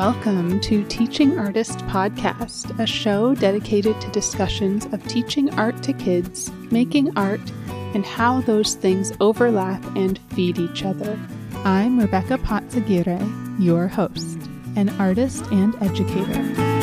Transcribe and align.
Welcome 0.00 0.60
to 0.60 0.82
Teaching 0.84 1.38
Artist 1.38 1.80
Podcast, 1.80 2.80
a 2.80 2.86
show 2.86 3.34
dedicated 3.34 4.00
to 4.00 4.10
discussions 4.12 4.86
of 4.94 5.06
teaching 5.06 5.52
art 5.58 5.82
to 5.82 5.92
kids, 5.92 6.50
making 6.70 7.14
art, 7.18 7.52
and 7.92 8.06
how 8.06 8.40
those 8.40 8.76
things 8.76 9.12
overlap 9.20 9.84
and 9.96 10.18
feed 10.30 10.58
each 10.58 10.86
other. 10.86 11.18
I'm 11.66 12.00
Rebecca 12.00 12.38
Patzaguirre, 12.38 13.62
your 13.62 13.88
host, 13.88 14.38
an 14.74 14.88
artist 14.98 15.44
and 15.52 15.76
educator. 15.82 16.79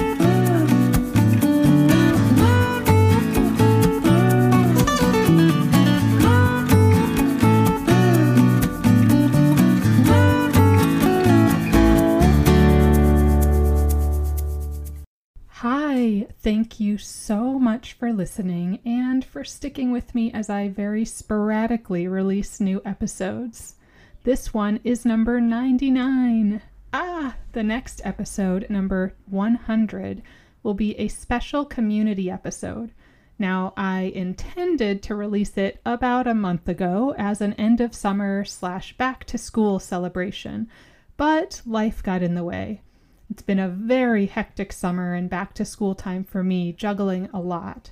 Thank 16.39 16.79
you 16.79 16.99
so 16.99 17.57
much 17.57 17.93
for 17.93 18.13
listening 18.13 18.79
and 18.85 19.25
for 19.25 19.43
sticking 19.43 19.91
with 19.91 20.13
me 20.13 20.31
as 20.31 20.51
I 20.51 20.69
very 20.69 21.03
sporadically 21.03 22.07
release 22.07 22.59
new 22.59 22.79
episodes. 22.85 23.75
This 24.23 24.53
one 24.53 24.79
is 24.83 25.03
number 25.03 25.41
99. 25.41 26.61
Ah, 26.93 27.35
the 27.53 27.63
next 27.63 28.01
episode, 28.05 28.69
number 28.69 29.15
100, 29.25 30.21
will 30.61 30.75
be 30.75 30.95
a 30.99 31.07
special 31.07 31.65
community 31.65 32.29
episode. 32.29 32.91
Now, 33.39 33.73
I 33.75 34.11
intended 34.13 35.01
to 35.03 35.15
release 35.15 35.57
it 35.57 35.81
about 35.85 36.27
a 36.27 36.35
month 36.35 36.69
ago 36.69 37.15
as 37.17 37.41
an 37.41 37.53
end 37.53 37.81
of 37.81 37.95
summer 37.95 38.45
slash 38.45 38.95
back 38.95 39.23
to 39.25 39.39
school 39.39 39.79
celebration, 39.79 40.69
but 41.17 41.63
life 41.65 42.03
got 42.03 42.21
in 42.21 42.35
the 42.35 42.43
way. 42.43 42.81
It's 43.29 43.41
been 43.41 43.59
a 43.59 43.67
very 43.67 44.27
hectic 44.27 44.71
summer 44.71 45.13
and 45.13 45.29
back 45.29 45.53
to 45.55 45.65
school 45.65 45.95
time 45.95 46.23
for 46.23 46.43
me, 46.43 46.71
juggling 46.71 47.29
a 47.33 47.39
lot. 47.39 47.91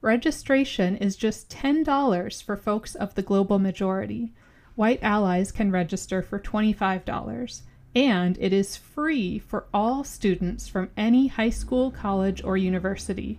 Registration 0.00 0.96
is 0.96 1.16
just 1.16 1.50
$10 1.50 2.44
for 2.44 2.56
folks 2.56 2.94
of 2.94 3.16
the 3.16 3.22
global 3.22 3.58
majority. 3.58 4.32
White 4.76 5.02
allies 5.02 5.50
can 5.50 5.72
register 5.72 6.22
for 6.22 6.38
$25 6.38 7.62
and 7.94 8.36
it 8.40 8.52
is 8.52 8.76
free 8.76 9.38
for 9.38 9.66
all 9.72 10.04
students 10.04 10.68
from 10.68 10.90
any 10.96 11.28
high 11.28 11.50
school, 11.50 11.90
college, 11.90 12.42
or 12.44 12.56
university. 12.56 13.38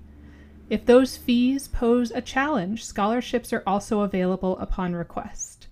If 0.69 0.85
those 0.85 1.17
fees 1.17 1.67
pose 1.67 2.11
a 2.11 2.21
challenge, 2.21 2.85
scholarships 2.85 3.51
are 3.53 3.63
also 3.65 4.01
available 4.01 4.57
upon 4.59 4.93
request. 4.93 5.67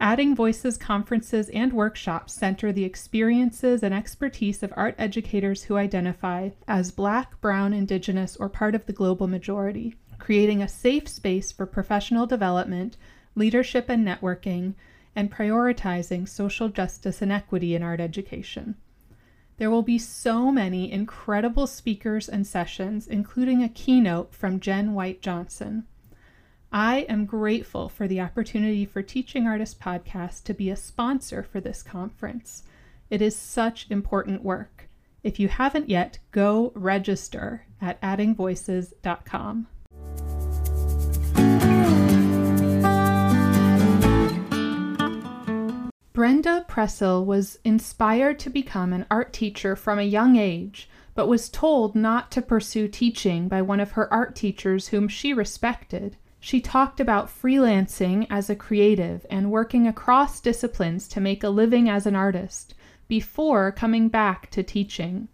Adding 0.00 0.34
Voices 0.34 0.76
conferences 0.76 1.48
and 1.50 1.72
workshops 1.72 2.34
center 2.34 2.72
the 2.72 2.84
experiences 2.84 3.82
and 3.82 3.94
expertise 3.94 4.62
of 4.62 4.72
art 4.76 4.94
educators 4.98 5.64
who 5.64 5.76
identify 5.76 6.50
as 6.68 6.90
Black, 6.90 7.40
Brown, 7.40 7.72
Indigenous, 7.72 8.36
or 8.36 8.48
part 8.48 8.74
of 8.74 8.86
the 8.86 8.92
global 8.92 9.26
majority, 9.28 9.94
creating 10.18 10.62
a 10.62 10.68
safe 10.68 11.08
space 11.08 11.52
for 11.52 11.64
professional 11.64 12.26
development, 12.26 12.96
leadership, 13.34 13.88
and 13.88 14.06
networking 14.06 14.74
and 15.16 15.32
prioritizing 15.32 16.28
social 16.28 16.68
justice 16.68 17.22
and 17.22 17.32
equity 17.32 17.74
in 17.74 17.82
art 17.82 18.00
education. 18.00 18.76
There 19.56 19.70
will 19.70 19.82
be 19.82 19.98
so 19.98 20.50
many 20.50 20.90
incredible 20.90 21.66
speakers 21.66 22.28
and 22.28 22.46
sessions, 22.46 23.06
including 23.06 23.62
a 23.62 23.68
keynote 23.68 24.34
from 24.34 24.58
Jen 24.58 24.94
White 24.94 25.22
Johnson. 25.22 25.84
I 26.72 27.06
am 27.08 27.24
grateful 27.24 27.88
for 27.88 28.08
the 28.08 28.20
opportunity 28.20 28.84
for 28.84 29.00
Teaching 29.00 29.46
Artist 29.46 29.78
Podcast 29.78 30.42
to 30.44 30.54
be 30.54 30.70
a 30.70 30.76
sponsor 30.76 31.44
for 31.44 31.60
this 31.60 31.84
conference. 31.84 32.64
It 33.10 33.22
is 33.22 33.36
such 33.36 33.86
important 33.90 34.42
work. 34.42 34.88
If 35.22 35.38
you 35.38 35.46
haven't 35.46 35.88
yet, 35.88 36.18
go 36.32 36.72
register 36.74 37.66
at 37.80 38.00
addingvoices.com. 38.00 39.68
Brenda 46.14 46.64
Pressel 46.68 47.24
was 47.26 47.58
inspired 47.64 48.38
to 48.38 48.48
become 48.48 48.92
an 48.92 49.04
art 49.10 49.32
teacher 49.32 49.74
from 49.74 49.98
a 49.98 50.04
young 50.04 50.36
age, 50.36 50.88
but 51.16 51.26
was 51.26 51.48
told 51.48 51.96
not 51.96 52.30
to 52.30 52.40
pursue 52.40 52.86
teaching 52.86 53.48
by 53.48 53.60
one 53.60 53.80
of 53.80 53.90
her 53.90 54.12
art 54.14 54.36
teachers 54.36 54.88
whom 54.88 55.08
she 55.08 55.34
respected. 55.34 56.16
She 56.38 56.60
talked 56.60 57.00
about 57.00 57.26
freelancing 57.26 58.28
as 58.30 58.48
a 58.48 58.54
creative 58.54 59.26
and 59.28 59.50
working 59.50 59.88
across 59.88 60.40
disciplines 60.40 61.08
to 61.08 61.20
make 61.20 61.42
a 61.42 61.48
living 61.48 61.88
as 61.88 62.06
an 62.06 62.14
artist 62.14 62.74
before 63.08 63.72
coming 63.72 64.08
back 64.08 64.52
to 64.52 64.62
teaching. 64.62 65.26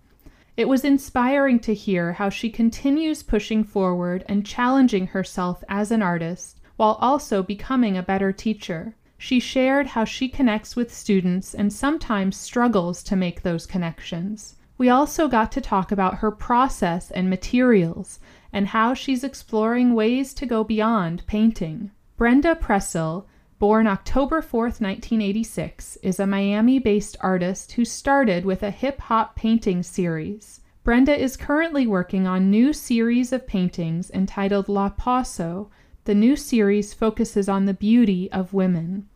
It 0.57 0.67
was 0.67 0.83
inspiring 0.83 1.59
to 1.61 1.75
hear 1.75 2.15
how 2.15 2.31
she 2.31 2.49
continues 2.49 3.23
pushing 3.23 3.65
forward 3.65 4.25
and 4.31 4.47
challenging 4.47 5.09
herself 5.09 5.63
as 5.69 5.91
an 5.91 6.01
artist 6.01 6.59
while 6.77 6.97
also 7.03 7.43
becoming 7.43 7.99
a 7.99 8.03
better 8.03 8.33
teacher. 8.33 8.95
She 9.23 9.39
shared 9.39 9.89
how 9.89 10.07
she 10.07 10.31
connects 10.31 10.75
with 10.75 10.95
students 10.95 11.55
and 11.55 11.71
sometimes 11.71 12.39
struggles 12.39 13.03
to 13.03 13.15
make 13.15 13.43
those 13.43 13.67
connections. 13.67 14.57
We 14.79 14.89
also 14.89 15.29
got 15.29 15.53
to 15.53 15.61
talk 15.61 15.93
about 15.93 16.21
her 16.21 16.31
process 16.31 17.11
and 17.11 17.29
materials 17.29 18.19
and 18.51 18.69
how 18.69 18.95
she's 18.95 19.23
exploring 19.23 19.95
ways 19.95 20.33
to 20.33 20.47
go 20.47 20.65
beyond 20.65 21.27
painting. 21.27 21.91
Brenda 22.17 22.55
Pressel, 22.55 23.27
born 23.59 23.87
October 23.87 24.41
4, 24.41 24.63
1986, 24.63 25.97
is 25.97 26.19
a 26.19 26.27
Miami 26.27 26.79
based 26.79 27.19
artist 27.21 27.73
who 27.73 27.85
started 27.85 28.47
with 28.47 28.63
a 28.63 28.71
hip 28.71 29.03
hop 29.03 29.37
painting 29.37 29.83
series. 29.83 30.63
Brenda 30.83 31.15
is 31.15 31.37
currently 31.37 31.87
working 31.87 32.27
on 32.27 32.51
new 32.51 32.73
series 32.73 33.35
of 33.35 33.47
paintings 33.47 34.11
entitled 34.13 34.71
La 34.71 34.89
Paso. 34.89 35.71
The 36.10 36.15
new 36.16 36.34
series 36.34 36.93
focuses 36.93 37.48
on 37.48 37.66
the 37.66 37.72
beauty 37.72 38.28
of 38.32 38.53
women. 38.53 39.06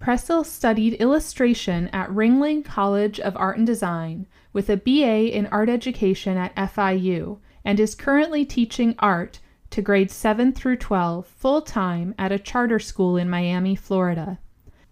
Pressel 0.00 0.42
studied 0.42 0.94
illustration 0.94 1.88
at 1.88 2.08
Ringling 2.08 2.64
College 2.64 3.20
of 3.20 3.36
Art 3.36 3.58
and 3.58 3.66
Design 3.66 4.26
with 4.54 4.70
a 4.70 4.78
BA 4.78 5.36
in 5.36 5.44
art 5.48 5.68
education 5.68 6.38
at 6.38 6.56
FIU 6.56 7.40
and 7.62 7.78
is 7.78 7.94
currently 7.94 8.46
teaching 8.46 8.94
art 9.00 9.40
to 9.68 9.82
grades 9.82 10.14
7 10.14 10.50
through 10.50 10.76
12 10.76 11.26
full 11.26 11.60
time 11.60 12.14
at 12.18 12.32
a 12.32 12.38
charter 12.38 12.78
school 12.78 13.18
in 13.18 13.28
Miami, 13.28 13.76
Florida. 13.76 14.38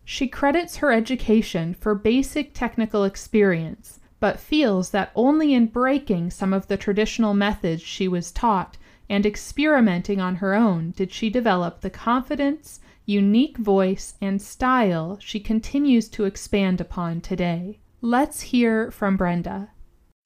She 0.05 0.29
credits 0.29 0.77
her 0.77 0.93
education 0.93 1.73
for 1.73 1.95
basic 1.95 2.53
technical 2.53 3.05
experience, 3.05 4.01
but 4.21 4.39
feels 4.39 4.91
that 4.91 5.13
only 5.15 5.55
in 5.55 5.69
breaking 5.69 6.29
some 6.29 6.53
of 6.53 6.67
the 6.67 6.77
traditional 6.77 7.33
methods 7.33 7.81
she 7.81 8.07
was 8.07 8.31
taught 8.31 8.77
and 9.13 9.27
experimenting 9.27 10.21
on 10.21 10.37
her 10.37 10.55
own 10.55 10.91
did 10.93 11.13
she 11.13 11.29
develop 11.29 11.83
the 11.83 11.91
confidence 11.91 12.81
unique 13.05 13.59
voice, 13.59 14.15
and 14.21 14.41
style 14.41 15.19
she 15.21 15.41
continues 15.41 16.09
to 16.09 16.25
expand 16.25 16.81
upon 16.81 17.21
today. 17.21 17.79
Let's 18.01 18.41
hear 18.41 18.91
from 18.91 19.17
Brenda. 19.17 19.71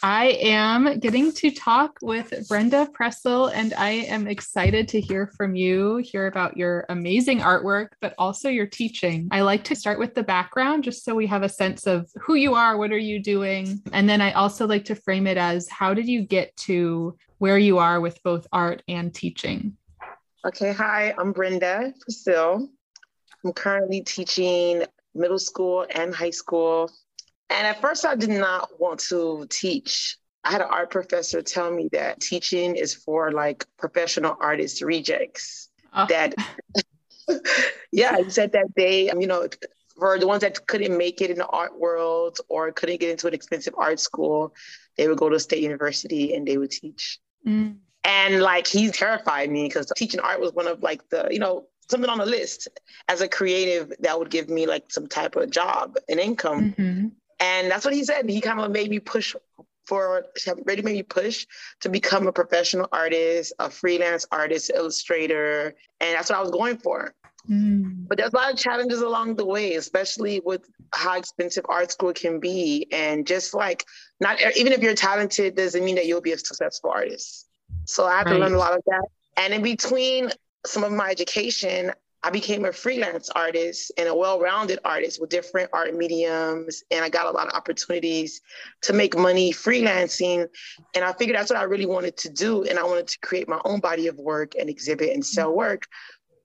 I 0.02 0.38
am 0.42 0.98
getting 0.98 1.32
to 1.32 1.50
talk 1.50 1.98
with 2.02 2.46
Brenda 2.48 2.86
Pressel, 2.92 3.50
and 3.54 3.72
I 3.78 3.90
am 3.90 4.28
excited 4.28 4.88
to 4.88 5.00
hear 5.00 5.32
from 5.38 5.56
you, 5.56 5.96
hear 5.96 6.26
about 6.26 6.54
your 6.54 6.84
amazing 6.90 7.40
artwork, 7.40 7.88
but 8.02 8.14
also 8.18 8.50
your 8.50 8.66
teaching. 8.66 9.26
I 9.30 9.40
like 9.40 9.64
to 9.64 9.74
start 9.74 9.98
with 9.98 10.14
the 10.14 10.22
background 10.22 10.84
just 10.84 11.02
so 11.02 11.14
we 11.14 11.26
have 11.28 11.42
a 11.42 11.48
sense 11.48 11.86
of 11.86 12.10
who 12.20 12.34
you 12.34 12.54
are, 12.54 12.76
what 12.76 12.92
are 12.92 12.98
you 12.98 13.22
doing? 13.22 13.80
And 13.92 14.06
then 14.06 14.20
I 14.20 14.32
also 14.32 14.66
like 14.66 14.84
to 14.86 14.94
frame 14.94 15.26
it 15.26 15.38
as 15.38 15.66
how 15.70 15.94
did 15.94 16.06
you 16.06 16.22
get 16.22 16.54
to 16.58 17.16
where 17.38 17.58
you 17.58 17.78
are 17.78 18.00
with 18.00 18.22
both 18.22 18.46
art 18.52 18.82
and 18.88 19.14
teaching? 19.14 19.76
Okay, 20.44 20.72
hi, 20.72 21.14
I'm 21.18 21.32
Brenda 21.32 21.92
Pressel. 22.00 22.68
I'm 23.44 23.52
currently 23.52 24.02
teaching 24.02 24.84
middle 25.14 25.38
school 25.38 25.86
and 25.90 26.14
high 26.14 26.30
school. 26.30 26.90
And 27.50 27.66
at 27.66 27.80
first, 27.80 28.04
I 28.04 28.16
did 28.16 28.30
not 28.30 28.80
want 28.80 29.00
to 29.08 29.46
teach. 29.50 30.16
I 30.44 30.52
had 30.52 30.60
an 30.60 30.68
art 30.70 30.90
professor 30.90 31.42
tell 31.42 31.70
me 31.70 31.88
that 31.92 32.20
teaching 32.20 32.76
is 32.76 32.94
for 32.94 33.32
like 33.32 33.66
professional 33.76 34.36
artist 34.40 34.82
rejects. 34.82 35.68
Oh. 35.92 36.06
That, 36.08 36.34
yeah, 37.92 38.18
he 38.18 38.30
said 38.30 38.52
that 38.52 38.66
they, 38.76 39.10
you 39.18 39.26
know, 39.26 39.48
for 39.98 40.18
the 40.18 40.26
ones 40.26 40.42
that 40.42 40.66
couldn't 40.66 40.96
make 40.96 41.20
it 41.20 41.30
in 41.30 41.38
the 41.38 41.46
art 41.46 41.78
world 41.78 42.38
or 42.48 42.70
couldn't 42.72 43.00
get 43.00 43.10
into 43.10 43.26
an 43.26 43.34
expensive 43.34 43.74
art 43.76 43.98
school, 43.98 44.54
they 44.96 45.08
would 45.08 45.18
go 45.18 45.28
to 45.28 45.40
state 45.40 45.62
university 45.62 46.34
and 46.34 46.46
they 46.46 46.58
would 46.58 46.70
teach. 46.70 47.18
Mm. 47.46 47.76
And 48.04 48.40
like 48.40 48.66
he 48.66 48.90
terrified 48.90 49.50
me 49.50 49.66
because 49.66 49.90
teaching 49.96 50.20
art 50.20 50.40
was 50.40 50.52
one 50.52 50.66
of 50.66 50.82
like 50.82 51.08
the, 51.10 51.28
you 51.30 51.38
know, 51.38 51.66
something 51.88 52.10
on 52.10 52.18
the 52.18 52.26
list 52.26 52.68
as 53.08 53.20
a 53.20 53.28
creative 53.28 53.92
that 54.00 54.18
would 54.18 54.30
give 54.30 54.48
me 54.48 54.66
like 54.66 54.84
some 54.90 55.06
type 55.06 55.36
of 55.36 55.50
job 55.50 55.96
and 56.08 56.20
income. 56.20 56.72
Mm-hmm. 56.72 57.08
And 57.40 57.70
that's 57.70 57.84
what 57.84 57.94
he 57.94 58.04
said. 58.04 58.28
He 58.28 58.40
kind 58.40 58.60
of 58.60 58.70
made 58.70 58.90
me 58.90 58.98
push 58.98 59.34
for 59.86 60.26
really 60.64 60.82
made 60.82 60.96
me 60.96 61.02
push 61.02 61.46
to 61.80 61.88
become 61.88 62.26
a 62.26 62.32
professional 62.32 62.88
artist, 62.92 63.52
a 63.58 63.70
freelance 63.70 64.26
artist, 64.32 64.70
illustrator. 64.74 65.74
And 66.00 66.14
that's 66.14 66.30
what 66.30 66.38
I 66.38 66.42
was 66.42 66.50
going 66.50 66.78
for. 66.78 67.14
Mm. 67.50 68.08
But 68.08 68.18
there's 68.18 68.32
a 68.32 68.36
lot 68.36 68.52
of 68.52 68.58
challenges 68.58 69.00
along 69.00 69.36
the 69.36 69.44
way, 69.44 69.74
especially 69.74 70.40
with 70.44 70.68
how 70.94 71.16
expensive 71.16 71.64
art 71.68 71.92
school 71.92 72.12
can 72.12 72.40
be. 72.40 72.86
And 72.92 73.26
just 73.26 73.54
like 73.54 73.84
not 74.20 74.40
even 74.56 74.72
if 74.72 74.82
you're 74.82 74.94
talented, 74.94 75.56
doesn't 75.56 75.84
mean 75.84 75.96
that 75.96 76.06
you'll 76.06 76.20
be 76.20 76.32
a 76.32 76.38
successful 76.38 76.90
artist. 76.90 77.46
So 77.84 78.04
I 78.06 78.18
had 78.18 78.26
right. 78.26 78.34
to 78.34 78.38
learn 78.38 78.54
a 78.54 78.58
lot 78.58 78.74
of 78.74 78.82
that. 78.86 79.04
And 79.36 79.54
in 79.54 79.62
between 79.62 80.30
some 80.64 80.82
of 80.84 80.92
my 80.92 81.10
education, 81.10 81.92
I 82.22 82.30
became 82.30 82.64
a 82.64 82.72
freelance 82.72 83.30
artist 83.30 83.92
and 83.96 84.08
a 84.08 84.14
well-rounded 84.14 84.80
artist 84.84 85.20
with 85.20 85.30
different 85.30 85.70
art 85.72 85.94
mediums. 85.94 86.82
And 86.90 87.04
I 87.04 87.08
got 87.08 87.26
a 87.26 87.30
lot 87.30 87.46
of 87.46 87.52
opportunities 87.52 88.40
to 88.82 88.92
make 88.92 89.16
money 89.16 89.52
freelancing. 89.52 90.48
And 90.94 91.04
I 91.04 91.12
figured 91.12 91.36
that's 91.36 91.50
what 91.50 91.58
I 91.60 91.64
really 91.64 91.86
wanted 91.86 92.16
to 92.18 92.30
do. 92.30 92.64
And 92.64 92.80
I 92.80 92.84
wanted 92.84 93.06
to 93.08 93.18
create 93.20 93.48
my 93.48 93.60
own 93.64 93.78
body 93.78 94.08
of 94.08 94.18
work 94.18 94.54
and 94.58 94.68
exhibit 94.68 95.10
and 95.10 95.24
sell 95.24 95.54
work 95.54 95.86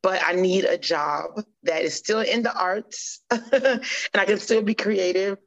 but 0.02 0.22
I 0.26 0.34
need 0.34 0.66
a 0.66 0.78
job 0.78 1.44
that 1.64 1.84
is 1.84 1.94
still 1.94 2.22
in 2.22 2.44
the 2.44 2.54
arts 2.54 3.22
and 3.32 3.82
I 4.16 4.26
can 4.26 4.40
still 4.40 4.62
be 4.62 4.74
creative. 4.74 5.38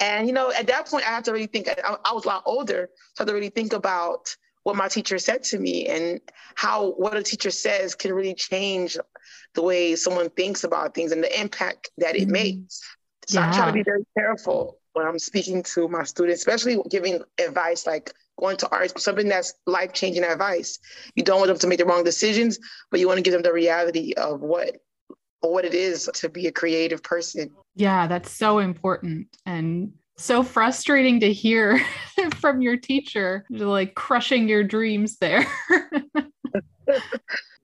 And, 0.00 0.26
you 0.26 0.32
know, 0.32 0.52
at 0.52 0.68
that 0.68 0.86
point, 0.86 1.06
I 1.06 1.10
had 1.10 1.24
to 1.24 1.32
really 1.32 1.46
think, 1.46 1.68
I, 1.68 1.96
I 2.04 2.12
was 2.12 2.24
a 2.24 2.28
lot 2.28 2.42
older, 2.46 2.88
so 3.14 3.22
I 3.22 3.22
had 3.22 3.28
to 3.28 3.34
really 3.34 3.50
think 3.50 3.72
about 3.72 4.34
what 4.62 4.76
my 4.76 4.88
teacher 4.88 5.18
said 5.18 5.42
to 5.42 5.58
me 5.58 5.86
and 5.86 6.20
how 6.54 6.90
what 6.92 7.16
a 7.16 7.22
teacher 7.22 7.50
says 7.50 7.94
can 7.94 8.12
really 8.12 8.34
change 8.34 8.96
the 9.54 9.62
way 9.62 9.96
someone 9.96 10.30
thinks 10.30 10.64
about 10.64 10.94
things 10.94 11.10
and 11.10 11.22
the 11.22 11.40
impact 11.40 11.90
that 11.98 12.16
it 12.16 12.22
mm-hmm. 12.22 12.32
makes. 12.32 12.82
So 13.26 13.40
yeah. 13.40 13.50
I 13.50 13.56
try 13.56 13.66
to 13.66 13.72
be 13.72 13.82
very 13.82 14.04
careful 14.16 14.78
when 14.92 15.06
I'm 15.06 15.18
speaking 15.18 15.62
to 15.74 15.88
my 15.88 16.04
students, 16.04 16.40
especially 16.40 16.78
giving 16.88 17.22
advice 17.38 17.86
like 17.86 18.12
going 18.38 18.56
to 18.58 18.68
art, 18.70 18.98
something 18.98 19.28
that's 19.28 19.54
life 19.66 19.92
changing 19.92 20.24
advice. 20.24 20.78
You 21.14 21.24
don't 21.24 21.38
want 21.38 21.48
them 21.48 21.58
to 21.58 21.66
make 21.66 21.78
the 21.78 21.84
wrong 21.84 22.04
decisions, 22.04 22.58
but 22.90 23.00
you 23.00 23.06
want 23.06 23.18
to 23.18 23.22
give 23.22 23.32
them 23.32 23.42
the 23.42 23.52
reality 23.52 24.14
of 24.16 24.40
what 24.40 24.76
what 25.40 25.64
it 25.64 25.74
is 25.74 26.10
to 26.14 26.28
be 26.28 26.48
a 26.48 26.52
creative 26.52 27.02
person. 27.02 27.50
Yeah, 27.76 28.06
that's 28.06 28.32
so 28.32 28.58
important 28.58 29.28
and 29.46 29.92
so 30.16 30.42
frustrating 30.42 31.20
to 31.20 31.32
hear 31.32 31.80
from 32.36 32.60
your 32.60 32.76
teacher, 32.76 33.44
mm. 33.50 33.60
like 33.60 33.94
crushing 33.94 34.48
your 34.48 34.64
dreams 34.64 35.18
there. 35.18 35.46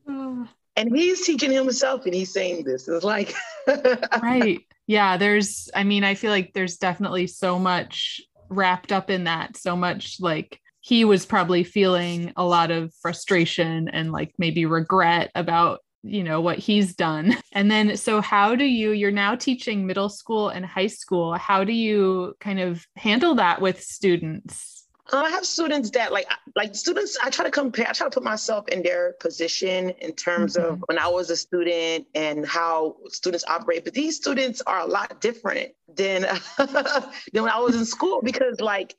and 0.06 0.94
he's 0.94 1.26
teaching 1.26 1.50
himself 1.50 2.04
and 2.04 2.14
he's 2.14 2.32
saying 2.32 2.64
this. 2.64 2.88
It's 2.88 3.04
like 3.04 3.34
right. 4.22 4.60
Yeah, 4.86 5.16
there's 5.16 5.68
I 5.74 5.84
mean, 5.84 6.04
I 6.04 6.14
feel 6.14 6.30
like 6.30 6.52
there's 6.52 6.76
definitely 6.76 7.26
so 7.26 7.58
much 7.58 8.20
wrapped 8.48 8.92
up 8.92 9.10
in 9.10 9.24
that, 9.24 9.56
so 9.56 9.76
much 9.76 10.20
like 10.20 10.60
he 10.84 11.02
was 11.06 11.24
probably 11.24 11.64
feeling 11.64 12.30
a 12.36 12.44
lot 12.44 12.70
of 12.70 12.92
frustration 13.00 13.88
and 13.88 14.12
like 14.12 14.34
maybe 14.36 14.66
regret 14.66 15.30
about 15.34 15.80
you 16.02 16.22
know 16.22 16.42
what 16.42 16.58
he's 16.58 16.94
done. 16.94 17.34
And 17.52 17.70
then 17.70 17.96
so 17.96 18.20
how 18.20 18.54
do 18.54 18.64
you 18.64 18.90
you're 18.90 19.10
now 19.10 19.34
teaching 19.34 19.86
middle 19.86 20.10
school 20.10 20.50
and 20.50 20.66
high 20.66 20.88
school. 20.88 21.34
How 21.34 21.64
do 21.64 21.72
you 21.72 22.34
kind 22.38 22.60
of 22.60 22.84
handle 22.96 23.36
that 23.36 23.62
with 23.62 23.80
students 23.80 24.83
I 25.12 25.30
have 25.30 25.44
students 25.44 25.90
that 25.90 26.12
like 26.12 26.26
like 26.56 26.74
students. 26.74 27.18
I 27.22 27.28
try 27.28 27.44
to 27.44 27.50
compare. 27.50 27.86
I 27.86 27.92
try 27.92 28.06
to 28.06 28.10
put 28.10 28.22
myself 28.22 28.68
in 28.68 28.82
their 28.82 29.14
position 29.20 29.90
in 30.00 30.12
terms 30.12 30.56
mm-hmm. 30.56 30.72
of 30.72 30.84
when 30.86 30.98
I 30.98 31.08
was 31.08 31.28
a 31.30 31.36
student 31.36 32.06
and 32.14 32.46
how 32.46 32.96
students 33.08 33.44
operate. 33.46 33.84
But 33.84 33.92
these 33.92 34.16
students 34.16 34.62
are 34.66 34.80
a 34.80 34.86
lot 34.86 35.20
different 35.20 35.72
than 35.94 36.22
than 36.56 37.42
when 37.42 37.50
I 37.50 37.58
was 37.58 37.76
in 37.76 37.84
school 37.84 38.22
because 38.22 38.60
like 38.60 38.94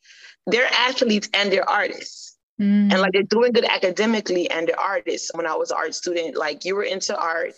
they're 0.46 0.72
athletes 0.72 1.30
and 1.34 1.52
they're 1.52 1.68
artists. 1.68 2.38
Mm. 2.62 2.92
And 2.92 3.02
like 3.02 3.12
they're 3.12 3.24
doing 3.24 3.52
good 3.52 3.66
academically 3.66 4.50
and 4.50 4.68
they're 4.68 4.80
artists. 4.80 5.32
When 5.34 5.48
I 5.48 5.56
was 5.56 5.72
an 5.72 5.78
art 5.78 5.96
student, 5.96 6.38
like 6.38 6.66
you 6.66 6.76
were 6.76 6.84
into 6.84 7.18
art, 7.18 7.54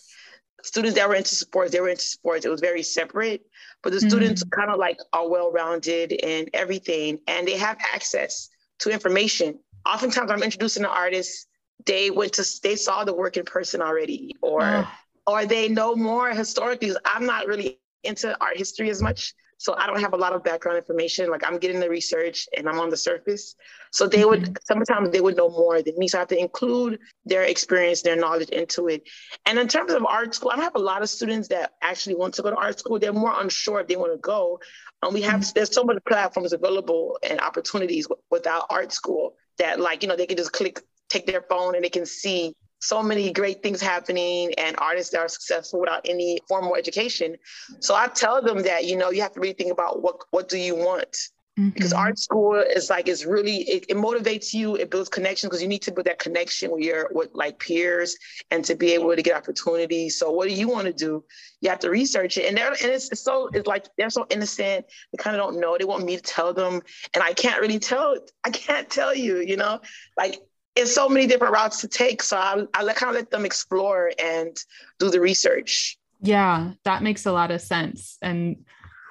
students 0.63 0.95
that 0.97 1.07
were 1.07 1.15
into 1.15 1.35
sports, 1.35 1.71
they 1.71 1.81
were 1.81 1.89
into 1.89 2.01
sports. 2.01 2.45
It 2.45 2.49
was 2.49 2.61
very 2.61 2.81
separate. 2.81 3.41
But 3.83 3.93
the 3.93 3.99
mm. 3.99 4.09
students 4.09 4.43
kind 4.43 4.71
of 4.71 4.79
like 4.79 4.97
are 5.13 5.29
well-rounded 5.29 6.11
in 6.11 6.49
everything 6.53 7.19
and 7.27 7.47
they 7.47 7.57
have 7.57 7.77
access 7.93 8.49
to 8.79 8.89
information. 8.89 9.59
Oftentimes 9.85 10.31
I'm 10.31 10.43
introducing 10.43 10.83
an 10.83 10.89
artist, 10.89 11.47
they 11.85 12.09
went 12.09 12.33
to 12.33 12.45
they 12.63 12.75
saw 12.75 13.03
the 13.03 13.13
work 13.13 13.37
in 13.37 13.45
person 13.45 13.81
already, 13.81 14.35
or 14.41 14.63
oh. 14.63 14.87
or 15.25 15.45
they 15.45 15.69
know 15.69 15.95
more 15.95 16.29
historically. 16.31 16.91
I'm 17.05 17.25
not 17.25 17.47
really 17.47 17.79
into 18.03 18.35
art 18.41 18.57
history 18.57 18.89
as 18.89 19.01
much. 19.01 19.33
So 19.57 19.75
I 19.75 19.87
don't 19.87 19.99
have 19.99 20.13
a 20.13 20.17
lot 20.17 20.33
of 20.33 20.43
background 20.43 20.77
information. 20.77 21.29
Like 21.29 21.45
I'm 21.45 21.57
getting 21.57 21.79
the 21.79 21.89
research 21.89 22.47
and 22.55 22.69
I'm 22.69 22.79
on 22.79 22.89
the 22.89 22.97
surface. 22.97 23.55
So 23.91 24.07
they 24.07 24.23
would 24.23 24.41
mm-hmm. 24.41 24.53
sometimes 24.63 25.09
they 25.11 25.21
would 25.21 25.35
know 25.35 25.49
more 25.49 25.81
than 25.81 25.97
me. 25.97 26.07
So 26.07 26.19
I 26.19 26.21
have 26.21 26.27
to 26.29 26.39
include 26.39 26.99
their 27.25 27.43
experience, 27.43 28.01
their 28.01 28.15
knowledge 28.15 28.49
into 28.49 28.87
it. 28.87 29.03
And 29.45 29.57
in 29.57 29.67
terms 29.67 29.91
of 29.91 30.05
art 30.05 30.35
school, 30.35 30.51
I 30.51 30.55
don't 30.55 30.63
have 30.63 30.75
a 30.75 30.79
lot 30.79 31.01
of 31.01 31.09
students 31.09 31.47
that 31.49 31.73
actually 31.81 32.15
want 32.15 32.35
to 32.35 32.43
go 32.43 32.51
to 32.51 32.55
art 32.55 32.79
school. 32.79 32.99
They're 32.99 33.13
more 33.13 33.33
unsure 33.39 33.81
if 33.81 33.87
they 33.87 33.95
want 33.95 34.13
to 34.13 34.19
go. 34.19 34.59
And 35.01 35.13
we 35.13 35.21
have 35.23 35.41
mm-hmm. 35.41 35.51
there's 35.55 35.73
so 35.73 35.83
many 35.83 35.99
platforms 36.07 36.53
available 36.53 37.17
and 37.23 37.41
opportunities 37.41 38.07
without 38.29 38.65
art 38.69 38.91
school 38.91 39.35
that 39.57 39.79
like, 39.79 40.03
you 40.03 40.09
know, 40.09 40.15
they 40.15 40.27
can 40.27 40.37
just 40.37 40.53
click, 40.53 40.81
take 41.09 41.25
their 41.25 41.41
phone 41.41 41.75
and 41.75 41.83
they 41.83 41.89
can 41.89 42.05
see 42.05 42.53
so 42.79 43.01
many 43.01 43.31
great 43.31 43.63
things 43.63 43.81
happening 43.81 44.53
and 44.57 44.75
artists 44.79 45.11
that 45.11 45.19
are 45.19 45.27
successful 45.27 45.79
without 45.79 46.01
any 46.05 46.39
formal 46.47 46.75
education. 46.75 47.35
So 47.79 47.95
I 47.95 48.07
tell 48.07 48.41
them 48.41 48.63
that, 48.63 48.85
you 48.85 48.95
know, 48.95 49.09
you 49.09 49.21
have 49.21 49.33
to 49.33 49.39
really 49.39 49.53
think 49.53 49.71
about 49.71 50.01
what 50.01 50.17
what 50.31 50.49
do 50.49 50.57
you 50.57 50.75
want? 50.75 51.15
Mm-hmm. 51.57 51.69
Because 51.69 51.91
art 51.91 52.19
school 52.19 52.53
is 52.53 52.91
like 52.91 53.07
it's 53.07 53.25
really 53.25 53.57
it, 53.61 53.85
it 53.89 53.97
motivates 53.97 54.53
you, 54.53 54.75
it 54.75 54.91
builds 54.91 55.09
connections 55.09 55.49
because 55.49 55.61
you 55.61 55.67
need 55.67 55.81
to 55.81 55.91
build 55.91 56.05
that 56.05 56.19
connection 56.19 56.69
with 56.69 56.83
your 56.83 57.09
with 57.11 57.29
like 57.33 57.57
peers 57.57 58.15
and 58.51 58.63
to 58.65 58.75
be 58.75 58.93
able 58.93 59.15
to 59.15 59.21
get 59.23 59.35
opportunities. 59.35 60.19
So 60.19 60.29
what 60.29 60.47
do 60.47 60.53
you 60.53 60.67
want 60.67 60.85
to 60.85 60.93
do? 60.93 61.23
You 61.61 61.71
have 61.71 61.79
to 61.79 61.89
research 61.89 62.37
it. 62.37 62.45
And 62.45 62.55
they're 62.55 62.69
and 62.69 62.91
it's, 62.91 63.11
it's 63.11 63.23
so 63.23 63.49
it's 63.53 63.65
like 63.65 63.87
they're 63.97 64.11
so 64.11 64.27
innocent, 64.29 64.85
they 65.11 65.17
kind 65.17 65.35
of 65.35 65.41
don't 65.41 65.59
know. 65.59 65.75
They 65.79 65.85
want 65.85 66.05
me 66.05 66.15
to 66.15 66.21
tell 66.21 66.53
them. 66.53 66.81
And 67.15 67.23
I 67.23 67.33
can't 67.33 67.59
really 67.59 67.79
tell, 67.79 68.17
I 68.43 68.51
can't 68.51 68.87
tell 68.87 69.15
you, 69.15 69.37
you 69.39 69.57
know, 69.57 69.81
like 70.15 70.39
it's 70.77 70.93
so 70.93 71.09
many 71.09 71.25
different 71.25 71.53
routes 71.53 71.81
to 71.81 71.87
take. 71.87 72.21
So 72.21 72.37
I, 72.37 72.63
I 72.73 72.93
kind 72.93 73.09
of 73.09 73.15
let 73.15 73.31
them 73.31 73.45
explore 73.45 74.11
and 74.23 74.55
do 74.99 75.09
the 75.09 75.19
research. 75.19 75.97
Yeah, 76.21 76.71
that 76.83 77.03
makes 77.03 77.25
a 77.25 77.31
lot 77.31 77.51
of 77.51 77.61
sense. 77.61 78.17
And 78.21 78.65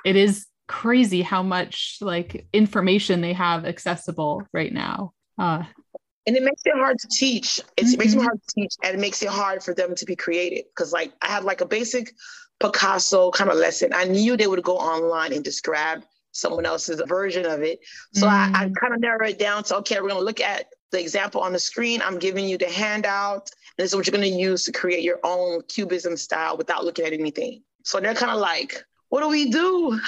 it 0.04 0.16
is 0.16 0.46
crazy 0.68 1.22
how 1.22 1.42
much 1.42 1.98
like 2.00 2.46
information 2.52 3.20
they 3.20 3.32
have 3.32 3.64
accessible 3.64 4.42
right 4.52 4.72
now. 4.72 5.12
Uh, 5.38 5.64
and 6.26 6.36
it 6.36 6.42
makes 6.42 6.62
it 6.64 6.74
hard 6.74 6.98
to 7.00 7.08
teach. 7.08 7.60
It's, 7.76 7.92
mm-hmm. 7.92 8.00
It 8.00 8.04
makes 8.04 8.14
it 8.14 8.22
hard 8.22 8.40
to 8.42 8.54
teach 8.54 8.74
and 8.82 8.94
it 8.94 9.00
makes 9.00 9.22
it 9.22 9.28
hard 9.28 9.62
for 9.62 9.74
them 9.74 9.94
to 9.94 10.04
be 10.04 10.16
creative. 10.16 10.64
Cause 10.76 10.92
like 10.92 11.12
I 11.22 11.26
had 11.26 11.44
like 11.44 11.60
a 11.60 11.66
basic 11.66 12.12
Picasso 12.60 13.30
kind 13.32 13.50
of 13.50 13.56
lesson. 13.56 13.90
I 13.92 14.04
knew 14.04 14.36
they 14.36 14.46
would 14.46 14.62
go 14.62 14.76
online 14.76 15.32
and 15.32 15.46
grab 15.62 16.04
someone 16.32 16.66
else's 16.66 17.02
version 17.06 17.46
of 17.46 17.62
it. 17.62 17.80
So 18.14 18.26
mm-hmm. 18.26 18.54
I, 18.56 18.64
I 18.64 18.70
kind 18.80 18.94
of 18.94 19.00
narrow 19.00 19.26
it 19.26 19.38
down 19.38 19.64
to, 19.64 19.76
okay, 19.78 19.96
we're 20.00 20.08
going 20.08 20.20
to 20.20 20.24
look 20.24 20.40
at 20.40 20.66
the 20.92 21.00
example 21.00 21.40
on 21.40 21.52
the 21.52 21.58
screen. 21.58 22.00
I'm 22.02 22.18
giving 22.18 22.48
you 22.48 22.58
the 22.58 22.70
handout. 22.70 23.50
And 23.76 23.84
this 23.84 23.90
is 23.90 23.96
what 23.96 24.06
you're 24.06 24.16
going 24.16 24.30
to 24.30 24.38
use 24.38 24.64
to 24.64 24.72
create 24.72 25.02
your 25.02 25.20
own 25.24 25.62
cubism 25.62 26.16
style 26.16 26.56
without 26.56 26.84
looking 26.84 27.04
at 27.04 27.12
anything. 27.12 27.62
So 27.84 28.00
they're 28.00 28.14
kind 28.14 28.32
of 28.32 28.38
like, 28.38 28.84
what 29.08 29.20
do 29.20 29.28
we 29.28 29.50
do? 29.50 30.00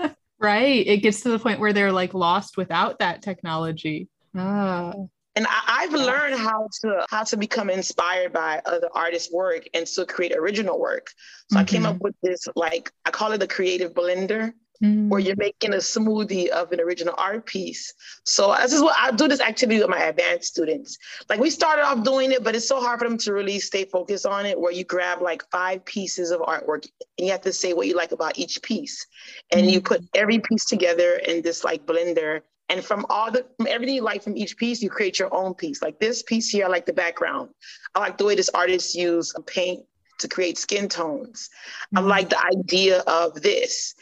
right. 0.38 0.86
It 0.86 0.98
gets 0.98 1.22
to 1.22 1.30
the 1.30 1.38
point 1.38 1.60
where 1.60 1.72
they're 1.72 1.92
like 1.92 2.14
lost 2.14 2.56
without 2.56 2.98
that 3.00 3.22
technology. 3.22 4.08
Ah. 4.36 4.92
And 5.34 5.46
I, 5.46 5.82
have 5.82 5.92
learned 5.92 6.34
how 6.34 6.68
to 6.80 7.06
how 7.08 7.22
to 7.22 7.36
become 7.36 7.70
inspired 7.70 8.32
by 8.32 8.60
other 8.66 8.88
artists' 8.92 9.32
work 9.32 9.68
and 9.72 9.86
still 9.86 10.04
create 10.04 10.32
original 10.36 10.80
work. 10.80 11.12
So 11.48 11.54
mm-hmm. 11.54 11.62
I 11.62 11.64
came 11.64 11.86
up 11.86 11.94
mm-hmm. 11.96 12.04
with 12.04 12.16
this 12.24 12.48
like 12.56 12.92
I 13.04 13.10
call 13.10 13.30
it 13.30 13.38
the 13.38 13.46
creative 13.46 13.94
blender 13.94 14.52
mm. 14.82 15.08
where 15.08 15.20
you're 15.20 15.36
making 15.36 15.74
a 15.74 15.78
smoothie 15.78 16.48
of 16.48 16.72
an 16.72 16.80
original 16.80 17.14
art 17.18 17.46
piece. 17.46 17.94
So 18.24 18.54
this 18.60 18.72
is 18.72 18.82
what 18.82 18.96
I 18.98 19.10
do 19.10 19.28
this 19.28 19.40
activity 19.40 19.80
with 19.80 19.88
my 19.88 20.02
advanced 20.02 20.48
students. 20.48 20.98
Like 21.28 21.40
we 21.40 21.50
started 21.50 21.84
off 21.84 22.04
doing 22.04 22.32
it, 22.32 22.44
but 22.44 22.54
it's 22.54 22.68
so 22.68 22.80
hard 22.80 22.98
for 23.00 23.08
them 23.08 23.18
to 23.18 23.32
really 23.32 23.58
stay 23.58 23.84
focused 23.84 24.26
on 24.26 24.46
it 24.46 24.58
where 24.58 24.72
you 24.72 24.84
grab 24.84 25.22
like 25.22 25.48
five 25.50 25.84
pieces 25.84 26.30
of 26.30 26.40
artwork 26.40 26.86
and 27.18 27.26
you 27.26 27.30
have 27.30 27.42
to 27.42 27.52
say 27.52 27.72
what 27.72 27.86
you 27.86 27.94
like 27.94 28.12
about 28.12 28.38
each 28.38 28.62
piece. 28.62 29.06
And 29.50 29.66
mm. 29.66 29.72
you 29.72 29.80
put 29.80 30.04
every 30.14 30.38
piece 30.38 30.64
together 30.64 31.16
in 31.16 31.42
this 31.42 31.64
like 31.64 31.86
blender 31.86 32.42
And 32.68 32.84
from 32.84 33.06
all 33.08 33.30
the 33.30 33.46
from 33.56 33.66
everything 33.66 33.94
you 33.94 34.02
like 34.02 34.22
from 34.22 34.36
each 34.36 34.56
piece, 34.56 34.82
you 34.82 34.90
create 34.90 35.18
your 35.18 35.32
own 35.34 35.54
piece. 35.54 35.80
Like 35.82 35.98
this 35.98 36.22
piece 36.22 36.50
here, 36.50 36.66
I 36.66 36.68
like 36.68 36.86
the 36.86 36.92
background. 36.92 37.50
I 37.94 38.00
like 38.00 38.18
the 38.18 38.24
way 38.24 38.34
this 38.34 38.50
artist 38.50 38.94
used 38.94 39.34
paint 39.46 39.84
to 40.18 40.28
create 40.28 40.58
skin 40.58 40.88
tones. 40.88 41.48
Mm-hmm. 41.94 41.98
I 41.98 42.08
like 42.08 42.28
the 42.28 42.44
idea 42.44 43.00
of 43.00 43.40
this. 43.40 43.94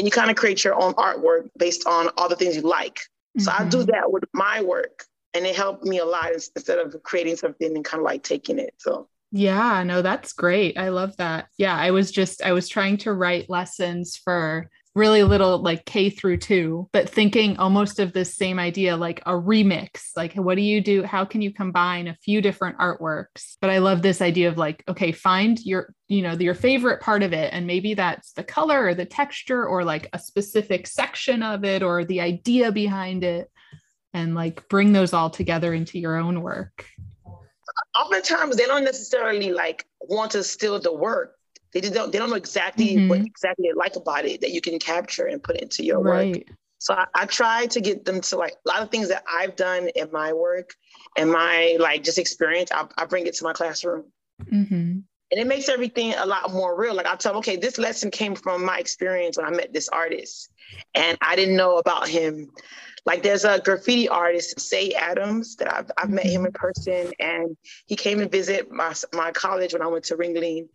And 0.00 0.06
you 0.06 0.10
kind 0.10 0.30
of 0.30 0.36
create 0.36 0.64
your 0.64 0.80
own 0.80 0.94
artwork 0.94 1.50
based 1.58 1.86
on 1.86 2.08
all 2.16 2.26
the 2.26 2.34
things 2.34 2.56
you 2.56 2.62
like. 2.62 2.94
Mm-hmm. 2.96 3.42
So 3.42 3.52
I 3.52 3.68
do 3.68 3.76
mm-hmm. 3.80 3.90
that 3.90 4.10
with 4.10 4.24
my 4.32 4.62
work. 4.62 5.04
And 5.34 5.44
it 5.44 5.54
helped 5.54 5.84
me 5.84 5.98
a 5.98 6.06
lot 6.06 6.32
instead 6.32 6.78
of 6.78 6.96
creating 7.02 7.36
something 7.36 7.76
and 7.76 7.84
kind 7.84 8.00
of 8.00 8.06
like 8.06 8.22
taking 8.22 8.58
it. 8.58 8.72
So 8.78 9.08
yeah, 9.30 9.82
no, 9.82 10.00
that's 10.00 10.32
great. 10.32 10.78
I 10.78 10.88
love 10.88 11.14
that. 11.18 11.48
Yeah, 11.58 11.76
I 11.76 11.90
was 11.90 12.10
just, 12.10 12.40
I 12.42 12.52
was 12.52 12.66
trying 12.66 12.96
to 12.98 13.12
write 13.12 13.50
lessons 13.50 14.16
for 14.16 14.70
really 14.94 15.22
little 15.22 15.58
like 15.58 15.84
K 15.84 16.10
through 16.10 16.38
two, 16.38 16.88
but 16.92 17.08
thinking 17.08 17.56
almost 17.58 17.98
of 18.00 18.12
this 18.12 18.34
same 18.34 18.58
idea, 18.58 18.96
like 18.96 19.20
a 19.20 19.32
remix. 19.32 20.10
Like, 20.16 20.34
what 20.34 20.56
do 20.56 20.62
you 20.62 20.80
do? 20.80 21.02
How 21.02 21.24
can 21.24 21.42
you 21.42 21.52
combine 21.52 22.08
a 22.08 22.16
few 22.16 22.40
different 22.40 22.78
artworks? 22.78 23.56
But 23.60 23.70
I 23.70 23.78
love 23.78 24.02
this 24.02 24.20
idea 24.20 24.48
of 24.48 24.58
like, 24.58 24.82
okay, 24.88 25.12
find 25.12 25.60
your, 25.64 25.94
you 26.08 26.22
know, 26.22 26.32
your 26.32 26.54
favorite 26.54 27.00
part 27.00 27.22
of 27.22 27.32
it. 27.32 27.52
And 27.52 27.66
maybe 27.66 27.94
that's 27.94 28.32
the 28.32 28.44
color 28.44 28.84
or 28.86 28.94
the 28.94 29.04
texture 29.04 29.64
or 29.64 29.84
like 29.84 30.08
a 30.12 30.18
specific 30.18 30.86
section 30.86 31.42
of 31.42 31.64
it 31.64 31.82
or 31.82 32.04
the 32.04 32.20
idea 32.20 32.72
behind 32.72 33.24
it. 33.24 33.50
And 34.12 34.34
like 34.34 34.68
bring 34.68 34.92
those 34.92 35.12
all 35.12 35.30
together 35.30 35.72
into 35.72 36.00
your 36.00 36.16
own 36.16 36.42
work 36.42 36.84
oftentimes 37.98 38.56
they 38.56 38.66
don't 38.66 38.84
necessarily 38.84 39.52
like 39.52 39.86
want 40.00 40.32
to 40.32 40.42
steal 40.42 40.80
the 40.80 40.92
work. 40.92 41.36
They 41.72 41.80
just 41.80 41.94
don't 41.94 42.12
they 42.12 42.18
don't 42.18 42.30
know 42.30 42.36
exactly 42.36 42.96
mm-hmm. 42.96 43.08
what 43.08 43.20
exactly 43.20 43.68
they 43.68 43.74
like 43.74 43.96
about 43.96 44.24
it 44.24 44.40
that 44.40 44.50
you 44.50 44.60
can 44.60 44.78
capture 44.78 45.26
and 45.26 45.42
put 45.42 45.56
into 45.56 45.84
your 45.84 46.00
right. 46.00 46.36
work. 46.36 46.56
So 46.78 46.94
I, 46.94 47.06
I, 47.14 47.26
try 47.26 47.66
to 47.66 47.80
get 47.82 48.06
them 48.06 48.22
to 48.22 48.38
like 48.38 48.54
a 48.64 48.68
lot 48.68 48.80
of 48.80 48.90
things 48.90 49.10
that 49.10 49.22
I've 49.30 49.54
done 49.54 49.90
in 49.94 50.10
my 50.12 50.32
work 50.32 50.74
and 51.14 51.30
my 51.30 51.76
like 51.78 52.02
just 52.02 52.18
experience. 52.18 52.72
I, 52.72 52.86
I 52.96 53.04
bring 53.04 53.26
it 53.26 53.34
to 53.34 53.44
my 53.44 53.52
classroom. 53.52 54.04
Mm-hmm. 54.44 55.00
And 55.32 55.40
it 55.40 55.46
makes 55.46 55.68
everything 55.68 56.14
a 56.14 56.24
lot 56.24 56.50
more 56.52 56.80
real. 56.80 56.94
Like 56.94 57.06
I 57.06 57.16
tell 57.16 57.32
them, 57.32 57.38
okay, 57.40 57.56
this 57.56 57.76
lesson 57.76 58.10
came 58.10 58.34
from 58.34 58.64
my 58.64 58.78
experience 58.78 59.36
when 59.36 59.46
I 59.46 59.50
met 59.50 59.74
this 59.74 59.90
artist, 59.90 60.50
and 60.94 61.18
I 61.20 61.36
didn't 61.36 61.56
know 61.56 61.76
about 61.76 62.08
him 62.08 62.50
like 63.06 63.22
there's 63.22 63.44
a 63.44 63.60
graffiti 63.60 64.08
artist, 64.08 64.60
Say 64.60 64.90
Adams, 64.90 65.56
that 65.56 65.72
I've, 65.72 65.90
I've 65.96 66.10
met 66.10 66.26
him 66.26 66.44
in 66.44 66.52
mm-hmm. 66.52 66.60
person, 66.60 67.12
and 67.18 67.56
he 67.86 67.96
came 67.96 68.18
to 68.18 68.28
visit 68.28 68.70
my, 68.70 68.94
my 69.14 69.32
college 69.32 69.72
when 69.72 69.82
I 69.82 69.86
went 69.86 70.04
to 70.06 70.16
Ringling. 70.16 70.68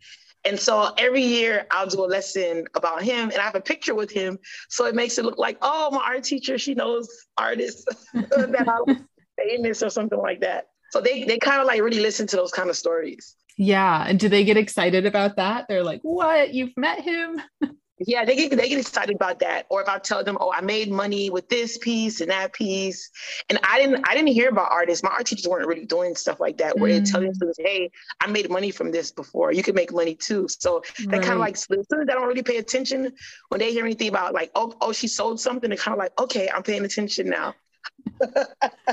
And 0.46 0.58
so 0.58 0.92
every 0.96 1.22
year 1.22 1.66
I'll 1.72 1.88
do 1.88 2.04
a 2.04 2.06
lesson 2.06 2.64
about 2.74 3.02
him 3.02 3.30
and 3.30 3.38
I 3.38 3.42
have 3.42 3.56
a 3.56 3.60
picture 3.60 3.94
with 3.94 4.10
him. 4.10 4.38
So 4.68 4.86
it 4.86 4.94
makes 4.94 5.18
it 5.18 5.24
look 5.24 5.38
like, 5.38 5.58
oh, 5.60 5.90
my 5.90 6.02
art 6.04 6.24
teacher, 6.24 6.56
she 6.56 6.74
knows 6.74 7.08
artists 7.36 7.84
that 8.14 8.68
are 8.68 8.96
famous 9.36 9.82
or 9.82 9.90
something 9.90 10.18
like 10.18 10.40
that. 10.40 10.68
So 10.92 11.00
they, 11.00 11.24
they 11.24 11.38
kind 11.38 11.60
of 11.60 11.66
like 11.66 11.82
really 11.82 12.00
listen 12.00 12.28
to 12.28 12.36
those 12.36 12.52
kind 12.52 12.70
of 12.70 12.76
stories. 12.76 13.34
Yeah. 13.58 14.04
And 14.06 14.20
do 14.20 14.28
they 14.28 14.44
get 14.44 14.56
excited 14.56 15.04
about 15.04 15.36
that? 15.36 15.66
They're 15.68 15.82
like, 15.82 16.00
what? 16.02 16.54
You've 16.54 16.76
met 16.76 17.00
him? 17.00 17.40
Yeah, 17.98 18.26
they 18.26 18.36
get 18.36 18.50
they 18.50 18.68
get 18.68 18.78
excited 18.78 19.16
about 19.16 19.38
that. 19.38 19.66
Or 19.70 19.80
if 19.80 19.88
I 19.88 19.98
tell 19.98 20.22
them, 20.22 20.36
oh, 20.38 20.52
I 20.52 20.60
made 20.60 20.90
money 20.90 21.30
with 21.30 21.48
this 21.48 21.78
piece 21.78 22.20
and 22.20 22.30
that 22.30 22.52
piece, 22.52 23.10
and 23.48 23.58
I 23.62 23.78
didn't 23.78 24.06
I 24.06 24.14
didn't 24.14 24.34
hear 24.34 24.50
about 24.50 24.70
artists. 24.70 25.02
My 25.02 25.10
art 25.10 25.26
teachers 25.26 25.48
weren't 25.48 25.66
really 25.66 25.86
doing 25.86 26.14
stuff 26.14 26.38
like 26.38 26.58
that. 26.58 26.78
Where 26.78 26.90
mm. 26.90 27.04
they 27.04 27.10
tell 27.10 27.22
them, 27.22 27.32
hey, 27.58 27.90
I 28.20 28.26
made 28.26 28.50
money 28.50 28.70
from 28.70 28.92
this 28.92 29.12
before. 29.12 29.50
You 29.50 29.62
can 29.62 29.74
make 29.74 29.92
money 29.94 30.14
too. 30.14 30.46
So 30.48 30.82
that 30.98 31.06
right. 31.06 31.22
kind 31.22 31.32
of 31.34 31.38
like 31.38 31.56
students 31.56 31.88
that 31.88 32.06
don't 32.06 32.28
really 32.28 32.42
pay 32.42 32.58
attention 32.58 33.12
when 33.48 33.60
they 33.60 33.72
hear 33.72 33.86
anything 33.86 34.08
about 34.08 34.34
like, 34.34 34.50
oh, 34.54 34.74
oh, 34.82 34.92
she 34.92 35.08
sold 35.08 35.40
something. 35.40 35.70
They're 35.70 35.78
kind 35.78 35.94
of 35.94 35.98
like, 35.98 36.12
okay, 36.20 36.50
I'm 36.54 36.62
paying 36.62 36.84
attention 36.84 37.30
now. 37.30 37.54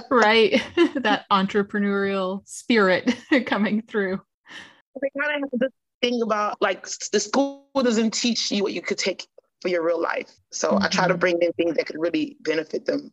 right, 0.10 0.64
that 0.96 1.26
entrepreneurial 1.30 2.48
spirit 2.48 3.14
coming 3.46 3.82
through. 3.82 4.22
They 5.02 5.10
kind 5.20 5.44
of 5.44 5.50
have 5.52 5.60
this 5.60 5.72
thing 6.04 6.22
about 6.22 6.62
like 6.62 6.86
the 7.12 7.20
school 7.20 7.66
doesn't 7.76 8.12
teach 8.12 8.52
you 8.52 8.62
what 8.62 8.74
you 8.74 8.82
could 8.82 8.98
take 8.98 9.26
for 9.62 9.70
your 9.70 9.84
real 9.84 10.02
life. 10.02 10.30
So 10.52 10.72
mm-hmm. 10.72 10.84
I 10.84 10.88
try 10.90 11.08
to 11.08 11.14
mm-hmm. 11.14 11.20
bring 11.20 11.42
in 11.42 11.54
things 11.54 11.78
that 11.78 11.86
could 11.88 12.00
really 12.00 12.38
benefit 12.42 12.86
them. 12.86 13.12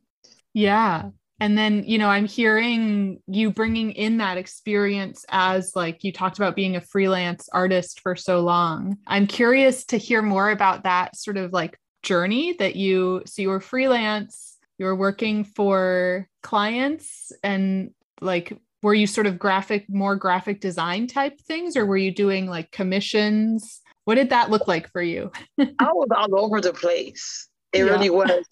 Yeah. 0.53 1.11
And 1.39 1.57
then, 1.57 1.85
you 1.85 1.97
know, 1.97 2.09
I'm 2.09 2.27
hearing 2.27 3.23
you 3.27 3.51
bringing 3.51 3.93
in 3.93 4.19
that 4.19 4.37
experience 4.37 5.25
as 5.31 5.75
like 5.75 6.05
you 6.05 6.13
talked 6.13 6.37
about 6.37 6.57
being 6.57 6.77
a 6.77 6.83
freelance 6.83 7.49
artist 7.51 8.01
for 8.01 8.15
so 8.15 8.41
long. 8.41 8.99
I'm 9.07 9.27
curious 9.27 9.87
to 9.87 9.97
hear 9.97 10.21
more 10.21 10.51
about 10.51 10.83
that 10.83 11.17
sort 11.17 11.39
of 11.39 11.53
like 11.53 11.79
journey 12.03 12.55
that 12.59 12.77
you 12.77 13.23
so 13.25 13.41
you 13.41 13.49
were 13.49 13.61
freelance, 13.61 14.59
you 14.77 14.85
were 14.85 14.97
working 14.97 15.45
for 15.45 16.29
clients 16.43 17.33
and 17.43 17.93
like 18.21 18.53
were 18.83 18.95
you 18.95 19.07
sort 19.07 19.27
of 19.27 19.39
graphic 19.39 19.85
more 19.89 20.17
graphic 20.17 20.61
design 20.61 21.07
type 21.07 21.41
things 21.41 21.77
or 21.77 21.87
were 21.87 21.97
you 21.97 22.11
doing 22.11 22.47
like 22.47 22.71
commissions 22.71 23.81
what 24.05 24.15
did 24.15 24.31
that 24.31 24.51
look 24.51 24.67
like 24.67 24.91
for 24.91 25.03
you 25.03 25.31
i 25.59 25.93
was 25.93 26.09
all 26.17 26.39
over 26.39 26.61
the 26.61 26.73
place 26.73 27.49
it 27.73 27.79
yeah. 27.79 27.91
really 27.91 28.11
was 28.11 28.47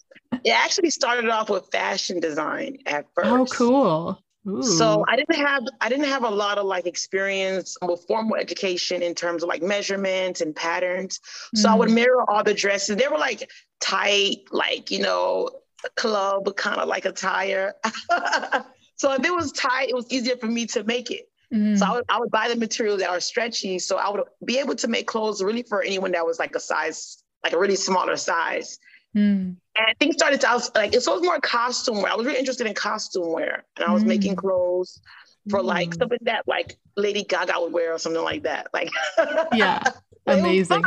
it 0.44 0.50
actually 0.50 0.90
started 0.90 1.28
off 1.28 1.50
with 1.50 1.68
fashion 1.72 2.20
design 2.20 2.76
at 2.86 3.06
oh, 3.18 3.22
first 3.22 3.54
oh 3.54 3.56
cool 3.56 4.22
Ooh. 4.48 4.62
So 4.62 5.04
I 5.08 5.16
didn't 5.16 5.36
have 5.36 5.64
I 5.80 5.88
didn't 5.88 6.06
have 6.06 6.24
a 6.24 6.30
lot 6.30 6.58
of 6.58 6.64
like 6.64 6.86
experience 6.86 7.76
with 7.82 8.04
formal 8.06 8.36
education 8.36 9.02
in 9.02 9.14
terms 9.14 9.42
of 9.42 9.48
like 9.48 9.62
measurements 9.62 10.40
and 10.40 10.54
patterns. 10.56 11.20
So 11.54 11.68
mm. 11.68 11.72
I 11.72 11.74
would 11.74 11.90
mm. 11.90 11.94
mirror 11.94 12.30
all 12.30 12.42
the 12.42 12.54
dresses. 12.54 12.96
They 12.96 13.08
were 13.08 13.18
like 13.18 13.50
tight, 13.80 14.38
like 14.50 14.90
you 14.90 15.00
know, 15.00 15.50
club 15.96 16.54
kind 16.56 16.80
of 16.80 16.88
like 16.88 17.04
attire. 17.04 17.74
So 18.98 19.12
if 19.12 19.24
it 19.24 19.32
was 19.32 19.52
tight, 19.52 19.88
it 19.88 19.94
was 19.94 20.06
easier 20.10 20.36
for 20.36 20.46
me 20.46 20.66
to 20.66 20.84
make 20.84 21.10
it. 21.10 21.28
Mm-hmm. 21.52 21.76
So 21.76 21.86
I 21.86 21.92
would, 21.92 22.04
I 22.08 22.20
would 22.20 22.30
buy 22.30 22.48
the 22.48 22.56
materials 22.56 23.00
that 23.00 23.08
are 23.08 23.20
stretchy. 23.20 23.78
So 23.78 23.96
I 23.96 24.10
would 24.10 24.22
be 24.44 24.58
able 24.58 24.74
to 24.76 24.88
make 24.88 25.06
clothes 25.06 25.42
really 25.42 25.62
for 25.62 25.82
anyone 25.82 26.12
that 26.12 26.26
was 26.26 26.38
like 26.38 26.54
a 26.54 26.60
size, 26.60 27.22
like 27.42 27.52
a 27.52 27.58
really 27.58 27.76
smaller 27.76 28.16
size. 28.16 28.78
Mm. 29.16 29.56
And 29.76 29.98
things 29.98 30.16
started 30.16 30.40
to, 30.42 30.50
I 30.50 30.54
was 30.54 30.70
like, 30.74 30.92
it 30.92 31.02
was 31.06 31.22
more 31.22 31.40
costume 31.40 32.02
wear. 32.02 32.12
I 32.12 32.16
was 32.16 32.26
really 32.26 32.38
interested 32.38 32.66
in 32.66 32.74
costume 32.74 33.32
wear. 33.32 33.64
And 33.76 33.86
I 33.86 33.92
was 33.92 34.02
mm. 34.02 34.08
making 34.08 34.36
clothes 34.36 35.00
for 35.48 35.62
like 35.62 35.90
mm. 35.90 35.98
something 35.98 36.18
that 36.22 36.46
like 36.46 36.76
Lady 36.96 37.24
Gaga 37.24 37.54
would 37.56 37.72
wear 37.72 37.94
or 37.94 37.98
something 37.98 38.22
like 38.22 38.42
that. 38.42 38.68
Like, 38.74 38.90
yeah, 39.54 39.82
amazing 40.26 40.82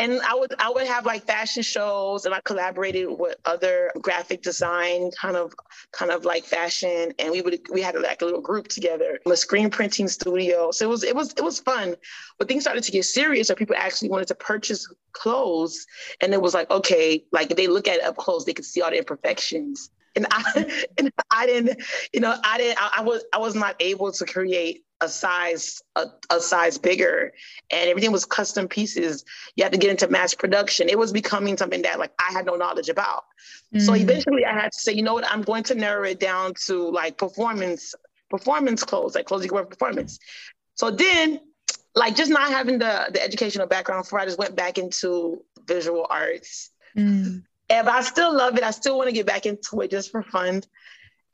and 0.00 0.20
I 0.22 0.34
would 0.34 0.54
I 0.58 0.70
would 0.70 0.86
have 0.86 1.04
like 1.04 1.24
fashion 1.24 1.62
shows 1.62 2.24
and 2.24 2.34
I 2.34 2.40
collaborated 2.40 3.06
with 3.10 3.36
other 3.44 3.92
graphic 4.00 4.42
design 4.42 5.10
kind 5.10 5.36
of 5.36 5.52
kind 5.92 6.10
of 6.10 6.24
like 6.24 6.44
fashion 6.44 7.12
and 7.18 7.30
we 7.30 7.42
would 7.42 7.60
we 7.70 7.82
had 7.82 7.94
like 7.96 8.22
a 8.22 8.24
little 8.24 8.40
group 8.40 8.68
together 8.68 9.18
a 9.26 9.36
screen 9.36 9.68
printing 9.68 10.08
studio. 10.08 10.70
So 10.70 10.86
it 10.86 10.88
was 10.88 11.04
it 11.04 11.14
was 11.14 11.32
it 11.34 11.44
was 11.44 11.60
fun. 11.60 11.96
But 12.38 12.48
things 12.48 12.62
started 12.62 12.82
to 12.84 12.92
get 12.92 13.04
serious 13.04 13.50
or 13.50 13.54
people 13.54 13.76
actually 13.76 14.08
wanted 14.08 14.28
to 14.28 14.34
purchase 14.34 14.88
clothes 15.12 15.86
and 16.22 16.32
it 16.32 16.40
was 16.40 16.54
like 16.54 16.70
okay 16.70 17.22
like 17.30 17.50
if 17.50 17.56
they 17.58 17.66
look 17.66 17.86
at 17.86 17.96
it 17.98 18.04
up 18.04 18.16
close 18.16 18.44
they 18.44 18.54
could 18.54 18.64
see 18.64 18.80
all 18.80 18.90
the 18.90 18.98
imperfections 18.98 19.90
and 20.16 20.26
I 20.30 20.84
and 20.98 21.12
I 21.30 21.46
didn't 21.46 21.82
you 22.12 22.20
know 22.20 22.34
I 22.44 22.58
didn't 22.58 22.80
I, 22.80 22.98
I 22.98 23.02
was 23.02 23.24
I 23.32 23.38
was 23.38 23.54
not 23.54 23.76
able 23.80 24.12
to 24.12 24.24
create 24.24 24.84
a 25.00 25.08
size 25.08 25.80
a, 25.96 26.06
a, 26.30 26.40
size 26.40 26.76
bigger. 26.78 27.32
And 27.70 27.88
everything 27.88 28.12
was 28.12 28.24
custom 28.24 28.68
pieces. 28.68 29.24
You 29.56 29.64
had 29.64 29.72
to 29.72 29.78
get 29.78 29.90
into 29.90 30.08
mass 30.08 30.34
production. 30.34 30.90
It 30.90 30.98
was 30.98 31.10
becoming 31.10 31.56
something 31.56 31.82
that 31.82 31.98
like 31.98 32.12
i 32.20 32.32
had 32.32 32.46
no 32.46 32.56
knowledge 32.56 32.88
about. 32.88 33.24
Mm-hmm. 33.74 33.84
so 33.84 33.94
eventually 33.94 34.44
i 34.44 34.52
had 34.52 34.72
to 34.72 34.78
say 34.78 34.92
you 34.92 35.02
know 35.02 35.14
what? 35.14 35.30
I'm 35.30 35.42
going 35.42 35.64
to 35.64 35.74
narrow 35.74 36.04
it 36.04 36.20
down 36.20 36.54
to 36.66 36.90
like 36.90 37.16
performance 37.18 37.94
performance 38.28 38.84
clothes 38.84 39.14
like 39.14 39.26
clothes 39.26 39.44
you 39.44 39.50
wear 39.52 39.64
performance. 39.64 40.18
So 40.74 40.90
then 40.90 41.40
like 41.94 42.14
just 42.14 42.30
not 42.30 42.50
having 42.50 42.78
the 42.78 43.10
the 43.12 43.22
educational 43.22 43.66
background 43.66 44.06
for 44.06 44.18
i 44.18 44.24
just 44.24 44.38
went 44.38 44.54
back 44.54 44.78
into 44.78 45.42
visual 45.66 46.06
arts. 46.08 46.70
Mm. 46.96 47.42
And 47.70 47.86
but 47.86 47.94
i 47.94 48.02
still 48.02 48.36
love 48.36 48.56
it 48.56 48.62
i 48.62 48.70
still 48.70 48.98
want 48.98 49.08
to 49.08 49.14
get 49.14 49.26
back 49.26 49.46
into 49.46 49.80
it 49.80 49.90
just 49.90 50.10
for 50.10 50.22
fun 50.22 50.62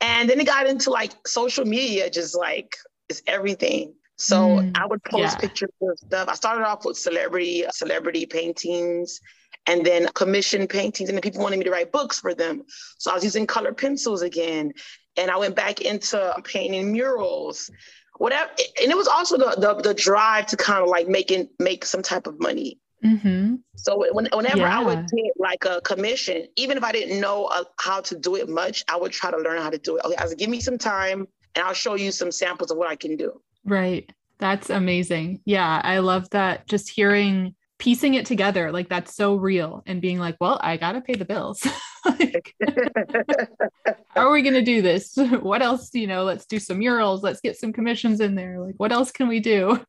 and 0.01 0.29
then 0.29 0.39
it 0.39 0.45
got 0.45 0.67
into 0.67 0.89
like 0.91 1.27
social 1.27 1.65
media 1.65 2.09
just 2.09 2.37
like 2.37 2.75
is 3.09 3.23
everything. 3.27 3.93
So 4.17 4.37
mm, 4.37 4.77
I 4.77 4.85
would 4.85 5.03
post 5.03 5.35
yeah. 5.35 5.35
pictures 5.37 5.69
of 5.81 5.97
stuff. 5.97 6.27
I 6.27 6.33
started 6.33 6.65
off 6.65 6.85
with 6.85 6.97
celebrity 6.97 7.65
celebrity 7.71 8.25
paintings 8.25 9.21
and 9.65 9.85
then 9.85 10.07
commission 10.13 10.67
paintings. 10.67 11.09
And 11.09 11.17
then 11.17 11.21
people 11.21 11.41
wanted 11.41 11.59
me 11.59 11.65
to 11.65 11.71
write 11.71 11.91
books 11.91 12.19
for 12.19 12.33
them. 12.33 12.63
So 12.97 13.11
I 13.11 13.15
was 13.15 13.23
using 13.23 13.45
color 13.45 13.73
pencils 13.73 14.21
again. 14.21 14.73
And 15.17 15.31
I 15.31 15.37
went 15.37 15.55
back 15.55 15.81
into 15.81 16.35
painting 16.43 16.91
murals. 16.91 17.71
Whatever. 18.17 18.49
And 18.81 18.91
it 18.91 18.97
was 18.97 19.07
also 19.07 19.37
the 19.37 19.55
the, 19.59 19.81
the 19.81 19.93
drive 19.93 20.47
to 20.47 20.57
kind 20.57 20.83
of 20.83 20.89
like 20.89 21.07
making 21.07 21.49
make 21.59 21.85
some 21.85 22.01
type 22.01 22.27
of 22.27 22.39
money. 22.39 22.79
Mm-hmm. 23.07 23.55
So 23.75 24.05
when, 24.11 24.27
whenever 24.33 24.59
yeah. 24.59 24.79
I 24.79 24.83
would 24.83 25.07
get 25.09 25.31
like 25.37 25.65
a 25.65 25.81
commission, 25.81 26.47
even 26.55 26.77
if 26.77 26.83
I 26.83 26.91
didn't 26.91 27.19
know 27.19 27.45
uh, 27.45 27.63
how 27.79 28.01
to 28.01 28.17
do 28.17 28.35
it 28.35 28.49
much, 28.49 28.83
I 28.87 28.97
would 28.97 29.11
try 29.11 29.31
to 29.31 29.37
learn 29.37 29.61
how 29.61 29.69
to 29.69 29.77
do 29.77 29.97
it. 29.97 30.05
Okay, 30.05 30.15
I 30.15 30.23
was 30.23 30.33
give 30.35 30.49
me 30.49 30.59
some 30.59 30.77
time 30.77 31.27
and 31.55 31.65
I'll 31.65 31.73
show 31.73 31.95
you 31.95 32.11
some 32.11 32.31
samples 32.31 32.71
of 32.71 32.77
what 32.77 32.89
I 32.89 32.95
can 32.95 33.15
do. 33.15 33.41
Right. 33.63 34.11
That's 34.39 34.69
amazing. 34.69 35.41
Yeah, 35.45 35.81
I 35.83 35.99
love 35.99 36.29
that. 36.31 36.67
Just 36.67 36.89
hearing 36.89 37.55
piecing 37.79 38.15
it 38.15 38.25
together 38.25 38.71
like 38.71 38.89
that's 38.89 39.15
so 39.15 39.35
real 39.35 39.83
and 39.85 40.01
being 40.01 40.17
like 40.17 40.35
well 40.41 40.59
i 40.63 40.77
gotta 40.77 40.99
pay 41.01 41.13
the 41.13 41.25
bills 41.25 41.65
like, 42.05 42.55
how 44.09 44.27
are 44.27 44.31
we 44.31 44.41
gonna 44.41 44.63
do 44.63 44.81
this 44.81 45.13
what 45.41 45.61
else 45.61 45.91
you 45.93 46.07
know 46.07 46.23
let's 46.23 46.45
do 46.45 46.59
some 46.59 46.79
murals 46.79 47.21
let's 47.21 47.41
get 47.41 47.57
some 47.57 47.71
commissions 47.71 48.19
in 48.19 48.35
there 48.35 48.59
like 48.59 48.73
what 48.77 48.91
else 48.91 49.11
can 49.11 49.27
we 49.27 49.39
do 49.39 49.79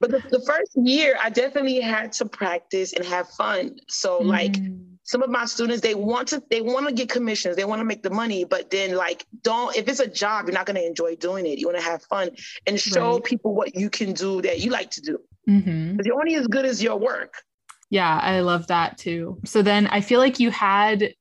but 0.00 0.10
the, 0.10 0.22
the, 0.30 0.40
first 0.40 0.72
year 0.76 1.16
i 1.22 1.30
definitely 1.30 1.80
had 1.80 2.12
to 2.12 2.24
practice 2.24 2.92
and 2.92 3.04
have 3.04 3.28
fun 3.30 3.76
so 3.88 4.20
mm. 4.20 4.26
like 4.26 4.56
some 5.04 5.22
of 5.22 5.30
my 5.30 5.44
students 5.44 5.82
they 5.82 5.94
want 5.94 6.28
to 6.28 6.42
they 6.50 6.60
want 6.60 6.86
to 6.88 6.92
get 6.92 7.08
commissions 7.08 7.56
they 7.56 7.64
want 7.64 7.80
to 7.80 7.84
make 7.84 8.02
the 8.02 8.10
money 8.10 8.44
but 8.44 8.70
then 8.70 8.94
like 8.94 9.26
don't 9.42 9.76
if 9.76 9.86
it's 9.88 10.00
a 10.00 10.06
job 10.06 10.46
you're 10.46 10.54
not 10.54 10.66
going 10.66 10.76
to 10.76 10.84
enjoy 10.84 11.14
doing 11.16 11.46
it 11.46 11.58
you 11.58 11.66
want 11.66 11.78
to 11.78 11.84
have 11.84 12.02
fun 12.02 12.30
and 12.66 12.80
show 12.80 13.14
right. 13.14 13.24
people 13.24 13.54
what 13.54 13.74
you 13.76 13.88
can 13.88 14.12
do 14.12 14.42
that 14.42 14.60
you 14.60 14.70
like 14.70 14.90
to 14.90 15.00
do 15.00 15.18
mm-hmm. 15.48 15.98
you're 16.04 16.18
only 16.18 16.34
as 16.34 16.46
good 16.46 16.64
as 16.64 16.82
your 16.82 16.96
work 16.96 17.42
yeah 17.90 18.18
i 18.22 18.40
love 18.40 18.66
that 18.66 18.98
too 18.98 19.38
so 19.44 19.62
then 19.62 19.86
i 19.88 20.00
feel 20.00 20.18
like 20.18 20.40
you 20.40 20.50
had 20.50 21.14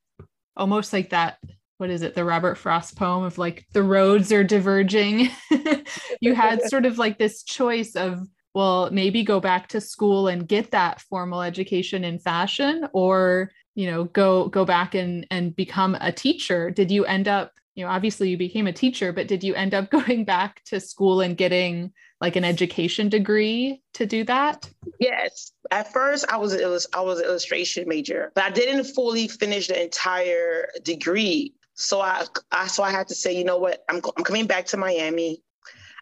almost 0.55 0.93
like 0.93 1.09
that 1.09 1.37
what 1.77 1.89
is 1.89 2.01
it 2.01 2.15
the 2.15 2.23
robert 2.23 2.57
frost 2.57 2.95
poem 2.95 3.23
of 3.23 3.37
like 3.37 3.65
the 3.73 3.83
roads 3.83 4.31
are 4.31 4.43
diverging 4.43 5.29
you 6.21 6.33
had 6.33 6.61
sort 6.69 6.85
of 6.85 6.97
like 6.97 7.17
this 7.17 7.43
choice 7.43 7.95
of 7.95 8.25
well 8.53 8.89
maybe 8.91 9.23
go 9.23 9.39
back 9.39 9.67
to 9.69 9.81
school 9.81 10.27
and 10.27 10.47
get 10.47 10.71
that 10.71 11.01
formal 11.01 11.41
education 11.41 12.03
in 12.03 12.19
fashion 12.19 12.87
or 12.93 13.51
you 13.75 13.89
know 13.89 14.05
go 14.05 14.47
go 14.47 14.65
back 14.65 14.95
and 14.95 15.25
and 15.31 15.55
become 15.55 15.95
a 15.99 16.11
teacher. 16.11 16.69
Did 16.71 16.91
you 16.91 17.05
end 17.05 17.27
up 17.27 17.53
you 17.75 17.83
know 17.83 17.91
obviously 17.91 18.29
you 18.29 18.37
became 18.37 18.67
a 18.67 18.73
teacher 18.73 19.11
but 19.11 19.27
did 19.27 19.43
you 19.43 19.55
end 19.55 19.73
up 19.73 19.89
going 19.97 20.25
back 20.25 20.63
to 20.65 20.79
school 20.79 21.21
and 21.21 21.37
getting 21.37 21.91
like 22.21 22.35
an 22.35 22.45
education 22.45 23.09
degree 23.09 23.81
to 23.95 24.05
do 24.05 24.23
that? 24.25 24.69
Yes. 24.99 25.51
At 25.71 25.91
first 25.91 26.25
i 26.29 26.37
was 26.37 26.87
i 26.93 27.01
was 27.01 27.19
an 27.19 27.25
illustration 27.25 27.87
major 27.87 28.31
but 28.35 28.43
i 28.43 28.51
didn't 28.51 28.85
fully 28.85 29.27
finish 29.27 29.67
the 29.67 29.81
entire 29.81 30.69
degree. 30.83 31.53
So 31.75 32.01
i, 32.01 32.25
I 32.51 32.67
so 32.67 32.83
i 32.83 32.91
had 32.91 33.07
to 33.07 33.15
say 33.15 33.35
you 33.35 33.43
know 33.43 33.57
what? 33.57 33.83
I'm, 33.89 34.01
I'm 34.17 34.23
coming 34.23 34.45
back 34.45 34.65
to 34.67 34.77
miami 34.77 35.41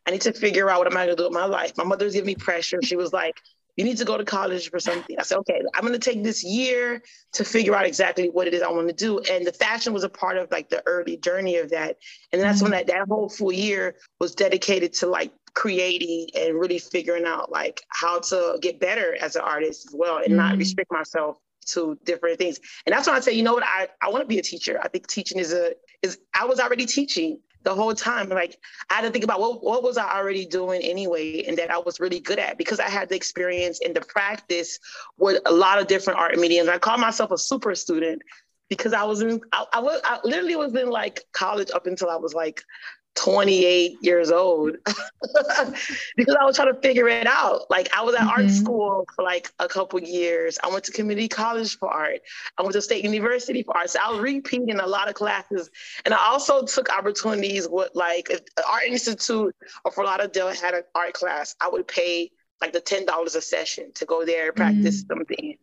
i 0.08 0.12
need 0.12 0.22
to 0.22 0.34
figure 0.34 0.70
out 0.70 0.80
what 0.80 0.88
I'm 0.88 0.94
going 0.94 1.08
to 1.08 1.16
do 1.16 1.24
with 1.24 1.34
my 1.34 1.46
life 1.46 1.78
my 1.78 1.84
mother 1.84 2.06
was 2.06 2.14
giving 2.14 2.28
me 2.28 2.36
pressure 2.36 2.82
she 2.82 2.96
was 2.96 3.14
like 3.14 3.36
you 3.78 3.86
need 3.86 3.98
to 3.98 4.06
go 4.06 4.18
to 4.18 4.26
college 4.26 4.70
for 4.70 4.80
something. 4.80 5.18
I 5.18 5.24
said, 5.24 5.38
okay, 5.40 5.62
I'm 5.74 5.82
going 5.82 5.94
to 5.94 6.00
take 6.00 6.24
this 6.24 6.44
year 6.44 7.02
to 7.34 7.44
figure 7.44 7.76
out 7.76 7.86
exactly 7.86 8.30
what 8.30 8.48
it 8.48 8.54
is 8.54 8.62
I 8.62 8.70
want 8.70 8.88
to 8.90 8.94
do. 8.94 9.20
And 9.20 9.46
the 9.46 9.54
fashion 9.54 9.94
was 9.94 10.04
a 10.04 10.10
part 10.10 10.38
of 10.38 10.52
like 10.52 10.70
the 10.70 10.84
early 10.86 11.18
journey 11.18 11.58
of 11.58 11.70
that. 11.70 11.98
And 12.32 12.42
that's 12.42 12.58
mm-hmm. 12.58 12.66
when 12.66 12.72
that, 12.72 12.88
that 12.88 13.08
whole 13.08 13.30
full 13.30 13.52
year 13.52 13.96
was 14.20 14.36
dedicated 14.36 14.94
to 14.94 15.08
like 15.08 15.32
creating 15.54 16.28
and 16.36 16.60
really 16.60 16.80
figuring 16.80 17.26
out 17.26 17.52
like 17.52 17.82
how 17.90 18.20
to 18.20 18.58
get 18.62 18.80
better 18.80 19.16
as 19.22 19.36
an 19.36 19.42
artist 19.42 19.88
as 19.88 19.96
well 19.96 20.18
and 20.18 20.28
mm-hmm. 20.28 20.38
not 20.38 20.58
restrict 20.58 20.92
myself 20.92 21.38
to 21.68 21.98
different 22.04 22.38
things. 22.38 22.60
And 22.86 22.94
that's 22.94 23.08
when 23.08 23.16
I 23.16 23.20
say, 23.20 23.34
you 23.34 23.44
know 23.44 23.54
what, 23.54 23.64
I, 23.64 23.88
I 24.02 24.10
want 24.10 24.22
to 24.22 24.28
be 24.28 24.40
a 24.40 24.44
teacher. 24.44 24.80
I 24.82 24.88
think 24.90 25.08
teaching 25.08 25.40
is 25.40 25.54
a 25.54 25.74
is 26.02 26.18
I 26.36 26.46
was 26.46 26.60
already 26.60 26.86
teaching 26.86 27.40
the 27.64 27.74
whole 27.74 27.94
time. 27.94 28.30
Like 28.30 28.58
I 28.90 28.96
had 28.96 29.02
to 29.02 29.10
think 29.10 29.24
about 29.24 29.40
what, 29.40 29.64
what 29.64 29.84
was 29.84 29.98
I 29.98 30.18
already 30.18 30.46
doing 30.46 30.82
anyway, 30.82 31.44
and 31.48 31.58
that 31.58 31.72
I 31.72 31.78
was 31.78 32.00
really 32.00 32.20
good 32.20 32.40
at 32.40 32.58
because 32.58 32.80
I 32.80 32.90
had 32.90 33.10
the 33.10 33.16
experience 33.16 33.80
and 33.84 33.96
the 33.96 34.02
practice 34.02 34.80
with 35.18 35.42
a 35.46 35.52
lot 35.52 35.80
of 35.80 35.88
different 35.88 36.20
art 36.20 36.38
mediums. 36.38 36.70
I 36.70 36.78
call 36.78 36.98
myself 36.98 37.32
a 37.32 37.38
super 37.38 37.76
student 37.76 38.22
because 38.70 38.94
I 38.94 39.04
was 39.04 39.22
in 39.22 39.42
I, 39.52 39.66
I 39.74 39.80
was 39.80 40.02
I 40.04 40.20
literally 40.24 40.56
was 40.56 40.74
in 40.76 40.90
like 40.90 41.22
college 41.34 41.72
up 41.72 41.88
until 41.88 42.10
I 42.10 42.16
was 42.16 42.34
like 42.34 42.64
28 43.16 43.98
years 44.02 44.32
old 44.32 44.78
because 46.16 46.36
I 46.40 46.46
was 46.46 46.56
trying 46.56 46.74
to 46.74 46.80
figure 46.82 47.08
it 47.08 47.28
out. 47.28 47.70
Like 47.70 47.90
I 47.96 48.04
was 48.04 48.16
at 48.16 48.22
mm-hmm. 48.22 48.30
art 48.30 48.50
school 48.50 49.08
for 49.16 49.24
like 49.24 49.52
a 49.60 49.68
couple 49.68 50.00
years. 50.00 50.58
I 50.64 50.70
went 50.70 50.86
to 50.86 50.92
community 50.92 51.28
college 51.28 51.78
for 51.78 51.90
art. 51.90 52.22
I 52.58 52.62
went 52.62 52.74
to 52.74 52.82
state 52.82 53.04
university 53.04 53.64
for 53.64 53.76
art. 53.76 53.90
So 53.90 54.00
I 54.04 54.12
was 54.12 54.22
repeating 54.22 54.80
a 54.80 54.88
lot 54.88 55.10
of 55.10 55.16
classes. 55.16 55.70
And 56.06 56.14
I 56.14 56.26
also 56.26 56.66
took 56.66 56.90
opportunities 56.90 57.68
with 57.70 57.92
like 57.94 58.30
Art 58.68 58.84
Institute 58.88 59.56
or 59.84 59.92
Fort 59.92 60.08
Lauderdale 60.08 60.50
had 60.50 60.74
an 60.74 60.84
art 60.96 61.14
class. 61.14 61.56
I 61.60 61.70
would 61.70 61.88
pay 61.88 62.32
like 62.62 62.74
the 62.74 62.82
$10 62.82 63.36
a 63.36 63.42
session 63.42 63.92
to 63.96 64.06
go 64.06 64.26
there 64.26 64.48
and 64.48 64.56
practice 64.56 65.04
mm-hmm. 65.04 65.18
something. 65.18 65.58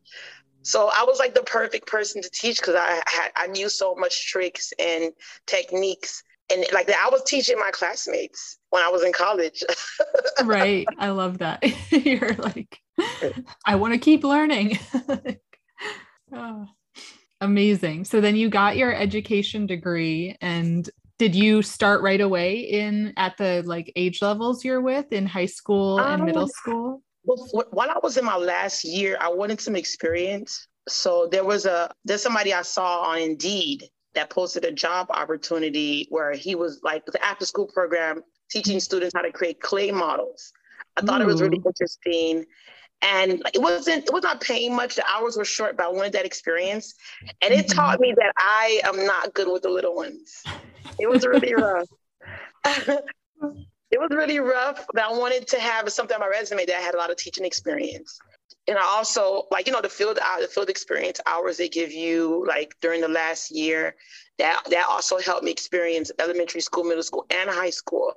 So 0.63 0.91
I 0.95 1.05
was 1.05 1.19
like 1.19 1.35
the 1.35 1.43
perfect 1.43 1.87
person 1.87 2.21
to 2.21 2.31
teach 2.31 2.61
because 2.61 2.75
I 2.75 3.01
had 3.07 3.31
I 3.37 3.47
knew 3.47 3.69
so 3.69 3.95
much 3.95 4.27
tricks 4.27 4.73
and 4.79 5.13
techniques 5.47 6.23
and 6.51 6.65
like 6.73 6.91
I 6.91 7.09
was 7.11 7.23
teaching 7.25 7.59
my 7.59 7.71
classmates 7.73 8.59
when 8.71 8.83
I 8.83 8.89
was 8.89 9.03
in 9.03 9.13
college. 9.13 9.63
right. 10.45 10.87
I 10.99 11.11
love 11.11 11.39
that. 11.39 11.63
You're 11.91 12.35
like, 12.35 12.79
I 13.67 13.77
want 13.77 13.95
to 13.95 13.99
keep 13.99 14.25
learning. 14.25 14.79
oh, 16.33 16.67
amazing. 17.41 18.05
So 18.05 18.21
then 18.21 18.37
you 18.37 18.49
got 18.49 18.77
your 18.77 18.95
education 18.95 19.67
degree 19.67 20.37
and 20.41 20.89
did 21.19 21.35
you 21.35 21.63
start 21.63 22.01
right 22.01 22.21
away 22.21 22.61
in 22.61 23.13
at 23.17 23.37
the 23.39 23.63
like 23.67 23.93
age 23.97 24.23
levels 24.23 24.65
you're 24.65 24.81
with 24.81 25.13
in 25.13 25.27
high 25.27 25.47
school 25.47 25.99
and 25.99 26.21
um, 26.21 26.27
middle 26.27 26.47
school? 26.47 27.03
Well, 27.25 27.67
while 27.71 27.91
I 27.91 27.99
was 28.03 28.17
in 28.17 28.25
my 28.25 28.37
last 28.37 28.85
year, 28.85 29.19
I 29.21 29.29
wanted 29.29 29.61
some 29.61 29.75
experience. 29.75 30.69
So 30.89 31.29
there 31.31 31.45
was 31.45 31.67
a 31.67 31.93
there's 32.05 32.23
somebody 32.23 32.55
I 32.55 32.63
saw 32.63 33.01
on 33.01 33.19
Indeed 33.19 33.85
that 34.19 34.31
posted 34.31 34.65
a 34.65 34.73
job 34.73 35.07
opportunity 35.11 36.09
where 36.11 36.33
he 36.33 36.57
was 36.57 36.81
like 36.83 37.07
the 37.07 37.25
after 37.25 37.47
school 37.47 37.69
program 37.73 38.21
teaching 38.51 38.81
students 38.81 39.15
how 39.15 39.23
to 39.23 39.31
create 39.31 39.61
clay 39.61 39.93
models. 39.93 40.53
I 40.97 41.03
thought 41.03 41.21
Ooh. 41.21 41.25
it 41.25 41.27
was 41.29 41.41
really 41.41 41.59
hmm. 41.59 41.69
interesting. 41.69 42.45
And 43.01 43.41
it 43.55 43.63
wasn't 43.63 44.07
it 44.07 44.13
was 44.13 44.25
not 44.25 44.41
paying 44.41 44.75
much. 44.75 44.97
The 44.97 45.05
hours 45.09 45.37
were 45.37 45.45
short, 45.45 45.77
but 45.77 45.87
I 45.87 45.91
wanted 45.91 46.15
that 46.15 46.27
experience. 46.27 46.95
And 47.41 47.55
it 47.55 47.69
taught 47.69 48.01
me 48.01 48.13
that 48.17 48.33
I 48.37 48.81
am 48.85 49.07
not 49.07 49.35
good 49.35 49.47
with 49.47 49.63
the 49.63 49.71
little 49.71 49.95
ones. 49.95 50.43
It 50.99 51.09
was 51.09 51.25
really 51.25 51.55
rough. 51.57 51.87
it 52.65 54.01
was 54.01 54.11
really 54.11 54.41
rough, 54.41 54.85
but 54.93 55.05
I 55.05 55.13
wanted 55.13 55.47
to 55.49 55.61
have 55.61 55.93
something 55.93 56.17
on 56.17 56.21
my 56.21 56.27
resume 56.27 56.67
that 56.67 56.77
I 56.77 56.81
had 56.81 56.97
a 56.97 56.99
lot 56.99 57.13
of 57.13 57.19
teaching 57.19 57.45
experience 57.45 58.19
and 58.69 58.79
I 58.79 58.83
also 58.83 59.47
like 59.51 59.67
you 59.67 59.73
know 59.73 59.81
the 59.81 59.89
field 59.89 60.19
uh, 60.19 60.41
the 60.41 60.47
field 60.47 60.71
experience 60.71 61.21
hours 61.27 61.57
they 61.57 61.69
give 61.69 61.93
you 61.93 62.45
like 62.47 62.77
during 62.81 63.01
the 63.01 63.09
last 63.09 63.51
year 63.51 63.97
that 64.39 64.63
that 64.71 64.87
also 64.89 65.19
helped 65.19 65.45
me 65.45 65.51
experience 65.51 66.11
elementary 66.19 66.61
school, 66.61 66.85
middle 66.85 67.03
school, 67.03 67.27
and 67.31 67.51
high 67.51 67.71
school. 67.71 68.15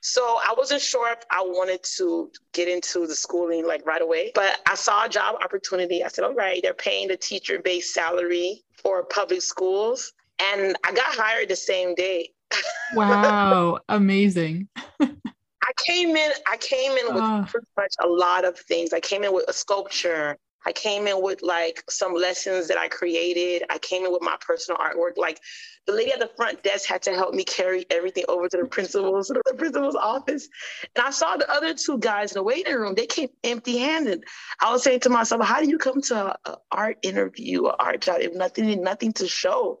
So 0.00 0.22
I 0.22 0.54
wasn't 0.56 0.82
sure 0.82 1.12
if 1.12 1.20
I 1.30 1.42
wanted 1.42 1.82
to 1.96 2.30
get 2.52 2.68
into 2.68 3.06
the 3.06 3.14
schooling 3.14 3.66
like 3.66 3.86
right 3.86 4.02
away, 4.02 4.32
but 4.34 4.60
I 4.66 4.74
saw 4.74 5.06
a 5.06 5.08
job 5.08 5.36
opportunity. 5.42 6.02
I 6.02 6.08
said, 6.08 6.24
all 6.24 6.34
right, 6.34 6.60
they're 6.62 6.74
paying 6.74 7.08
the 7.08 7.16
teacher 7.16 7.60
based 7.60 7.94
salary 7.94 8.64
for 8.82 9.04
public 9.04 9.42
schools. 9.42 10.12
And 10.40 10.76
I 10.84 10.92
got 10.92 11.06
hired 11.06 11.48
the 11.48 11.56
same 11.56 11.94
day. 11.94 12.30
wow, 12.94 13.78
amazing. 13.88 14.68
I 15.62 15.72
came 15.84 16.16
in, 16.16 16.30
I 16.50 16.56
came 16.56 16.92
in 16.92 17.14
with 17.14 17.22
uh. 17.22 17.44
pretty 17.46 17.66
much 17.76 17.94
a 18.02 18.08
lot 18.08 18.44
of 18.44 18.58
things. 18.58 18.92
I 18.92 19.00
came 19.00 19.24
in 19.24 19.32
with 19.32 19.44
a 19.48 19.52
sculpture. 19.52 20.36
I 20.64 20.72
came 20.72 21.06
in 21.08 21.20
with 21.22 21.42
like 21.42 21.82
some 21.90 22.14
lessons 22.14 22.68
that 22.68 22.78
I 22.78 22.88
created. 22.88 23.64
I 23.68 23.78
came 23.78 24.04
in 24.04 24.12
with 24.12 24.22
my 24.22 24.36
personal 24.40 24.78
artwork. 24.78 25.16
Like 25.16 25.40
the 25.86 25.92
lady 25.92 26.12
at 26.12 26.20
the 26.20 26.30
front 26.36 26.62
desk 26.62 26.88
had 26.88 27.02
to 27.02 27.14
help 27.14 27.34
me 27.34 27.44
carry 27.44 27.84
everything 27.90 28.24
over 28.28 28.48
to 28.48 28.56
the 28.58 28.66
principal's, 28.66 29.26
to 29.28 29.42
the 29.44 29.54
principal's 29.54 29.96
office. 29.96 30.48
And 30.94 31.04
I 31.04 31.10
saw 31.10 31.36
the 31.36 31.50
other 31.50 31.74
two 31.74 31.98
guys 31.98 32.32
in 32.32 32.38
the 32.38 32.44
waiting 32.44 32.74
room. 32.74 32.94
They 32.94 33.06
came 33.06 33.28
empty-handed. 33.42 34.24
I 34.60 34.72
was 34.72 34.84
saying 34.84 35.00
to 35.00 35.10
myself, 35.10 35.44
"How 35.44 35.60
do 35.60 35.68
you 35.68 35.78
come 35.78 36.00
to 36.02 36.36
an 36.46 36.56
art 36.70 36.98
interview, 37.02 37.66
an 37.66 37.74
art 37.78 38.00
job, 38.00 38.18
if 38.20 38.34
nothing, 38.34 38.82
nothing 38.82 39.12
to 39.14 39.26
show?" 39.26 39.80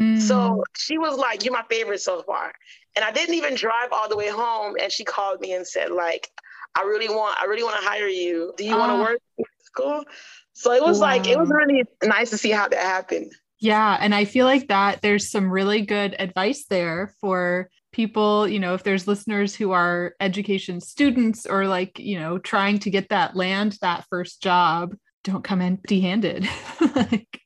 Mm. 0.00 0.20
So 0.20 0.64
she 0.76 0.98
was 0.98 1.18
like, 1.18 1.44
"You're 1.44 1.54
my 1.54 1.64
favorite 1.68 2.00
so 2.00 2.22
far." 2.22 2.52
And 2.96 3.04
I 3.04 3.10
didn't 3.10 3.34
even 3.34 3.54
drive 3.54 3.92
all 3.92 4.08
the 4.08 4.16
way 4.16 4.28
home. 4.28 4.76
And 4.80 4.90
she 4.90 5.04
called 5.04 5.40
me 5.40 5.52
and 5.52 5.66
said, 5.66 5.90
like, 5.90 6.30
I 6.76 6.82
really 6.82 7.08
want, 7.08 7.40
I 7.40 7.46
really 7.46 7.62
want 7.62 7.80
to 7.80 7.86
hire 7.86 8.08
you. 8.08 8.52
Do 8.56 8.64
you 8.64 8.74
uh, 8.74 8.78
want 8.78 8.92
to 8.92 8.98
work 8.98 9.18
in 9.38 9.44
school? 9.64 10.04
So 10.52 10.72
it 10.72 10.82
was 10.82 11.00
wow. 11.00 11.08
like, 11.08 11.26
it 11.26 11.38
was 11.38 11.50
really 11.50 11.84
nice 12.02 12.30
to 12.30 12.38
see 12.38 12.50
how 12.50 12.68
that 12.68 12.78
happened. 12.78 13.32
Yeah. 13.60 13.96
And 14.00 14.14
I 14.14 14.24
feel 14.24 14.46
like 14.46 14.68
that 14.68 15.00
there's 15.02 15.30
some 15.30 15.50
really 15.50 15.82
good 15.82 16.14
advice 16.18 16.66
there 16.68 17.14
for 17.20 17.70
people, 17.92 18.46
you 18.46 18.58
know, 18.58 18.74
if 18.74 18.82
there's 18.82 19.08
listeners 19.08 19.54
who 19.54 19.70
are 19.70 20.14
education 20.20 20.80
students 20.80 21.46
or 21.46 21.66
like, 21.66 21.98
you 21.98 22.18
know, 22.18 22.38
trying 22.38 22.78
to 22.80 22.90
get 22.90 23.08
that 23.08 23.36
land, 23.36 23.78
that 23.80 24.04
first 24.10 24.42
job, 24.42 24.94
don't 25.22 25.44
come 25.44 25.62
empty 25.62 26.00
handed. 26.00 26.46
like, 26.94 27.40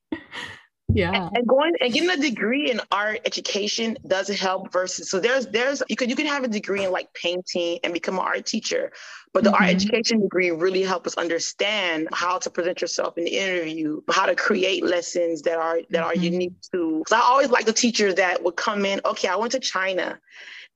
yeah 0.93 1.29
and 1.35 1.47
going 1.47 1.75
and 1.81 1.93
getting 1.93 2.11
a 2.11 2.17
degree 2.17 2.71
in 2.71 2.81
art 2.91 3.21
education 3.27 3.97
does 4.07 4.29
help 4.29 4.73
versus 4.73 5.11
so 5.11 5.21
there's 5.21 5.47
there's 5.49 5.83
you 5.89 5.97
could 5.97 6.09
you 6.09 6.17
can 6.17 6.27
have 6.27 6.45
a 6.45 6.49
degree 6.49 6.85
in 6.85 6.91
like 6.91 7.13
painting 7.15 7.79
and 7.85 7.93
become 7.93 8.15
an 8.15 8.25
art 8.25 8.47
teacher 8.47 8.91
But 9.33 9.45
the 9.45 9.51
mm-hmm. 9.51 9.63
art 9.63 9.71
education 9.71 10.21
degree 10.21 10.51
really 10.51 10.83
helped 10.83 11.07
us 11.07 11.15
understand 11.15 12.09
how 12.13 12.39
to 12.39 12.51
present 12.51 12.81
yourself 12.81 13.19
in 13.19 13.25
the 13.25 13.37
interview, 13.37 14.01
how 14.11 14.27
to 14.27 14.35
create 14.35 14.85
lessons 14.85 15.43
that 15.43 15.59
are 15.59 15.81
that 15.91 16.03
are 16.03 16.13
mm-hmm. 16.13 16.23
unique 16.23 16.61
to. 16.73 17.05
So 17.07 17.17
I 17.17 17.21
always 17.21 17.51
like 17.51 17.67
the 17.67 17.73
teachers 17.73 18.15
that 18.17 18.43
would 18.43 18.57
come 18.57 18.85
in. 18.85 19.01
Okay, 19.05 19.29
I 19.29 19.37
went 19.37 19.53
to 19.53 19.61
China. 19.61 20.19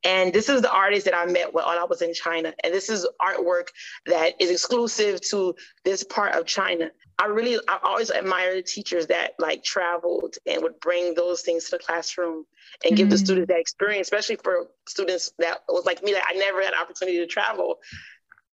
And 0.04 0.32
this 0.32 0.48
is 0.48 0.62
the 0.62 0.72
artist 0.72 1.04
that 1.04 1.16
I 1.16 1.26
met 1.26 1.54
while 1.54 1.66
I 1.66 1.84
was 1.84 2.02
in 2.02 2.12
China. 2.12 2.52
And 2.64 2.74
this 2.74 2.88
is 2.88 3.06
artwork 3.20 3.68
that 4.06 4.34
is 4.40 4.50
exclusive 4.50 5.20
to 5.30 5.54
this 5.84 6.02
part 6.02 6.34
of 6.34 6.44
China. 6.44 6.90
I 7.18 7.26
really, 7.26 7.60
I 7.68 7.78
always 7.84 8.10
admire 8.10 8.56
the 8.56 8.62
teachers 8.62 9.06
that 9.08 9.32
like 9.38 9.62
traveled 9.62 10.34
and 10.46 10.62
would 10.62 10.80
bring 10.80 11.14
those 11.14 11.42
things 11.42 11.66
to 11.66 11.76
the 11.76 11.78
classroom 11.78 12.44
and 12.84 12.90
mm-hmm. 12.90 12.94
give 12.96 13.10
the 13.10 13.16
mm-hmm. 13.16 13.24
students 13.24 13.48
that 13.48 13.60
experience, 13.60 14.06
especially 14.06 14.36
for 14.42 14.66
students 14.88 15.30
that 15.38 15.58
was 15.68 15.84
like 15.84 16.02
me, 16.02 16.12
that 16.14 16.24
I 16.28 16.34
never 16.34 16.62
had 16.62 16.74
opportunity 16.74 17.18
to 17.18 17.26
travel. 17.26 17.78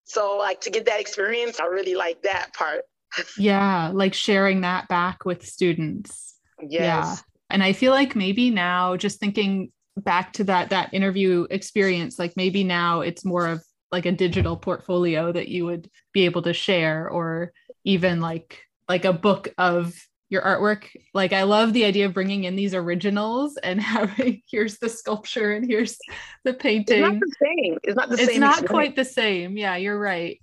So 0.04 0.38
like 0.38 0.62
to 0.62 0.70
get 0.70 0.86
that 0.86 1.00
experience, 1.00 1.60
I 1.60 1.66
really 1.66 1.96
like 1.96 2.22
that 2.24 2.54
part. 2.54 2.82
yeah, 3.38 3.92
like 3.94 4.14
sharing 4.14 4.62
that 4.62 4.88
back 4.88 5.26
with 5.26 5.46
students. 5.46 6.36
Yes. 6.62 6.80
Yeah. 6.80 7.16
And 7.50 7.64
I 7.64 7.74
feel 7.74 7.92
like 7.92 8.16
maybe 8.16 8.52
now 8.52 8.98
just 8.98 9.20
thinking 9.20 9.72
back 10.00 10.34
to 10.34 10.44
that 10.46 10.70
that 10.70 10.94
interview 10.94 11.48
experience, 11.50 12.20
like 12.20 12.34
maybe 12.36 12.64
now 12.64 13.02
it's 13.02 13.26
more 13.26 13.48
of 13.48 13.64
like 13.92 14.06
a 14.06 14.12
digital 14.12 14.56
portfolio 14.56 15.32
that 15.32 15.48
you 15.48 15.66
would 15.66 15.90
be 16.14 16.26
able 16.26 16.42
to 16.44 16.54
share 16.54 17.10
or 17.10 17.52
even 17.84 18.22
like 18.22 18.64
like 18.88 19.06
a 19.06 19.14
book 19.14 19.50
of 19.58 19.94
your 20.30 20.42
artwork. 20.44 20.86
Like 21.14 21.34
i 21.34 21.44
love 21.44 21.74
the 21.74 21.86
idea 21.86 22.06
of 22.06 22.14
bringing 22.14 22.44
in 22.44 22.56
these 22.56 22.76
originals 22.76 23.58
and 23.58 23.82
having 23.96 24.42
here's 24.50 24.78
the 24.78 24.90
sculpture 24.90 25.54
and 25.54 25.66
here's 25.66 25.98
the 26.44 26.54
painting 26.54 27.04
it's 27.04 27.12
not 27.12 27.20
the 27.20 27.36
same. 27.42 27.78
It's 27.84 27.96
not 27.96 28.10
the 28.10 28.16
it's 28.16 28.26
same 28.26 28.44
it's 28.44 28.62
not 28.62 28.70
quite 28.70 28.96
the 28.96 29.06
same. 29.06 29.58
Yeah 29.58 29.76
you're 29.76 30.00
right. 30.00 30.40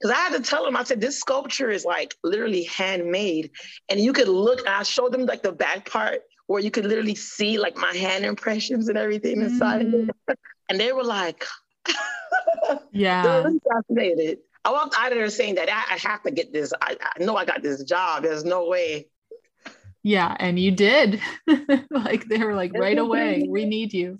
Because 0.00 0.16
I 0.16 0.20
had 0.20 0.32
to 0.32 0.42
tell 0.42 0.64
them, 0.64 0.76
I 0.76 0.82
said, 0.82 1.00
this 1.00 1.20
sculpture 1.20 1.70
is 1.70 1.84
like 1.84 2.16
literally 2.24 2.64
handmade. 2.64 3.52
And 3.88 4.00
you 4.00 4.12
could 4.12 4.26
look, 4.26 4.66
I 4.66 4.82
showed 4.82 5.12
them 5.12 5.26
like 5.26 5.44
the 5.44 5.52
back 5.52 5.88
part 5.88 6.22
where 6.46 6.60
you 6.60 6.70
could 6.70 6.84
literally 6.84 7.14
see 7.14 7.58
like 7.58 7.76
my 7.76 7.92
hand 7.92 8.24
impressions 8.24 8.88
and 8.88 8.98
everything 8.98 9.40
inside 9.40 9.86
mm. 9.86 10.10
And 10.68 10.80
they 10.80 10.92
were 10.92 11.04
like, 11.04 11.44
yeah. 12.92 13.22
they 13.22 13.50
were 13.50 13.58
fascinated. 13.70 14.38
I 14.64 14.70
walked 14.70 14.94
out 14.96 15.12
of 15.12 15.18
there 15.18 15.28
saying 15.28 15.56
that 15.56 15.68
I, 15.68 15.94
I 15.94 15.98
have 15.98 16.22
to 16.22 16.30
get 16.30 16.52
this. 16.52 16.72
I, 16.80 16.96
I, 17.00 17.22
know 17.22 17.36
I 17.36 17.44
got 17.44 17.62
this 17.62 17.82
job. 17.82 18.22
There's 18.22 18.44
no 18.44 18.68
way. 18.68 19.08
Yeah, 20.02 20.34
and 20.38 20.58
you 20.58 20.70
did. 20.70 21.20
like 21.90 22.26
they 22.26 22.38
were 22.38 22.54
like 22.54 22.70
it's 22.70 22.80
right 22.80 22.98
away. 22.98 23.46
We 23.48 23.64
need 23.66 23.92
you. 23.92 24.18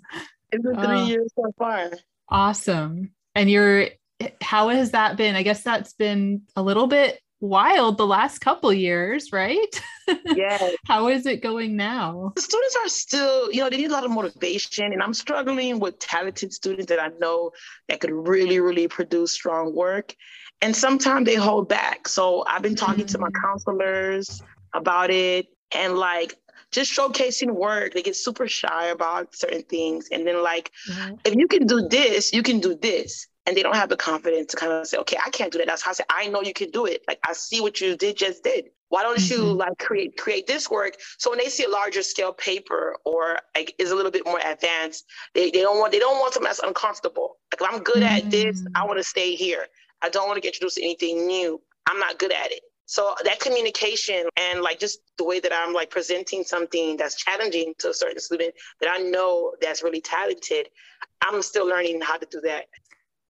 It's 0.51 0.63
been 0.63 0.79
three 0.79 1.03
years 1.05 1.31
so 1.35 1.51
far. 1.57 1.91
Awesome. 2.29 3.11
And 3.35 3.49
you're 3.49 3.87
how 4.41 4.69
has 4.69 4.91
that 4.91 5.17
been? 5.17 5.35
I 5.35 5.43
guess 5.43 5.63
that's 5.63 5.93
been 5.93 6.43
a 6.55 6.61
little 6.61 6.87
bit 6.87 7.19
wild 7.43 7.97
the 7.97 8.07
last 8.07 8.39
couple 8.39 8.73
years, 8.73 9.31
right? 9.33 9.81
Yeah. 10.25 10.71
How 10.85 11.09
is 11.09 11.25
it 11.25 11.43
going 11.43 11.75
now? 11.75 12.31
The 12.35 12.41
students 12.41 12.77
are 12.81 12.87
still, 12.87 13.51
you 13.51 13.59
know, 13.59 13.69
they 13.69 13.77
need 13.77 13.89
a 13.89 13.93
lot 13.93 14.05
of 14.05 14.11
motivation. 14.11 14.93
And 14.93 15.03
I'm 15.03 15.13
struggling 15.13 15.79
with 15.79 15.99
talented 15.99 16.53
students 16.53 16.87
that 16.87 16.99
I 16.99 17.09
know 17.19 17.51
that 17.89 17.99
could 17.99 18.11
really, 18.11 18.59
really 18.59 18.87
produce 18.87 19.33
strong 19.33 19.75
work. 19.75 20.15
And 20.61 20.73
sometimes 20.73 21.25
they 21.25 21.35
hold 21.35 21.67
back. 21.67 22.07
So 22.07 22.45
I've 22.47 22.61
been 22.61 22.75
talking 22.75 23.05
mm-hmm. 23.05 23.11
to 23.11 23.19
my 23.19 23.29
mm. 23.29 23.41
counselors 23.43 24.41
about 24.73 25.11
it 25.11 25.47
and 25.75 25.97
like 25.97 26.37
just 26.71 26.97
showcasing 26.97 27.51
work. 27.51 27.93
They 27.93 28.01
get 28.01 28.15
super 28.15 28.47
shy 28.47 28.85
about 28.85 29.35
certain 29.35 29.63
things. 29.63 30.07
And 30.13 30.25
then 30.25 30.41
like, 30.41 30.71
mm-hmm. 30.89 31.15
if 31.25 31.35
you 31.35 31.49
can 31.49 31.67
do 31.67 31.89
this, 31.89 32.31
you 32.31 32.41
can 32.41 32.61
do 32.61 32.73
this 32.73 33.27
and 33.45 33.57
they 33.57 33.63
don't 33.63 33.75
have 33.75 33.89
the 33.89 33.97
confidence 33.97 34.51
to 34.51 34.57
kind 34.57 34.71
of 34.71 34.87
say, 34.87 34.97
okay, 34.97 35.17
I 35.23 35.29
can't 35.29 35.51
do 35.51 35.57
that. 35.57 35.67
That's 35.67 35.81
how 35.81 35.91
I 35.91 35.93
say, 35.93 36.03
I 36.09 36.27
know 36.27 36.41
you 36.41 36.53
can 36.53 36.69
do 36.71 36.85
it. 36.85 37.03
Like 37.07 37.19
I 37.27 37.33
see 37.33 37.61
what 37.61 37.81
you 37.81 37.97
did 37.97 38.17
just 38.17 38.43
did. 38.43 38.65
Why 38.89 39.01
don't 39.01 39.17
mm-hmm. 39.17 39.41
you 39.41 39.53
like 39.53 39.77
create 39.79 40.17
create 40.17 40.45
this 40.45 40.69
work? 40.69 40.93
So 41.17 41.31
when 41.31 41.39
they 41.39 41.49
see 41.49 41.63
a 41.63 41.69
larger 41.69 42.03
scale 42.03 42.31
paper 42.31 42.95
or 43.05 43.39
like 43.55 43.73
is 43.79 43.91
a 43.91 43.95
little 43.95 44.11
bit 44.11 44.25
more 44.25 44.39
advanced, 44.45 45.05
they, 45.33 45.49
they 45.49 45.61
don't 45.61 45.79
want 45.79 45.91
they 45.91 45.99
don't 45.99 46.19
want 46.19 46.33
something 46.33 46.47
that's 46.47 46.59
uncomfortable. 46.59 47.37
Like 47.51 47.61
if 47.61 47.73
I'm 47.73 47.83
good 47.83 48.03
mm-hmm. 48.03 48.27
at 48.27 48.31
this, 48.31 48.63
I 48.75 48.81
mm. 48.81 48.87
want 48.87 48.99
to 48.99 49.03
stay 49.03 49.35
here. 49.35 49.65
I 50.01 50.09
don't 50.09 50.27
want 50.27 50.37
to 50.37 50.41
get 50.41 50.49
introduced 50.49 50.75
to 50.75 50.83
anything 50.83 51.25
new. 51.25 51.59
I'm 51.89 51.99
not 51.99 52.19
good 52.19 52.31
at 52.31 52.51
it. 52.51 52.61
So 52.85 53.15
that 53.23 53.39
communication 53.39 54.27
and 54.37 54.61
like 54.61 54.79
just 54.79 54.99
the 55.17 55.23
way 55.23 55.39
that 55.39 55.51
I'm 55.51 55.73
like 55.73 55.89
presenting 55.89 56.43
something 56.43 56.97
that's 56.97 57.15
challenging 57.15 57.73
to 57.79 57.89
a 57.89 57.93
certain 57.93 58.19
student 58.19 58.53
that 58.81 58.89
I 58.91 58.97
know 58.99 59.53
that's 59.61 59.81
really 59.81 60.01
talented, 60.01 60.67
I'm 61.21 61.41
still 61.41 61.67
learning 61.67 62.01
how 62.01 62.17
to 62.17 62.27
do 62.29 62.41
that. 62.41 62.65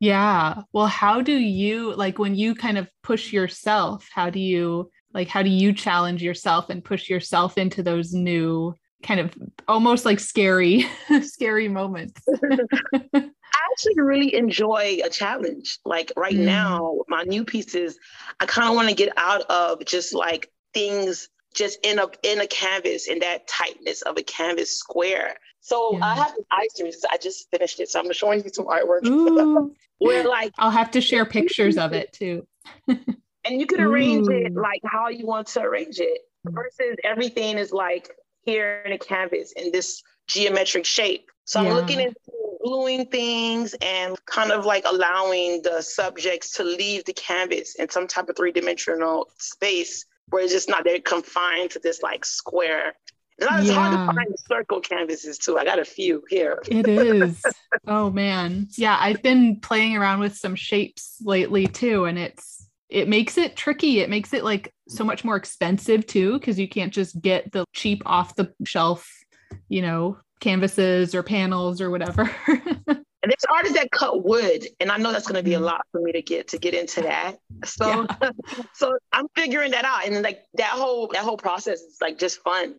Yeah. 0.02 0.62
Well, 0.72 0.88
how 0.88 1.20
do 1.20 1.32
you 1.32 1.94
like 1.94 2.18
when 2.18 2.34
you 2.34 2.56
kind 2.56 2.76
of 2.76 2.88
push 3.04 3.32
yourself, 3.32 4.08
how 4.12 4.30
do 4.30 4.40
you 4.40 4.90
like 5.14 5.28
how 5.28 5.44
do 5.44 5.48
you 5.48 5.72
challenge 5.72 6.24
yourself 6.24 6.70
and 6.70 6.84
push 6.84 7.08
yourself 7.08 7.56
into 7.56 7.84
those 7.84 8.12
new 8.12 8.74
kind 9.04 9.20
of 9.20 9.32
almost 9.68 10.04
like 10.04 10.18
scary 10.18 10.86
scary 11.22 11.68
moments? 11.68 12.20
I 12.34 13.30
actually 13.70 13.94
really 13.96 14.34
enjoy 14.34 14.98
a 15.04 15.08
challenge. 15.08 15.78
Like 15.84 16.10
right 16.16 16.34
mm. 16.34 16.46
now, 16.46 17.02
my 17.06 17.22
new 17.22 17.44
pieces, 17.44 17.96
I 18.40 18.46
kind 18.46 18.68
of 18.68 18.74
want 18.74 18.88
to 18.88 18.96
get 18.96 19.12
out 19.16 19.42
of 19.42 19.84
just 19.84 20.12
like 20.12 20.50
things 20.74 21.28
just 21.54 21.78
in 21.84 22.00
a 22.00 22.08
in 22.24 22.40
a 22.40 22.48
canvas 22.48 23.06
in 23.06 23.20
that 23.20 23.46
tightness 23.46 24.02
of 24.02 24.16
a 24.16 24.24
canvas 24.24 24.76
square. 24.76 25.36
So 25.62 25.96
yeah. 25.96 26.04
I 26.04 26.14
have 26.16 26.34
an 26.36 26.44
ice 26.50 26.74
cream. 26.76 26.92
I 27.10 27.16
just 27.16 27.48
finished 27.50 27.78
it, 27.80 27.88
so 27.88 28.00
I'm 28.00 28.12
showing 28.12 28.42
you 28.42 28.50
some 28.52 28.66
artwork. 28.66 29.70
Where 29.98 30.28
like 30.28 30.52
I'll 30.58 30.70
have 30.70 30.90
to 30.92 31.00
share 31.00 31.24
pictures 31.24 31.78
of 31.78 31.92
it 31.92 32.12
too. 32.12 32.46
and 32.88 33.06
you 33.44 33.66
can 33.66 33.80
arrange 33.80 34.26
Ooh. 34.26 34.32
it 34.32 34.54
like 34.54 34.80
how 34.84 35.08
you 35.08 35.24
want 35.24 35.46
to 35.48 35.60
arrange 35.62 36.00
it. 36.00 36.18
Versus 36.44 36.96
everything 37.04 37.56
is 37.56 37.72
like 37.72 38.10
here 38.44 38.82
in 38.84 38.90
a 38.92 38.98
canvas 38.98 39.52
in 39.52 39.70
this 39.70 40.02
geometric 40.26 40.84
shape. 40.84 41.30
So 41.44 41.62
yeah. 41.62 41.68
I'm 41.68 41.74
looking 41.76 42.00
into 42.00 42.16
gluing 42.64 43.06
things 43.06 43.76
and 43.80 44.16
kind 44.26 44.50
of 44.50 44.66
like 44.66 44.84
allowing 44.84 45.62
the 45.62 45.80
subjects 45.80 46.54
to 46.54 46.64
leave 46.64 47.04
the 47.04 47.12
canvas 47.12 47.76
in 47.76 47.88
some 47.88 48.08
type 48.08 48.28
of 48.28 48.36
three 48.36 48.50
dimensional 48.50 49.28
space 49.38 50.06
where 50.30 50.42
it's 50.42 50.52
just 50.52 50.68
not 50.68 50.82
they're 50.82 51.00
confined 51.00 51.70
to 51.70 51.78
this 51.78 52.02
like 52.02 52.24
square 52.24 52.94
it's 53.38 53.68
yeah. 53.68 53.74
hard 53.74 53.92
to 53.92 54.14
find 54.14 54.34
circle 54.46 54.80
canvases 54.80 55.38
too. 55.38 55.58
I 55.58 55.64
got 55.64 55.78
a 55.78 55.84
few 55.84 56.22
here. 56.28 56.62
it 56.68 56.88
is. 56.88 57.42
Oh 57.86 58.10
man. 58.10 58.68
Yeah, 58.76 58.96
I've 59.00 59.22
been 59.22 59.58
playing 59.58 59.96
around 59.96 60.20
with 60.20 60.36
some 60.36 60.54
shapes 60.54 61.16
lately 61.24 61.66
too, 61.66 62.04
and 62.04 62.18
it's 62.18 62.68
it 62.88 63.08
makes 63.08 63.38
it 63.38 63.56
tricky. 63.56 64.00
It 64.00 64.10
makes 64.10 64.32
it 64.32 64.44
like 64.44 64.72
so 64.88 65.04
much 65.04 65.24
more 65.24 65.36
expensive 65.36 66.06
too, 66.06 66.38
because 66.38 66.58
you 66.58 66.68
can't 66.68 66.92
just 66.92 67.20
get 67.20 67.50
the 67.50 67.64
cheap 67.72 68.02
off 68.06 68.36
the 68.36 68.52
shelf, 68.64 69.10
you 69.68 69.82
know, 69.82 70.18
canvases 70.40 71.14
or 71.14 71.22
panels 71.22 71.80
or 71.80 71.90
whatever. 71.90 72.30
And 73.22 73.30
there's 73.30 73.44
artists 73.54 73.78
that 73.78 73.92
cut 73.92 74.24
wood, 74.24 74.66
and 74.80 74.90
I 74.90 74.96
know 74.96 75.12
that's 75.12 75.28
going 75.28 75.36
to 75.36 75.44
be 75.44 75.54
a 75.54 75.58
mm-hmm. 75.58 75.66
lot 75.66 75.86
for 75.92 76.00
me 76.00 76.10
to 76.10 76.22
get 76.22 76.48
to 76.48 76.58
get 76.58 76.74
into 76.74 77.02
that. 77.02 77.36
So, 77.64 78.06
yeah. 78.20 78.30
so 78.74 78.98
I'm 79.12 79.28
figuring 79.36 79.70
that 79.70 79.84
out, 79.84 80.04
and 80.06 80.22
like 80.22 80.42
that 80.54 80.70
whole 80.70 81.06
that 81.12 81.22
whole 81.22 81.36
process 81.36 81.80
is 81.82 81.98
like 82.00 82.18
just 82.18 82.40
fun. 82.40 82.74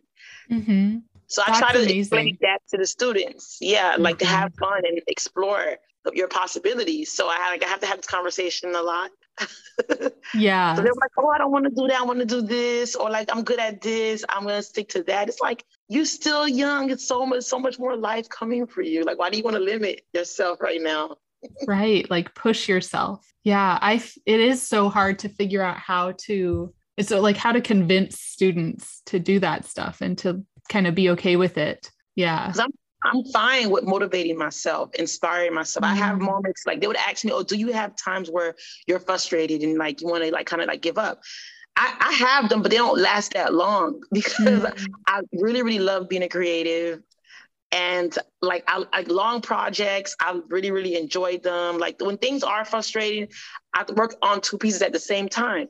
Mm-hmm. 0.50 0.98
So 1.26 1.42
I 1.46 1.58
try 1.58 1.72
to 1.72 1.78
amazing. 1.78 1.98
explain 2.00 2.38
that 2.42 2.58
to 2.70 2.78
the 2.78 2.86
students. 2.86 3.58
Yeah, 3.60 3.94
mm-hmm. 3.94 4.02
like 4.02 4.18
to 4.18 4.26
have 4.26 4.52
mm-hmm. 4.52 4.64
fun 4.64 4.82
and 4.86 5.00
explore 5.06 5.76
your 6.12 6.28
possibilities. 6.28 7.12
So 7.12 7.28
I, 7.28 7.50
like, 7.50 7.64
I 7.64 7.68
have 7.68 7.80
to 7.80 7.86
have 7.86 7.96
this 7.96 8.06
conversation 8.06 8.74
a 8.74 8.82
lot. 8.82 9.10
yeah. 10.34 10.74
So 10.74 10.82
they're 10.82 10.92
like, 10.94 11.10
oh, 11.18 11.28
I 11.28 11.38
don't 11.38 11.50
want 11.50 11.64
to 11.64 11.70
do 11.70 11.88
that. 11.88 12.00
I 12.00 12.04
want 12.04 12.20
to 12.20 12.24
do 12.24 12.42
this, 12.42 12.94
or 12.94 13.10
like 13.10 13.34
I'm 13.34 13.42
good 13.42 13.58
at 13.58 13.80
this. 13.80 14.24
I'm 14.28 14.44
gonna 14.44 14.62
stick 14.62 14.90
to 14.90 15.02
that. 15.04 15.28
It's 15.28 15.40
like 15.40 15.64
you're 15.88 16.04
still 16.04 16.46
young. 16.46 16.90
It's 16.90 17.06
so 17.06 17.26
much, 17.26 17.44
so 17.44 17.58
much 17.58 17.78
more 17.78 17.96
life 17.96 18.28
coming 18.28 18.66
for 18.66 18.82
you. 18.82 19.02
Like, 19.02 19.18
why 19.18 19.30
do 19.30 19.38
you 19.38 19.44
want 19.44 19.56
to 19.56 19.62
limit 19.62 20.02
yourself 20.12 20.60
right 20.60 20.80
now? 20.80 21.16
right. 21.66 22.08
Like 22.08 22.34
push 22.34 22.68
yourself. 22.68 23.26
Yeah. 23.42 23.78
I. 23.80 24.02
It 24.24 24.40
is 24.40 24.62
so 24.62 24.88
hard 24.88 25.18
to 25.20 25.28
figure 25.28 25.62
out 25.62 25.78
how 25.78 26.12
to 26.26 26.72
it's 26.96 27.08
so 27.08 27.20
like 27.20 27.36
how 27.36 27.52
to 27.52 27.60
convince 27.60 28.20
students 28.20 29.02
to 29.06 29.18
do 29.18 29.40
that 29.40 29.64
stuff 29.64 30.00
and 30.00 30.16
to 30.18 30.44
kind 30.68 30.86
of 30.86 30.94
be 30.94 31.10
okay 31.10 31.36
with 31.36 31.58
it. 31.58 31.90
Yeah. 32.14 32.52
I'm, 32.58 32.70
I'm 33.04 33.24
fine 33.32 33.70
with 33.70 33.84
motivating 33.84 34.38
myself, 34.38 34.94
inspiring 34.94 35.54
myself. 35.54 35.84
Mm-hmm. 35.84 35.92
I 35.92 36.06
have 36.06 36.16
mm-hmm. 36.16 36.26
moments 36.26 36.62
like 36.66 36.80
they 36.80 36.86
would 36.86 36.96
ask 36.96 37.24
me, 37.24 37.32
Oh, 37.32 37.42
do 37.42 37.56
you 37.56 37.72
have 37.72 37.96
times 37.96 38.30
where 38.30 38.54
you're 38.86 39.00
frustrated 39.00 39.62
and 39.62 39.76
like 39.76 40.00
you 40.00 40.08
want 40.08 40.24
to 40.24 40.30
like 40.30 40.46
kind 40.46 40.62
of 40.62 40.68
like 40.68 40.82
give 40.82 40.98
up? 40.98 41.20
I, 41.76 41.94
I, 42.00 42.12
have 42.12 42.48
them, 42.48 42.62
but 42.62 42.70
they 42.70 42.76
don't 42.76 43.00
last 43.00 43.32
that 43.32 43.52
long 43.52 44.00
because 44.12 44.62
mm-hmm. 44.62 44.94
I 45.08 45.22
really, 45.32 45.62
really 45.62 45.80
love 45.80 46.08
being 46.08 46.22
a 46.22 46.28
creative. 46.28 47.02
And 47.72 48.16
like 48.40 48.62
I 48.68 48.84
like 48.92 49.08
long 49.08 49.40
projects, 49.40 50.14
I 50.20 50.40
really, 50.48 50.70
really 50.70 50.96
enjoyed 50.96 51.42
them. 51.42 51.78
Like 51.78 52.00
when 52.00 52.18
things 52.18 52.44
are 52.44 52.64
frustrating, 52.64 53.26
I 53.74 53.84
work 53.96 54.14
on 54.22 54.40
two 54.40 54.58
pieces 54.58 54.80
at 54.82 54.92
the 54.92 55.00
same 55.00 55.28
time. 55.28 55.66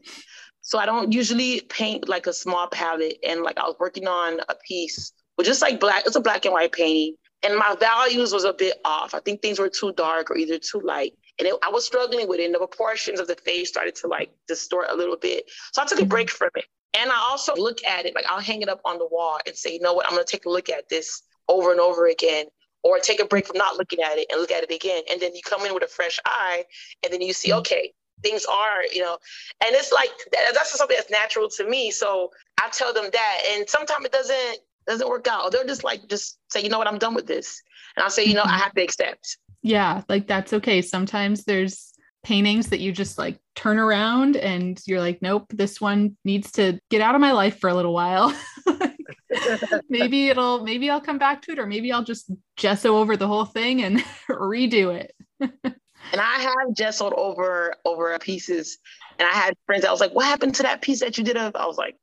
So 0.65 0.79
I 0.79 0.87
don't 0.87 1.13
usually 1.13 1.61
paint 1.61 2.09
like 2.09 2.27
a 2.27 2.33
small 2.33 2.67
palette. 2.69 3.19
And 3.23 3.43
like 3.43 3.59
I 3.59 3.65
was 3.65 3.77
working 3.79 4.09
on 4.09 4.41
a 4.49 4.55
piece 4.67 5.13
with 5.37 5.47
just 5.47 5.61
like 5.61 5.79
black, 5.79 6.05
it's 6.07 6.17
a 6.17 6.21
black 6.21 6.47
and 6.47 6.55
white 6.55 6.73
painting. 6.73 7.17
And 7.43 7.57
my 7.57 7.77
values 7.79 8.33
was 8.33 8.45
a 8.45 8.55
bit 8.55 8.79
off. 8.83 9.13
I 9.13 9.21
think 9.21 9.43
things 9.43 9.59
were 9.59 9.69
too 9.69 9.93
dark 9.93 10.31
or 10.31 10.39
either 10.39 10.59
too 10.59 10.81
light. 10.81 11.13
And 11.39 11.47
it, 11.47 11.55
I 11.63 11.69
was 11.69 11.85
struggling 11.85 12.27
with 12.29 12.41
it. 12.41 12.47
And 12.47 12.55
the 12.55 12.59
proportions 12.59 13.21
of 13.21 13.27
the 13.27 13.35
face 13.35 13.69
started 13.69 13.95
to 13.97 14.09
like 14.09 14.33
distort 14.49 14.87
a 14.91 14.97
little 14.97 15.19
bit. 15.19 15.45
So 15.75 15.83
I 15.83 15.85
took 15.85 16.01
a 16.01 16.07
break 16.07 16.31
from 16.31 16.49
it. 16.57 16.65
And 16.99 17.11
I 17.11 17.17
also 17.17 17.55
look 17.57 17.85
at 17.85 18.07
it, 18.07 18.15
like 18.15 18.25
I'll 18.29 18.41
hang 18.41 18.63
it 18.63 18.69
up 18.71 18.81
on 18.87 18.99
the 18.99 19.07
wall 19.07 19.39
and 19.47 19.55
say, 19.55 19.75
you 19.75 19.81
know 19.81 19.93
what, 19.93 20.07
I'm 20.07 20.13
gonna 20.13 20.25
take 20.25 20.47
a 20.47 20.51
look 20.51 20.71
at 20.71 20.89
this 20.89 21.23
over 21.49 21.73
and 21.73 21.81
over 21.81 22.07
again. 22.07 22.47
Or 22.83 22.99
take 22.99 23.19
a 23.19 23.25
break 23.25 23.47
from 23.47 23.57
not 23.57 23.79
looking 23.79 24.01
at 24.01 24.19
it 24.19 24.27
and 24.31 24.39
look 24.39 24.53
at 24.53 24.63
it 24.63 24.71
again. 24.71 25.03
And 25.11 25.19
then 25.19 25.35
you 25.35 25.41
come 25.43 25.65
in 25.65 25.73
with 25.73 25.83
a 25.83 25.89
fresh 25.89 26.21
eye 26.27 26.65
and 27.03 27.11
then 27.11 27.23
you 27.23 27.33
see, 27.33 27.49
mm-hmm. 27.49 27.61
okay, 27.61 27.95
things 28.23 28.45
are, 28.45 28.83
you 28.93 29.03
know, 29.03 29.19
and 29.65 29.75
it's 29.75 29.93
like 29.93 30.11
that's 30.33 30.77
something 30.77 30.97
that's 30.97 31.11
natural 31.11 31.49
to 31.49 31.69
me. 31.69 31.91
So 31.91 32.31
I 32.63 32.69
tell 32.71 32.93
them 32.93 33.07
that. 33.13 33.39
And 33.51 33.69
sometimes 33.69 34.05
it 34.05 34.13
doesn't 34.13 34.59
doesn't 34.87 35.09
work 35.09 35.27
out. 35.29 35.53
They're 35.53 35.65
just 35.65 35.85
like, 35.85 36.09
just 36.09 36.39
say, 36.51 36.63
you 36.63 36.69
know 36.69 36.79
what, 36.79 36.87
I'm 36.87 36.99
done 36.99 37.15
with 37.15 37.27
this. 37.27 37.63
And 37.97 38.05
I'll 38.05 38.11
say, 38.11 38.25
you 38.25 38.35
know, 38.35 38.43
I 38.45 38.59
have 38.59 38.75
to 38.75 38.83
accept. 38.83 39.39
Yeah, 39.63 40.03
like 40.09 40.27
that's 40.27 40.53
okay. 40.53 40.83
Sometimes 40.83 41.45
there's 41.45 41.95
paintings 42.23 42.71
that 42.71 42.81
you 42.81 42.91
just 42.91 43.19
like 43.19 43.39
turn 43.55 43.79
around 43.79 44.37
and 44.37 44.81
you're 44.87 45.01
like, 45.01 45.23
nope, 45.23 45.47
this 45.51 45.81
one 45.81 46.17
needs 46.25 46.53
to 46.53 46.79
get 46.91 47.01
out 47.01 47.15
of 47.15 47.21
my 47.21 47.33
life 47.33 47.61
for 47.61 47.71
a 47.71 47.75
little 47.75 47.95
while. 47.95 48.35
maybe 49.89 50.29
it'll 50.29 50.65
maybe 50.65 50.91
I'll 50.91 51.01
come 51.01 51.19
back 51.19 51.43
to 51.43 51.53
it, 51.53 51.59
or 51.59 51.67
maybe 51.67 51.93
I'll 51.93 52.05
just 52.05 52.31
gesso 52.57 52.97
over 52.97 53.17
the 53.17 53.29
whole 53.29 53.45
thing 53.45 53.83
and 53.83 53.99
redo 54.29 54.95
it. 54.95 55.15
and 56.13 56.21
I 56.21 56.39
have 56.39 56.75
gessoed 56.75 57.13
over 57.17 57.75
over 57.85 58.19
pieces. 58.19 58.79
And 59.19 59.29
I 59.29 59.33
had 59.33 59.55
friends 59.67 59.85
I 59.85 59.93
was 59.93 60.01
like, 60.01 60.15
what 60.15 60.27
happened 60.27 60.57
to 60.57 60.65
that 60.65 60.83
piece 60.83 61.01
that 61.01 61.19
you 61.19 61.25
did 61.25 61.37
of? 61.37 61.55
I 61.55 61.67
was 61.67 61.77
like, 61.77 61.97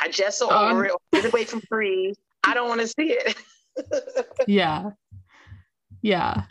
I 0.00 0.08
gesso 0.08 0.48
um, 0.48 0.72
over 0.72 0.86
it, 0.86 0.92
get 1.12 1.24
away 1.26 1.44
from 1.44 1.60
free. 1.68 2.14
I 2.44 2.54
don't 2.54 2.68
want 2.68 2.80
to 2.80 2.86
see 2.88 3.12
it. 3.12 3.36
yeah. 4.46 4.90
Yeah. 6.02 6.42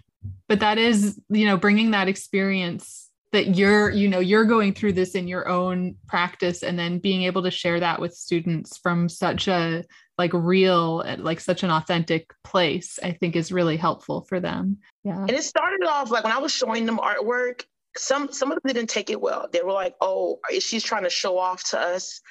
But 0.47 0.59
that 0.59 0.77
is, 0.77 1.19
you 1.29 1.45
know, 1.45 1.57
bringing 1.57 1.91
that 1.91 2.07
experience 2.07 3.09
that 3.31 3.55
you're, 3.55 3.89
you 3.89 4.07
know, 4.07 4.19
you're 4.19 4.45
going 4.45 4.73
through 4.73 4.93
this 4.93 5.15
in 5.15 5.27
your 5.27 5.47
own 5.47 5.95
practice 6.07 6.63
and 6.63 6.77
then 6.77 6.99
being 6.99 7.23
able 7.23 7.43
to 7.43 7.51
share 7.51 7.79
that 7.79 7.99
with 7.99 8.13
students 8.13 8.77
from 8.77 9.09
such 9.09 9.47
a 9.47 9.83
like 10.17 10.31
real, 10.33 11.03
like 11.17 11.39
such 11.39 11.63
an 11.63 11.71
authentic 11.71 12.33
place, 12.43 12.99
I 13.03 13.11
think 13.11 13.35
is 13.35 13.51
really 13.51 13.77
helpful 13.77 14.21
for 14.21 14.39
them. 14.39 14.77
Yeah. 15.03 15.19
And 15.19 15.31
it 15.31 15.43
started 15.43 15.85
off 15.85 16.11
like 16.11 16.23
when 16.23 16.33
I 16.33 16.39
was 16.39 16.51
showing 16.51 16.85
them 16.85 16.97
artwork, 16.97 17.63
some 17.97 18.31
some 18.31 18.51
of 18.51 18.61
them 18.61 18.73
didn't 18.73 18.89
take 18.89 19.09
it 19.09 19.21
well. 19.21 19.47
They 19.51 19.61
were 19.61 19.71
like, 19.71 19.95
"Oh, 20.01 20.39
she's 20.59 20.83
trying 20.83 21.03
to 21.03 21.09
show 21.09 21.37
off 21.37 21.63
to 21.69 21.79
us." 21.79 22.21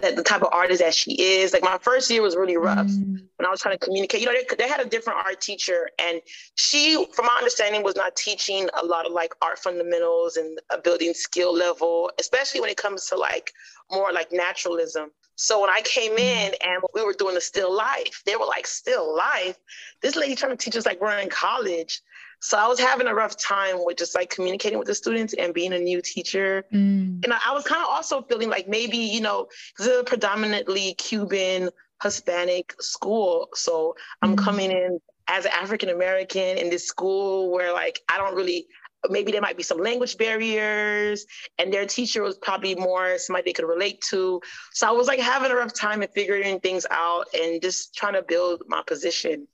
that 0.00 0.16
the 0.16 0.22
type 0.22 0.42
of 0.42 0.48
artist 0.52 0.80
that 0.80 0.94
she 0.94 1.20
is. 1.20 1.52
Like 1.52 1.62
my 1.62 1.78
first 1.80 2.10
year 2.10 2.22
was 2.22 2.36
really 2.36 2.56
rough 2.56 2.86
mm. 2.86 3.18
when 3.36 3.46
I 3.46 3.50
was 3.50 3.60
trying 3.60 3.78
to 3.78 3.84
communicate. 3.84 4.20
You 4.20 4.26
know, 4.26 4.32
they, 4.32 4.56
they 4.56 4.68
had 4.68 4.80
a 4.80 4.88
different 4.88 5.20
art 5.24 5.40
teacher, 5.40 5.90
and 5.98 6.20
she, 6.54 7.06
from 7.14 7.26
my 7.26 7.34
understanding, 7.36 7.82
was 7.82 7.96
not 7.96 8.16
teaching 8.16 8.68
a 8.80 8.84
lot 8.84 9.06
of 9.06 9.12
like 9.12 9.34
art 9.42 9.58
fundamentals 9.58 10.36
and 10.36 10.58
a 10.70 10.78
building 10.78 11.12
skill 11.14 11.54
level, 11.54 12.10
especially 12.18 12.60
when 12.60 12.70
it 12.70 12.76
comes 12.76 13.06
to 13.06 13.16
like 13.16 13.52
more 13.90 14.12
like 14.12 14.32
naturalism. 14.32 15.10
So 15.36 15.60
when 15.60 15.70
I 15.70 15.80
came 15.84 16.12
mm. 16.12 16.18
in 16.18 16.52
and 16.62 16.82
we 16.94 17.04
were 17.04 17.14
doing 17.14 17.34
the 17.34 17.40
still 17.40 17.74
life, 17.74 18.22
they 18.26 18.36
were 18.36 18.46
like, 18.46 18.66
still 18.66 19.16
life? 19.16 19.56
This 20.00 20.16
lady 20.16 20.34
trying 20.34 20.56
to 20.56 20.62
teach 20.62 20.76
us 20.76 20.86
like 20.86 21.00
we're 21.00 21.18
in 21.18 21.30
college. 21.30 22.00
So 22.40 22.58
I 22.58 22.66
was 22.66 22.80
having 22.80 23.06
a 23.06 23.14
rough 23.14 23.36
time 23.36 23.76
with 23.84 23.96
just 23.96 24.16
like 24.16 24.28
communicating 24.28 24.78
with 24.78 24.88
the 24.88 24.94
students 24.94 25.32
and 25.32 25.54
being 25.54 25.72
a 25.72 25.78
new 25.78 26.02
teacher. 26.02 26.64
Mm. 26.72 27.24
And 27.24 27.32
I 27.32 27.52
was 27.52 27.64
kind 27.64 27.82
of 27.82 27.88
also 27.88 28.22
feeling 28.22 28.50
like 28.50 28.68
maybe, 28.68 28.98
you 28.98 29.20
know, 29.20 29.46
because 29.72 29.86
it's 29.86 30.00
a 30.00 30.04
predominantly 30.04 30.94
Cuban, 30.94 31.70
Hispanic 32.02 32.74
school. 32.80 33.48
So 33.54 33.94
I'm 34.22 34.34
mm. 34.34 34.44
coming 34.44 34.72
in 34.72 35.00
as 35.28 35.44
an 35.44 35.52
African 35.52 35.88
American 35.88 36.58
in 36.58 36.68
this 36.68 36.86
school 36.86 37.52
where 37.52 37.72
like 37.72 38.00
I 38.08 38.18
don't 38.18 38.34
really 38.34 38.66
maybe 39.10 39.32
there 39.32 39.40
might 39.40 39.56
be 39.56 39.62
some 39.62 39.78
language 39.78 40.16
barriers 40.16 41.26
and 41.58 41.72
their 41.72 41.86
teacher 41.86 42.22
was 42.22 42.38
probably 42.38 42.74
more 42.74 43.18
somebody 43.18 43.50
they 43.50 43.52
could 43.52 43.66
relate 43.66 44.00
to 44.00 44.40
so 44.72 44.86
i 44.86 44.90
was 44.90 45.06
like 45.08 45.18
having 45.18 45.50
a 45.50 45.54
rough 45.54 45.74
time 45.74 46.02
and 46.02 46.12
figuring 46.12 46.60
things 46.60 46.86
out 46.90 47.26
and 47.34 47.60
just 47.60 47.94
trying 47.94 48.14
to 48.14 48.22
build 48.22 48.62
my 48.68 48.82
position 48.86 49.46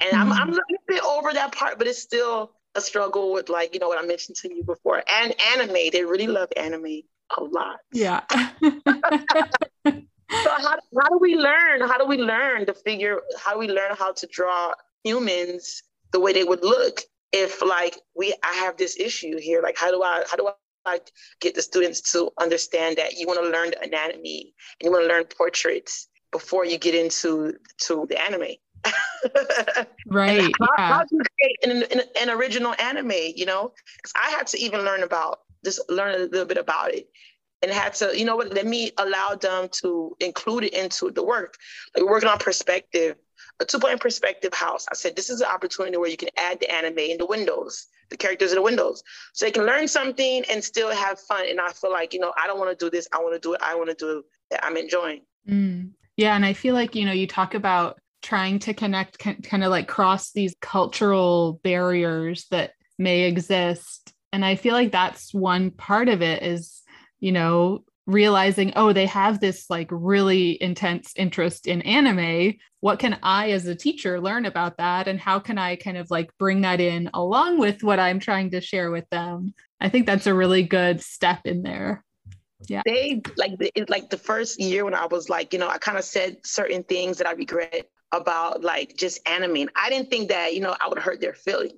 and 0.00 0.12
mm-hmm. 0.12 0.32
I'm, 0.32 0.32
I'm 0.32 0.48
a 0.48 0.52
little 0.52 0.84
bit 0.86 1.02
over 1.04 1.32
that 1.32 1.52
part, 1.52 1.78
but 1.78 1.86
it's 1.86 1.98
still 1.98 2.52
a 2.74 2.80
struggle 2.80 3.32
with 3.32 3.48
like, 3.48 3.74
you 3.74 3.80
know, 3.80 3.88
what 3.88 4.02
I 4.02 4.06
mentioned 4.06 4.36
to 4.38 4.54
you 4.54 4.64
before. 4.64 5.02
And 5.08 5.34
anime, 5.54 5.90
they 5.92 6.04
really 6.04 6.26
love 6.26 6.48
anime 6.56 7.02
a 7.36 7.42
lot. 7.42 7.78
Yeah. 7.92 8.22
so 8.62 8.72
how, 9.84 10.76
how 11.00 11.08
do 11.10 11.18
we 11.20 11.36
learn? 11.36 11.82
How 11.82 11.98
do 11.98 12.06
we 12.06 12.16
learn 12.16 12.66
to 12.66 12.74
figure, 12.74 13.20
how 13.38 13.52
do 13.52 13.58
we 13.58 13.68
learn 13.68 13.94
how 13.98 14.12
to 14.12 14.26
draw 14.26 14.72
humans 15.04 15.82
the 16.12 16.20
way 16.20 16.32
they 16.32 16.44
would 16.44 16.62
look 16.62 17.00
if 17.32 17.62
like 17.62 17.98
we, 18.14 18.34
I 18.44 18.54
have 18.54 18.76
this 18.76 18.98
issue 18.98 19.38
here, 19.38 19.62
like 19.62 19.76
how 19.78 19.90
do 19.90 20.02
I, 20.02 20.24
how 20.30 20.36
do 20.36 20.48
I 20.48 20.52
like 20.84 21.10
get 21.40 21.54
the 21.54 21.62
students 21.62 22.12
to 22.12 22.30
understand 22.38 22.96
that 22.96 23.14
you 23.14 23.26
want 23.26 23.40
to 23.42 23.48
learn 23.48 23.70
the 23.70 23.80
anatomy 23.82 24.52
and 24.80 24.86
you 24.86 24.90
want 24.90 25.04
to 25.04 25.08
learn 25.08 25.24
portraits 25.24 26.08
before 26.30 26.64
you 26.64 26.78
get 26.78 26.94
into 26.94 27.54
to 27.78 28.06
the 28.08 28.20
anime 28.20 28.56
right. 30.06 30.52
how, 30.60 30.68
yeah. 30.78 30.94
how 30.94 31.04
do 31.04 31.16
you 31.16 31.22
create 31.38 31.58
an, 31.62 31.98
an, 31.98 32.06
an, 32.20 32.30
original 32.30 32.74
anime, 32.78 33.12
you 33.12 33.46
know? 33.46 33.72
Because 33.96 34.12
I 34.16 34.30
had 34.30 34.46
to 34.48 34.58
even 34.58 34.80
learn 34.80 35.02
about 35.02 35.40
just 35.64 35.80
learn 35.88 36.14
a 36.14 36.18
little 36.18 36.44
bit 36.44 36.58
about 36.58 36.92
it 36.92 37.08
and 37.62 37.70
had 37.70 37.94
to, 37.94 38.18
you 38.18 38.24
know 38.24 38.34
what, 38.34 38.52
let 38.52 38.66
me 38.66 38.90
allow 38.98 39.36
them 39.36 39.68
to 39.82 40.16
include 40.18 40.64
it 40.64 40.74
into 40.74 41.10
the 41.10 41.22
work. 41.22 41.54
Like 41.94 42.04
we're 42.04 42.10
working 42.10 42.28
on 42.28 42.38
perspective, 42.38 43.16
two 43.64 43.78
point 43.78 44.00
perspective 44.00 44.54
house. 44.54 44.86
I 44.90 44.94
said, 44.94 45.16
this 45.16 45.30
is 45.30 45.40
an 45.40 45.48
opportunity 45.48 45.96
where 45.96 46.10
you 46.10 46.16
can 46.16 46.30
add 46.36 46.60
the 46.60 46.70
anime 46.72 46.98
in 46.98 47.18
the 47.18 47.26
windows, 47.26 47.86
the 48.10 48.16
characters 48.16 48.50
in 48.52 48.56
the 48.56 48.62
windows. 48.62 49.02
So 49.32 49.46
they 49.46 49.52
can 49.52 49.66
learn 49.66 49.88
something 49.88 50.44
and 50.50 50.62
still 50.62 50.90
have 50.90 51.20
fun. 51.20 51.46
And 51.48 51.60
I 51.60 51.70
feel 51.72 51.92
like, 51.92 52.14
you 52.14 52.20
know, 52.20 52.32
I 52.42 52.46
don't 52.46 52.58
want 52.58 52.76
to 52.76 52.84
do 52.84 52.90
this. 52.90 53.08
I 53.12 53.18
want 53.18 53.34
to 53.34 53.40
do 53.40 53.54
it. 53.54 53.62
I 53.62 53.74
want 53.74 53.90
to 53.90 53.96
do 53.96 54.24
that 54.50 54.64
I'm 54.64 54.76
enjoying. 54.76 55.22
Mm. 55.48 55.90
Yeah. 56.16 56.34
And 56.34 56.44
I 56.44 56.52
feel 56.52 56.74
like, 56.74 56.94
you 56.94 57.04
know, 57.04 57.12
you 57.12 57.26
talk 57.26 57.54
about 57.54 57.98
trying 58.22 58.60
to 58.60 58.72
connect 58.72 59.18
kind 59.18 59.64
of 59.64 59.70
like 59.70 59.88
cross 59.88 60.30
these 60.32 60.54
cultural 60.60 61.60
barriers 61.64 62.46
that 62.50 62.72
may 62.98 63.22
exist 63.22 64.12
and 64.32 64.44
i 64.44 64.54
feel 64.54 64.74
like 64.74 64.92
that's 64.92 65.34
one 65.34 65.70
part 65.70 66.08
of 66.08 66.22
it 66.22 66.42
is 66.42 66.82
you 67.18 67.32
know 67.32 67.82
realizing 68.06 68.72
oh 68.76 68.92
they 68.92 69.06
have 69.06 69.38
this 69.40 69.70
like 69.70 69.88
really 69.90 70.60
intense 70.60 71.12
interest 71.16 71.66
in 71.68 71.82
anime 71.82 72.52
what 72.80 72.98
can 72.98 73.16
i 73.22 73.52
as 73.52 73.64
a 73.66 73.76
teacher 73.76 74.20
learn 74.20 74.44
about 74.44 74.76
that? 74.78 75.06
And 75.06 75.18
how 75.18 75.38
can 75.38 75.56
i 75.56 75.76
kind 75.76 75.96
of 75.96 76.10
like 76.10 76.36
bring 76.36 76.62
that 76.62 76.80
in 76.80 77.08
along 77.14 77.58
with 77.58 77.84
what 77.84 78.00
i'm 78.00 78.18
trying 78.18 78.50
to 78.50 78.60
share 78.60 78.90
with 78.90 79.08
them? 79.10 79.54
I 79.80 79.88
think 79.88 80.04
that's 80.04 80.26
a 80.26 80.34
really 80.34 80.64
good 80.64 81.00
step 81.00 81.42
in 81.44 81.62
there. 81.62 82.04
Yeah. 82.68 82.82
They 82.84 83.22
like 83.36 83.56
the, 83.58 83.72
like 83.88 84.10
the 84.10 84.18
first 84.18 84.60
year 84.60 84.84
when 84.84 84.94
i 84.94 85.06
was 85.06 85.28
like 85.28 85.52
you 85.52 85.60
know 85.60 85.68
i 85.68 85.78
kind 85.78 85.96
of 85.96 86.04
said 86.04 86.38
certain 86.44 86.82
things 86.82 87.18
that 87.18 87.28
i 87.28 87.32
regret 87.32 87.86
about 88.12 88.62
like 88.62 88.94
just 88.96 89.26
animating. 89.26 89.70
I 89.74 89.88
didn't 89.88 90.10
think 90.10 90.28
that, 90.28 90.54
you 90.54 90.60
know, 90.60 90.76
I 90.78 90.88
would 90.88 90.98
hurt 90.98 91.20
their 91.20 91.32
feelings, 91.32 91.72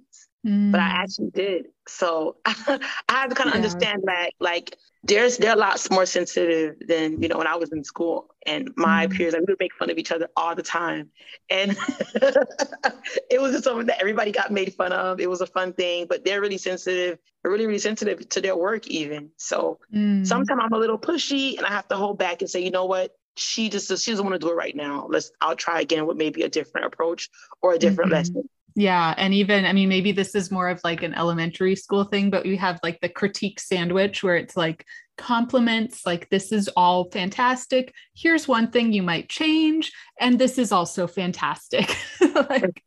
mm. 0.44 0.72
but 0.72 0.80
I 0.80 0.88
mm. 0.88 0.94
actually 0.94 1.30
did. 1.30 1.66
So 1.86 2.36
I 2.44 2.80
had 3.08 3.30
to 3.30 3.34
kind 3.34 3.48
of 3.48 3.54
yeah. 3.54 3.62
understand 3.62 4.02
that 4.06 4.30
like 4.40 4.76
there's 5.02 5.36
they're 5.36 5.56
lots 5.56 5.90
more 5.90 6.06
sensitive 6.06 6.76
than, 6.86 7.20
you 7.22 7.28
know, 7.28 7.38
when 7.38 7.46
I 7.46 7.56
was 7.56 7.72
in 7.72 7.84
school 7.84 8.30
and 8.46 8.70
my 8.76 9.06
mm. 9.06 9.12
peers, 9.12 9.34
like 9.34 9.42
we 9.42 9.52
would 9.52 9.60
make 9.60 9.74
fun 9.74 9.90
of 9.90 9.98
each 9.98 10.10
other 10.10 10.28
all 10.36 10.54
the 10.54 10.62
time. 10.62 11.10
And 11.50 11.72
it 13.30 13.40
was 13.40 13.52
just 13.52 13.64
something 13.64 13.86
that 13.86 14.00
everybody 14.00 14.32
got 14.32 14.50
made 14.50 14.72
fun 14.74 14.92
of. 14.92 15.20
It 15.20 15.28
was 15.28 15.40
a 15.40 15.46
fun 15.46 15.72
thing, 15.74 16.06
but 16.08 16.24
they're 16.24 16.40
really 16.40 16.58
sensitive, 16.58 17.18
they're 17.42 17.52
really, 17.52 17.66
really 17.66 17.78
sensitive 17.78 18.28
to 18.30 18.40
their 18.40 18.56
work 18.56 18.86
even. 18.86 19.30
So 19.36 19.78
mm. 19.94 20.26
sometimes 20.26 20.60
I'm 20.62 20.72
a 20.72 20.78
little 20.78 20.98
pushy 20.98 21.58
and 21.58 21.66
I 21.66 21.70
have 21.70 21.88
to 21.88 21.96
hold 21.96 22.18
back 22.18 22.40
and 22.40 22.50
say, 22.50 22.62
you 22.62 22.70
know 22.70 22.86
what? 22.86 23.14
she 23.36 23.68
just 23.68 23.88
she 23.88 24.12
doesn't 24.12 24.24
want 24.24 24.40
to 24.40 24.46
do 24.46 24.52
it 24.52 24.54
right 24.54 24.76
now. 24.76 25.08
Let's 25.10 25.32
I'll 25.40 25.56
try 25.56 25.80
again 25.80 26.06
with 26.06 26.16
maybe 26.16 26.42
a 26.42 26.48
different 26.48 26.86
approach 26.86 27.28
or 27.62 27.74
a 27.74 27.78
different 27.78 28.12
mm-hmm. 28.12 28.18
lesson. 28.18 28.48
Yeah. 28.76 29.14
And 29.16 29.32
even, 29.34 29.64
I 29.64 29.72
mean, 29.72 29.88
maybe 29.88 30.10
this 30.10 30.34
is 30.34 30.50
more 30.50 30.68
of 30.68 30.80
like 30.82 31.02
an 31.02 31.14
elementary 31.14 31.76
school 31.76 32.04
thing, 32.04 32.28
but 32.28 32.44
we 32.44 32.56
have 32.56 32.80
like 32.82 33.00
the 33.00 33.08
critique 33.08 33.60
sandwich 33.60 34.22
where 34.22 34.36
it's 34.36 34.56
like 34.56 34.84
compliments, 35.16 36.04
like 36.04 36.28
this 36.30 36.50
is 36.50 36.68
all 36.76 37.08
fantastic. 37.10 37.94
Here's 38.16 38.48
one 38.48 38.72
thing 38.72 38.92
you 38.92 39.04
might 39.04 39.28
change. 39.28 39.92
And 40.18 40.40
this 40.40 40.58
is 40.58 40.72
also 40.72 41.06
fantastic. 41.06 41.96
like, 42.50 42.82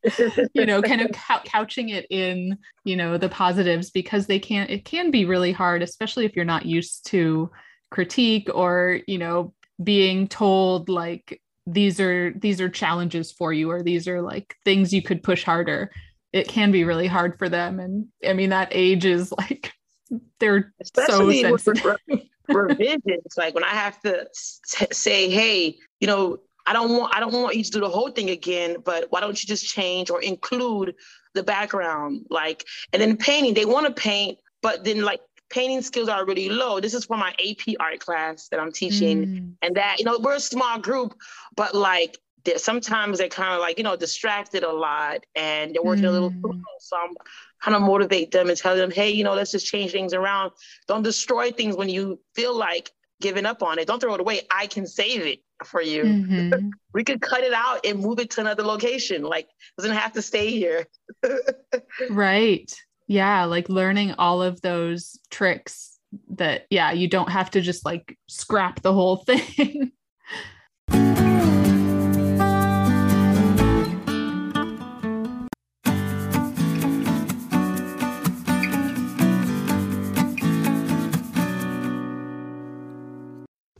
you 0.53 0.65
know, 0.65 0.81
kind 0.81 0.99
of 0.99 1.11
couching 1.45 1.89
it 1.89 2.05
in, 2.09 2.57
you 2.83 2.97
know, 2.97 3.17
the 3.17 3.29
positives 3.29 3.89
because 3.89 4.27
they 4.27 4.39
can't, 4.39 4.69
it 4.69 4.83
can 4.83 5.09
be 5.09 5.23
really 5.23 5.53
hard, 5.53 5.81
especially 5.81 6.25
if 6.25 6.35
you're 6.35 6.43
not 6.43 6.65
used 6.65 7.05
to 7.07 7.49
critique 7.91 8.49
or, 8.53 8.99
you 9.07 9.19
know, 9.19 9.53
being 9.81 10.27
told 10.27 10.89
like 10.89 11.41
these 11.67 11.99
are 11.99 12.33
these 12.33 12.61
are 12.61 12.69
challenges 12.69 13.31
for 13.31 13.51
you 13.51 13.69
or 13.69 13.83
these 13.83 14.07
are 14.07 14.21
like 14.21 14.55
things 14.63 14.93
you 14.93 15.01
could 15.01 15.21
push 15.21 15.43
harder 15.43 15.91
it 16.31 16.47
can 16.47 16.71
be 16.71 16.85
really 16.85 17.07
hard 17.07 17.37
for 17.37 17.49
them 17.49 17.79
and 17.79 18.07
i 18.27 18.31
mean 18.31 18.49
that 18.49 18.69
age 18.71 19.05
is 19.05 19.31
like 19.37 19.73
they're 20.39 20.73
Especially 20.81 21.41
so 21.41 21.57
sensitive. 21.57 21.97
revisions 22.47 23.35
like 23.37 23.53
when 23.53 23.65
i 23.65 23.75
have 23.75 23.99
to 24.01 24.25
say 24.33 25.29
hey 25.29 25.75
you 25.99 26.07
know 26.07 26.37
i 26.65 26.71
don't 26.71 26.97
want 26.97 27.13
i 27.13 27.19
don't 27.19 27.33
want 27.33 27.57
you 27.57 27.63
to 27.65 27.71
do 27.71 27.81
the 27.81 27.89
whole 27.89 28.09
thing 28.11 28.29
again 28.29 28.77
but 28.85 29.07
why 29.09 29.19
don't 29.19 29.43
you 29.43 29.47
just 29.47 29.65
change 29.65 30.09
or 30.09 30.21
include 30.21 30.95
the 31.33 31.43
background 31.43 32.25
like 32.29 32.63
and 32.93 33.01
then 33.01 33.17
painting 33.17 33.53
they 33.53 33.65
want 33.65 33.85
to 33.85 34.01
paint 34.01 34.37
but 34.61 34.85
then 34.85 35.01
like 35.01 35.19
painting 35.49 35.81
skills 35.81 36.09
are 36.09 36.25
really 36.25 36.49
low. 36.49 36.79
This 36.79 36.93
is 36.93 37.05
for 37.05 37.17
my 37.17 37.33
AP 37.45 37.75
art 37.79 37.99
class 37.99 38.47
that 38.49 38.59
I'm 38.59 38.71
teaching. 38.71 39.25
Mm. 39.25 39.53
And 39.61 39.75
that, 39.75 39.99
you 39.99 40.05
know, 40.05 40.19
we're 40.19 40.35
a 40.35 40.39
small 40.39 40.79
group, 40.79 41.15
but 41.55 41.73
like 41.73 42.17
they're, 42.43 42.57
sometimes 42.57 43.17
they're 43.17 43.29
kind 43.29 43.53
of 43.53 43.59
like, 43.59 43.77
you 43.77 43.83
know, 43.83 43.95
distracted 43.95 44.63
a 44.63 44.71
lot 44.71 45.25
and 45.35 45.73
they're 45.73 45.83
working 45.83 46.03
mm. 46.03 46.09
a 46.09 46.11
little 46.11 46.31
too 46.31 46.37
mm. 46.37 46.61
So 46.79 46.97
I'm 46.97 47.15
kind 47.61 47.75
of 47.75 47.81
motivate 47.81 48.31
them 48.31 48.49
and 48.49 48.57
tell 48.57 48.75
them, 48.75 48.91
hey, 48.91 49.11
you 49.11 49.23
know, 49.23 49.33
let's 49.33 49.51
just 49.51 49.67
change 49.67 49.91
things 49.91 50.13
around. 50.13 50.51
Don't 50.87 51.03
destroy 51.03 51.51
things 51.51 51.75
when 51.75 51.89
you 51.89 52.19
feel 52.35 52.55
like 52.55 52.91
giving 53.21 53.45
up 53.45 53.63
on 53.63 53.79
it. 53.79 53.87
Don't 53.87 53.99
throw 53.99 54.13
it 54.13 54.19
away. 54.19 54.41
I 54.51 54.67
can 54.67 54.85
save 54.85 55.25
it 55.25 55.39
for 55.65 55.81
you. 55.81 56.03
Mm-hmm. 56.03 56.69
we 56.93 57.03
could 57.03 57.21
cut 57.21 57.41
it 57.43 57.53
out 57.53 57.85
and 57.85 57.99
move 57.99 58.19
it 58.19 58.31
to 58.31 58.41
another 58.41 58.63
location. 58.63 59.23
Like 59.23 59.49
doesn't 59.77 59.95
have 59.95 60.13
to 60.13 60.21
stay 60.21 60.51
here. 60.51 60.87
right. 62.09 62.71
Yeah, 63.07 63.45
like 63.45 63.69
learning 63.69 64.15
all 64.17 64.43
of 64.43 64.61
those 64.61 65.17
tricks 65.29 65.97
that 66.29 66.67
yeah, 66.69 66.91
you 66.91 67.07
don't 67.07 67.29
have 67.29 67.49
to 67.51 67.61
just 67.61 67.85
like 67.85 68.17
scrap 68.27 68.81
the 68.81 68.93
whole 68.93 69.17
thing. 69.25 69.91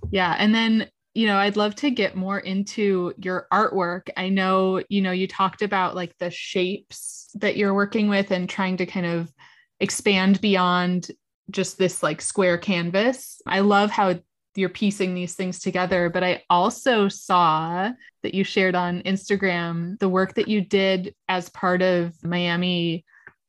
yeah, 0.10 0.36
and 0.40 0.56
then 0.56 0.90
you 1.18 1.26
know, 1.26 1.38
I'd 1.38 1.58
love 1.58 1.74
to 1.78 1.90
get 1.90 2.16
more 2.16 2.38
into 2.38 3.12
your 3.18 3.48
artwork. 3.52 4.10
I 4.16 4.30
know, 4.30 4.84
you 4.88 5.02
know, 5.02 5.10
you 5.10 5.28
talked 5.28 5.64
about 5.64 5.96
like 5.96 6.16
the 6.20 6.30
shapes 6.30 7.32
that 7.34 7.58
you're 7.58 7.74
working 7.74 8.08
with 8.08 8.30
and 8.30 8.48
trying 8.48 8.78
to 8.78 8.86
kind 8.86 9.08
of 9.08 9.34
expand 9.80 10.40
beyond 10.42 11.10
just 11.50 11.80
this 11.80 12.04
like 12.04 12.22
square 12.22 12.60
canvas. 12.60 13.42
I 13.48 13.62
love 13.62 13.90
how 13.90 14.20
you're 14.54 14.70
piecing 14.70 15.16
these 15.16 15.34
things 15.34 15.58
together, 15.58 16.12
but 16.12 16.24
I 16.24 16.44
also 16.52 17.08
saw 17.08 17.90
that 18.22 18.36
you 18.36 18.44
shared 18.44 18.76
on 18.76 19.02
Instagram 19.02 19.98
the 19.98 20.10
work 20.10 20.36
that 20.36 20.48
you 20.48 20.62
did 20.62 21.16
as 21.28 21.50
part 21.50 21.82
of 21.82 22.14
Miami 22.24 23.06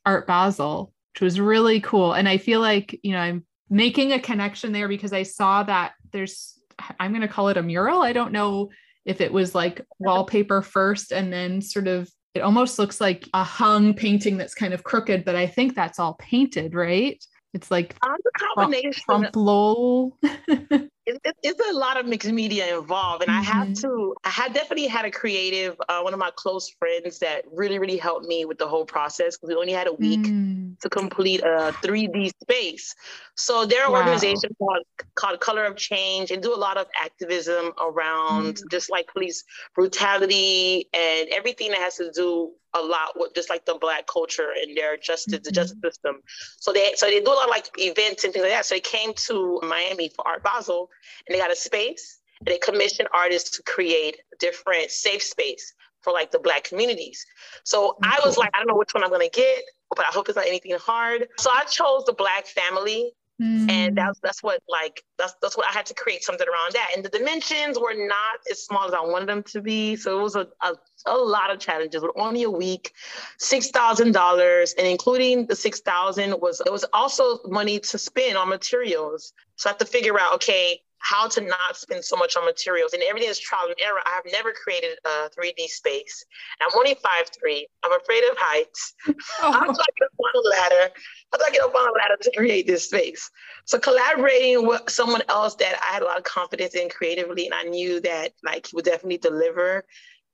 Art 0.07 0.27
Basel, 0.27 0.95
which 1.13 1.21
was 1.21 1.39
really 1.39 1.83
cool. 1.83 2.15
And 2.15 2.31
I 2.31 2.39
feel 2.39 2.61
like, 2.61 2.99
you 3.03 3.13
know, 3.13 3.21
I'm 3.21 3.45
making 3.69 4.13
a 4.13 4.21
connection 4.21 4.73
there 4.73 4.89
because 4.89 5.13
I 5.13 5.25
saw 5.25 5.65
that 5.65 5.93
there's 6.13 6.58
I'm 6.99 7.13
going 7.13 7.23
to 7.23 7.29
call 7.29 7.49
it 7.49 7.57
a 7.57 7.63
mural. 7.63 8.03
I 8.03 8.13
don't 8.13 8.33
know 8.33 8.71
if 9.05 9.21
it 9.21 9.33
was 9.33 9.55
like 9.55 9.85
wallpaper 9.99 10.63
first 10.63 11.13
and 11.13 11.33
then 11.33 11.61
sort 11.61 11.89
of 11.89 12.09
it 12.35 12.41
almost 12.41 12.79
looks 12.79 13.01
like 13.01 13.29
a 13.35 13.43
hung 13.43 13.95
painting 13.95 14.37
that's 14.37 14.55
kind 14.55 14.75
of 14.75 14.85
crooked, 14.85 15.25
but 15.25 15.35
I 15.35 15.47
think 15.47 15.75
that's 15.75 15.99
all 15.99 16.15
painted, 16.15 16.75
right? 16.75 17.23
It's 17.55 17.71
like 17.71 17.97
um, 18.03 18.15
a 18.15 18.55
combination. 18.55 18.93
Trompe 18.93 19.37
l'oeil. 19.37 20.19
it, 21.09 21.37
it's 21.43 21.71
a 21.71 21.73
lot 21.73 21.99
of 21.99 22.07
mixed 22.07 22.31
media 22.31 22.79
involved, 22.79 23.23
and 23.23 23.31
mm-hmm. 23.31 23.41
I 23.41 23.45
have 23.45 23.69
mm-hmm. 23.69 23.89
to. 23.89 24.15
I 24.25 24.31
had 24.31 24.53
definitely 24.53 24.87
had 24.87 25.05
a 25.05 25.11
creative. 25.11 25.77
Uh, 25.89 26.01
one 26.03 26.13
of 26.13 26.19
my 26.19 26.31
close 26.35 26.69
friends 26.79 27.19
that 27.21 27.45
really, 27.53 27.79
really 27.79 27.97
helped 27.97 28.27
me 28.27 28.45
with 28.45 28.59
the 28.59 28.69
whole 28.69 28.85
process 28.85 29.37
because 29.37 29.49
we 29.49 29.55
only 29.55 29.73
had 29.73 29.87
a 29.87 29.93
week 29.93 30.21
mm. 30.21 30.79
to 30.81 30.89
complete 30.89 31.41
a 31.41 31.75
3D 31.83 32.31
space. 32.43 32.95
So 33.35 33.65
there 33.67 33.85
are 33.85 33.91
wow. 33.91 33.99
organizations 33.99 34.53
called, 34.59 34.85
called 35.15 35.41
Color 35.41 35.65
of 35.65 35.77
Change 35.77 36.31
and 36.31 36.43
do 36.43 36.55
a 36.55 36.57
lot 36.57 36.77
of 36.77 36.87
activism 37.01 37.73
around 37.81 38.57
mm. 38.57 38.71
just 38.71 38.91
like 38.91 39.07
police 39.09 39.45
brutality 39.75 40.89
and 40.93 41.29
everything 41.31 41.71
that 41.71 41.79
has 41.79 41.97
to 41.97 42.11
do 42.13 42.53
a 42.75 42.81
lot 42.81 43.13
with 43.17 43.35
just 43.35 43.49
like 43.51 43.65
the 43.65 43.77
black 43.81 44.07
culture 44.07 44.53
and 44.61 44.77
their 44.77 44.97
justice, 44.97 45.35
mm-hmm. 45.35 45.43
the 45.45 45.51
justice 45.51 45.79
system. 45.83 46.17
So 46.59 46.73
they 46.73 46.93
so 46.97 47.07
they 47.07 47.21
do 47.21 47.31
a 47.31 47.35
lot 47.35 47.45
of 47.45 47.51
like 47.51 47.71
events 47.79 48.25
and 48.25 48.33
things 48.33 48.43
like 48.43 48.53
that. 48.53 48.67
So 48.67 48.75
they 48.75 48.81
came 48.81 49.13
to 49.27 49.61
Miami 49.63 50.11
for 50.11 50.27
Art 50.27 50.43
Basel 50.43 50.91
and 51.27 51.35
they 51.35 51.41
got 51.41 51.53
a 51.53 51.57
space 51.57 52.19
and 52.41 52.49
they 52.49 52.59
commissioned 52.59 53.09
artists 53.15 53.57
to 53.57 53.63
create 53.63 54.19
different 54.39 54.91
safe 54.91 55.23
space 55.23 55.75
for 56.03 56.13
like 56.13 56.31
the 56.31 56.39
black 56.39 56.65
communities. 56.65 57.25
So 57.65 57.91
mm-hmm. 57.91 58.05
I 58.05 58.21
was 58.25 58.37
like, 58.37 58.51
I 58.55 58.59
don't 58.59 58.69
know 58.69 58.77
which 58.77 58.95
one 58.95 59.03
I'm 59.03 59.11
gonna 59.11 59.29
get, 59.29 59.63
but 59.91 60.01
I 60.01 60.11
hope 60.11 60.29
it's 60.29 60.37
not 60.37 60.47
anything 60.47 60.77
hard. 60.79 61.29
So 61.39 61.51
I 61.53 61.65
chose 61.65 62.05
the 62.05 62.13
black 62.13 62.47
family 62.47 63.13
Mm. 63.41 63.71
And 63.71 63.97
that's 63.97 64.19
that's 64.21 64.43
what 64.43 64.61
like 64.69 65.05
that's 65.17 65.35
that's 65.41 65.57
what 65.57 65.67
I 65.69 65.73
had 65.73 65.87
to 65.87 65.95
create 65.95 66.25
something 66.25 66.47
around 66.47 66.73
that. 66.73 66.91
And 66.97 67.05
the 67.05 67.09
dimensions 67.09 67.79
were 67.79 67.95
not 67.95 68.41
as 68.51 68.65
small 68.65 68.89
as 68.89 68.93
I 68.93 69.01
wanted 69.01 69.29
them 69.29 69.45
to 69.45 69.61
be. 69.61 69.95
So 69.95 70.19
it 70.19 70.23
was 70.23 70.35
a, 70.35 70.49
a, 70.63 70.75
a 71.07 71.17
lot 71.17 71.53
of 71.53 71.61
challenges. 71.61 72.01
But 72.01 72.11
only 72.17 72.43
a 72.43 72.51
week, 72.51 72.93
six 73.39 73.71
thousand 73.71 74.13
dollars, 74.13 74.75
and 74.77 74.87
including 74.87 75.47
the 75.47 75.55
six 75.55 75.81
thousand 75.81 76.35
was 76.41 76.61
it 76.67 76.73
was 76.73 76.85
also 76.93 77.39
money 77.45 77.79
to 77.79 77.99
spend 77.99 78.37
on 78.37 78.49
materials. 78.49 79.33
So 79.55 79.69
I 79.69 79.73
had 79.73 79.79
to 79.79 79.87
figure 79.87 80.19
out, 80.19 80.35
okay, 80.35 80.81
how 81.01 81.29
to 81.29 81.41
not 81.41 81.77
spend 81.77 82.05
so 82.05 82.17
much 82.17 82.37
on 82.37 82.45
materials 82.45 82.93
and 82.93 83.03
everything 83.03 83.31
is 83.31 83.39
trial 83.39 83.67
and 83.67 83.77
error. 83.85 84.01
I 84.05 84.11
have 84.11 84.33
never 84.33 84.53
created 84.53 84.99
a 85.05 85.31
3D 85.31 85.69
space. 85.69 86.25
I'm 86.61 86.71
only 86.77 86.95
5'3. 86.95 87.63
I'm 87.85 88.01
afraid 88.01 88.25
of 88.31 88.37
heights. 88.37 88.95
Oh. 89.41 89.53
I'm 89.53 89.67
talking 89.67 90.05
up 90.05 90.13
on 90.19 90.45
a 90.45 90.49
ladder. 90.49 90.93
I'm 91.33 91.41
talking 91.41 91.61
up 91.63 91.75
on 91.75 91.89
a 91.89 91.93
ladder 91.93 92.17
to 92.23 92.33
create 92.37 92.67
this 92.67 92.87
space. 92.87 93.31
So 93.67 93.79
collaborating 93.79 94.67
with 94.67 94.83
someone 94.89 95.23
else 95.29 95.55
that 95.57 95.79
I 95.81 95.93
had 95.93 96.03
a 96.03 96.07
lot 96.07 96.19
of 96.19 96.25
confidence 96.25 96.75
in 96.75 96.89
creatively, 96.89 97.47
and 97.47 97.55
I 97.55 97.63
knew 97.65 98.01
that 98.01 98.33
like 98.45 98.67
he 98.67 98.77
would 98.77 98.85
definitely 98.85 99.19
deliver 99.19 99.85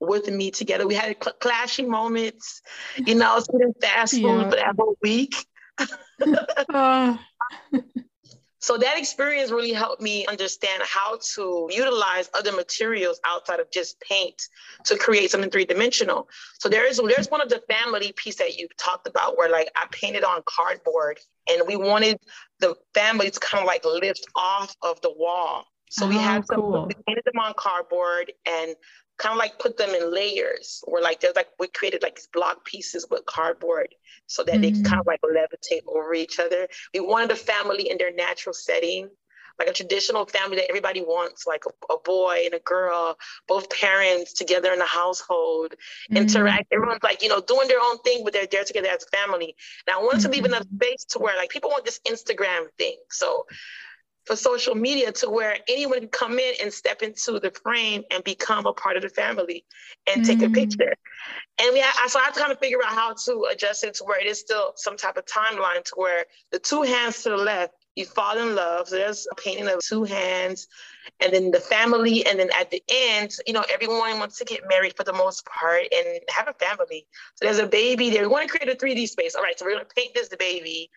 with 0.01 0.29
me 0.29 0.51
together. 0.51 0.87
We 0.87 0.95
had 0.95 1.17
cl- 1.23 1.37
clashing 1.41 1.91
moments, 1.91 2.63
you 2.97 3.15
know, 3.15 3.43
eating 3.55 3.75
fast 3.81 4.15
food 4.15 4.23
yeah. 4.23 4.51
for 4.51 4.57
that 4.57 4.75
whole 4.79 4.97
week. 5.03 5.35
uh. 6.73 7.17
So 8.65 8.79
that 8.79 8.97
experience 8.97 9.51
really 9.51 9.75
helped 9.75 10.01
me 10.01 10.25
understand 10.25 10.83
how 10.87 11.19
to 11.35 11.69
utilize 11.71 12.31
other 12.33 12.51
materials 12.51 13.21
outside 13.27 13.61
of 13.61 13.71
just 13.71 14.01
paint 14.01 14.41
to 14.87 14.97
create 14.97 15.31
something 15.31 15.51
three 15.51 15.67
dimensional. 15.67 16.31
So 16.61 16.71
there 16.71 16.89
is 16.89 16.97
there's 16.97 17.31
one 17.31 17.43
of 17.43 17.51
the 17.51 17.63
family 17.69 18.15
piece 18.17 18.37
that 18.37 18.57
you 18.57 18.67
talked 18.79 19.07
about 19.07 19.37
where 19.37 19.51
like 19.51 19.69
I 19.77 19.85
painted 19.91 20.25
on 20.25 20.41
cardboard 20.47 21.21
and 21.47 21.69
we 21.69 21.77
wanted 21.77 22.17
the 22.59 22.75
family 22.95 23.31
to 23.31 23.39
kind 23.39 23.61
of 23.61 23.67
like 23.67 23.85
lift 23.85 24.25
off 24.35 24.75
of 24.81 24.99
the 25.03 25.13
wall. 25.15 25.67
So 25.91 26.09
we 26.09 26.17
oh, 26.17 26.21
had 26.21 26.47
some, 26.47 26.61
cool. 26.63 26.87
we 26.87 26.95
painted 27.07 27.25
them 27.27 27.39
on 27.39 27.53
cardboard 27.59 28.33
and 28.47 28.75
kind 29.19 29.33
of 29.33 29.39
like 29.39 29.59
put 29.59 29.77
them 29.77 29.91
in 29.91 30.13
layers 30.13 30.83
where 30.87 31.03
like 31.03 31.21
there's 31.21 31.37
like 31.37 31.49
we 31.59 31.69
created 31.69 32.03
like 32.03 32.17
these 32.17 32.29
block 32.33 32.65
pieces 32.65 33.07
with 33.11 33.25
cardboard 33.27 33.95
so 34.27 34.43
that 34.45 34.57
mm-hmm. 34.57 34.83
they 34.83 34.89
kind 34.89 35.01
of 35.01 35.07
like 35.07 35.21
levitate 35.23 35.83
over 35.87 36.15
each 36.15 36.39
other. 36.39 36.67
We 36.93 37.01
wanted 37.01 37.31
a 37.31 37.37
family 37.37 37.91
in 37.91 37.99
their 37.99 38.13
natural 38.13 38.55
setting, 38.55 39.09
like 39.59 39.69
a 39.69 39.73
traditional 39.73 40.27
family 40.27 40.57
that 40.57 40.69
everybody 40.69 41.01
wants, 41.01 41.47
like 41.47 41.63
a, 41.67 41.93
a 41.93 41.99
boy 41.99 42.43
and 42.45 42.55
a 42.55 42.61
girl, 42.61 43.17
both 43.47 43.71
parents 43.71 44.33
together 44.33 44.73
in 44.73 44.79
the 44.79 44.87
household, 44.87 45.73
mm-hmm. 45.73 46.17
interact. 46.17 46.73
Everyone's 46.73 47.03
like, 47.03 47.23
you 47.23 47.29
know, 47.29 47.41
doing 47.41 47.69
their 47.69 47.81
own 47.81 47.99
thing, 48.01 48.23
but 48.25 48.33
they're 48.33 48.47
there 48.51 48.65
together 48.65 48.89
as 48.89 49.05
a 49.05 49.17
family. 49.17 49.55
Now 49.87 50.01
I 50.01 50.03
wanted 50.03 50.19
mm-hmm. 50.19 50.31
to 50.31 50.37
leave 50.37 50.45
enough 50.45 50.65
mm-hmm. 50.65 50.77
space 50.77 51.05
to 51.11 51.19
where 51.19 51.37
like 51.37 51.51
people 51.51 51.71
want 51.71 51.85
this 51.85 52.01
Instagram 52.09 52.67
thing. 52.79 52.97
So 53.11 53.47
for 54.25 54.37
social 54.37 54.75
media 54.75 55.13
to 55.13 55.29
where 55.29 55.57
anyone 55.69 56.01
can 56.01 56.09
come 56.09 56.39
in 56.39 56.55
and 56.63 56.73
step 56.73 57.03
into 57.03 57.39
the 57.39 57.51
frame 57.51 58.03
and 58.11 58.25
become 58.25 58.67
a 58.67 58.73
part 58.73 58.97
of 58.97 59.03
the 59.03 59.09
family 59.09 59.65
and 60.07 60.25
take 60.25 60.43
a 60.43 60.47
mm. 60.47 60.55
picture. 60.55 60.95
And 61.61 61.73
we, 61.73 61.83
I, 61.83 62.07
so 62.09 62.19
I 62.19 62.25
had 62.25 62.35
to 62.35 62.41
kind 62.41 62.53
of 62.53 62.59
figure 62.59 62.83
out 62.85 62.93
how 62.93 63.15
to 63.27 63.47
adjust 63.51 63.85
it 63.85 63.95
to 63.95 64.05
where 64.05 64.21
it 64.21 64.27
is 64.27 64.41
still 64.41 64.73
some 64.77 64.97
type 64.97 65.17
of 65.17 65.27
timeline 65.27 65.85
to 65.85 65.93
where 65.97 66.25
the 66.51 66.59
two 66.59 66.83
hands 66.83 67.23
to 67.23 67.31
the 67.31 67.37
left, 67.37 67.75
you 67.97 68.07
fall 68.07 68.37
in 68.39 68.55
love. 68.55 68.89
So 68.89 68.97
there's 68.97 69.27
a 69.31 69.35
painting 69.35 69.69
of 69.69 69.81
two 69.81 70.05
hands 70.05 70.67
and 71.21 71.33
then 71.33 71.51
the 71.51 71.61
family. 71.61 72.27
And 72.27 72.39
then 72.39 72.51
at 72.59 72.71
the 72.71 72.83
end, 72.89 73.33
you 73.47 73.53
know, 73.53 73.65
everyone 73.73 74.19
wants 74.19 74.39
to 74.39 74.45
get 74.45 74.69
married 74.69 74.97
for 74.97 75.05
the 75.05 75.13
most 75.13 75.47
part 75.47 75.85
and 75.93 76.21
have 76.31 76.49
a 76.49 76.55
family. 76.55 77.07
So 77.37 77.45
there's 77.45 77.59
a 77.59 77.67
baby 77.67 78.11
there. 78.11 78.23
We 78.23 78.29
want 78.29 78.49
to 78.49 78.59
create 78.59 78.75
a 78.75 78.77
3D 78.77 79.09
space. 79.09 79.35
All 79.35 79.43
right, 79.43 79.59
so 79.59 79.65
we're 79.65 79.73
going 79.73 79.85
to 79.85 79.95
paint 79.95 80.15
this 80.15 80.29
baby. 80.29 80.91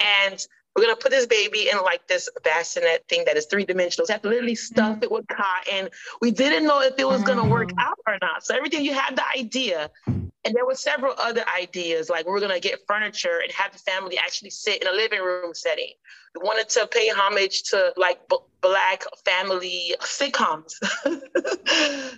And 0.00 0.44
we're 0.76 0.82
gonna 0.82 0.96
put 0.96 1.10
this 1.10 1.26
baby 1.26 1.68
in 1.70 1.78
like 1.82 2.06
this 2.06 2.28
bassinet 2.44 3.04
thing 3.08 3.24
that 3.26 3.36
is 3.36 3.46
three 3.46 3.64
dimensional. 3.64 4.06
We 4.08 4.12
have 4.12 4.22
to 4.22 4.28
literally 4.28 4.54
stuff 4.54 4.96
mm-hmm. 4.96 5.04
it 5.04 5.10
with 5.10 5.26
cotton. 5.28 5.88
We 6.20 6.30
didn't 6.30 6.66
know 6.66 6.80
if 6.80 6.94
it 6.98 7.06
was 7.06 7.22
gonna 7.22 7.44
work 7.44 7.70
mm. 7.70 7.82
out 7.82 7.98
or 8.06 8.18
not. 8.22 8.44
So 8.44 8.54
everything 8.56 8.84
you 8.84 8.94
had 8.94 9.16
the 9.16 9.24
idea, 9.36 9.90
and 10.06 10.54
there 10.54 10.64
were 10.64 10.76
several 10.76 11.14
other 11.18 11.44
ideas, 11.58 12.08
like 12.08 12.26
we 12.26 12.32
are 12.32 12.40
gonna 12.40 12.60
get 12.60 12.80
furniture 12.86 13.40
and 13.42 13.52
have 13.52 13.72
the 13.72 13.78
family 13.78 14.16
actually 14.18 14.50
sit 14.50 14.80
in 14.80 14.88
a 14.88 14.92
living 14.92 15.20
room 15.20 15.54
setting. 15.54 15.92
Wanted 16.36 16.68
to 16.70 16.86
pay 16.86 17.08
homage 17.08 17.64
to 17.64 17.92
like 17.96 18.28
b- 18.28 18.38
black 18.60 19.04
family 19.24 19.94
sitcoms. 20.00 20.74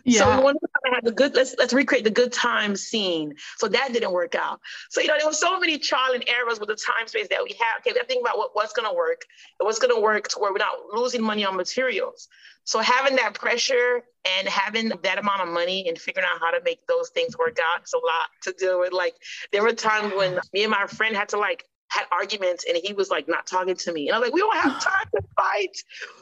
yeah. 0.04 0.18
So 0.22 0.36
we 0.36 0.42
wanted 0.42 0.60
to 0.60 0.94
have 0.94 1.04
the 1.04 1.12
good. 1.12 1.34
Let's 1.34 1.54
let's 1.58 1.72
recreate 1.72 2.04
the 2.04 2.10
good 2.10 2.32
time 2.32 2.76
scene. 2.76 3.34
So 3.58 3.68
that 3.68 3.92
didn't 3.92 4.12
work 4.12 4.34
out. 4.34 4.60
So 4.90 5.00
you 5.00 5.08
know 5.08 5.14
there 5.18 5.26
were 5.26 5.32
so 5.32 5.58
many 5.58 5.78
trial 5.78 6.12
and 6.12 6.24
errors 6.28 6.60
with 6.60 6.68
the 6.68 6.76
time 6.76 7.06
space 7.06 7.28
that 7.28 7.42
we 7.42 7.50
have. 7.58 7.80
Okay, 7.80 7.92
we 7.92 7.98
have 7.98 8.06
to 8.06 8.12
think 8.12 8.22
about 8.22 8.38
what, 8.38 8.50
what's 8.52 8.72
gonna 8.72 8.94
work 8.94 9.22
and 9.58 9.66
what's 9.66 9.78
gonna 9.78 10.00
work 10.00 10.28
to 10.28 10.38
where 10.38 10.52
we're 10.52 10.58
not 10.58 10.76
losing 10.92 11.22
money 11.22 11.44
on 11.44 11.56
materials. 11.56 12.28
So 12.64 12.78
having 12.78 13.16
that 13.16 13.34
pressure 13.34 14.02
and 14.24 14.46
having 14.48 14.90
that 15.02 15.18
amount 15.18 15.42
of 15.42 15.48
money 15.48 15.88
and 15.88 15.98
figuring 15.98 16.28
out 16.32 16.40
how 16.40 16.52
to 16.52 16.60
make 16.64 16.86
those 16.86 17.10
things 17.10 17.36
work 17.36 17.58
out, 17.58 17.80
it's 17.80 17.92
a 17.92 17.96
lot 17.96 18.28
to 18.42 18.52
deal 18.52 18.78
with. 18.80 18.92
Like 18.92 19.14
there 19.50 19.62
were 19.62 19.72
times 19.72 20.14
when 20.14 20.38
me 20.52 20.62
and 20.62 20.70
my 20.70 20.86
friend 20.86 21.16
had 21.16 21.30
to 21.30 21.38
like 21.38 21.64
had 21.92 22.06
arguments 22.10 22.64
and 22.66 22.78
he 22.82 22.92
was 22.92 23.10
like 23.10 23.28
not 23.28 23.46
talking 23.46 23.76
to 23.76 23.92
me. 23.92 24.08
And 24.08 24.16
I 24.16 24.18
was 24.18 24.28
like, 24.28 24.34
we 24.34 24.40
don't 24.40 24.56
have 24.56 24.82
time 24.84 25.06
to 25.14 25.22
fight. 25.36 25.76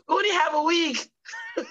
We 0.08 0.14
only 0.14 0.30
have 0.30 0.54
a 0.54 0.62
week. 0.62 1.10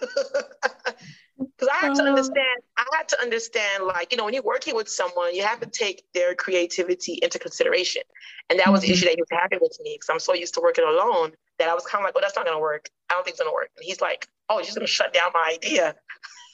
Because 1.39 1.69
I 1.73 1.85
had 1.85 1.95
to 1.95 2.01
uh-huh. 2.01 2.09
understand, 2.09 2.59
I 2.77 2.85
had 2.97 3.07
to 3.09 3.21
understand, 3.21 3.85
like, 3.85 4.11
you 4.11 4.17
know, 4.17 4.25
when 4.25 4.33
you're 4.33 4.43
working 4.43 4.75
with 4.75 4.89
someone, 4.89 5.33
you 5.33 5.43
have 5.43 5.61
to 5.61 5.67
take 5.67 6.03
their 6.13 6.35
creativity 6.35 7.17
into 7.21 7.39
consideration. 7.39 8.01
And 8.49 8.59
that 8.59 8.69
was 8.69 8.81
mm-hmm. 8.81 8.87
the 8.87 8.93
issue 8.93 9.05
that 9.05 9.15
he 9.15 9.21
was 9.21 9.29
having 9.31 9.59
with 9.61 9.77
me 9.81 9.95
because 9.95 10.09
I'm 10.09 10.19
so 10.19 10.33
used 10.33 10.53
to 10.55 10.61
working 10.61 10.83
alone 10.83 11.31
that 11.57 11.69
I 11.69 11.73
was 11.73 11.85
kind 11.85 12.01
of 12.01 12.07
like, 12.07 12.15
oh, 12.17 12.19
that's 12.21 12.35
not 12.35 12.45
going 12.45 12.57
to 12.57 12.61
work. 12.61 12.89
I 13.09 13.13
don't 13.13 13.23
think 13.23 13.35
it's 13.35 13.41
going 13.41 13.51
to 13.51 13.55
work. 13.55 13.69
And 13.77 13.85
he's 13.85 14.01
like, 14.01 14.27
oh, 14.49 14.61
she's 14.63 14.75
going 14.75 14.85
to 14.85 14.91
shut 14.91 15.13
down 15.13 15.31
my 15.33 15.51
idea. 15.53 15.95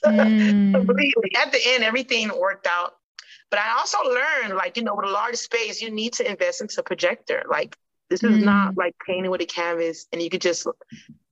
Mm. 0.05 0.71
Completely. 0.71 1.31
At 1.35 1.51
the 1.51 1.59
end, 1.65 1.83
everything 1.83 2.29
worked 2.37 2.67
out. 2.67 2.93
But 3.51 3.59
I 3.59 3.77
also 3.77 3.97
learned, 4.03 4.55
like, 4.55 4.77
you 4.77 4.83
know, 4.83 4.95
with 4.95 5.05
a 5.05 5.11
large 5.11 5.35
space, 5.35 5.81
you 5.81 5.91
need 5.91 6.13
to 6.13 6.29
invest 6.29 6.61
into 6.61 6.79
a 6.79 6.83
projector. 6.83 7.43
Like, 7.49 7.75
this 8.09 8.23
is 8.23 8.37
mm. 8.37 8.43
not 8.43 8.77
like 8.77 8.95
painting 9.05 9.31
with 9.31 9.41
a 9.41 9.45
canvas 9.45 10.07
and 10.11 10.21
you 10.21 10.29
could 10.29 10.41
just 10.41 10.67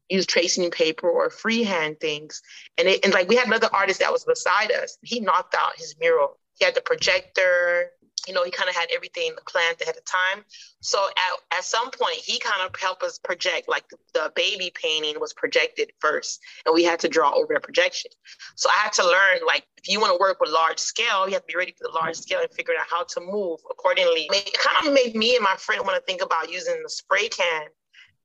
use 0.10 0.26
tracing 0.26 0.70
paper 0.72 1.10
or 1.10 1.30
freehand 1.30 2.00
things. 2.00 2.42
And, 2.78 2.88
it, 2.88 3.04
and 3.04 3.14
like 3.14 3.30
we 3.30 3.36
had 3.36 3.48
another 3.48 3.70
artist 3.72 4.00
that 4.00 4.12
was 4.12 4.26
beside 4.26 4.72
us. 4.72 4.98
He 5.02 5.20
knocked 5.20 5.56
out 5.56 5.74
his 5.78 5.96
mural. 6.00 6.40
He 6.56 6.66
had 6.66 6.76
the 6.76 6.82
projector, 6.82 7.92
you 8.28 8.34
know, 8.34 8.44
he 8.44 8.52
kind 8.52 8.70
of 8.70 8.76
had 8.76 8.88
everything 8.94 9.34
planned 9.48 9.82
ahead 9.82 9.96
of 9.98 10.06
time. 10.06 10.44
So 10.82 11.08
at, 11.08 11.58
at 11.58 11.64
some 11.64 11.92
point, 11.92 12.16
he 12.16 12.40
kind 12.40 12.62
of 12.66 12.80
helped 12.80 13.04
us 13.04 13.20
project, 13.20 13.68
like 13.68 13.88
the, 13.90 13.98
the, 14.14 14.32
baby 14.36 14.72
painting 14.74 15.20
was 15.20 15.34
projected 15.34 15.92
first, 16.00 16.40
and 16.66 16.74
we 16.74 16.84
had 16.84 17.00
to 17.00 17.08
draw 17.08 17.34
over 17.34 17.54
the 17.54 17.60
projection. 17.60 18.12
So 18.56 18.70
I 18.70 18.80
had 18.84 18.94
to 18.94 19.04
learn, 19.04 19.46
like, 19.46 19.66
if 19.78 19.90
you 19.90 20.00
want 20.00 20.14
to 20.14 20.20
work 20.20 20.40
with 20.40 20.50
large 20.50 20.80
scale, 20.80 21.28
you 21.28 21.34
have 21.34 21.44
to 21.44 21.48
be 21.48 21.58
ready 21.58 21.72
for 21.72 21.88
the 21.88 21.94
large 21.94 22.16
scale 22.16 22.40
and 22.42 22.52
figure 22.52 22.74
out 22.80 22.88
how 22.90 23.04
to 23.04 23.22
move 23.22 23.60
accordingly. 23.70 24.28
It 24.32 24.58
kind 24.58 24.88
of 24.88 24.94
made 24.94 25.16
me 25.16 25.36
and 25.36 25.44
my 25.44 25.56
friend 25.58 25.82
want 25.86 25.96
to 25.96 26.02
think 26.02 26.24
about 26.24 26.52
using 26.52 26.82
the 26.82 26.90
spray 26.90 27.28
can 27.28 27.64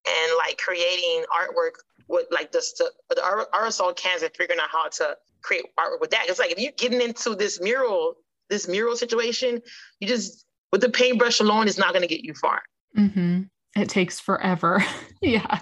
and 0.06 0.32
like 0.38 0.58
creating 0.58 1.24
artwork 1.34 1.72
with 2.08 2.26
like 2.30 2.52
the, 2.52 2.62
the 3.10 3.46
aerosol 3.54 3.94
cans 3.96 4.22
and 4.22 4.34
figuring 4.36 4.60
out 4.60 4.70
how 4.70 4.88
to 4.88 5.16
create 5.42 5.64
artwork 5.78 6.00
with 6.00 6.10
that. 6.10 6.26
It's 6.28 6.38
like 6.38 6.52
if 6.52 6.58
you're 6.58 6.72
getting 6.72 7.00
into 7.00 7.34
this 7.34 7.60
mural 7.60 8.14
this 8.48 8.68
mural 8.68 8.96
situation, 8.96 9.60
you 10.00 10.08
just 10.08 10.44
with 10.72 10.80
the 10.80 10.90
paintbrush 10.90 11.40
alone 11.40 11.68
is 11.68 11.78
not 11.78 11.92
going 11.92 12.02
to 12.02 12.08
get 12.08 12.24
you 12.24 12.34
far. 12.34 12.62
Mm-hmm. 12.96 13.42
It 13.76 13.88
takes 13.88 14.20
forever. 14.20 14.84
yeah. 15.22 15.60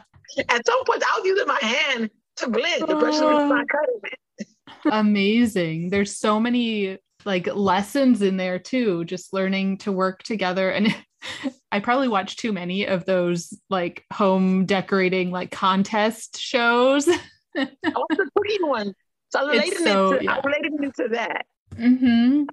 At 0.48 0.66
some 0.66 0.84
point, 0.84 1.02
I 1.02 1.18
was 1.18 1.24
using 1.24 1.46
my 1.46 1.58
hand 1.60 2.10
to 2.36 2.48
blend. 2.48 2.82
The 2.82 2.96
brush 2.96 3.20
was 3.20 3.48
not 3.48 3.66
cutting 3.68 4.00
it. 4.04 4.48
Amazing. 4.92 5.90
There's 5.90 6.16
so 6.16 6.40
many 6.40 6.98
like 7.24 7.52
lessons 7.54 8.22
in 8.22 8.36
there 8.36 8.58
too, 8.58 9.04
just 9.04 9.32
learning 9.32 9.78
to 9.78 9.92
work 9.92 10.22
together. 10.22 10.70
And 10.70 10.94
I 11.72 11.80
probably 11.80 12.08
watched 12.08 12.38
too 12.38 12.52
many 12.52 12.86
of 12.86 13.04
those 13.04 13.52
like 13.70 14.04
home 14.12 14.66
decorating 14.66 15.30
like 15.30 15.50
contest 15.50 16.38
shows. 16.38 17.08
I 17.08 17.68
watched 17.84 18.16
the 18.16 18.30
cooking 18.36 18.68
one. 18.68 18.94
So 19.30 19.40
I 19.40 19.50
related, 19.50 19.78
so, 19.78 20.18
to, 20.18 20.24
yeah. 20.24 20.36
I 20.36 20.40
related 20.40 20.72
it 20.84 20.94
to 20.96 21.08
that. 21.08 21.46
Mm-hmm 21.74 22.44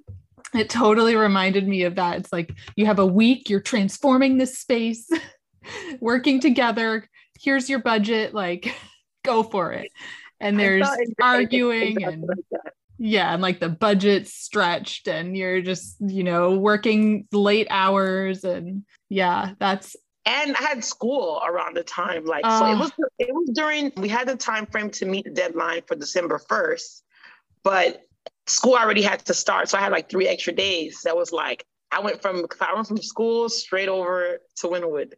it 0.54 0.70
totally 0.70 1.16
reminded 1.16 1.66
me 1.66 1.82
of 1.82 1.96
that. 1.96 2.18
It's 2.18 2.32
like 2.32 2.54
you 2.76 2.86
have 2.86 2.98
a 2.98 3.06
week, 3.06 3.50
you're 3.50 3.60
transforming 3.60 4.38
this 4.38 4.58
space, 4.58 5.08
working 6.00 6.40
together. 6.40 7.08
Here's 7.40 7.68
your 7.68 7.80
budget, 7.80 8.34
like 8.34 8.74
go 9.24 9.42
for 9.42 9.72
it. 9.72 9.90
And 10.40 10.58
there's 10.58 10.88
arguing 11.22 12.02
and 12.02 12.24
yeah, 12.98 13.32
and 13.32 13.42
like 13.42 13.60
the 13.60 13.68
budget's 13.68 14.34
stretched 14.34 15.08
and 15.08 15.36
you're 15.36 15.62
just, 15.62 15.96
you 16.00 16.22
know, 16.22 16.52
working 16.52 17.26
late 17.32 17.66
hours 17.70 18.44
and 18.44 18.84
yeah, 19.08 19.52
that's 19.58 19.96
and 20.26 20.56
I 20.56 20.62
had 20.62 20.84
school 20.84 21.42
around 21.46 21.76
the 21.76 21.82
time. 21.82 22.24
Like 22.24 22.44
uh, 22.44 22.58
so 22.58 22.66
it 22.66 22.78
was 22.78 22.92
it 23.18 23.34
was 23.34 23.50
during 23.54 23.92
we 23.96 24.08
had 24.08 24.28
the 24.28 24.36
time 24.36 24.66
frame 24.66 24.90
to 24.90 25.06
meet 25.06 25.24
the 25.24 25.30
deadline 25.30 25.82
for 25.86 25.96
December 25.96 26.38
1st. 26.38 27.02
But 27.62 28.02
school 28.46 28.74
already 28.74 29.02
had 29.02 29.24
to 29.26 29.34
start. 29.34 29.68
So 29.68 29.78
I 29.78 29.80
had 29.80 29.92
like 29.92 30.10
three 30.10 30.28
extra 30.28 30.52
days. 30.52 31.00
That 31.04 31.16
was 31.16 31.32
like, 31.32 31.64
I 31.90 32.00
went 32.00 32.20
from, 32.20 32.46
I 32.60 32.74
went 32.74 32.86
from 32.86 32.98
school 32.98 33.48
straight 33.48 33.88
over 33.88 34.38
to 34.58 34.66
Wynwood. 34.66 35.14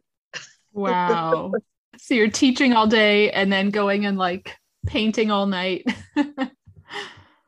Wow. 0.73 1.51
so 1.97 2.13
you're 2.13 2.29
teaching 2.29 2.73
all 2.73 2.87
day 2.87 3.31
and 3.31 3.51
then 3.51 3.69
going 3.69 4.05
and 4.05 4.17
like 4.17 4.55
painting 4.85 5.31
all 5.31 5.47
night. 5.47 5.83
it 6.15 6.55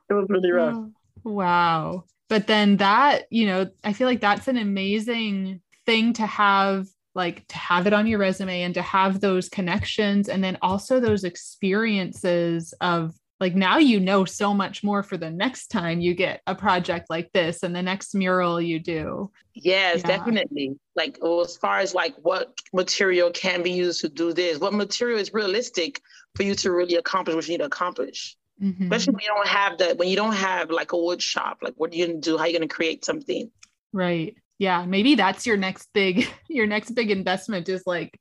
was 0.10 0.26
really 0.30 0.52
rough. 0.52 0.76
Oh, 0.76 0.92
wow. 1.24 2.04
But 2.28 2.48
then 2.48 2.78
that, 2.78 3.26
you 3.30 3.46
know, 3.48 3.70
I 3.84 3.94
feel 3.94 4.08
like 4.08 4.22
that's 4.22 4.48
an 4.48 4.58
amazing 4.58 5.62
thing 5.86 6.14
to 6.14 6.26
have 6.26 6.88
like 7.16 7.48
to 7.48 7.58
have 7.58 7.88
it 7.88 7.94
on 7.94 8.06
your 8.06 8.20
resume 8.20 8.62
and 8.62 8.74
to 8.76 8.82
have 8.82 9.20
those 9.20 9.50
connections 9.50 10.30
and 10.30 10.44
then 10.44 10.58
also 10.62 11.00
those 11.00 11.24
experiences 11.24 12.74
of 12.82 13.16
like 13.40 13.56
now 13.56 13.78
you 13.78 14.00
know 14.00 14.26
so 14.26 14.54
much 14.54 14.84
more 14.84 15.02
for 15.02 15.18
the 15.18 15.30
next 15.30 15.68
time 15.68 16.02
you 16.02 16.14
get 16.14 16.42
a 16.46 16.54
project 16.54 17.10
like 17.10 17.32
this 17.32 17.64
and 17.64 17.74
the 17.74 17.82
next 17.82 18.14
mural 18.14 18.60
you 18.60 18.80
do. 18.80 19.32
Yes 19.54 20.02
yeah. 20.02 20.08
definitely. 20.08 20.78
Like 20.96 21.20
as 21.24 21.56
far 21.58 21.80
as 21.80 21.94
like 21.94 22.16
what 22.22 22.54
material 22.74 23.32
can 23.32 23.64
be 23.64 23.72
used 23.72 24.02
to 24.02 24.10
do 24.10 24.34
this 24.34 24.60
what 24.60 24.74
material 24.74 25.20
is 25.20 25.34
realistic 25.34 26.02
for 26.36 26.44
you 26.44 26.56
to 26.56 26.72
really 26.72 26.96
accomplish 26.96 27.36
what 27.36 27.48
you 27.48 27.54
need 27.54 27.60
to 27.60 27.66
accomplish. 27.66 28.36
Mm-hmm. 28.62 28.84
especially 28.84 29.14
when 29.14 29.22
you 29.22 29.30
don't 29.30 29.48
have 29.48 29.78
that 29.78 29.98
when 29.98 30.10
you 30.10 30.18
don't 30.18 30.36
have 30.36 30.70
like 30.70 30.92
a 30.92 30.98
wood 30.98 31.22
shop 31.22 31.60
like 31.62 31.76
what 31.78 31.94
are 31.94 31.96
you 31.96 32.08
gonna 32.08 32.20
do? 32.20 32.38
How 32.38 32.44
are 32.44 32.48
you 32.48 32.54
gonna 32.54 32.68
create 32.68 33.06
something? 33.06 33.50
Right. 33.94 34.36
Yeah 34.58 34.86
maybe 34.86 35.16
that's 35.16 35.48
your 35.48 35.56
next 35.56 35.88
big 35.94 36.28
your 36.50 36.68
next 36.68 36.92
big 36.92 37.10
investment 37.10 37.70
is 37.70 37.84
like 37.86 38.20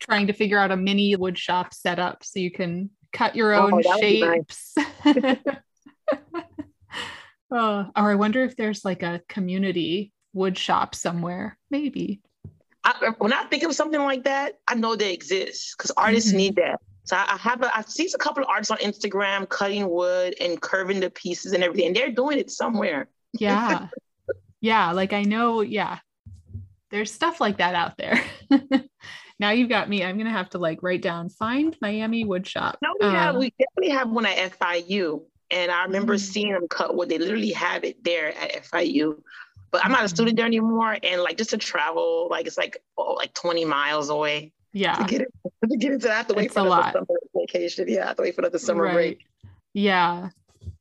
trying 0.00 0.26
to 0.26 0.32
figure 0.32 0.58
out 0.58 0.72
a 0.72 0.76
mini 0.76 1.14
wood 1.14 1.38
shop 1.38 1.72
setup 1.72 2.24
so 2.24 2.40
you 2.40 2.50
can 2.50 2.90
cut 3.12 3.36
your 3.36 3.52
oh, 3.54 3.66
own 3.66 3.82
oh, 3.84 3.98
shapes. 3.98 4.74
Nice. 4.76 4.76
oh, 7.50 7.90
or 7.96 8.10
I 8.10 8.14
wonder 8.14 8.44
if 8.44 8.56
there's 8.56 8.84
like 8.84 9.02
a 9.02 9.22
community 9.28 10.12
wood 10.32 10.56
shop 10.58 10.94
somewhere. 10.94 11.58
Maybe. 11.70 12.20
I, 12.84 13.12
when 13.18 13.32
I 13.32 13.44
think 13.44 13.62
of 13.62 13.74
something 13.74 14.00
like 14.00 14.24
that, 14.24 14.58
I 14.66 14.74
know 14.74 14.96
they 14.96 15.12
exist 15.12 15.74
because 15.76 15.90
artists 15.92 16.30
mm-hmm. 16.30 16.38
need 16.38 16.56
that. 16.56 16.80
So 17.04 17.16
I, 17.16 17.34
I 17.34 17.36
have 17.36 17.62
a, 17.62 17.76
I've 17.76 17.88
seen 17.88 18.08
a 18.14 18.18
couple 18.18 18.42
of 18.42 18.48
artists 18.48 18.70
on 18.70 18.78
Instagram 18.78 19.48
cutting 19.48 19.88
wood 19.88 20.34
and 20.40 20.60
curving 20.60 21.00
the 21.00 21.10
pieces 21.10 21.52
and 21.52 21.62
everything. 21.62 21.88
And 21.88 21.96
they're 21.96 22.12
doing 22.12 22.38
it 22.38 22.50
somewhere. 22.50 23.08
Yeah. 23.32 23.88
yeah. 24.60 24.92
Like 24.92 25.12
I 25.12 25.22
know, 25.22 25.60
yeah. 25.60 25.98
There's 26.90 27.12
stuff 27.12 27.40
like 27.40 27.58
that 27.58 27.74
out 27.74 27.96
there. 27.98 28.22
now 29.40 29.50
you've 29.50 29.70
got 29.70 29.88
me. 29.88 30.04
I'm 30.04 30.18
gonna 30.18 30.30
have 30.30 30.50
to 30.50 30.58
like 30.58 30.82
write 30.82 31.00
down 31.00 31.30
find 31.30 31.76
Miami 31.80 32.24
wood 32.24 32.46
shop. 32.46 32.78
No, 32.82 32.94
we 33.00 33.06
um, 33.06 33.14
have 33.14 33.36
we 33.36 33.52
definitely 33.58 33.96
have 33.96 34.10
one 34.10 34.26
at 34.26 34.58
FIU. 34.58 35.22
And 35.50 35.72
I 35.72 35.82
remember 35.82 36.14
mm-hmm. 36.14 36.32
seeing 36.32 36.52
them 36.52 36.68
cut 36.68 36.94
wood. 36.94 37.08
They 37.08 37.18
literally 37.18 37.50
have 37.52 37.82
it 37.82 38.04
there 38.04 38.28
at 38.28 38.64
FIU. 38.64 39.20
But 39.72 39.84
I'm 39.84 39.90
not 39.90 40.04
a 40.04 40.08
student 40.08 40.36
there 40.36 40.46
anymore. 40.46 40.96
And 41.02 41.22
like 41.22 41.38
just 41.38 41.50
to 41.50 41.56
travel, 41.56 42.28
like 42.30 42.46
it's 42.46 42.58
like 42.58 42.82
oh, 42.98 43.14
like 43.14 43.32
20 43.34 43.64
miles 43.64 44.10
away. 44.10 44.52
Yeah. 44.72 44.96
To 44.96 45.04
get, 45.04 45.22
it, 45.22 45.28
to 45.70 45.76
get 45.76 45.92
into 45.92 46.06
that, 46.06 46.12
I 46.12 46.16
have 46.18 46.28
to 46.28 46.34
wait 46.34 46.46
it's 46.46 46.54
for 46.54 46.64
the 46.64 46.92
summer 46.92 47.06
vacation. 47.34 47.88
Yeah, 47.88 48.04
I 48.04 48.06
have 48.08 48.16
to 48.16 48.22
wait 48.22 48.34
for 48.36 48.48
the 48.48 48.58
summer 48.58 48.84
right. 48.84 48.94
break. 48.94 49.26
Yeah. 49.72 50.28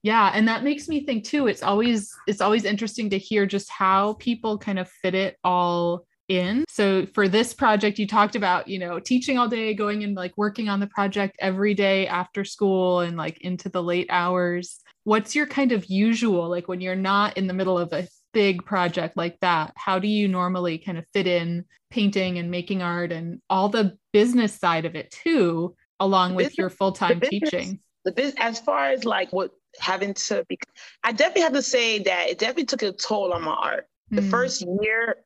Yeah. 0.03 0.31
And 0.33 0.47
that 0.49 0.63
makes 0.63 0.89
me 0.89 1.05
think 1.05 1.23
too, 1.23 1.47
it's 1.47 1.63
always 1.63 2.13
it's 2.27 2.41
always 2.41 2.65
interesting 2.65 3.09
to 3.11 3.17
hear 3.17 3.45
just 3.45 3.69
how 3.69 4.13
people 4.19 4.57
kind 4.57 4.79
of 4.79 4.89
fit 4.89 5.15
it 5.15 5.37
all 5.45 6.05
in. 6.29 6.63
So 6.69 7.05
for 7.07 7.27
this 7.27 7.53
project, 7.53 7.99
you 7.99 8.07
talked 8.07 8.35
about, 8.35 8.67
you 8.67 8.79
know, 8.79 8.99
teaching 8.99 9.37
all 9.37 9.47
day, 9.47 9.73
going 9.73 10.03
and 10.03 10.15
like 10.15 10.37
working 10.37 10.69
on 10.69 10.79
the 10.79 10.87
project 10.87 11.35
every 11.39 11.73
day 11.73 12.07
after 12.07 12.45
school 12.45 13.01
and 13.01 13.17
like 13.17 13.41
into 13.41 13.67
the 13.67 13.83
late 13.83 14.07
hours. 14.09 14.79
What's 15.03 15.35
your 15.35 15.47
kind 15.47 15.71
of 15.71 15.85
usual, 15.85 16.47
like 16.49 16.67
when 16.67 16.81
you're 16.81 16.95
not 16.95 17.37
in 17.37 17.47
the 17.47 17.53
middle 17.53 17.77
of 17.77 17.91
a 17.93 18.07
big 18.31 18.63
project 18.63 19.17
like 19.17 19.39
that, 19.41 19.73
how 19.75 19.99
do 19.99 20.07
you 20.07 20.27
normally 20.27 20.77
kind 20.77 20.97
of 20.97 21.05
fit 21.13 21.27
in 21.27 21.65
painting 21.89 22.37
and 22.37 22.51
making 22.51 22.83
art 22.83 23.11
and 23.11 23.41
all 23.49 23.69
the 23.69 23.97
business 24.13 24.53
side 24.53 24.85
of 24.85 24.95
it 24.95 25.09
too, 25.09 25.75
along 25.99 26.35
with 26.35 26.57
your 26.57 26.69
full 26.69 26.91
time 26.91 27.19
teaching? 27.19 27.79
The 28.05 28.11
business, 28.11 28.35
as 28.39 28.59
far 28.59 28.91
as 28.91 29.03
like 29.03 29.33
what 29.33 29.51
having 29.79 30.13
to 30.13 30.45
be, 30.47 30.57
I 31.03 31.11
definitely 31.11 31.41
have 31.43 31.53
to 31.53 31.61
say 31.61 31.99
that 32.03 32.29
it 32.29 32.37
definitely 32.37 32.65
took 32.65 32.83
a 32.83 32.91
toll 32.91 33.33
on 33.33 33.41
my 33.43 33.53
art. 33.53 33.87
The 34.11 34.21
mm. 34.21 34.29
first 34.29 34.65
year, 34.81 35.17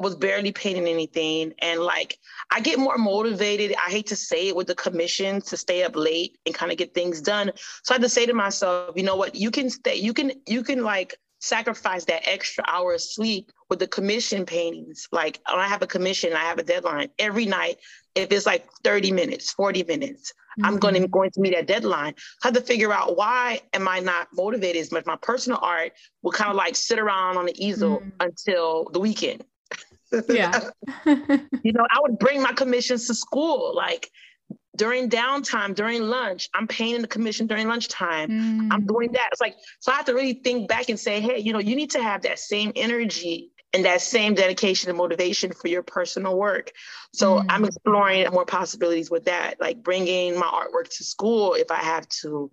I 0.00 0.02
was 0.02 0.16
barely 0.16 0.50
painting 0.50 0.88
anything. 0.88 1.52
And 1.58 1.80
like, 1.80 2.18
I 2.50 2.60
get 2.60 2.78
more 2.78 2.96
motivated. 2.96 3.76
I 3.76 3.90
hate 3.90 4.06
to 4.06 4.16
say 4.16 4.48
it 4.48 4.56
with 4.56 4.66
the 4.66 4.74
commission 4.74 5.42
to 5.42 5.58
stay 5.58 5.82
up 5.82 5.94
late 5.94 6.38
and 6.46 6.54
kind 6.54 6.72
of 6.72 6.78
get 6.78 6.94
things 6.94 7.20
done. 7.20 7.52
So 7.84 7.92
I 7.92 7.96
had 7.96 8.02
to 8.02 8.08
say 8.08 8.24
to 8.24 8.32
myself, 8.32 8.94
you 8.96 9.02
know 9.02 9.16
what, 9.16 9.34
you 9.34 9.50
can 9.50 9.68
stay, 9.68 9.96
you 9.96 10.14
can, 10.14 10.32
you 10.46 10.62
can 10.62 10.82
like 10.82 11.18
sacrifice 11.40 12.06
that 12.06 12.26
extra 12.26 12.64
hour 12.66 12.94
of 12.94 13.02
sleep 13.02 13.52
with 13.68 13.78
the 13.78 13.86
commission 13.86 14.46
paintings. 14.46 15.06
Like 15.12 15.38
I 15.46 15.68
have 15.68 15.82
a 15.82 15.86
commission, 15.86 16.32
I 16.32 16.44
have 16.44 16.58
a 16.58 16.62
deadline 16.62 17.10
every 17.18 17.44
night. 17.44 17.76
If 18.14 18.32
it's 18.32 18.46
like 18.46 18.66
30 18.82 19.12
minutes, 19.12 19.52
40 19.52 19.84
minutes, 19.84 20.32
mm-hmm. 20.32 20.64
I'm 20.64 20.78
going 20.78 20.94
to 20.94 21.08
going 21.08 21.30
to 21.32 21.40
meet 21.40 21.54
that 21.54 21.66
deadline. 21.66 22.14
I 22.42 22.48
had 22.48 22.54
to 22.54 22.62
figure 22.62 22.92
out 22.92 23.18
why 23.18 23.60
am 23.74 23.86
I 23.86 24.00
not 24.00 24.28
motivated 24.32 24.80
as 24.80 24.92
much. 24.92 25.04
My 25.04 25.16
personal 25.16 25.58
art 25.60 25.92
will 26.22 26.32
kind 26.32 26.50
of 26.50 26.56
like 26.56 26.74
sit 26.74 26.98
around 26.98 27.36
on 27.36 27.44
the 27.44 27.54
easel 27.66 27.98
mm-hmm. 27.98 28.08
until 28.18 28.88
the 28.92 29.00
weekend. 29.00 29.44
Yeah. 30.28 30.70
you 31.06 31.72
know, 31.72 31.86
I 31.90 32.00
would 32.00 32.18
bring 32.18 32.42
my 32.42 32.52
commissions 32.52 33.06
to 33.06 33.14
school. 33.14 33.74
Like 33.74 34.10
during 34.76 35.10
downtime, 35.10 35.74
during 35.74 36.02
lunch, 36.02 36.48
I'm 36.54 36.66
painting 36.66 37.02
the 37.02 37.08
commission 37.08 37.46
during 37.46 37.68
lunchtime. 37.68 38.28
Mm. 38.28 38.68
I'm 38.70 38.86
doing 38.86 39.12
that. 39.12 39.28
It's 39.32 39.40
like, 39.40 39.56
so 39.80 39.92
I 39.92 39.96
have 39.96 40.06
to 40.06 40.14
really 40.14 40.34
think 40.34 40.68
back 40.68 40.88
and 40.88 40.98
say, 40.98 41.20
hey, 41.20 41.38
you 41.38 41.52
know, 41.52 41.58
you 41.58 41.76
need 41.76 41.90
to 41.92 42.02
have 42.02 42.22
that 42.22 42.38
same 42.38 42.72
energy 42.76 43.50
and 43.72 43.84
that 43.84 44.00
same 44.00 44.34
dedication 44.34 44.88
and 44.88 44.98
motivation 44.98 45.52
for 45.52 45.68
your 45.68 45.82
personal 45.82 46.36
work. 46.36 46.72
So 47.12 47.36
mm. 47.36 47.46
I'm 47.48 47.64
exploring 47.64 48.26
more 48.32 48.44
possibilities 48.44 49.10
with 49.10 49.26
that, 49.26 49.60
like 49.60 49.82
bringing 49.82 50.38
my 50.38 50.46
artwork 50.46 50.88
to 50.96 51.04
school 51.04 51.54
if 51.54 51.70
I 51.70 51.76
have 51.76 52.08
to. 52.22 52.50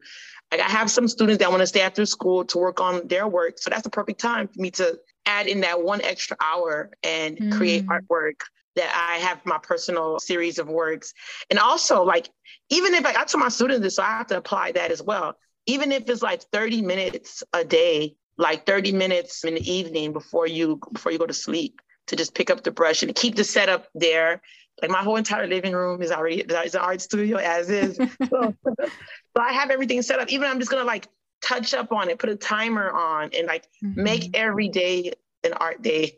Like 0.52 0.62
I 0.62 0.70
have 0.70 0.90
some 0.90 1.08
students 1.08 1.40
that 1.40 1.50
want 1.50 1.62
to 1.62 1.68
stay 1.68 1.82
after 1.82 2.06
school 2.06 2.46
to 2.46 2.58
work 2.58 2.80
on 2.80 3.08
their 3.08 3.28
work. 3.28 3.60
So 3.60 3.70
that's 3.70 3.84
the 3.84 3.90
perfect 3.90 4.20
time 4.20 4.48
for 4.48 4.62
me 4.62 4.72
to 4.72 4.98
add 5.28 5.48
in 5.48 5.62
that 5.62 5.84
one 5.84 6.02
extra 6.02 6.38
hour 6.42 6.90
and 7.04 7.38
mm. 7.38 7.52
create 7.52 7.86
artwork 7.86 8.42
that 8.76 8.94
I 8.96 9.18
have 9.18 9.46
my 9.46 9.58
personal 9.58 10.20
series 10.20 10.60
of 10.60 10.70
works. 10.70 11.14
And 11.50 11.60
also 11.60 12.04
like, 12.04 12.30
even 12.70 12.94
if 12.94 13.06
I, 13.06 13.10
I 13.10 13.26
told 13.26 13.42
my 13.42 13.50
students 13.50 13.82
this, 13.82 13.96
so 13.96 14.04
I 14.04 14.18
have 14.18 14.28
to 14.28 14.38
apply 14.38 14.72
that 14.74 14.92
as 14.92 15.02
well. 15.02 15.36
Even 15.66 15.92
if 15.92 16.10
it's 16.10 16.22
like 16.22 16.44
30 16.54 16.82
minutes 16.82 17.44
a 17.54 17.66
day, 17.66 18.16
like 18.38 18.66
30 18.66 18.94
minutes 18.94 19.44
in 19.44 19.56
the 19.56 19.72
evening 19.72 20.14
before 20.14 20.48
you 20.48 20.80
before 20.94 21.12
you 21.12 21.18
go 21.18 21.26
to 21.26 21.34
sleep 21.34 21.82
to 22.08 22.16
just 22.16 22.36
pick 22.36 22.50
up 22.50 22.64
the 22.64 22.72
brush 22.72 23.04
and 23.04 23.14
keep 23.16 23.36
the 23.36 23.44
setup 23.44 23.88
there. 23.94 24.42
Like 24.82 24.92
my 24.92 25.00
whole 25.00 25.16
entire 25.16 25.48
living 25.48 25.74
room 25.74 26.02
is 26.04 26.12
already 26.12 26.42
is 26.42 26.76
an 26.76 26.82
art 26.82 27.02
studio 27.02 27.38
as 27.38 27.70
is. 27.70 27.98
so, 28.30 28.54
so 28.64 29.42
I 29.42 29.54
have 29.54 29.72
everything 29.72 30.02
set 30.04 30.20
up. 30.20 30.30
Even 30.30 30.50
I'm 30.50 30.60
just 30.60 30.72
gonna 30.72 30.84
like 30.84 31.08
touch 31.42 31.74
up 31.74 31.92
on 31.92 32.10
it, 32.10 32.20
put 32.20 32.30
a 32.30 32.36
timer 32.36 32.90
on, 32.90 33.30
and 33.38 33.48
like 33.48 33.68
mm-hmm. 33.84 34.04
make 34.04 34.36
every 34.36 34.70
day 34.70 35.14
an 35.44 35.54
art 35.54 35.82
day. 35.82 36.18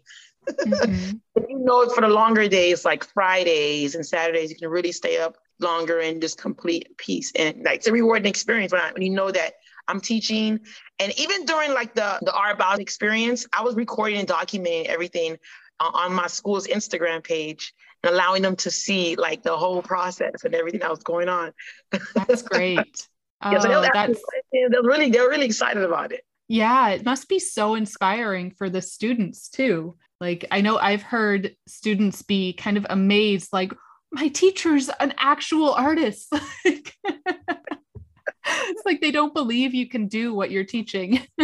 Mm-hmm. 0.50 1.18
you 1.50 1.60
know, 1.60 1.88
for 1.90 2.02
the 2.02 2.08
longer 2.08 2.48
days, 2.48 2.86
like 2.86 3.04
Fridays 3.04 3.96
and 3.96 4.06
Saturdays, 4.06 4.50
you 4.50 4.58
can 4.58 4.70
really 4.70 4.92
stay 4.92 5.20
up 5.20 5.38
longer 5.60 6.00
and 6.00 6.22
just 6.22 6.42
complete 6.42 6.98
piece. 6.98 7.32
And 7.36 7.64
like 7.64 7.78
it's 7.78 7.88
a 7.88 7.92
rewarding 7.92 8.28
experience 8.28 8.72
when, 8.72 8.82
I, 8.82 8.92
when 8.92 9.02
you 9.02 9.10
know 9.10 9.32
that 9.32 9.54
I'm 9.88 10.00
teaching. 10.00 10.60
And 11.00 11.20
even 11.20 11.46
during 11.46 11.74
like 11.74 11.96
the 11.96 12.20
the 12.22 12.34
Art 12.34 12.58
Basel 12.58 12.82
experience, 12.82 13.46
I 13.54 13.64
was 13.64 13.76
recording 13.76 14.20
and 14.20 14.28
documenting 14.28 14.86
everything 14.86 15.38
on 15.80 16.14
my 16.14 16.28
school's 16.28 16.68
Instagram 16.68 17.24
page 17.24 17.74
and 18.04 18.14
allowing 18.14 18.42
them 18.42 18.56
to 18.58 18.72
see 18.72 19.16
like 19.16 19.44
the 19.44 19.56
whole 19.56 19.82
process 19.82 20.44
and 20.44 20.54
everything 20.54 20.82
that 20.82 20.90
was 20.90 21.04
going 21.04 21.30
on. 21.30 21.54
That's 22.16 22.42
great. 22.42 23.08
yeah, 23.44 23.60
so 23.60 23.72
oh, 23.72 23.90
that's... 23.94 24.22
they're 24.52 24.84
really 24.84 25.10
they're 25.10 25.30
really 25.30 25.46
excited 25.46 25.84
about 25.84 26.12
it. 26.12 26.22
Yeah, 26.48 26.90
it 26.90 27.06
must 27.06 27.30
be 27.30 27.40
so 27.40 27.76
inspiring 27.76 28.52
for 28.52 28.70
the 28.70 28.82
students 28.82 29.50
too. 29.50 29.96
Like 30.20 30.46
I 30.52 30.62
know 30.62 30.78
I've 30.78 31.04
heard 31.04 31.56
students 31.68 32.22
be 32.22 32.54
kind 32.54 32.78
of 32.78 32.86
amazed, 32.90 33.54
like 33.54 33.74
my 34.12 34.28
teacher's 34.28 34.90
an 35.00 35.14
actual 35.18 35.72
artist. 35.74 36.34
it's 36.66 36.92
like 38.86 39.02
they 39.02 39.12
don't 39.12 39.34
believe 39.34 39.74
you 39.74 39.88
can 39.88 40.08
do 40.08 40.34
what 40.34 40.52
you're 40.52 40.64
teaching. 40.66 41.22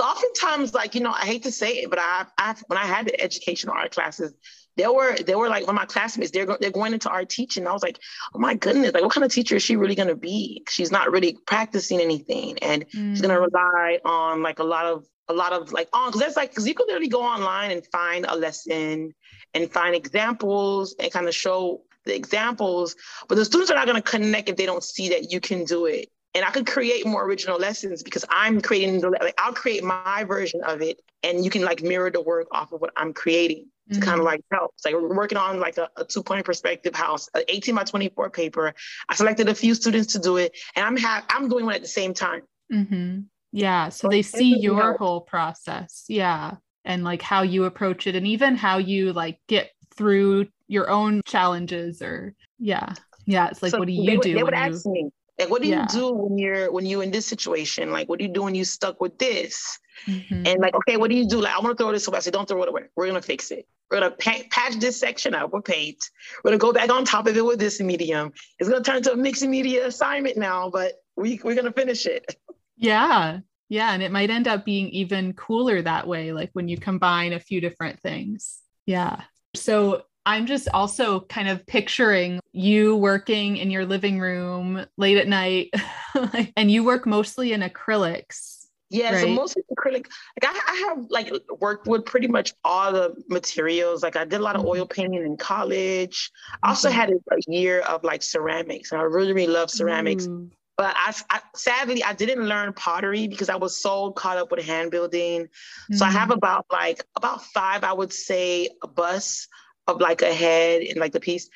oftentimes, 0.00 0.74
like 0.74 0.94
you 0.94 1.00
know, 1.00 1.12
I 1.12 1.24
hate 1.24 1.44
to 1.44 1.52
say 1.52 1.74
it, 1.78 1.90
but 1.90 1.98
I, 1.98 2.26
I 2.38 2.54
when 2.66 2.78
I 2.78 2.84
had 2.84 3.06
the 3.06 3.20
educational 3.20 3.74
art 3.74 3.92
classes, 3.92 4.34
there 4.76 4.92
were 4.92 5.16
they 5.16 5.34
were 5.34 5.48
like 5.48 5.66
one 5.66 5.76
of 5.76 5.80
my 5.80 5.86
classmates. 5.86 6.30
They're 6.30 6.46
they're 6.60 6.70
going 6.70 6.92
into 6.92 7.08
art 7.08 7.28
teaching. 7.28 7.66
I 7.66 7.72
was 7.72 7.82
like, 7.82 7.98
oh 8.34 8.38
my 8.38 8.54
goodness, 8.54 8.92
like 8.92 9.02
what 9.02 9.12
kind 9.12 9.24
of 9.24 9.32
teacher 9.32 9.56
is 9.56 9.62
she 9.62 9.76
really 9.76 9.94
going 9.94 10.08
to 10.08 10.16
be? 10.16 10.64
She's 10.68 10.90
not 10.90 11.10
really 11.10 11.38
practicing 11.46 12.00
anything, 12.00 12.58
and 12.60 12.88
mm. 12.88 13.10
she's 13.10 13.20
going 13.20 13.34
to 13.34 13.40
rely 13.40 13.98
on 14.04 14.42
like 14.42 14.58
a 14.58 14.64
lot 14.64 14.86
of 14.86 15.04
a 15.28 15.32
lot 15.32 15.52
of 15.52 15.72
like 15.72 15.88
on 15.92 16.08
because 16.08 16.20
that's 16.20 16.36
like 16.36 16.50
because 16.50 16.66
you 16.66 16.74
can 16.74 16.86
literally 16.86 17.08
go 17.08 17.22
online 17.22 17.70
and 17.70 17.86
find 17.86 18.26
a 18.28 18.36
lesson 18.36 19.14
and 19.54 19.72
find 19.72 19.94
examples 19.94 20.94
and 20.98 21.12
kind 21.12 21.28
of 21.28 21.34
show 21.34 21.82
the 22.04 22.14
examples, 22.14 22.96
but 23.28 23.36
the 23.36 23.44
students 23.44 23.70
are 23.70 23.76
not 23.76 23.86
going 23.86 24.00
to 24.00 24.02
connect 24.02 24.48
if 24.48 24.56
they 24.56 24.66
don't 24.66 24.84
see 24.84 25.08
that 25.08 25.32
you 25.32 25.40
can 25.40 25.64
do 25.64 25.86
it. 25.86 26.10
And 26.34 26.44
I 26.44 26.50
could 26.50 26.66
create 26.66 27.06
more 27.06 27.24
original 27.24 27.58
lessons 27.58 28.02
because 28.02 28.24
I'm 28.28 28.60
creating 28.60 29.00
the 29.00 29.10
like 29.10 29.34
I'll 29.38 29.52
create 29.52 29.84
my 29.84 30.24
version 30.24 30.62
of 30.64 30.82
it, 30.82 31.00
and 31.22 31.44
you 31.44 31.50
can 31.50 31.62
like 31.62 31.82
mirror 31.82 32.10
the 32.10 32.20
work 32.20 32.48
off 32.50 32.72
of 32.72 32.80
what 32.80 32.92
I'm 32.96 33.12
creating 33.12 33.66
to 33.90 33.94
mm-hmm. 33.94 34.02
kind 34.02 34.18
of 34.18 34.24
like 34.24 34.40
help. 34.50 34.72
It's 34.74 34.84
like 34.84 34.94
we're 34.94 35.14
working 35.14 35.38
on 35.38 35.60
like 35.60 35.78
a, 35.78 35.88
a 35.96 36.04
two 36.04 36.22
point 36.22 36.44
perspective 36.44 36.94
house, 36.94 37.28
an 37.34 37.42
18 37.48 37.74
by 37.74 37.84
24 37.84 38.30
paper. 38.30 38.74
I 39.08 39.14
selected 39.14 39.48
a 39.48 39.54
few 39.54 39.74
students 39.74 40.12
to 40.14 40.18
do 40.18 40.38
it, 40.38 40.56
and 40.74 40.84
I'm 40.84 40.96
ha- 40.96 41.24
I'm 41.28 41.48
doing 41.48 41.66
one 41.66 41.74
at 41.74 41.82
the 41.82 41.88
same 41.88 42.14
time. 42.14 42.42
Mm-hmm. 42.72 43.20
Yeah. 43.54 43.88
So, 43.90 44.02
so 44.02 44.08
they 44.08 44.22
see 44.22 44.58
your 44.58 44.96
whole 44.96 45.20
process. 45.20 46.04
Yeah. 46.08 46.56
And 46.84 47.04
like 47.04 47.22
how 47.22 47.42
you 47.42 47.64
approach 47.64 48.06
it 48.06 48.16
and 48.16 48.26
even 48.26 48.56
how 48.56 48.78
you 48.78 49.12
like 49.12 49.38
get 49.48 49.70
through 49.96 50.48
your 50.66 50.90
own 50.90 51.22
challenges 51.24 52.02
or 52.02 52.34
yeah. 52.58 52.94
Yeah. 53.26 53.48
It's 53.48 53.62
like, 53.62 53.70
so 53.70 53.78
what 53.78 53.86
do 53.86 53.92
you 53.92 54.20
do? 54.20 54.34
They 54.34 54.42
would 54.42 54.54
ask 54.54 54.84
you... 54.84 54.92
me, 54.92 55.10
like, 55.38 55.50
what 55.50 55.62
do 55.62 55.68
yeah. 55.68 55.82
you 55.82 55.88
do 55.88 56.12
when 56.12 56.38
you're 56.38 56.70
when 56.70 56.86
you're 56.86 57.02
in 57.02 57.10
this 57.10 57.26
situation? 57.26 57.90
Like, 57.90 58.08
what 58.08 58.18
do 58.18 58.24
you 58.24 58.32
do 58.32 58.42
when 58.42 58.54
you 58.54 58.64
stuck 58.64 59.00
with 59.00 59.18
this? 59.18 59.78
Mm-hmm. 60.06 60.46
And 60.46 60.60
like, 60.60 60.74
okay, 60.76 60.96
what 60.96 61.10
do 61.10 61.16
you 61.16 61.26
do? 61.26 61.40
Like, 61.40 61.54
I 61.54 61.60
want 61.60 61.76
to 61.76 61.82
throw 61.82 61.92
this 61.92 62.06
away. 62.06 62.18
I 62.18 62.20
said, 62.20 62.32
don't 62.32 62.48
throw 62.48 62.62
it 62.62 62.68
away. 62.68 62.82
We're 62.96 63.06
gonna 63.06 63.22
fix 63.22 63.50
it. 63.50 63.66
We're 63.90 64.00
gonna 64.00 64.12
pa- 64.12 64.44
patch 64.50 64.76
this 64.76 64.98
section 64.98 65.34
up 65.34 65.52
with 65.52 65.64
paint. 65.64 65.98
We're 66.42 66.50
gonna 66.50 66.58
go 66.58 66.72
back 66.72 66.90
on 66.90 67.04
top 67.04 67.26
of 67.26 67.36
it 67.36 67.44
with 67.44 67.58
this 67.58 67.80
medium. 67.80 68.32
It's 68.58 68.68
gonna 68.68 68.84
turn 68.84 68.98
into 68.98 69.12
a 69.12 69.16
mixed 69.16 69.44
media 69.44 69.86
assignment 69.86 70.36
now, 70.36 70.70
but 70.70 70.94
we 71.16 71.40
we're 71.42 71.56
gonna 71.56 71.72
finish 71.72 72.06
it. 72.06 72.36
Yeah. 72.76 73.38
Yeah. 73.68 73.92
And 73.92 74.02
it 74.02 74.10
might 74.10 74.30
end 74.30 74.48
up 74.48 74.64
being 74.64 74.88
even 74.88 75.32
cooler 75.34 75.80
that 75.80 76.08
way, 76.08 76.32
like 76.32 76.50
when 76.54 76.66
you 76.66 76.76
combine 76.76 77.32
a 77.32 77.38
few 77.38 77.60
different 77.60 78.00
things. 78.00 78.58
Yeah. 78.84 79.22
So 79.54 80.02
I'm 80.26 80.46
just 80.46 80.68
also 80.72 81.20
kind 81.20 81.48
of 81.48 81.66
picturing 81.66 82.40
you 82.52 82.96
working 82.96 83.56
in 83.56 83.70
your 83.70 83.84
living 83.84 84.20
room 84.20 84.86
late 84.96 85.18
at 85.18 85.28
night, 85.28 85.74
and 86.56 86.70
you 86.70 86.84
work 86.84 87.06
mostly 87.06 87.52
in 87.52 87.60
acrylics. 87.60 88.64
Yeah, 88.90 89.12
right? 89.12 89.22
so 89.22 89.28
mostly 89.28 89.62
acrylic. 89.76 90.06
Like 90.40 90.44
I, 90.44 90.60
I, 90.68 90.74
have 90.88 91.06
like 91.10 91.32
worked 91.58 91.88
with 91.88 92.04
pretty 92.04 92.28
much 92.28 92.52
all 92.64 92.92
the 92.92 93.14
materials. 93.28 94.02
Like 94.02 94.14
I 94.14 94.24
did 94.24 94.40
a 94.40 94.42
lot 94.42 94.54
of 94.54 94.62
mm-hmm. 94.62 94.70
oil 94.70 94.86
painting 94.86 95.24
in 95.24 95.36
college. 95.36 96.30
I 96.62 96.68
also 96.68 96.88
mm-hmm. 96.88 96.98
had 96.98 97.10
a, 97.10 97.16
year 97.48 97.80
of 97.80 98.04
like 98.04 98.22
ceramics, 98.22 98.92
and 98.92 99.00
I 99.00 99.04
really, 99.04 99.32
really 99.32 99.52
love 99.52 99.70
ceramics. 99.70 100.26
Mm. 100.26 100.50
But 100.76 100.94
I, 100.96 101.14
I, 101.30 101.40
sadly 101.54 102.02
I 102.02 102.14
didn't 102.14 102.46
learn 102.46 102.72
pottery 102.72 103.28
because 103.28 103.48
I 103.48 103.56
was 103.56 103.80
so 103.80 104.10
caught 104.12 104.38
up 104.38 104.50
with 104.50 104.64
hand 104.64 104.90
building. 104.90 105.42
Mm-hmm. 105.42 105.96
So 105.96 106.04
I 106.04 106.10
have 106.10 106.28
mm. 106.28 106.36
about 106.36 106.66
like 106.70 107.04
about 107.16 107.42
five, 107.44 107.84
I 107.84 107.92
would 107.92 108.12
say, 108.12 108.68
a 108.82 108.86
bus 108.86 109.48
of 109.86 110.00
like 110.00 110.22
a 110.22 110.32
head 110.32 110.82
and 110.82 110.98
like 110.98 111.12
the 111.12 111.20
piece. 111.20 111.48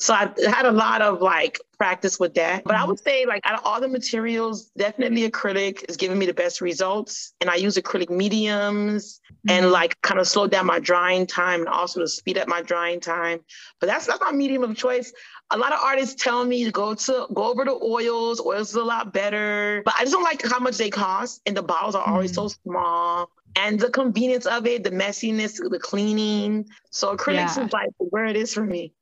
So 0.00 0.14
I 0.14 0.30
had 0.48 0.64
a 0.64 0.70
lot 0.70 1.02
of 1.02 1.20
like 1.20 1.60
practice 1.76 2.20
with 2.20 2.34
that. 2.34 2.62
But 2.62 2.76
I 2.76 2.84
would 2.84 3.00
say 3.00 3.26
like 3.26 3.40
out 3.44 3.58
of 3.58 3.64
all 3.64 3.80
the 3.80 3.88
materials, 3.88 4.70
definitely 4.76 5.28
acrylic 5.28 5.84
is 5.88 5.96
giving 5.96 6.18
me 6.18 6.26
the 6.26 6.34
best 6.34 6.60
results. 6.60 7.34
And 7.40 7.50
I 7.50 7.56
use 7.56 7.76
acrylic 7.76 8.08
mediums 8.08 9.20
mm-hmm. 9.26 9.50
and 9.50 9.72
like 9.72 10.00
kind 10.02 10.20
of 10.20 10.28
slow 10.28 10.46
down 10.46 10.66
my 10.66 10.78
drying 10.78 11.26
time 11.26 11.60
and 11.60 11.68
also 11.68 12.00
to 12.00 12.06
speed 12.06 12.38
up 12.38 12.46
my 12.46 12.62
drying 12.62 13.00
time. 13.00 13.40
But 13.80 13.88
that's 13.88 14.06
that's 14.06 14.20
my 14.20 14.30
medium 14.30 14.62
of 14.62 14.76
choice. 14.76 15.12
A 15.50 15.58
lot 15.58 15.72
of 15.72 15.80
artists 15.82 16.22
tell 16.22 16.44
me 16.44 16.64
to 16.64 16.70
go 16.70 16.94
to 16.94 17.26
go 17.34 17.50
over 17.50 17.64
to 17.64 17.72
oils. 17.82 18.40
Oils 18.40 18.70
is 18.70 18.76
a 18.76 18.84
lot 18.84 19.12
better. 19.12 19.82
But 19.84 19.94
I 19.98 20.02
just 20.02 20.12
don't 20.12 20.22
like 20.22 20.44
how 20.46 20.60
much 20.60 20.76
they 20.76 20.90
cost. 20.90 21.40
And 21.44 21.56
the 21.56 21.62
bottles 21.62 21.96
are 21.96 22.06
always 22.06 22.30
mm-hmm. 22.30 22.46
so 22.46 22.54
small 22.62 23.30
and 23.58 23.80
the 23.80 23.90
convenience 23.90 24.46
of 24.46 24.66
it, 24.66 24.84
the 24.84 24.90
messiness, 24.90 25.56
the 25.56 25.78
cleaning. 25.78 26.66
So 26.90 27.16
acrylics 27.16 27.56
yeah. 27.56 27.66
is 27.66 27.72
like 27.72 27.90
where 27.98 28.24
it 28.24 28.36
is 28.36 28.54
for 28.54 28.64
me. 28.64 28.92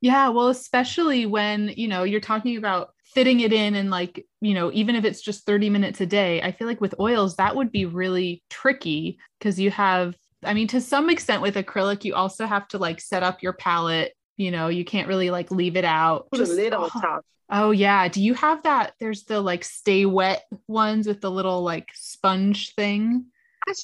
Yeah, 0.00 0.28
well, 0.28 0.48
especially 0.48 1.26
when, 1.26 1.72
you 1.76 1.88
know, 1.88 2.04
you're 2.04 2.20
talking 2.20 2.56
about 2.56 2.90
fitting 3.04 3.40
it 3.40 3.52
in 3.52 3.74
and 3.74 3.90
like, 3.90 4.24
you 4.40 4.54
know, 4.54 4.70
even 4.72 4.94
if 4.94 5.04
it's 5.04 5.20
just 5.20 5.44
30 5.44 5.70
minutes 5.70 6.00
a 6.00 6.06
day, 6.06 6.40
I 6.40 6.52
feel 6.52 6.68
like 6.68 6.80
with 6.80 6.94
oils 7.00 7.36
that 7.36 7.56
would 7.56 7.72
be 7.72 7.84
really 7.84 8.42
tricky 8.48 9.18
because 9.38 9.58
you 9.58 9.70
have 9.72 10.14
I 10.44 10.54
mean 10.54 10.68
to 10.68 10.80
some 10.80 11.10
extent 11.10 11.42
with 11.42 11.56
acrylic 11.56 12.04
you 12.04 12.14
also 12.14 12.46
have 12.46 12.68
to 12.68 12.78
like 12.78 13.00
set 13.00 13.24
up 13.24 13.42
your 13.42 13.54
palette, 13.54 14.12
you 14.36 14.52
know, 14.52 14.68
you 14.68 14.84
can't 14.84 15.08
really 15.08 15.30
like 15.30 15.50
leave 15.50 15.76
it 15.76 15.84
out. 15.84 16.28
Just, 16.32 16.56
on 16.56 16.74
oh, 16.74 16.88
top. 16.88 17.24
Oh 17.50 17.70
yeah, 17.72 18.06
do 18.06 18.22
you 18.22 18.34
have 18.34 18.62
that 18.62 18.92
there's 19.00 19.24
the 19.24 19.40
like 19.40 19.64
stay 19.64 20.06
wet 20.06 20.44
ones 20.68 21.08
with 21.08 21.20
the 21.20 21.30
little 21.30 21.62
like 21.62 21.88
sponge 21.94 22.74
thing? 22.76 23.24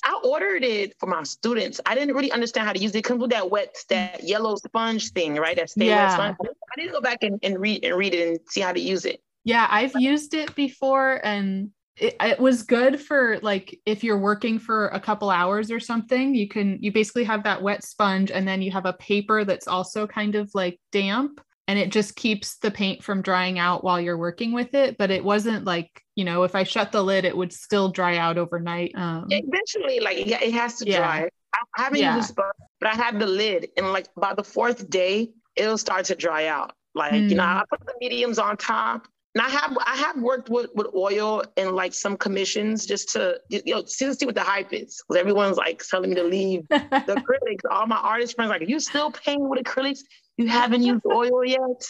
I, 0.05 0.20
ordered 0.24 0.64
it 0.64 0.95
for 0.99 1.07
my 1.07 1.22
students. 1.22 1.80
I 1.87 1.95
didn't 1.95 2.14
really 2.14 2.32
understand 2.32 2.66
how 2.66 2.72
to 2.72 2.78
use 2.78 2.95
it. 2.95 2.99
It 2.99 3.05
comes 3.05 3.20
with 3.20 3.30
that 3.30 3.51
wet, 3.51 3.76
that 3.89 4.22
yellow 4.24 4.57
sponge 4.57 5.11
thing, 5.11 5.37
right? 5.37 5.57
That 5.57 5.70
stay 5.70 5.87
yeah. 5.87 6.07
wet 6.07 6.37
sponge. 6.37 6.37
I 6.76 6.80
need 6.80 6.87
to 6.87 6.93
go 6.93 7.01
back 7.01 7.22
and, 7.22 7.39
and 7.43 7.59
read 7.61 7.85
and 7.85 7.97
read 7.97 8.14
it 8.14 8.28
and 8.28 8.39
see 8.49 8.61
how 8.61 8.72
to 8.72 8.80
use 8.80 9.05
it. 9.05 9.22
Yeah, 9.45 9.66
I've 9.70 9.95
used 9.97 10.35
it 10.35 10.55
before 10.55 11.20
and 11.24 11.70
it, 11.97 12.16
it, 12.20 12.41
was 12.41 12.62
good 12.62 13.01
for 13.01 13.39
like 13.41 13.78
if 13.87 14.03
you're 14.03 14.18
working 14.18 14.59
for 14.59 14.89
a 14.89 14.99
couple 14.99 15.30
hours 15.30 15.70
or 15.70 15.78
something 15.78 16.35
you 16.35 16.49
can 16.49 16.78
you 16.80 16.91
basically 16.91 17.22
have 17.22 17.45
that 17.45 17.62
wet 17.62 17.85
sponge 17.85 18.32
and 18.32 18.49
then 18.49 18.62
you 18.62 18.72
have 18.72 18.87
a 18.87 18.95
paper 18.95 19.45
that's 19.45 19.68
also 19.68 20.07
kind 20.07 20.35
of 20.35 20.51
like 20.55 20.80
damp 20.91 21.41
and 21.67 21.79
it 21.79 21.91
just 21.91 22.17
keeps 22.17 22.57
the 22.59 22.71
paint 22.71 23.03
from 23.03 23.23
drying 23.23 23.59
out 23.59 23.83
while 23.83 24.01
you're 24.01 24.19
working 24.19 24.53
with 24.53 24.75
it 24.75 24.99
but 24.99 25.11
it 25.11 25.25
wasn't 25.25 25.65
like 25.65 26.03
you 26.15 26.25
know 26.25 26.43
if 26.43 26.55
i 26.55 26.62
shut 26.62 26.93
the 26.93 27.03
lid 27.03 27.25
it 27.25 27.37
would 27.37 27.53
still 27.53 27.89
dry 27.91 28.17
out 28.17 28.39
overnight 28.39 28.93
um, 28.95 29.27
eventually 29.31 30.01
like 30.01 30.27
yeah, 30.27 30.43
it 30.43 30.53
has 30.53 30.77
to 30.77 30.87
yeah. 30.87 30.99
dry 30.99 31.29
i 31.55 31.83
haven't 31.83 32.01
yeah. 32.01 32.17
used 32.17 32.35
but 32.35 32.53
i 32.83 32.95
have 32.95 33.19
the 33.19 33.27
lid 33.27 33.69
and 33.77 33.93
like 33.93 34.09
by 34.17 34.35
the 34.35 34.45
fourth 34.45 34.89
day 34.91 35.31
it'll 35.57 35.79
start 35.79 36.05
to 36.05 36.15
dry 36.15 36.47
out 36.47 36.73
like 36.95 37.12
mm. 37.12 37.31
you 37.31 37.37
know 37.37 37.43
mm. 37.43 37.61
i 37.61 37.65
put 37.69 37.81
the 37.87 37.95
mediums 38.01 38.39
on 38.39 38.57
top 38.57 39.09
and 39.35 39.43
I 39.43 39.49
have 39.49 39.77
I 39.85 39.97
have 39.97 40.19
worked 40.19 40.49
with, 40.49 40.71
with 40.75 40.87
oil 40.95 41.43
and 41.57 41.73
like 41.73 41.93
some 41.93 42.17
commissions 42.17 42.87
just 42.87 43.09
to 43.11 43.41
you 43.49 43.62
know 43.67 43.85
see, 43.85 44.12
see 44.12 44.27
what 44.27 44.37
the 44.37 44.43
hype 44.43 44.73
is 44.73 45.03
because 45.03 45.21
everyone's 45.21 45.57
like 45.57 45.83
telling 45.85 46.11
me 46.11 46.17
to 46.17 46.23
leave 46.23 46.69
the 46.69 46.77
acrylics. 46.79 47.69
All 47.69 47.87
my 47.87 47.97
artist 47.97 48.37
friends 48.37 48.51
like, 48.51 48.62
are 48.62 48.67
you 48.67 48.79
still 48.79 49.11
painting 49.11 49.49
with 49.49 49.65
acrylics? 49.65 50.01
You 50.37 50.49
haven't 50.49 50.82
used 50.82 51.07
oil 51.07 51.45
yet. 51.45 51.85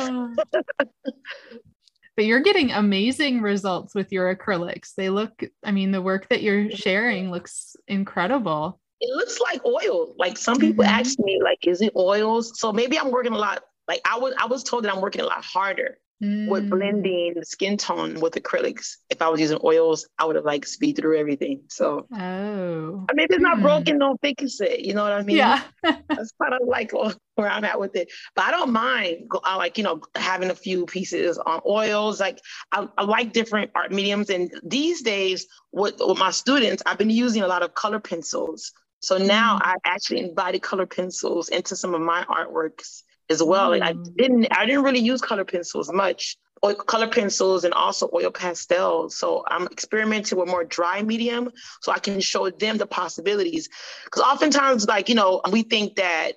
but 2.16 2.24
you're 2.24 2.40
getting 2.40 2.70
amazing 2.72 3.42
results 3.42 3.94
with 3.94 4.12
your 4.12 4.34
acrylics. 4.34 4.94
They 4.96 5.10
look, 5.10 5.42
I 5.64 5.72
mean, 5.72 5.90
the 5.90 6.02
work 6.02 6.28
that 6.28 6.42
you're 6.42 6.70
sharing 6.70 7.30
looks 7.30 7.76
incredible. 7.88 8.80
It 9.00 9.14
looks 9.14 9.38
like 9.40 9.64
oil. 9.64 10.14
Like 10.18 10.36
some 10.36 10.58
people 10.58 10.84
mm-hmm. 10.84 11.00
ask 11.00 11.18
me, 11.18 11.40
like, 11.42 11.66
is 11.66 11.80
it 11.80 11.92
oils? 11.96 12.58
So 12.58 12.72
maybe 12.72 12.98
I'm 12.98 13.10
working 13.10 13.32
a 13.32 13.38
lot. 13.38 13.62
Like 13.88 14.00
I 14.04 14.18
was, 14.18 14.34
I 14.38 14.46
was 14.46 14.62
told 14.62 14.84
that 14.84 14.94
I'm 14.94 15.00
working 15.00 15.20
a 15.20 15.26
lot 15.26 15.44
harder 15.44 15.98
mm. 16.22 16.48
with 16.48 16.68
blending 16.68 17.34
the 17.34 17.44
skin 17.44 17.76
tone 17.76 18.20
with 18.20 18.34
acrylics. 18.34 18.96
If 19.08 19.22
I 19.22 19.28
was 19.28 19.40
using 19.40 19.58
oils, 19.64 20.08
I 20.18 20.24
would 20.24 20.36
have 20.36 20.44
like 20.44 20.66
speed 20.66 20.96
through 20.96 21.18
everything. 21.18 21.62
So 21.68 22.06
oh, 22.12 23.06
I 23.08 23.12
mean, 23.12 23.24
if 23.24 23.30
it's 23.30 23.40
not 23.40 23.58
mm. 23.58 23.62
broken, 23.62 23.98
don't 23.98 24.20
fix 24.20 24.60
it. 24.60 24.80
You 24.80 24.94
know 24.94 25.02
what 25.02 25.12
I 25.12 25.22
mean? 25.22 25.36
Yeah, 25.36 25.62
that's 25.82 26.32
kind 26.40 26.54
of 26.54 26.66
like 26.66 26.92
where 27.34 27.48
I'm 27.48 27.64
at 27.64 27.80
with 27.80 27.96
it. 27.96 28.10
But 28.34 28.46
I 28.46 28.50
don't 28.50 28.72
mind, 28.72 29.30
I 29.44 29.56
like 29.56 29.78
you 29.78 29.84
know, 29.84 30.00
having 30.14 30.50
a 30.50 30.54
few 30.54 30.86
pieces 30.86 31.38
on 31.38 31.60
oils. 31.66 32.20
Like 32.20 32.40
I, 32.72 32.88
I 32.96 33.04
like 33.04 33.32
different 33.32 33.70
art 33.74 33.92
mediums, 33.92 34.30
and 34.30 34.52
these 34.62 35.02
days 35.02 35.46
with, 35.72 35.96
with 36.00 36.18
my 36.18 36.30
students, 36.30 36.82
I've 36.86 36.98
been 36.98 37.10
using 37.10 37.42
a 37.42 37.48
lot 37.48 37.62
of 37.62 37.74
color 37.74 38.00
pencils. 38.00 38.72
So 39.02 39.16
now 39.16 39.56
mm. 39.56 39.62
I 39.64 39.76
actually 39.84 40.20
invited 40.20 40.60
color 40.60 40.84
pencils 40.84 41.48
into 41.48 41.74
some 41.74 41.94
of 41.94 42.02
my 42.02 42.24
artworks 42.24 43.02
as 43.30 43.42
well. 43.42 43.70
Mm. 43.70 43.80
Like 43.80 43.82
I 43.82 43.94
didn't 44.16 44.48
I 44.50 44.66
didn't 44.66 44.82
really 44.82 45.00
use 45.00 45.20
color 45.20 45.44
pencils 45.44 45.90
much. 45.92 46.36
Or 46.62 46.74
color 46.74 47.08
pencils 47.08 47.64
and 47.64 47.72
also 47.72 48.10
oil 48.12 48.30
pastels. 48.30 49.16
So 49.16 49.42
I'm 49.48 49.66
experimenting 49.68 50.36
with 50.36 50.46
more 50.46 50.62
dry 50.62 51.00
medium 51.00 51.50
so 51.80 51.90
I 51.90 51.98
can 52.00 52.20
show 52.20 52.50
them 52.50 52.76
the 52.76 52.86
possibilities. 52.86 53.70
Because 54.04 54.22
oftentimes, 54.22 54.86
like, 54.86 55.08
you 55.08 55.14
know, 55.14 55.40
we 55.50 55.62
think 55.62 55.96
that 55.96 56.32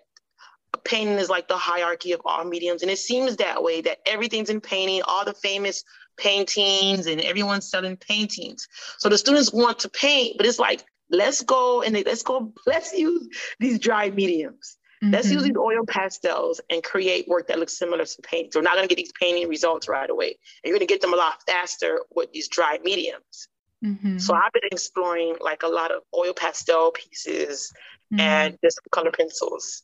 painting 0.86 1.18
is 1.18 1.30
like 1.30 1.50
the 1.50 1.58
hierarchy 1.58 2.14
of 2.14 2.22
all 2.24 2.46
mediums. 2.46 2.84
And 2.84 2.90
it 2.90 3.00
seems 3.00 3.36
that 3.36 3.64
way 3.64 3.82
that 3.82 4.00
everything's 4.06 4.50
in 4.50 4.62
painting, 4.62 5.02
all 5.06 5.26
the 5.26 5.34
famous 5.34 5.84
paintings 6.18 7.08
and 7.08 7.20
everyone's 7.20 7.70
selling 7.70 7.98
paintings. 7.98 8.70
So 9.00 9.10
the 9.10 9.18
students 9.18 9.52
want 9.52 9.80
to 9.80 9.90
paint, 9.90 10.38
but 10.38 10.46
it's 10.46 10.60
like, 10.60 10.86
let's 11.10 11.44
go 11.44 11.82
and 11.82 11.94
they, 11.94 12.04
let's 12.04 12.24
go, 12.24 12.54
let's 12.66 12.94
use 12.94 13.28
these 13.60 13.80
dry 13.80 14.10
mediums. 14.10 14.78
Mm-hmm. 15.04 15.14
Let's 15.14 15.30
use 15.30 15.44
these 15.44 15.58
oil 15.58 15.86
pastels 15.86 16.62
and 16.70 16.82
create 16.82 17.28
work 17.28 17.48
that 17.48 17.60
looks 17.60 17.78
similar 17.78 18.06
to 18.06 18.22
paint. 18.22 18.54
So 18.54 18.60
we're 18.60 18.64
not 18.64 18.76
going 18.76 18.88
to 18.88 18.96
get 18.96 19.02
these 19.02 19.12
painting 19.20 19.50
results 19.50 19.90
right 19.90 20.10
away. 20.10 20.38
And 20.64 20.70
you're 20.70 20.78
going 20.78 20.88
to 20.88 20.92
get 20.92 21.02
them 21.02 21.14
a 21.14 21.18
lot 21.18 21.44
faster 21.46 22.00
with 22.16 22.32
these 22.32 22.48
dry 22.48 22.80
mediums. 22.84 23.50
Mm-hmm. 23.84 24.20
So 24.20 24.34
I've 24.34 24.54
been 24.54 24.62
exploring 24.72 25.36
like 25.42 25.64
a 25.64 25.68
lot 25.68 25.92
of 25.92 26.04
oil 26.16 26.34
pastel 26.34 26.92
pieces 26.92 27.74
mm-hmm. 28.14 28.22
and 28.22 28.58
just 28.64 28.80
color 28.92 29.12
pencils. 29.12 29.84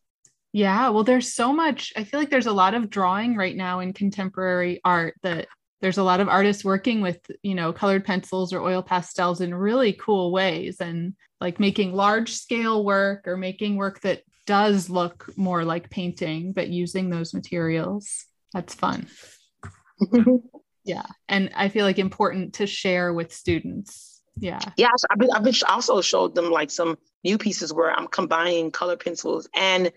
Yeah, 0.53 0.89
well, 0.89 1.03
there's 1.03 1.33
so 1.33 1.51
much. 1.51 1.91
I 1.97 2.05
feel 2.05 2.19
like 2.19 2.29
there's 2.29 2.47
a 2.47 2.53
lot 2.53 2.73
of 2.73 2.89
drawing 2.89 3.35
right 3.35 3.55
now 3.55 3.81
in 3.81 3.91
contemporary 3.91 4.79
art 4.85 5.15
that 5.21 5.47
there's 5.81 5.97
a 5.97 6.03
lot 6.03 6.21
of 6.21 6.29
artists 6.29 6.63
working 6.63 7.01
with, 7.01 7.19
you 7.43 7.55
know, 7.55 7.73
colored 7.73 8.05
pencils 8.05 8.53
or 8.53 8.61
oil 8.61 8.81
pastels 8.81 9.41
in 9.41 9.53
really 9.53 9.93
cool 9.93 10.31
ways 10.31 10.77
and 10.79 11.13
like 11.41 11.59
making 11.59 11.93
large 11.93 12.33
scale 12.33 12.83
work 12.83 13.27
or 13.27 13.37
making 13.37 13.75
work 13.75 14.01
that 14.01 14.23
does 14.49 14.89
look 14.89 15.31
more 15.37 15.63
like 15.63 15.91
painting, 15.91 16.53
but 16.53 16.69
using 16.69 17.11
those 17.11 17.35
materials. 17.35 18.25
That's 18.51 18.73
fun. 18.73 19.05
yeah. 20.83 21.05
And 21.27 21.51
I 21.55 21.69
feel 21.69 21.85
like 21.85 21.99
important 21.99 22.55
to 22.55 22.65
share 22.65 23.13
with 23.13 23.31
students. 23.31 24.23
Yeah. 24.39 24.57
Yeah. 24.75 24.87
I've, 25.11 25.19
been, 25.19 25.29
I've 25.29 25.43
been 25.43 25.53
also 25.67 26.01
showed 26.01 26.33
them 26.33 26.49
like 26.49 26.71
some 26.71 26.97
new 27.23 27.37
pieces 27.37 27.71
where 27.71 27.91
I'm 27.91 28.07
combining 28.07 28.71
color 28.71 28.97
pencils 28.97 29.47
and 29.53 29.91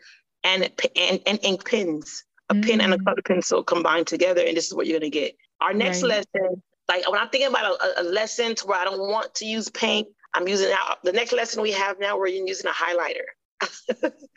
and 0.45 0.71
and, 0.97 1.21
and 1.25 1.39
ink 1.43 1.67
pens, 1.67 2.25
a 2.51 2.55
mm. 2.55 2.63
pen 2.63 2.83
and 2.83 2.93
a 2.93 2.99
mm. 2.99 3.05
color 3.07 3.23
pencil 3.27 3.65
combined 3.65 4.07
together, 4.07 4.43
and 4.47 4.55
this 4.55 4.67
is 4.67 4.75
what 4.75 4.87
you're 4.87 5.01
gonna 5.01 5.09
get. 5.09 5.35
Our 5.63 5.73
next 5.73 6.03
right. 6.03 6.11
lesson, 6.11 6.63
like 6.89 7.11
when 7.11 7.19
I'm 7.19 7.31
thinking 7.31 7.49
about 7.49 7.81
a, 7.81 8.03
a, 8.03 8.05
lesson 8.05 8.55
to 8.57 8.67
where 8.67 8.79
I 8.79 8.85
don't 8.85 8.99
want 8.99 9.35
to 9.37 9.47
use 9.47 9.71
paint, 9.71 10.09
I'm 10.35 10.47
using 10.47 10.69
now 10.69 10.97
the 11.05 11.13
next 11.13 11.33
lesson 11.33 11.63
we 11.63 11.73
have 11.73 11.99
now 11.99 12.19
where 12.19 12.27
you're 12.27 12.47
using 12.47 12.69
a 12.69 12.75
highlighter. 12.75 13.25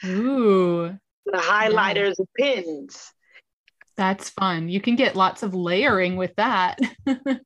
Ooh. 0.06 0.98
The 1.28 1.40
highlighters 1.40 2.14
yeah. 2.38 2.62
pins. 2.62 3.12
That's 3.98 4.30
fun. 4.30 4.70
You 4.70 4.80
can 4.80 4.96
get 4.96 5.16
lots 5.16 5.42
of 5.42 5.56
layering 5.56 6.18
with 6.18 6.36
that. 6.36 6.78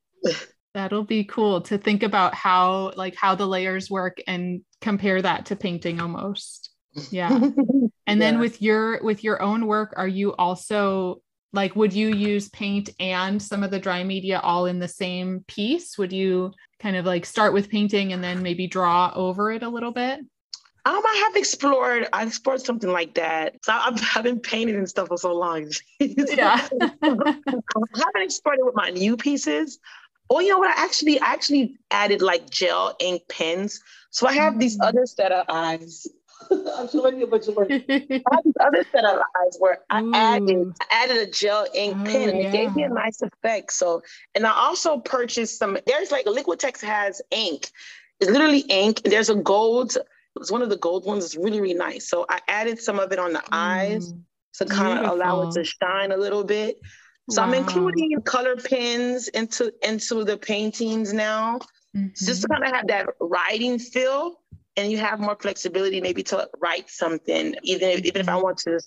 That'll 0.74 1.04
be 1.04 1.24
cool 1.24 1.62
to 1.62 1.78
think 1.78 2.02
about 2.02 2.34
how 2.34 2.92
like 2.96 3.16
how 3.16 3.34
the 3.34 3.46
layers 3.46 3.90
work 3.90 4.18
and 4.26 4.60
compare 4.80 5.22
that 5.22 5.46
to 5.46 5.56
painting 5.56 6.00
almost. 6.00 6.70
Yeah. 7.10 7.50
And 8.06 8.18
yeah. 8.18 8.32
then 8.32 8.40
with 8.40 8.60
your 8.60 9.00
with 9.04 9.22
your 9.22 9.40
own 9.40 9.68
work 9.68 9.94
are 9.96 10.08
you 10.08 10.34
also 10.34 11.22
like 11.52 11.76
would 11.76 11.92
you 11.92 12.08
use 12.08 12.48
paint 12.48 12.90
and 12.98 13.40
some 13.40 13.62
of 13.62 13.70
the 13.70 13.78
dry 13.78 14.02
media 14.02 14.40
all 14.40 14.66
in 14.66 14.80
the 14.80 14.88
same 14.88 15.44
piece? 15.46 15.96
Would 15.96 16.12
you 16.12 16.52
kind 16.80 16.96
of 16.96 17.06
like 17.06 17.24
start 17.24 17.52
with 17.52 17.70
painting 17.70 18.12
and 18.12 18.24
then 18.24 18.42
maybe 18.42 18.66
draw 18.66 19.12
over 19.14 19.52
it 19.52 19.62
a 19.62 19.68
little 19.68 19.92
bit? 19.92 20.20
Um, 20.86 21.02
I 21.04 21.24
have 21.26 21.36
explored. 21.36 22.08
I 22.12 22.24
explored 22.24 22.62
something 22.62 22.90
like 22.90 23.14
that. 23.14 23.56
So 23.64 23.72
I've, 23.72 24.00
I've 24.16 24.24
been 24.24 24.40
painting 24.40 24.76
and 24.76 24.88
stuff 24.88 25.08
for 25.08 25.18
so 25.18 25.34
long. 25.34 25.70
yeah, 25.98 26.68
I 26.80 26.96
haven't 27.02 28.22
explored 28.22 28.58
it 28.58 28.64
with 28.64 28.74
my 28.74 28.90
new 28.90 29.16
pieces. 29.16 29.78
Oh, 30.30 30.40
you 30.40 30.50
know 30.50 30.58
what? 30.58 30.76
I 30.76 30.84
actually 30.84 31.20
I 31.20 31.32
actually 31.32 31.76
added 31.90 32.22
like 32.22 32.48
gel 32.48 32.96
ink 33.00 33.22
pens. 33.28 33.80
So 34.10 34.26
I 34.26 34.32
have 34.34 34.54
mm 34.54 34.60
these 34.60 34.78
other 34.80 35.06
set 35.06 35.32
of 35.32 35.46
eyes. 35.48 36.06
I'm 36.50 36.88
showing 36.88 37.18
you 37.18 37.24
a 37.24 37.26
bunch 37.26 37.48
of 37.48 37.56
work. 37.56 37.70
I 37.70 37.74
have 38.32 38.44
these 38.44 38.54
other 38.60 38.84
set 38.90 39.04
of 39.04 39.18
eyes 39.18 39.56
where 39.58 39.80
I 39.90 40.02
Ooh. 40.02 40.14
added 40.14 40.74
I 40.80 41.04
added 41.04 41.28
a 41.28 41.30
gel 41.30 41.66
ink 41.74 41.96
oh, 42.00 42.04
pen 42.04 42.28
and 42.30 42.38
yeah. 42.38 42.48
it 42.48 42.52
gave 42.52 42.74
me 42.74 42.84
a 42.84 42.88
nice 42.88 43.22
effect. 43.22 43.72
So, 43.72 44.02
and 44.34 44.46
I 44.46 44.52
also 44.52 44.98
purchased 44.98 45.58
some. 45.58 45.76
There's 45.86 46.10
like 46.10 46.26
Liquitex 46.26 46.80
has 46.82 47.20
ink. 47.30 47.70
It's 48.20 48.30
literally 48.30 48.60
ink. 48.60 49.02
There's 49.04 49.30
a 49.30 49.34
gold 49.34 49.96
it's 50.36 50.50
one 50.50 50.62
of 50.62 50.70
the 50.70 50.76
gold 50.76 51.04
ones. 51.06 51.24
It's 51.24 51.36
really, 51.36 51.60
really 51.60 51.74
nice. 51.74 52.08
So 52.08 52.26
I 52.28 52.40
added 52.48 52.80
some 52.80 52.98
of 52.98 53.12
it 53.12 53.18
on 53.18 53.32
the 53.32 53.40
mm, 53.40 53.48
eyes 53.52 54.12
to 54.54 54.64
kind 54.64 54.98
of 54.98 55.10
allow 55.10 55.48
it 55.48 55.52
to 55.54 55.64
shine 55.64 56.12
a 56.12 56.16
little 56.16 56.44
bit. 56.44 56.80
So 57.30 57.42
wow. 57.42 57.48
I'm 57.48 57.54
including 57.54 58.20
color 58.22 58.56
pens 58.56 59.28
into 59.28 59.72
into 59.86 60.24
the 60.24 60.36
paintings 60.36 61.12
now, 61.12 61.58
mm-hmm. 61.96 62.08
just 62.14 62.42
to 62.42 62.48
mm-hmm. 62.48 62.62
kind 62.62 62.64
of 62.64 62.76
have 62.76 62.86
that 62.88 63.08
writing 63.20 63.78
feel, 63.78 64.40
and 64.76 64.90
you 64.90 64.98
have 64.98 65.20
more 65.20 65.36
flexibility 65.40 66.00
maybe 66.00 66.22
to 66.24 66.48
write 66.60 66.90
something, 66.90 67.54
even 67.62 67.90
if, 67.90 68.00
even 68.00 68.20
if 68.20 68.28
I 68.28 68.32
mm-hmm. 68.32 68.42
want 68.42 68.58
to 68.58 68.80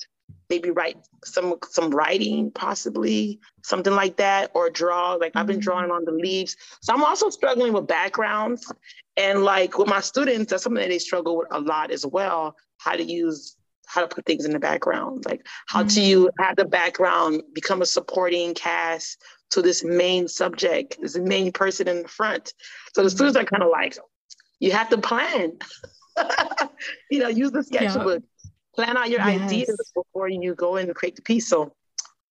maybe 0.49 0.71
write 0.71 0.97
some 1.23 1.55
some 1.69 1.91
writing, 1.91 2.51
possibly 2.51 3.39
something 3.63 3.93
like 3.93 4.17
that, 4.17 4.51
or 4.53 4.69
draw. 4.69 5.13
Like 5.13 5.31
mm-hmm. 5.31 5.37
I've 5.37 5.47
been 5.47 5.57
mm-hmm. 5.57 5.63
drawing 5.63 5.91
on 5.91 6.03
the 6.03 6.11
leaves. 6.11 6.57
So 6.81 6.93
I'm 6.93 7.03
also 7.03 7.29
struggling 7.29 7.71
with 7.71 7.87
backgrounds 7.87 8.69
and 9.17 9.43
like 9.43 9.77
with 9.77 9.87
my 9.87 9.99
students, 9.99 10.49
that's 10.49 10.63
something 10.63 10.81
that 10.81 10.89
they 10.89 10.99
struggle 10.99 11.37
with 11.37 11.47
a 11.51 11.59
lot 11.59 11.91
as 11.91 12.05
well. 12.05 12.55
How 12.77 12.93
to 12.93 13.03
use, 13.03 13.55
how 13.85 14.01
to 14.01 14.07
put 14.07 14.25
things 14.25 14.45
in 14.45 14.51
the 14.51 14.59
background, 14.59 15.25
like 15.25 15.45
how 15.67 15.81
mm-hmm. 15.81 15.89
to 15.89 16.01
you 16.01 16.29
have 16.39 16.55
the 16.55 16.65
background 16.65 17.43
become 17.53 17.81
a 17.81 17.85
supporting 17.85 18.53
cast 18.53 19.21
to 19.51 19.61
this 19.61 19.83
main 19.83 20.27
subject, 20.27 20.97
this 21.01 21.17
main 21.17 21.51
person 21.51 21.87
in 21.87 22.03
the 22.03 22.07
front. 22.07 22.53
So 22.95 23.03
the 23.03 23.09
students 23.09 23.37
are 23.37 23.45
kind 23.45 23.61
of 23.61 23.69
like, 23.69 23.97
you 24.59 24.71
have 24.71 24.89
to 24.89 24.97
plan. 24.97 25.53
you 27.11 27.19
know, 27.19 27.27
use 27.27 27.51
the 27.51 27.63
sketchbook, 27.63 28.23
yeah. 28.23 28.49
plan 28.75 28.97
out 28.97 29.09
your 29.09 29.19
yes. 29.19 29.41
ideas 29.41 29.91
before 29.93 30.27
you 30.27 30.55
go 30.55 30.77
in 30.77 30.87
and 30.87 30.95
create 30.95 31.15
the 31.15 31.21
piece. 31.21 31.47
So 31.47 31.75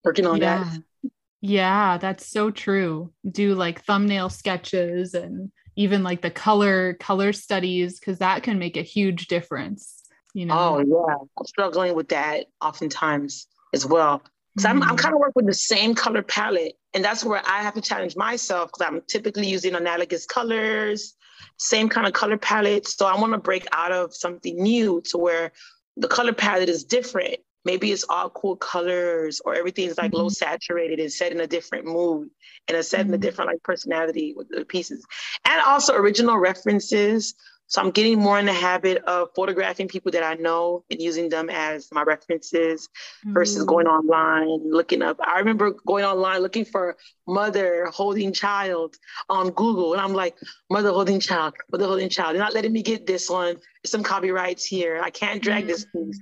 working 0.04 0.26
on 0.26 0.38
yeah. 0.38 0.64
that. 0.64 1.10
Yeah, 1.40 1.98
that's 1.98 2.26
so 2.26 2.50
true. 2.50 3.12
Do 3.28 3.54
like 3.54 3.84
thumbnail 3.84 4.30
sketches 4.30 5.14
and 5.14 5.50
even 5.76 6.02
like 6.02 6.22
the 6.22 6.30
color 6.30 6.94
color 6.94 7.32
studies 7.32 7.98
because 7.98 8.18
that 8.18 8.42
can 8.42 8.58
make 8.58 8.76
a 8.76 8.82
huge 8.82 9.26
difference 9.26 10.02
you 10.34 10.46
know 10.46 10.54
oh 10.56 10.78
yeah 10.78 11.14
i'm 11.38 11.46
struggling 11.46 11.94
with 11.94 12.08
that 12.08 12.46
oftentimes 12.60 13.46
as 13.72 13.86
well 13.86 14.22
because 14.54 14.68
mm-hmm. 14.68 14.82
I'm, 14.82 14.90
I'm 14.90 14.96
mm. 14.96 15.00
kind 15.00 15.14
of 15.14 15.20
working 15.20 15.44
with 15.44 15.46
the 15.46 15.54
same 15.54 15.94
color 15.94 16.22
palette 16.22 16.74
and 16.94 17.04
that's 17.04 17.24
where 17.24 17.42
i 17.46 17.62
have 17.62 17.74
to 17.74 17.80
challenge 17.80 18.16
myself 18.16 18.70
because 18.72 18.86
i'm 18.86 19.02
typically 19.08 19.46
using 19.46 19.74
analogous 19.74 20.26
colors 20.26 21.14
same 21.58 21.88
kind 21.88 22.06
of 22.06 22.12
color 22.12 22.38
palette 22.38 22.86
so 22.86 23.06
i 23.06 23.18
want 23.18 23.32
to 23.32 23.38
break 23.38 23.66
out 23.72 23.92
of 23.92 24.14
something 24.14 24.62
new 24.62 25.00
to 25.04 25.18
where 25.18 25.52
the 25.96 26.08
color 26.08 26.32
palette 26.32 26.68
is 26.68 26.84
different 26.84 27.36
maybe 27.64 27.92
it's 27.92 28.04
all 28.08 28.30
cool 28.30 28.56
colors 28.56 29.40
or 29.44 29.54
everything's 29.54 29.98
like 29.98 30.10
mm-hmm. 30.10 30.22
low 30.22 30.28
saturated 30.28 30.98
and 30.98 31.12
set 31.12 31.32
in 31.32 31.40
a 31.40 31.46
different 31.46 31.84
mood 31.84 32.28
and 32.68 32.76
a 32.76 32.82
set 32.82 33.00
mm-hmm. 33.00 33.08
in 33.08 33.14
a 33.14 33.16
mm-hmm. 33.16 33.22
different 33.22 33.50
like 33.50 33.62
personality 33.62 34.34
with 34.36 34.48
the 34.48 34.64
pieces. 34.64 35.04
And 35.44 35.60
also 35.62 35.94
original 35.94 36.38
references. 36.38 37.34
So 37.66 37.80
I'm 37.80 37.90
getting 37.90 38.18
more 38.18 38.38
in 38.38 38.44
the 38.44 38.52
habit 38.52 39.02
of 39.04 39.28
photographing 39.34 39.88
people 39.88 40.12
that 40.12 40.22
I 40.22 40.34
know 40.34 40.84
and 40.90 41.00
using 41.00 41.30
them 41.30 41.48
as 41.48 41.88
my 41.90 42.02
references 42.02 42.86
mm. 43.26 43.32
versus 43.32 43.64
going 43.64 43.86
online, 43.86 44.70
looking 44.70 45.00
up. 45.00 45.16
I 45.26 45.38
remember 45.38 45.70
going 45.86 46.04
online 46.04 46.42
looking 46.42 46.66
for 46.66 46.98
mother 47.26 47.86
holding 47.86 48.34
child 48.34 48.96
on 49.30 49.50
Google. 49.52 49.94
And 49.94 50.02
I'm 50.02 50.12
like, 50.12 50.36
mother 50.68 50.90
holding 50.90 51.18
child, 51.18 51.54
mother 51.70 51.86
holding 51.86 52.10
child. 52.10 52.34
They're 52.34 52.42
not 52.42 52.52
letting 52.52 52.74
me 52.74 52.82
get 52.82 53.06
this 53.06 53.30
one. 53.30 53.54
There's 53.54 53.90
some 53.90 54.02
copyrights 54.02 54.66
here. 54.66 55.00
I 55.02 55.08
can't 55.08 55.42
drag 55.42 55.66
this 55.66 55.86
piece. 55.86 56.20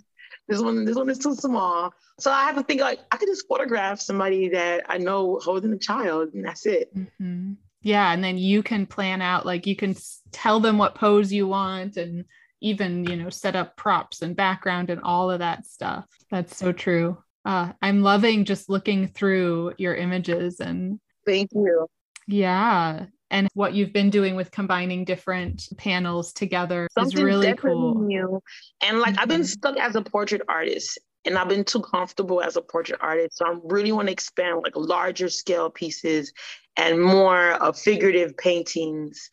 This 0.51 0.61
one, 0.61 0.85
this 0.85 0.97
one 0.97 1.09
is 1.09 1.19
too 1.19 1.35
small. 1.35 1.95
So 2.19 2.31
I 2.31 2.45
have 2.45 2.57
to 2.57 2.63
think 2.63 2.81
like 2.81 2.99
I 3.11 3.17
could 3.17 3.29
just 3.29 3.47
photograph 3.49 4.01
somebody 4.01 4.49
that 4.51 4.85
I 4.89 4.99
know 4.99 5.39
holding 5.43 5.73
a 5.73 5.79
child 5.79 6.35
and 6.35 6.45
that's 6.45 6.67
it. 6.67 6.95
Mm-hmm. 6.95 7.53
Yeah. 7.83 8.13
And 8.13 8.23
then 8.23 8.37
you 8.37 8.63
can 8.63 8.85
plan 8.85 9.23
out, 9.23 9.47
like, 9.47 9.67
you 9.67 9.75
can 9.75 9.97
tell 10.33 10.61
them 10.61 10.77
what 10.77 10.95
pose 10.95 11.33
you 11.33 11.47
want 11.47 11.97
and 11.97 12.27
even, 12.61 13.05
you 13.05 13.17
know, 13.17 13.31
set 13.31 13.57
up 13.57 13.77
props 13.77 14.21
and 14.21 14.37
background 14.37 14.91
and 14.91 15.01
all 15.03 15.31
of 15.31 15.39
that 15.39 15.65
stuff. 15.65 16.05
That's 16.31 16.55
so 16.57 16.73
true. 16.73 17.17
Uh, 17.47 17.73
I'm 17.81 18.03
loving 18.03 18.45
just 18.45 18.69
looking 18.69 19.09
through 19.09 19.73
your 19.79 19.95
images 19.95 20.61
and 20.61 21.01
thank 21.25 21.53
you. 21.55 21.87
Yeah. 22.27 23.07
And 23.31 23.49
what 23.55 23.75
you've 23.75 23.93
been 23.93 24.11
doing 24.11 24.35
with 24.35 24.51
combining 24.51 25.05
different 25.05 25.69
panels 25.77 26.33
together 26.33 26.89
Something 26.99 27.19
is 27.19 27.25
really 27.25 27.55
cool. 27.55 27.95
New. 28.01 28.43
And 28.83 28.99
like 28.99 29.15
mm-hmm. 29.15 29.21
I've 29.21 29.29
been 29.29 29.43
mm-hmm. 29.43 29.47
stuck 29.47 29.77
as 29.79 29.95
a 29.95 30.03
portrait 30.03 30.43
artist 30.49 30.99
and 31.25 31.39
I've 31.39 31.49
been 31.49 31.65
too 31.65 31.81
comfortable 31.81 32.43
as 32.43 32.57
a 32.57 32.63
portrait 32.63 33.01
artist. 33.03 33.39
So 33.39 33.47
I 33.47 33.57
really 33.65 33.93
want 33.93 34.09
to 34.09 34.13
expand 34.13 34.63
like 34.63 34.75
larger 34.75 35.29
scale 35.29 35.71
pieces 35.71 36.33
and 36.77 37.01
more 37.01 37.53
of 37.53 37.79
figurative 37.79 38.37
paintings 38.37 39.31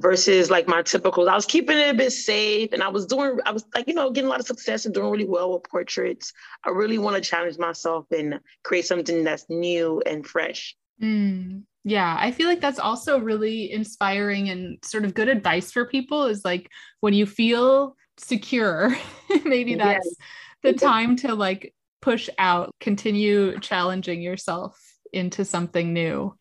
versus 0.00 0.50
like 0.50 0.66
my 0.66 0.82
typical. 0.82 1.28
I 1.28 1.34
was 1.34 1.46
keeping 1.46 1.78
it 1.78 1.94
a 1.94 1.94
bit 1.94 2.10
safe 2.10 2.72
and 2.72 2.82
I 2.82 2.88
was 2.88 3.06
doing, 3.06 3.38
I 3.46 3.52
was 3.52 3.64
like, 3.74 3.86
you 3.86 3.94
know, 3.94 4.10
getting 4.10 4.28
a 4.28 4.30
lot 4.30 4.40
of 4.40 4.46
success 4.46 4.86
and 4.86 4.94
doing 4.94 5.10
really 5.10 5.28
well 5.28 5.52
with 5.52 5.64
portraits. 5.64 6.32
I 6.64 6.70
really 6.70 6.98
want 6.98 7.16
to 7.16 7.22
challenge 7.22 7.58
myself 7.58 8.06
and 8.10 8.40
create 8.64 8.86
something 8.86 9.24
that's 9.24 9.46
new 9.48 10.02
and 10.04 10.26
fresh. 10.26 10.76
Mm, 11.02 11.62
yeah, 11.84 12.16
I 12.18 12.30
feel 12.30 12.48
like 12.48 12.60
that's 12.60 12.78
also 12.78 13.18
really 13.18 13.72
inspiring 13.72 14.50
and 14.50 14.78
sort 14.84 15.04
of 15.04 15.14
good 15.14 15.28
advice 15.28 15.72
for 15.72 15.86
people 15.86 16.24
is 16.24 16.44
like 16.44 16.70
when 17.00 17.14
you 17.14 17.24
feel 17.24 17.96
secure, 18.18 18.94
maybe 19.44 19.76
that's 19.76 20.04
yes. 20.04 20.16
the 20.62 20.72
time 20.78 21.16
to 21.16 21.34
like 21.34 21.74
push 22.02 22.28
out, 22.38 22.74
continue 22.80 23.58
challenging 23.60 24.20
yourself 24.20 24.78
into 25.12 25.44
something 25.44 25.92
new. 25.92 26.34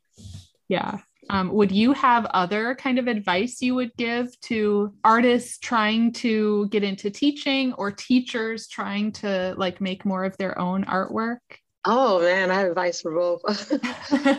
Yeah. 0.68 1.00
Um, 1.30 1.54
would 1.54 1.72
you 1.72 1.94
have 1.94 2.26
other 2.26 2.76
kind 2.76 2.98
of 2.98 3.08
advice 3.08 3.62
you 3.62 3.76
would 3.76 3.96
give 3.98 4.28
to 4.42 4.94
artists 5.04 5.60
trying 5.60 6.12
to 6.14 6.68
get 6.70 6.84
into 6.84 7.12
teaching 7.12 7.72
or 7.74 7.92
teachers 7.92 8.68
trying 8.68 9.12
to 9.14 9.54
like 9.58 9.80
make 9.80 10.06
more 10.06 10.26
of 10.26 10.36
their 10.38 10.58
own 10.58 10.86
artwork? 10.86 11.38
Oh 11.92 12.22
man, 12.22 12.52
I 12.52 12.60
have 12.60 12.68
advice 12.68 13.02
for 13.02 13.12
both. 13.12 13.42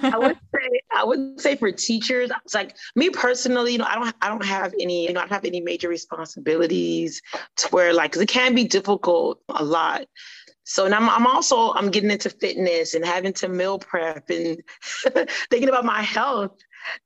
I 0.05 0.17
would 0.17 0.39
say 0.55 0.81
I 0.95 1.03
would 1.03 1.41
say 1.41 1.57
for 1.57 1.73
teachers, 1.73 2.31
it's 2.45 2.55
like 2.55 2.77
me 2.95 3.11
personally, 3.11 3.73
you 3.73 3.79
know, 3.79 3.87
I 3.89 3.97
don't 3.97 4.15
I 4.23 4.29
don't 4.29 4.45
have 4.45 4.73
any, 4.81 5.09
you 5.09 5.13
know, 5.13 5.19
I 5.19 5.25
don't 5.25 5.33
have 5.33 5.45
any 5.45 5.61
major 5.61 5.89
responsibilities 5.89 7.21
to 7.57 7.69
where 7.71 7.93
like 7.93 8.17
it 8.17 8.29
can 8.29 8.55
be 8.55 8.69
difficult 8.69 9.41
a 9.49 9.65
lot. 9.65 10.07
So 10.63 10.87
now 10.87 10.99
I'm, 10.99 11.11
I'm 11.11 11.27
also 11.27 11.73
I'm 11.73 11.91
getting 11.91 12.13
into 12.13 12.31
fitness 12.31 12.95
and 12.95 13.05
having 13.05 13.33
to 13.33 13.49
meal 13.49 13.81
prep 13.81 14.31
and 14.31 14.63
thinking 15.51 15.69
about 15.69 15.85
my 15.85 16.03
health 16.03 16.57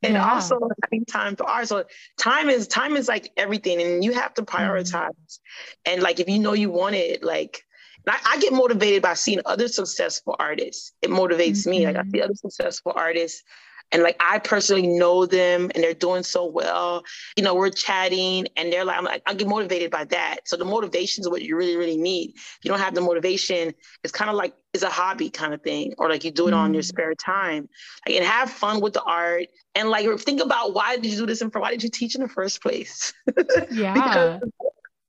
and 0.03 0.13
yeah. 0.13 0.31
also 0.31 0.61
having 0.83 1.07
time 1.07 1.37
for 1.37 1.49
art. 1.49 1.69
So 1.69 1.85
time 2.19 2.51
is 2.51 2.69
time 2.69 2.97
is 2.97 3.09
like 3.09 3.33
everything, 3.39 3.81
and 3.81 4.05
you 4.05 4.13
have 4.13 4.35
to 4.35 4.43
mm-hmm. 4.43 4.57
prioritize. 4.57 5.09
mm 5.09 5.39
And 5.87 6.03
like 6.03 6.21
if 6.21 6.29
you 6.29 6.39
know 6.39 6.53
you 6.53 6.71
want 6.71 6.97
it, 6.97 7.25
like 7.25 7.65
I, 8.09 8.19
I, 8.27 8.39
get 8.39 8.53
motivated 8.53 9.03
by 9.03 9.15
seeing 9.15 9.41
other 9.47 9.69
successful 9.69 10.37
artists. 10.39 10.93
It 11.03 11.11
motivates 11.11 11.61
mm-hmm. 11.61 11.71
me. 11.71 11.87
Like 11.87 11.97
I 11.97 12.05
see 12.11 12.23
other 12.23 12.35
successful 12.35 12.93
artists 12.95 13.43
and 13.93 14.03
like 14.03 14.17
I 14.21 14.39
personally 14.39 14.87
know 14.87 15.27
them 15.27 15.71
and 15.75 15.85
they're 15.85 15.95
doing 15.95 16.23
so 16.23 16.47
well. 16.47 17.05
You 17.37 17.45
know, 17.45 17.55
we're 17.55 17.71
chatting 17.71 18.47
and 18.57 18.73
they're 18.73 18.85
like, 18.85 18.99
I'm 18.99 19.05
like, 19.05 19.23
I 19.27 19.35
get 19.35 19.47
motivated 19.47 19.91
by 19.91 20.05
that. 20.07 20.41
So 20.47 20.57
the 20.57 20.65
motivation 20.65 21.23
is 21.23 21.29
what 21.29 21.43
you 21.43 21.57
really, 21.57 21.77
really 21.77 21.97
need. 21.97 22.33
If 22.35 22.59
you 22.65 22.71
don't 22.71 22.81
have 22.81 22.95
the 22.95 23.01
motivation, 23.01 23.73
it's 24.03 24.13
kind 24.13 24.31
of 24.31 24.37
like 24.37 24.55
it's 24.73 24.83
a 24.83 24.91
hobby 24.91 25.31
kind 25.31 25.55
of 25.55 25.63
thing, 25.63 25.95
or 25.99 26.09
like 26.09 26.25
you 26.25 26.33
do 26.33 26.49
it 26.49 26.53
mm. 26.53 26.57
on 26.57 26.75
your 26.75 26.83
mm. 26.83 26.87
spare 26.87 27.15
time. 27.15 27.69
Like 28.07 28.17
and 28.17 28.25
have 28.25 28.51
fun 28.51 28.81
with 28.81 28.95
the 28.95 29.03
art. 29.03 29.47
And 29.77 29.91
like 29.91 30.09
think 30.19 30.43
about 30.43 30.75
why 30.75 30.97
did 30.97 31.07
you 31.07 31.19
do 31.19 31.27
this 31.27 31.41
and 31.41 31.53
for 31.53 31.61
why 31.61 31.71
did 31.71 31.83
you 31.83 31.91
teach 31.91 32.17
in 32.17 32.23
the 32.23 32.29
first 32.29 32.63
place? 32.63 33.13
Yeah. 33.71 33.95
because 33.95 34.41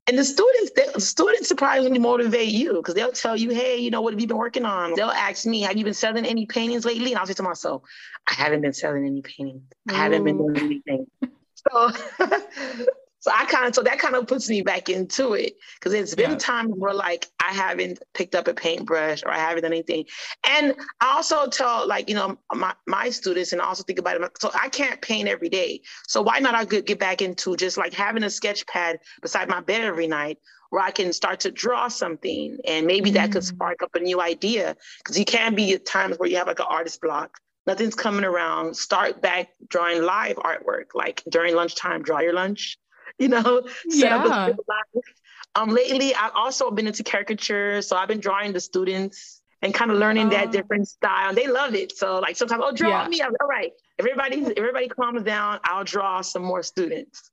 and 0.08 0.18
the 0.18 0.24
students, 0.24 0.70
the 0.94 1.00
students 1.00 1.48
surprisingly 1.48 1.98
motivate 1.98 2.48
you 2.48 2.74
because 2.74 2.94
they'll 2.94 3.12
tell 3.12 3.36
you, 3.36 3.50
hey, 3.50 3.78
you 3.78 3.90
know, 3.90 4.02
what 4.02 4.12
have 4.12 4.20
you 4.20 4.26
been 4.26 4.36
working 4.36 4.64
on? 4.64 4.94
They'll 4.94 5.08
ask 5.08 5.46
me, 5.46 5.62
have 5.62 5.76
you 5.76 5.84
been 5.84 5.94
selling 5.94 6.24
any 6.24 6.46
paintings 6.46 6.84
lately? 6.84 7.12
And 7.12 7.18
I'll 7.18 7.26
say 7.26 7.34
to 7.34 7.42
myself, 7.42 7.82
I 8.28 8.34
haven't 8.34 8.60
been 8.60 8.72
selling 8.72 9.04
any 9.04 9.22
paintings. 9.22 9.62
I 9.88 9.94
haven't 9.94 10.24
been 10.24 10.38
doing 10.38 10.56
anything. 10.58 11.06
So 11.72 11.90
So 13.26 13.32
I 13.34 13.44
kind 13.46 13.66
of, 13.66 13.74
so 13.74 13.82
that 13.82 13.98
kind 13.98 14.14
of 14.14 14.28
puts 14.28 14.48
me 14.48 14.62
back 14.62 14.88
into 14.88 15.32
it 15.32 15.56
because 15.74 15.92
it's 15.92 16.14
been 16.14 16.30
yeah. 16.30 16.36
times 16.36 16.74
where 16.76 16.94
like 16.94 17.26
I 17.44 17.52
haven't 17.52 18.00
picked 18.14 18.36
up 18.36 18.46
a 18.46 18.54
paintbrush 18.54 19.24
or 19.24 19.32
I 19.32 19.38
haven't 19.38 19.64
done 19.64 19.72
anything. 19.72 20.04
And 20.48 20.76
I 21.00 21.14
also 21.16 21.48
tell 21.48 21.88
like, 21.88 22.08
you 22.08 22.14
know, 22.14 22.38
my, 22.54 22.72
my 22.86 23.10
students 23.10 23.52
and 23.52 23.60
I 23.60 23.64
also 23.64 23.82
think 23.82 23.98
about 23.98 24.20
it. 24.20 24.30
So 24.40 24.52
I 24.54 24.68
can't 24.68 25.02
paint 25.02 25.28
every 25.28 25.48
day. 25.48 25.80
So 26.06 26.22
why 26.22 26.38
not 26.38 26.54
I 26.54 26.66
could 26.66 26.86
get 26.86 27.00
back 27.00 27.20
into 27.20 27.56
just 27.56 27.76
like 27.76 27.92
having 27.92 28.22
a 28.22 28.30
sketch 28.30 28.64
pad 28.68 29.00
beside 29.20 29.48
my 29.48 29.60
bed 29.60 29.80
every 29.80 30.06
night 30.06 30.38
where 30.70 30.84
I 30.84 30.92
can 30.92 31.12
start 31.12 31.40
to 31.40 31.50
draw 31.50 31.88
something 31.88 32.58
and 32.64 32.86
maybe 32.86 33.10
that 33.10 33.32
could 33.32 33.42
mm. 33.42 33.46
spark 33.46 33.82
up 33.82 33.96
a 33.96 33.98
new 33.98 34.20
idea. 34.20 34.76
Because 34.98 35.18
you 35.18 35.24
can 35.24 35.56
be 35.56 35.74
at 35.74 35.84
times 35.84 36.16
where 36.16 36.28
you 36.28 36.36
have 36.36 36.46
like 36.46 36.60
an 36.60 36.66
artist 36.68 37.00
block 37.00 37.40
nothing's 37.66 37.96
coming 37.96 38.24
around, 38.24 38.76
start 38.76 39.20
back 39.20 39.48
drawing 39.66 40.00
live 40.00 40.36
artwork, 40.36 40.94
like 40.94 41.20
during 41.28 41.56
lunchtime, 41.56 42.00
draw 42.00 42.20
your 42.20 42.32
lunch, 42.32 42.78
you 43.18 43.28
know, 43.28 43.62
set 43.88 44.10
yeah. 44.10 44.16
up 44.16 44.58
a 44.58 45.60
um, 45.60 45.70
lately, 45.70 46.14
I've 46.14 46.32
also 46.34 46.70
been 46.70 46.86
into 46.86 47.02
caricature, 47.02 47.80
so 47.80 47.96
I've 47.96 48.08
been 48.08 48.20
drawing 48.20 48.52
the 48.52 48.60
students 48.60 49.40
and 49.62 49.72
kind 49.72 49.90
of 49.90 49.96
learning 49.96 50.28
that 50.28 50.48
oh. 50.48 50.52
different 50.52 50.86
style. 50.86 51.34
They 51.34 51.46
love 51.46 51.74
it. 51.74 51.96
So 51.96 52.18
like 52.18 52.36
sometimes, 52.36 52.62
oh, 52.64 52.72
draw 52.72 53.02
yeah. 53.02 53.08
me. 53.08 53.22
I'm, 53.22 53.32
all 53.40 53.48
right. 53.48 53.72
Everybody, 53.98 54.46
everybody 54.56 54.88
calms 54.88 55.22
down. 55.22 55.60
I'll 55.64 55.84
draw 55.84 56.20
some 56.20 56.42
more 56.42 56.62
students. 56.62 57.30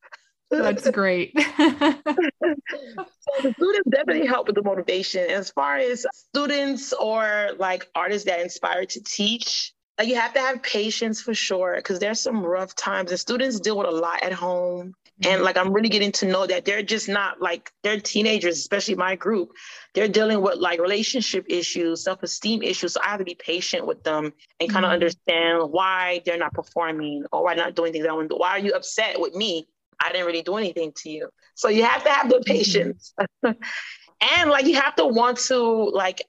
That's 0.49 0.89
great. 0.91 1.33
so 1.37 1.43
the 1.57 3.53
students 3.57 3.89
definitely 3.89 4.25
help 4.25 4.47
with 4.47 4.55
the 4.55 4.63
motivation. 4.63 5.29
As 5.29 5.49
far 5.49 5.77
as 5.77 6.05
students 6.13 6.93
or 6.93 7.49
like 7.57 7.89
artists 7.93 8.25
that 8.27 8.39
inspire 8.39 8.85
to 8.85 9.03
teach, 9.03 9.72
like 9.97 10.07
you 10.07 10.15
have 10.15 10.33
to 10.33 10.39
have 10.39 10.63
patience 10.63 11.21
for 11.21 11.33
sure 11.33 11.75
because 11.75 11.99
there's 11.99 12.19
some 12.19 12.43
rough 12.43 12.75
times 12.75 13.11
and 13.11 13.19
students 13.19 13.59
deal 13.59 13.77
with 13.77 13.87
a 13.87 13.91
lot 13.91 14.23
at 14.23 14.33
home 14.33 14.95
and 15.25 15.43
like 15.43 15.57
I'm 15.57 15.71
really 15.71 15.89
getting 15.89 16.11
to 16.13 16.25
know 16.25 16.47
that 16.47 16.65
they're 16.65 16.81
just 16.81 17.07
not 17.07 17.39
like 17.39 17.71
they're 17.83 17.99
teenagers, 17.99 18.57
especially 18.57 18.95
my 18.95 19.15
group. 19.15 19.51
They're 19.93 20.07
dealing 20.07 20.41
with 20.41 20.55
like 20.55 20.79
relationship 20.79 21.45
issues, 21.47 22.03
self-esteem 22.03 22.63
issues. 22.63 22.93
So 22.93 23.01
I 23.03 23.09
have 23.09 23.19
to 23.19 23.25
be 23.25 23.35
patient 23.35 23.85
with 23.85 24.03
them 24.03 24.33
and 24.59 24.69
kind 24.69 24.85
of 24.85 24.89
mm-hmm. 24.89 24.93
understand 24.93 25.71
why 25.71 26.21
they're 26.25 26.37
not 26.37 26.53
performing 26.53 27.25
or 27.31 27.43
why 27.43 27.53
not 27.53 27.75
doing 27.75 27.93
things 27.93 28.05
I 28.05 28.11
want 28.11 28.29
to 28.29 28.35
do. 28.35 28.39
Why 28.39 28.51
are 28.51 28.59
you 28.59 28.73
upset 28.73 29.19
with 29.19 29.35
me? 29.35 29.67
I 30.03 30.11
didn't 30.11 30.25
really 30.25 30.41
do 30.41 30.55
anything 30.55 30.91
to 30.97 31.09
you. 31.09 31.29
So 31.55 31.69
you 31.69 31.83
have 31.83 32.03
to 32.03 32.09
have 32.09 32.29
the 32.29 32.37
mm-hmm. 32.37 32.51
patience. 32.51 33.13
and 33.43 34.49
like 34.49 34.65
you 34.65 34.75
have 34.75 34.95
to 34.95 35.05
want 35.05 35.37
to 35.37 35.61
like 35.91 36.23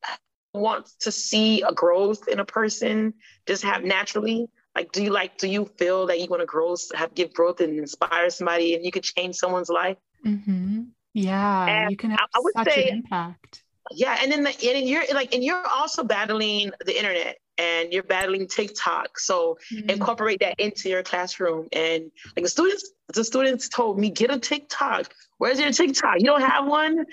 want 0.54 0.88
to 1.00 1.10
see 1.12 1.62
a 1.62 1.72
growth 1.72 2.28
in 2.28 2.38
a 2.38 2.44
person 2.44 3.14
just 3.46 3.64
have 3.64 3.84
naturally 3.84 4.48
like, 4.74 4.90
do 4.90 5.04
you 5.04 5.10
like, 5.10 5.38
do 5.38 5.46
you 5.46 5.66
feel 5.78 6.06
that 6.06 6.20
you 6.20 6.26
want 6.26 6.40
to 6.40 6.46
grow, 6.46 6.74
have 6.94 7.14
give 7.14 7.32
growth 7.32 7.60
and 7.60 7.78
inspire 7.78 8.28
somebody 8.30 8.74
and 8.74 8.84
you 8.84 8.90
could 8.90 9.04
change 9.04 9.36
someone's 9.36 9.68
life? 9.68 9.98
Mm-hmm. 10.26 10.84
Yeah. 11.12 11.66
And 11.66 11.90
you 11.90 11.96
can 11.96 12.10
have 12.10 12.28
I, 12.34 12.38
I 12.38 12.40
would 12.40 12.54
say, 12.68 12.88
impact. 12.88 13.62
Yeah. 13.92 14.18
And 14.20 14.32
then, 14.32 14.42
the, 14.42 14.50
and 14.50 14.88
you're 14.88 15.04
like, 15.12 15.32
and 15.32 15.44
you're 15.44 15.64
also 15.66 16.02
battling 16.02 16.72
the 16.84 16.96
internet 16.96 17.36
and 17.56 17.92
you're 17.92 18.02
battling 18.02 18.48
TikTok. 18.48 19.20
So 19.20 19.58
mm-hmm. 19.72 19.90
incorporate 19.90 20.40
that 20.40 20.58
into 20.58 20.88
your 20.88 21.04
classroom. 21.04 21.68
And 21.72 22.10
like 22.34 22.42
the 22.42 22.48
students, 22.48 22.90
the 23.12 23.22
students 23.22 23.68
told 23.68 23.98
me, 23.98 24.10
get 24.10 24.32
a 24.32 24.40
TikTok. 24.40 25.12
Where's 25.38 25.60
your 25.60 25.70
TikTok? 25.70 26.16
You 26.18 26.26
don't 26.26 26.42
have 26.42 26.66
one? 26.66 27.04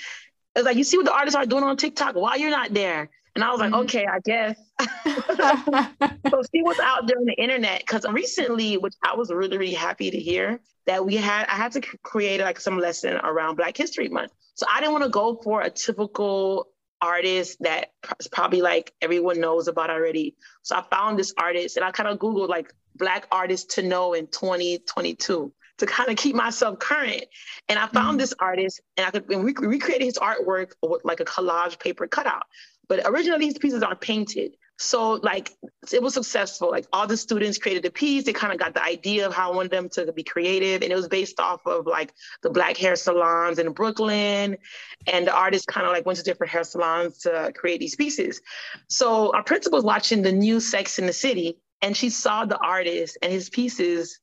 It's 0.56 0.66
like, 0.66 0.78
you 0.78 0.84
see 0.84 0.98
what 0.98 1.06
the 1.06 1.14
artists 1.14 1.36
are 1.36 1.46
doing 1.46 1.64
on 1.64 1.78
TikTok. 1.78 2.16
Why 2.16 2.38
you're 2.38 2.50
not 2.50 2.74
there? 2.74 3.10
And 3.36 3.44
I 3.44 3.52
was 3.52 3.60
like, 3.60 3.72
mm-hmm. 3.72 3.82
okay, 3.84 4.06
I 4.06 4.20
guess. 4.20 4.60
so 6.30 6.42
see 6.44 6.62
what's 6.64 6.80
out 6.80 7.08
there 7.08 7.18
on 7.18 7.26
the 7.26 7.36
internet. 7.38 7.80
Because 7.80 8.06
recently, 8.12 8.78
which 8.78 8.94
I 9.04 9.16
was 9.16 9.32
really, 9.32 9.58
really 9.58 9.74
happy 9.74 10.12
to 10.12 10.20
hear, 10.20 10.60
that 10.86 11.06
we 11.06 11.16
had, 11.16 11.46
I 11.48 11.56
had 11.56 11.72
to 11.74 11.82
create 12.04 12.42
like 12.42 12.60
some 12.60 12.78
lesson 12.78 13.16
around 13.16 13.56
Black 13.56 13.78
History 13.78 14.10
Month. 14.10 14.32
So 14.56 14.66
I 14.72 14.80
didn't 14.80 14.94
want 14.94 15.06
to 15.06 15.10
go 15.10 15.40
for 15.42 15.62
a 15.62 15.70
typical 15.70 16.68
artist 17.02 17.58
that 17.62 17.92
probably 18.32 18.62
like 18.62 18.94
everyone 19.02 19.40
knows 19.40 19.68
about 19.68 19.90
already. 19.90 20.36
So 20.62 20.76
I 20.76 20.84
found 20.84 21.18
this 21.18 21.34
artist 21.38 21.78
and 21.78 21.86
I 21.86 21.92
kind 21.92 22.10
of 22.10 22.20
Googled 22.20 22.50
like 22.50 22.74
black 22.96 23.28
artists 23.32 23.76
to 23.76 23.82
know 23.82 24.14
in 24.14 24.28
2022 24.28 25.52
to 25.78 25.86
kind 25.86 26.10
of 26.10 26.16
keep 26.16 26.36
myself 26.36 26.78
current. 26.80 27.24
And 27.68 27.80
I 27.80 27.88
found 27.88 28.12
mm-hmm. 28.12 28.18
this 28.18 28.34
artist 28.40 28.82
and 28.98 29.06
I 29.06 29.12
could 29.12 29.32
and 29.32 29.44
we 29.44 29.54
recreated 29.58 30.04
his 30.04 30.18
artwork 30.18 30.74
with 30.82 31.04
like 31.04 31.20
a 31.20 31.26
collage 31.26 31.80
paper 31.80 32.08
cutout. 32.08 32.44
But 32.88 33.02
originally 33.06 33.46
these 33.46 33.58
pieces 33.58 33.84
are 33.84 33.96
painted. 33.96 34.56
So 34.82 35.14
like 35.14 35.52
it 35.94 36.02
was 36.02 36.16
successful. 36.16 36.72
Like 36.72 36.88
all 36.92 37.06
the 37.06 37.16
students 37.16 37.60
created 37.60 37.86
a 37.86 37.92
piece. 37.92 38.24
They 38.24 38.34
kind 38.34 38.52
of 38.52 38.60
got 38.60 38.74
the 38.74 38.84
idea 38.84 39.28
of 39.28 39.34
how 39.34 39.52
I 39.52 39.56
wanted 39.56 39.72
them 39.72 39.90
to 39.90 40.12
be 40.12 40.24
creative. 40.24 40.82
And 40.82 40.92
it 40.92 40.96
was 40.96 41.08
based 41.08 41.40
off 41.40 41.66
of 41.68 41.86
like 41.86 42.14
the 42.42 42.50
black 42.50 42.78
hair 42.78 42.96
salons 42.96 43.60
in 43.60 43.72
Brooklyn. 43.74 44.58
And 45.06 45.28
the 45.28 45.36
artist 45.36 45.68
kind 45.68 45.86
of 45.86 45.94
like 45.94 46.06
went 46.06 46.18
to 46.18 46.24
different 46.24 46.52
hair 46.52 46.64
salons 46.64 47.20
to 47.20 47.54
create 47.56 47.80
these 47.80 47.96
pieces. 47.96 48.42
So 48.88 49.32
our 49.34 49.44
principal 49.44 49.78
was 49.78 49.86
watching 49.86 50.24
the 50.24 50.32
new 50.32 50.60
Sex 50.60 50.98
in 50.98 51.06
the 51.06 51.14
City 51.14 51.60
and 51.82 51.96
she 51.96 52.10
saw 52.10 52.46
the 52.46 52.58
artist 52.58 53.18
and 53.22 53.32
his 53.32 53.50
pieces 53.50 54.20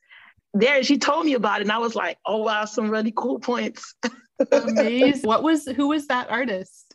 there. 0.55 0.83
She 0.83 0.99
told 0.99 1.27
me 1.27 1.35
about 1.35 1.61
it. 1.61 1.65
And 1.65 1.73
I 1.73 1.79
was 1.79 1.95
like, 1.95 2.19
oh 2.27 2.39
wow, 2.43 2.65
some 2.65 2.91
really 2.91 3.13
cool 3.17 3.39
points. 3.39 3.95
Amazing. 4.53 5.23
What 5.23 5.43
was 5.43 5.67
who 5.67 5.89
was 5.89 6.09
that 6.09 6.31
artist? 6.31 6.88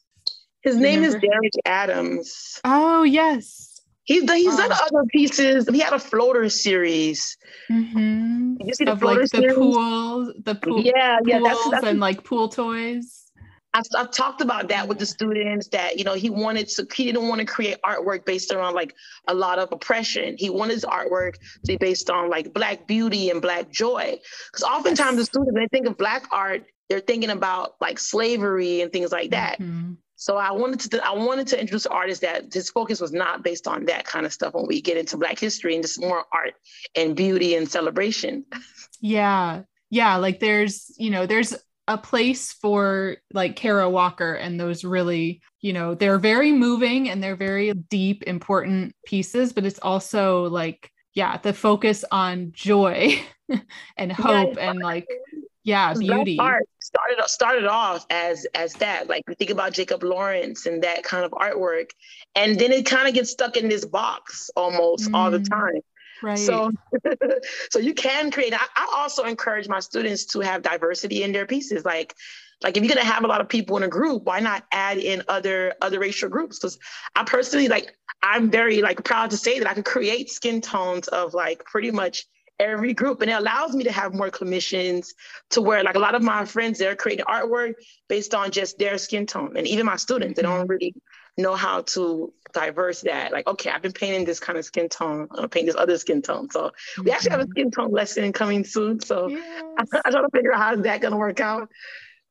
His 0.64 0.78
name 0.78 1.02
Remember? 1.02 1.18
is 1.18 1.22
Derek 1.22 1.54
Adams. 1.66 2.62
Oh 2.64 3.04
yes. 3.04 3.74
He's 4.06 4.26
done, 4.26 4.38
oh. 4.46 4.88
other 4.92 5.06
pieces. 5.10 5.68
He 5.70 5.80
had 5.80 5.94
a 5.94 6.00
floater 6.00 6.50
series. 6.50 7.38
Mm-hmm. 7.72 8.56
You 8.60 8.74
see 8.74 8.84
the 8.84 8.94
of 8.94 9.00
floater 9.00 9.22
like 9.22 9.32
the 9.32 9.38
series? 9.38 9.56
pool, 9.56 10.34
the 10.44 10.56
pool, 10.56 10.82
yeah, 10.82 11.20
yeah, 11.26 11.40
that's, 11.42 11.70
that's, 11.70 11.86
and 11.86 12.02
like 12.02 12.24
pool 12.24 12.50
toys. 12.50 13.24
I've, 13.74 13.86
I've, 13.98 14.12
talked 14.12 14.42
about 14.42 14.68
that 14.70 14.88
with 14.88 15.00
the 15.00 15.06
students 15.06 15.70
that 15.70 15.98
you 15.98 16.04
know 16.04 16.14
he 16.14 16.30
wanted 16.30 16.68
to 16.70 16.88
he 16.94 17.06
didn't 17.06 17.28
want 17.28 17.40
to 17.40 17.46
create 17.46 17.78
artwork 17.84 18.26
based 18.26 18.52
around 18.52 18.76
like 18.76 18.94
a 19.28 19.34
lot 19.34 19.58
of 19.58 19.72
oppression 19.72 20.36
he 20.38 20.50
wanted 20.52 20.74
his 20.74 20.86
artwork 20.86 21.34
to 21.34 21.68
be 21.68 21.78
based 21.78 22.10
on 22.12 22.30
like 22.30 22.54
black 22.54 22.86
beauty 22.86 23.32
and 23.32 23.42
black 23.42 23.72
joy 23.72 24.16
because 24.52 24.64
oftentimes 24.64 25.18
the 25.18 25.26
students 25.26 25.52
when 25.52 25.64
they 25.64 25.68
think 25.70 25.88
of 25.88 25.98
black 25.98 26.28
art 26.32 26.66
they're 26.88 27.00
thinking 27.00 27.32
about 27.32 27.74
like 27.82 27.98
slavery 27.98 28.82
and 28.82 28.92
things 28.92 29.12
like 29.12 29.32
that 29.32 29.60
mm-hmm. 29.60 29.94
So 30.16 30.38
I 30.38 30.52
wanted 30.52 30.80
to 30.92 31.06
I 31.06 31.14
wanted 31.14 31.48
to 31.48 31.60
introduce 31.60 31.86
artists 31.86 32.22
that 32.22 32.54
his 32.54 32.70
focus 32.70 33.02
was 33.02 33.12
not 33.12 33.44
based 33.44 33.68
on 33.68 33.86
that 33.86 34.06
kind 34.06 34.26
of 34.26 34.34
stuff 34.34 34.54
when 34.54 34.68
we 34.68 34.82
get 34.82 34.98
into 34.98 35.18
Black 35.18 35.40
history 35.40 35.74
and 35.74 35.84
just 35.84 36.00
more 36.00 36.26
art 36.32 36.54
and 36.96 37.16
beauty 37.16 37.56
and 37.56 37.70
celebration. 37.70 38.46
Yeah. 39.02 39.64
Yeah. 39.90 40.16
Like 40.18 40.40
there's, 40.40 40.94
you 40.98 41.10
know, 41.10 41.26
there's 41.26 41.56
a 41.88 41.98
place 41.98 42.54
for 42.54 43.18
like 43.34 43.56
Kara 43.56 43.90
Walker 43.90 44.34
and 44.34 44.60
those 44.60 44.84
really, 44.84 45.42
you 45.62 45.74
know, 45.74 45.96
they're 45.96 46.20
very 46.20 46.52
moving 46.52 47.10
and 47.10 47.22
they're 47.22 47.36
very 47.36 47.74
deep, 47.74 48.24
important 48.24 48.96
pieces, 49.06 49.52
but 49.52 49.66
it's 49.66 49.80
also 49.80 50.46
like, 50.46 50.90
yeah, 51.14 51.38
the 51.38 51.54
focus 51.54 52.06
on 52.12 52.52
joy 52.54 53.22
and 53.98 54.12
hope 54.12 54.56
yeah, 54.56 54.70
and 54.70 54.80
like 54.80 55.08
yeah 55.64 55.94
beauty 55.94 56.38
art 56.40 56.68
started 56.80 57.24
started 57.26 57.66
off 57.66 58.06
as 58.10 58.46
as 58.54 58.74
that 58.76 59.08
like 59.08 59.24
we 59.28 59.36
think 59.36 59.50
about 59.50 59.74
jacob 59.74 60.04
lawrence 60.04 60.66
and 60.66 60.84
that 60.84 61.04
kind 61.04 61.24
of 61.24 61.32
artwork 61.32 61.92
and 62.36 62.60
then 62.60 62.72
it 62.72 62.86
kind 62.86 63.08
of 63.08 63.14
gets 63.14 63.32
stuck 63.32 63.56
in 63.58 63.70
this 63.70 63.86
box 63.86 64.50
almost 64.56 65.10
mm. 65.10 65.16
all 65.16 65.32
the 65.32 65.40
mm. 65.40 65.50
time 65.50 65.82
right 66.22 66.40
so 66.40 66.72
so 67.70 67.80
you 67.80 67.94
can 67.94 68.32
create 68.32 68.54
I, 68.54 68.66
I 68.76 68.94
also 68.96 69.24
encourage 69.24 69.68
my 69.68 69.80
students 69.80 70.26
to 70.28 70.42
have 70.42 70.62
diversity 70.62 71.24
in 71.24 71.32
their 71.32 71.46
pieces 71.46 71.86
like 71.86 72.14
like 72.64 72.78
if 72.78 72.84
you're 72.84 72.96
gonna 72.96 73.06
have 73.06 73.26
a 73.26 73.28
lot 73.28 73.42
of 73.42 73.50
people 73.50 73.76
in 73.78 73.84
a 73.84 73.88
group, 73.90 74.24
why 74.24 74.40
not 74.40 74.64
add 74.72 74.98
in 74.98 75.22
other 75.28 75.74
other 75.82 76.00
racial 76.00 76.30
groups? 76.30 76.58
Because 76.58 76.80
I 77.16 77.24
personally 77.26 77.68
like 77.68 77.96
I'm 78.24 78.50
very 78.50 78.82
like 78.82 79.04
proud 79.04 79.32
to 79.32 79.38
say 79.38 79.60
that 79.60 79.70
I 79.70 79.74
can 79.74 79.84
create 79.84 80.30
skin 80.30 80.62
tones 80.62 81.10
of 81.10 81.34
like 81.34 81.66
pretty 81.66 81.92
much 81.92 82.26
every 82.60 82.94
group 82.94 83.22
and 83.22 83.32
it 83.32 83.34
allows 83.34 83.74
me 83.74 83.84
to 83.84 83.92
have 83.92 84.14
more 84.14 84.30
commissions 84.30 85.14
to 85.50 85.62
where 85.62 85.84
like 85.84 85.96
a 85.96 86.00
lot 86.00 86.16
of 86.16 86.22
my 86.22 86.46
friends 86.46 86.78
they're 86.78 86.96
creating 86.96 87.26
artwork 87.26 87.74
based 88.08 88.34
on 88.36 88.52
just 88.52 88.78
their 88.78 88.98
skin 88.98 89.26
tone 89.26 89.58
and 89.58 89.68
even 89.68 89.86
my 89.86 89.96
students 89.96 90.36
they 90.36 90.42
don't 90.44 90.62
mm-hmm. 90.62 90.68
really 90.68 90.96
know 91.38 91.56
how 91.56 91.82
to 91.82 92.32
diverse 92.54 93.02
that 93.02 93.32
like 93.32 93.48
okay 93.48 93.72
i've 93.72 93.82
been 93.82 93.92
painting 93.92 94.24
this 94.24 94.40
kind 94.40 94.58
of 94.58 94.64
skin 94.64 94.88
tone 94.88 95.22
i'm 95.22 95.36
gonna 95.36 95.50
paint 95.50 95.66
this 95.66 95.76
other 95.76 95.98
skin 95.98 96.22
tone 96.22 96.48
so 96.52 96.72
we 97.04 97.12
actually 97.12 97.32
have 97.32 97.40
a 97.40 97.44
mm-hmm. 97.44 97.52
skin 97.52 97.72
tone 97.72 97.92
lesson 97.92 98.32
coming 98.32 98.64
soon 98.64 99.00
so 99.00 99.28
yes. 99.30 99.42
I, 99.94 100.02
I 100.06 100.12
try 100.12 100.22
to 100.22 100.30
figure 100.32 100.54
out 100.54 100.62
how 100.62 100.74
is 100.76 100.82
that 100.84 101.02
gonna 101.02 101.18
work 101.18 101.40
out 101.40 101.70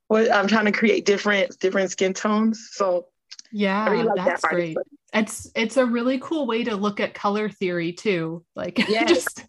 but 0.08 0.32
i'm 0.32 0.46
trying 0.46 0.66
to 0.66 0.72
create 0.72 1.04
different 1.04 1.58
different 1.58 1.90
skin 1.90 2.14
tones 2.14 2.68
so 2.70 3.06
yeah 3.50 3.88
really 3.90 4.04
like 4.04 4.24
that's 4.24 4.42
that 4.42 4.50
great 4.50 4.76
it's 5.12 5.50
it's 5.54 5.76
a 5.76 5.84
really 5.84 6.18
cool 6.20 6.46
way 6.46 6.64
to 6.64 6.76
look 6.76 7.00
at 7.00 7.14
color 7.14 7.48
theory 7.48 7.92
too 7.92 8.44
like 8.54 8.78
yes. 8.88 9.08
just 9.08 9.44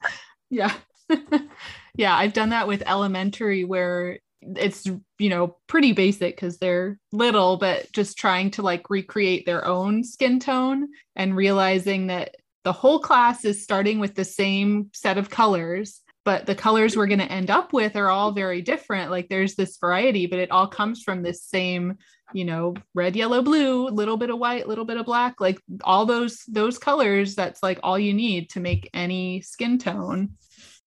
yeah. 0.53 0.73
yeah, 1.95 2.15
I've 2.15 2.33
done 2.33 2.49
that 2.49 2.67
with 2.67 2.83
elementary 2.85 3.63
where 3.63 4.19
it's 4.57 4.85
you 5.19 5.29
know 5.29 5.55
pretty 5.67 5.93
basic 5.93 6.35
because 6.35 6.57
they're 6.57 6.99
little 7.13 7.55
but 7.55 7.89
just 7.93 8.17
trying 8.17 8.51
to 8.51 8.61
like 8.61 8.89
recreate 8.89 9.45
their 9.45 9.65
own 9.65 10.03
skin 10.03 10.37
tone 10.37 10.89
and 11.15 11.35
realizing 11.35 12.07
that 12.07 12.35
the 12.65 12.73
whole 12.73 12.99
class 12.99 13.45
is 13.45 13.63
starting 13.63 13.99
with 13.99 14.15
the 14.15 14.25
same 14.25 14.89
set 14.93 15.17
of 15.17 15.29
colors 15.29 16.01
but 16.25 16.45
the 16.45 16.55
colors 16.55 16.95
we're 16.95 17.07
going 17.07 17.19
to 17.19 17.31
end 17.31 17.49
up 17.49 17.71
with 17.71 17.95
are 17.95 18.09
all 18.09 18.33
very 18.33 18.61
different 18.61 19.11
like 19.11 19.29
there's 19.29 19.55
this 19.55 19.77
variety 19.77 20.27
but 20.27 20.39
it 20.39 20.51
all 20.51 20.67
comes 20.67 21.01
from 21.01 21.23
this 21.23 21.41
same 21.41 21.97
you 22.33 22.43
know 22.43 22.73
red 22.93 23.15
yellow 23.15 23.41
blue 23.41 23.87
little 23.89 24.17
bit 24.17 24.29
of 24.29 24.39
white 24.39 24.67
little 24.67 24.85
bit 24.85 24.97
of 24.97 25.05
black 25.05 25.39
like 25.39 25.59
all 25.83 26.05
those 26.05 26.43
those 26.47 26.77
colors 26.77 27.35
that's 27.35 27.61
like 27.63 27.79
all 27.83 27.99
you 27.99 28.13
need 28.13 28.49
to 28.49 28.59
make 28.59 28.89
any 28.93 29.41
skin 29.41 29.77
tone 29.77 30.29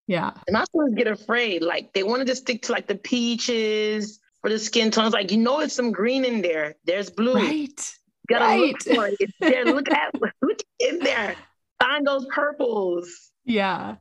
yeah. 0.07 0.31
And 0.47 0.53
my 0.53 0.63
students 0.63 0.95
get 0.95 1.07
afraid. 1.07 1.61
Like 1.61 1.93
they 1.93 2.03
wanted 2.03 2.25
to 2.25 2.31
just 2.31 2.43
stick 2.43 2.63
to 2.63 2.71
like 2.71 2.87
the 2.87 2.95
peaches 2.95 4.19
for 4.41 4.49
the 4.49 4.57
skin 4.57 4.89
tones. 4.89 5.13
Like, 5.13 5.31
you 5.31 5.37
know, 5.37 5.59
it's 5.59 5.73
some 5.75 5.91
green 5.91 6.25
in 6.25 6.41
there. 6.41 6.75
There's 6.85 7.09
blue. 7.09 7.35
Right. 7.35 7.93
You 8.29 8.35
gotta 8.35 8.45
right. 8.45 8.59
look 8.59 8.81
for 8.81 9.07
it. 9.07 9.17
It's 9.19 9.33
there. 9.39 9.65
Look 9.65 9.91
at 9.91 10.13
look 10.41 10.59
in 10.79 10.99
there. 10.99 11.35
Find 11.81 12.07
those 12.07 12.25
purples. 12.27 13.09
Yeah. 13.45 13.95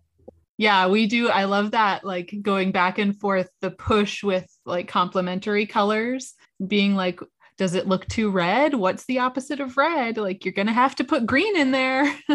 Yeah, 0.58 0.86
we 0.86 1.06
do. 1.06 1.28
I 1.28 1.44
love 1.44 1.72
that, 1.72 2.02
like 2.02 2.34
going 2.40 2.72
back 2.72 2.96
and 2.96 3.14
forth, 3.14 3.50
the 3.60 3.70
push 3.70 4.22
with 4.22 4.46
like 4.64 4.88
complementary 4.88 5.66
colors, 5.66 6.32
being 6.66 6.94
like, 6.94 7.20
does 7.58 7.74
it 7.74 7.86
look 7.86 8.06
too 8.08 8.30
red? 8.30 8.74
What's 8.74 9.04
the 9.04 9.18
opposite 9.18 9.60
of 9.60 9.76
red? 9.76 10.16
Like, 10.16 10.46
you're 10.46 10.54
going 10.54 10.66
to 10.66 10.72
have 10.72 10.96
to 10.96 11.04
put 11.04 11.26
green 11.26 11.58
in 11.58 11.72
there. 11.72 12.04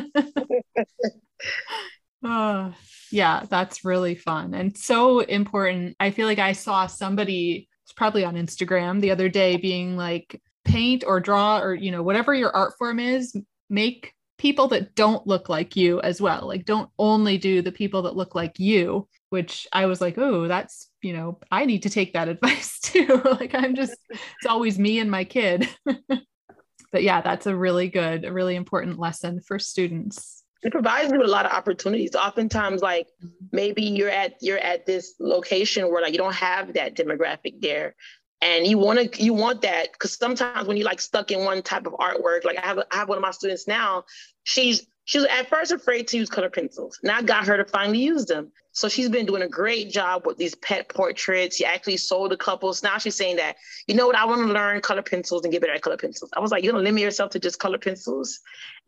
oh, 2.24 2.74
yeah, 3.12 3.46
that's 3.50 3.86
really 3.86 4.16
fun 4.16 4.54
and 4.54 4.78
so 4.78 5.20
important. 5.20 5.96
I 6.00 6.12
feel 6.12 6.28
like 6.28 6.40
I 6.40 6.54
saw 6.54 6.88
somebody, 6.88 7.68
probably 7.96 8.24
on 8.24 8.36
Instagram 8.36 9.02
the 9.02 9.12
other 9.12 9.30
day, 9.30 9.58
being 9.58 9.98
like, 9.98 10.42
paint 10.64 11.04
or 11.06 11.20
draw 11.20 11.60
or, 11.60 11.74
you 11.74 11.92
know, 11.92 12.04
whatever 12.04 12.34
your 12.34 12.56
art 12.56 12.74
form 12.78 13.00
is, 13.00 13.36
make 13.70 14.14
people 14.38 14.68
that 14.70 14.96
don't 14.96 15.28
look 15.28 15.50
like 15.50 15.76
you 15.76 16.02
as 16.02 16.22
well. 16.22 16.48
Like, 16.48 16.66
don't 16.66 16.90
only 16.98 17.38
do 17.38 17.62
the 17.62 17.72
people 17.72 18.04
that 18.04 18.16
look 18.16 18.36
like 18.36 18.60
you, 18.60 19.08
which 19.30 19.68
I 19.72 19.86
was 19.86 20.02
like, 20.02 20.18
oh, 20.18 20.48
that's, 20.48 20.90
you 21.02 21.14
know, 21.14 21.40
I 21.52 21.66
need 21.66 21.84
to 21.84 21.90
take 21.90 22.14
that 22.14 22.28
advice 22.28 22.80
too. 22.80 23.22
like, 23.40 23.54
I'm 23.54 23.76
just, 23.76 23.96
it's 24.10 24.48
always 24.48 24.80
me 24.80 25.00
and 25.00 25.12
my 25.12 25.24
kid. 25.24 25.68
but 25.86 27.04
yeah, 27.04 27.22
that's 27.22 27.46
a 27.46 27.56
really 27.56 27.90
good, 27.90 28.26
a 28.26 28.34
really 28.34 28.56
important 28.56 29.00
lesson 29.00 29.42
for 29.42 29.60
students 29.60 30.41
it 30.64 30.72
provides 30.72 31.12
you 31.12 31.18
with 31.18 31.28
a 31.28 31.32
lot 31.32 31.46
of 31.46 31.52
opportunities. 31.52 32.16
Oftentimes, 32.16 32.82
like 32.82 33.08
mm-hmm. 33.24 33.46
maybe 33.52 33.84
you're 33.84 34.10
at 34.10 34.36
you're 34.42 34.60
at 34.60 34.86
this 34.86 35.16
location 35.20 35.90
where 35.90 36.02
like 36.02 36.12
you 36.12 36.18
don't 36.18 36.36
have 36.36 36.74
that 36.74 36.96
demographic 36.96 37.62
there, 37.62 37.96
and 38.42 38.68
you 38.68 38.78
want 38.78 39.14
to 39.14 39.24
you 39.24 39.34
want 39.34 39.62
that 39.62 39.92
because 39.94 40.14
sometimes 40.14 40.68
when 40.68 40.78
you're 40.78 40.86
like 40.86 41.02
stuck 41.02 41.32
in 41.32 41.44
one 41.44 41.62
type 41.62 41.88
of 41.88 41.94
artwork, 41.94 42.44
like 42.44 42.58
I 42.58 42.66
have 42.66 42.80
I 42.92 42.98
have 42.98 43.10
one 43.10 43.18
of 43.18 43.22
my 43.22 43.32
students 43.32 43.68
now, 43.68 44.06
she's 44.44 44.86
she 45.06 45.18
was 45.18 45.28
at 45.28 45.50
first 45.50 45.72
afraid 45.72 46.08
to 46.10 46.18
use 46.18 46.30
color 46.30 46.50
pencils. 46.50 47.00
Now 47.04 47.18
I 47.18 47.22
got 47.24 47.48
her 47.48 47.58
to 47.58 47.66
finally 47.66 48.00
use 48.00 48.26
them. 48.26 48.52
So 48.74 48.88
she's 48.88 49.10
been 49.10 49.26
doing 49.26 49.42
a 49.42 49.48
great 49.48 49.90
job 49.90 50.26
with 50.26 50.38
these 50.38 50.56
pet 50.56 50.88
portraits. 50.90 51.58
She 51.58 51.66
actually 51.66 51.98
sold 51.98 52.32
a 52.32 52.38
couple. 52.38 52.74
So 52.74 52.88
now 52.88 52.98
she's 52.98 53.16
saying 53.16 53.36
that, 53.38 53.58
you 53.88 53.96
know 53.96 54.08
what, 54.08 54.16
I 54.16 54.26
want 54.26 54.48
to 54.48 54.54
learn 54.54 54.80
color 54.82 55.02
pencils 55.02 55.44
and 55.44 55.52
get 55.52 55.62
better 55.62 55.74
at 55.74 55.82
color 55.82 55.98
pencils. 55.98 56.30
I 56.36 56.40
was 56.40 56.52
like, 56.52 56.64
you're 56.64 56.72
gonna 56.72 56.84
limit 56.84 57.02
yourself 57.02 57.32
to 57.32 57.40
just 57.40 57.60
color 57.60 57.78
pencils 57.78 58.40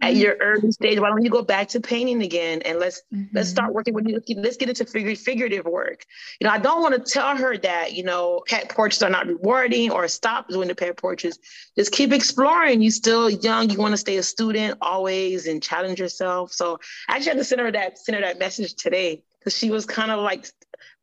at 0.01 0.13
mm-hmm. 0.13 0.21
your 0.21 0.35
early 0.39 0.71
stage. 0.71 0.99
Why 0.99 1.09
don't 1.09 1.23
you 1.23 1.29
go 1.29 1.41
back 1.41 1.67
to 1.69 1.81
painting 1.81 2.23
again 2.23 2.61
and 2.63 2.79
let's 2.79 3.01
mm-hmm. 3.13 3.35
let's 3.35 3.49
start 3.49 3.73
working 3.73 3.93
with 3.93 4.07
you. 4.07 4.21
Let's 4.37 4.57
get 4.57 4.69
into 4.69 4.85
figure, 4.85 5.15
figurative 5.15 5.65
work. 5.65 6.05
You 6.39 6.47
know, 6.47 6.53
I 6.53 6.59
don't 6.59 6.81
want 6.81 6.95
to 6.95 7.11
tell 7.11 7.35
her 7.35 7.57
that, 7.57 7.93
you 7.93 8.03
know, 8.03 8.41
pet 8.47 8.69
portraits 8.69 9.03
are 9.03 9.09
not 9.09 9.27
rewarding 9.27 9.91
or 9.91 10.07
stop 10.07 10.47
doing 10.47 10.69
the 10.69 10.75
pet 10.75 10.97
portraits. 10.97 11.39
Just 11.77 11.91
keep 11.91 12.13
exploring. 12.13 12.81
You 12.81 12.91
still 12.91 13.29
young, 13.29 13.69
you 13.69 13.77
want 13.77 13.93
to 13.93 13.97
stay 13.97 14.17
a 14.17 14.23
student 14.23 14.77
always 14.81 15.45
and 15.47 15.61
challenge 15.61 15.99
yourself. 15.99 16.53
So 16.53 16.79
I 17.09 17.15
actually 17.15 17.29
had 17.29 17.37
to 17.39 17.43
send 17.43 17.61
her 17.61 17.71
that 17.71 17.97
send 17.97 18.15
her 18.15 18.21
that 18.21 18.39
message 18.39 18.75
today 18.75 19.23
because 19.43 19.57
she 19.57 19.71
was 19.71 19.85
kind 19.85 20.11
of 20.11 20.19
like 20.19 20.47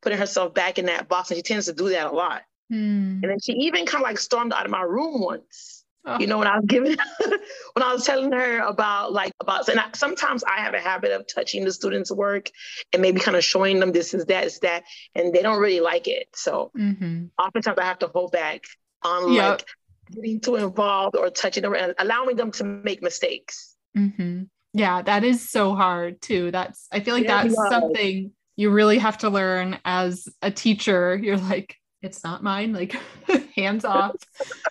putting 0.03 0.18
herself 0.18 0.55
back 0.55 0.78
in 0.78 0.86
that 0.86 1.09
box, 1.09 1.30
and 1.30 1.36
she 1.38 1.43
tends 1.43 1.66
to 1.66 1.72
do 1.72 1.91
that 1.91 2.07
a 2.07 2.12
lot. 2.12 2.43
Mm. 2.72 3.22
And 3.22 3.24
then 3.24 3.41
she 3.41 3.53
even 3.53 3.86
kind 3.86 4.03
of 4.03 4.09
like 4.09 4.18
stormed 4.18 4.53
out 4.53 4.64
of 4.64 4.70
my 4.70 4.82
room 4.82 5.20
once 5.20 5.80
Oh. 6.07 6.18
You 6.18 6.26
know, 6.26 6.38
when 6.38 6.47
I 6.47 6.57
was 6.57 6.64
giving, 6.66 6.97
when 7.74 7.82
I 7.82 7.93
was 7.93 8.05
telling 8.05 8.32
her 8.32 8.61
about 8.61 9.12
like 9.12 9.32
about, 9.38 9.68
and 9.68 9.78
I, 9.78 9.88
sometimes 9.95 10.43
I 10.45 10.61
have 10.61 10.72
a 10.72 10.80
habit 10.80 11.12
of 11.12 11.26
touching 11.26 11.64
the 11.64 11.72
students' 11.72 12.11
work 12.11 12.51
and 12.93 13.03
maybe 13.03 13.20
kind 13.20 13.36
of 13.36 13.45
showing 13.45 13.80
them 13.80 13.93
this 13.93 14.14
is 14.14 14.24
that, 14.26 14.45
is 14.45 14.61
that, 14.61 14.84
and 15.14 15.34
they 15.34 15.43
don't 15.43 15.59
really 15.59 15.80
like 15.80 16.09
it. 16.09 16.28
So 16.34 16.70
mm-hmm. 16.76 17.26
oftentimes 17.38 17.78
I 17.78 17.84
have 17.84 17.99
to 17.99 18.09
hold 18.09 18.32
back 18.32 18.64
on 19.03 19.32
yep. 19.32 19.51
like 19.51 19.66
getting 20.11 20.41
too 20.41 20.57
involved 20.57 21.16
or 21.16 21.28
touching 21.28 21.64
them 21.64 21.74
and 21.74 21.95
allowing 21.99 22.36
them 22.36 22.51
to 22.53 22.64
make 22.64 23.03
mistakes. 23.03 23.76
Mm-hmm. 23.97 24.45
Yeah, 24.72 25.02
that 25.02 25.24
is 25.24 25.48
so 25.48 25.74
hard 25.74 26.20
too. 26.20 26.50
That's 26.50 26.86
I 26.92 27.00
feel 27.00 27.14
like 27.14 27.24
yeah, 27.24 27.42
that's 27.42 27.56
something 27.56 28.32
you 28.56 28.70
really 28.70 28.98
have 28.98 29.18
to 29.18 29.30
learn 29.30 29.78
as 29.84 30.28
a 30.42 30.50
teacher. 30.50 31.18
You're 31.20 31.36
like, 31.36 31.76
it's 32.02 32.22
not 32.22 32.42
mine. 32.42 32.72
Like 32.72 32.96
hands 33.56 33.84
off 33.84 34.14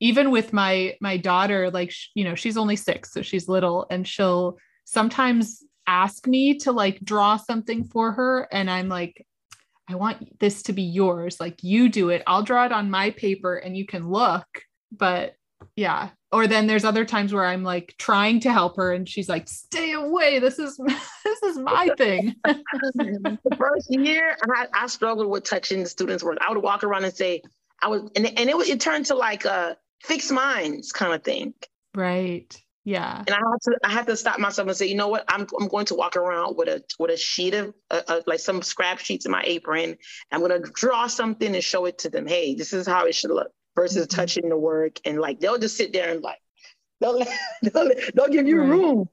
even 0.00 0.30
with 0.30 0.52
my 0.52 0.96
my 1.00 1.16
daughter 1.16 1.70
like 1.70 1.92
you 2.14 2.24
know 2.24 2.34
she's 2.34 2.56
only 2.56 2.76
6 2.76 3.12
so 3.12 3.22
she's 3.22 3.48
little 3.48 3.86
and 3.90 4.06
she'll 4.06 4.58
sometimes 4.84 5.62
ask 5.86 6.26
me 6.26 6.58
to 6.58 6.72
like 6.72 7.00
draw 7.00 7.36
something 7.36 7.84
for 7.84 8.12
her 8.12 8.48
and 8.52 8.70
I'm 8.70 8.88
like 8.88 9.26
I 9.88 9.94
want 9.94 10.38
this 10.38 10.62
to 10.64 10.72
be 10.72 10.82
yours 10.82 11.40
like 11.40 11.62
you 11.62 11.88
do 11.88 12.10
it 12.10 12.22
I'll 12.26 12.42
draw 12.42 12.66
it 12.66 12.72
on 12.72 12.90
my 12.90 13.10
paper 13.10 13.56
and 13.56 13.76
you 13.76 13.86
can 13.86 14.08
look 14.08 14.46
but 14.92 15.34
yeah 15.76 16.10
or 16.30 16.46
then 16.46 16.66
there's 16.66 16.84
other 16.84 17.04
times 17.04 17.32
where 17.32 17.44
I'm 17.44 17.62
like 17.62 17.94
trying 17.98 18.40
to 18.40 18.52
help 18.52 18.76
her 18.76 18.92
and 18.92 19.08
she's 19.08 19.28
like 19.28 19.48
stay 19.48 19.92
away 19.92 20.38
this 20.38 20.58
is 20.58 20.76
this 21.24 21.42
is 21.42 21.58
my 21.58 21.90
thing 21.96 22.34
the 22.44 23.56
first 23.56 23.86
year 23.90 24.36
I, 24.54 24.66
I 24.74 24.86
struggled 24.86 25.28
with 25.28 25.44
touching 25.44 25.82
the 25.82 25.88
students 25.88 26.22
work 26.22 26.38
I 26.40 26.52
would 26.52 26.62
walk 26.62 26.84
around 26.84 27.04
and 27.04 27.14
say 27.14 27.42
I 27.80 27.88
was 27.88 28.10
and, 28.16 28.26
and 28.26 28.50
it, 28.50 28.56
it 28.68 28.80
turned 28.80 29.06
to 29.06 29.14
like 29.14 29.44
a 29.44 29.76
fixed 30.02 30.32
minds 30.32 30.92
kind 30.92 31.12
of 31.12 31.22
thing. 31.22 31.54
Right. 31.94 32.54
Yeah. 32.84 33.22
And 33.26 33.30
I 33.30 33.38
had 33.38 33.60
to 33.62 33.78
I 33.84 33.90
had 33.90 34.06
to 34.06 34.16
stop 34.16 34.38
myself 34.38 34.68
and 34.68 34.76
say, 34.76 34.86
you 34.86 34.94
know 34.94 35.08
what? 35.08 35.24
I'm 35.28 35.46
I'm 35.60 35.68
going 35.68 35.86
to 35.86 35.94
walk 35.94 36.16
around 36.16 36.56
with 36.56 36.68
a 36.68 36.82
with 36.98 37.10
a 37.10 37.16
sheet 37.16 37.54
of 37.54 37.74
uh, 37.90 38.00
uh, 38.08 38.20
like 38.26 38.40
some 38.40 38.62
scrap 38.62 38.98
sheets 38.98 39.26
in 39.26 39.32
my 39.32 39.42
apron. 39.44 39.96
I'm 40.32 40.40
going 40.40 40.62
to 40.62 40.70
draw 40.72 41.06
something 41.06 41.54
and 41.54 41.62
show 41.62 41.84
it 41.84 41.98
to 41.98 42.10
them. 42.10 42.26
Hey, 42.26 42.54
this 42.54 42.72
is 42.72 42.86
how 42.86 43.04
it 43.04 43.14
should 43.14 43.30
look. 43.30 43.50
Versus 43.78 44.06
mm-hmm. 44.06 44.16
touching 44.16 44.48
the 44.48 44.56
work 44.56 44.98
and 45.04 45.20
like 45.20 45.38
they'll 45.38 45.58
just 45.58 45.76
sit 45.76 45.92
there 45.92 46.10
and 46.10 46.22
like 46.22 46.40
they'll 47.00 47.18
they'll, 47.62 47.90
they'll 48.14 48.28
give 48.28 48.48
you 48.48 48.60
right. 48.60 48.68
room. 48.68 49.08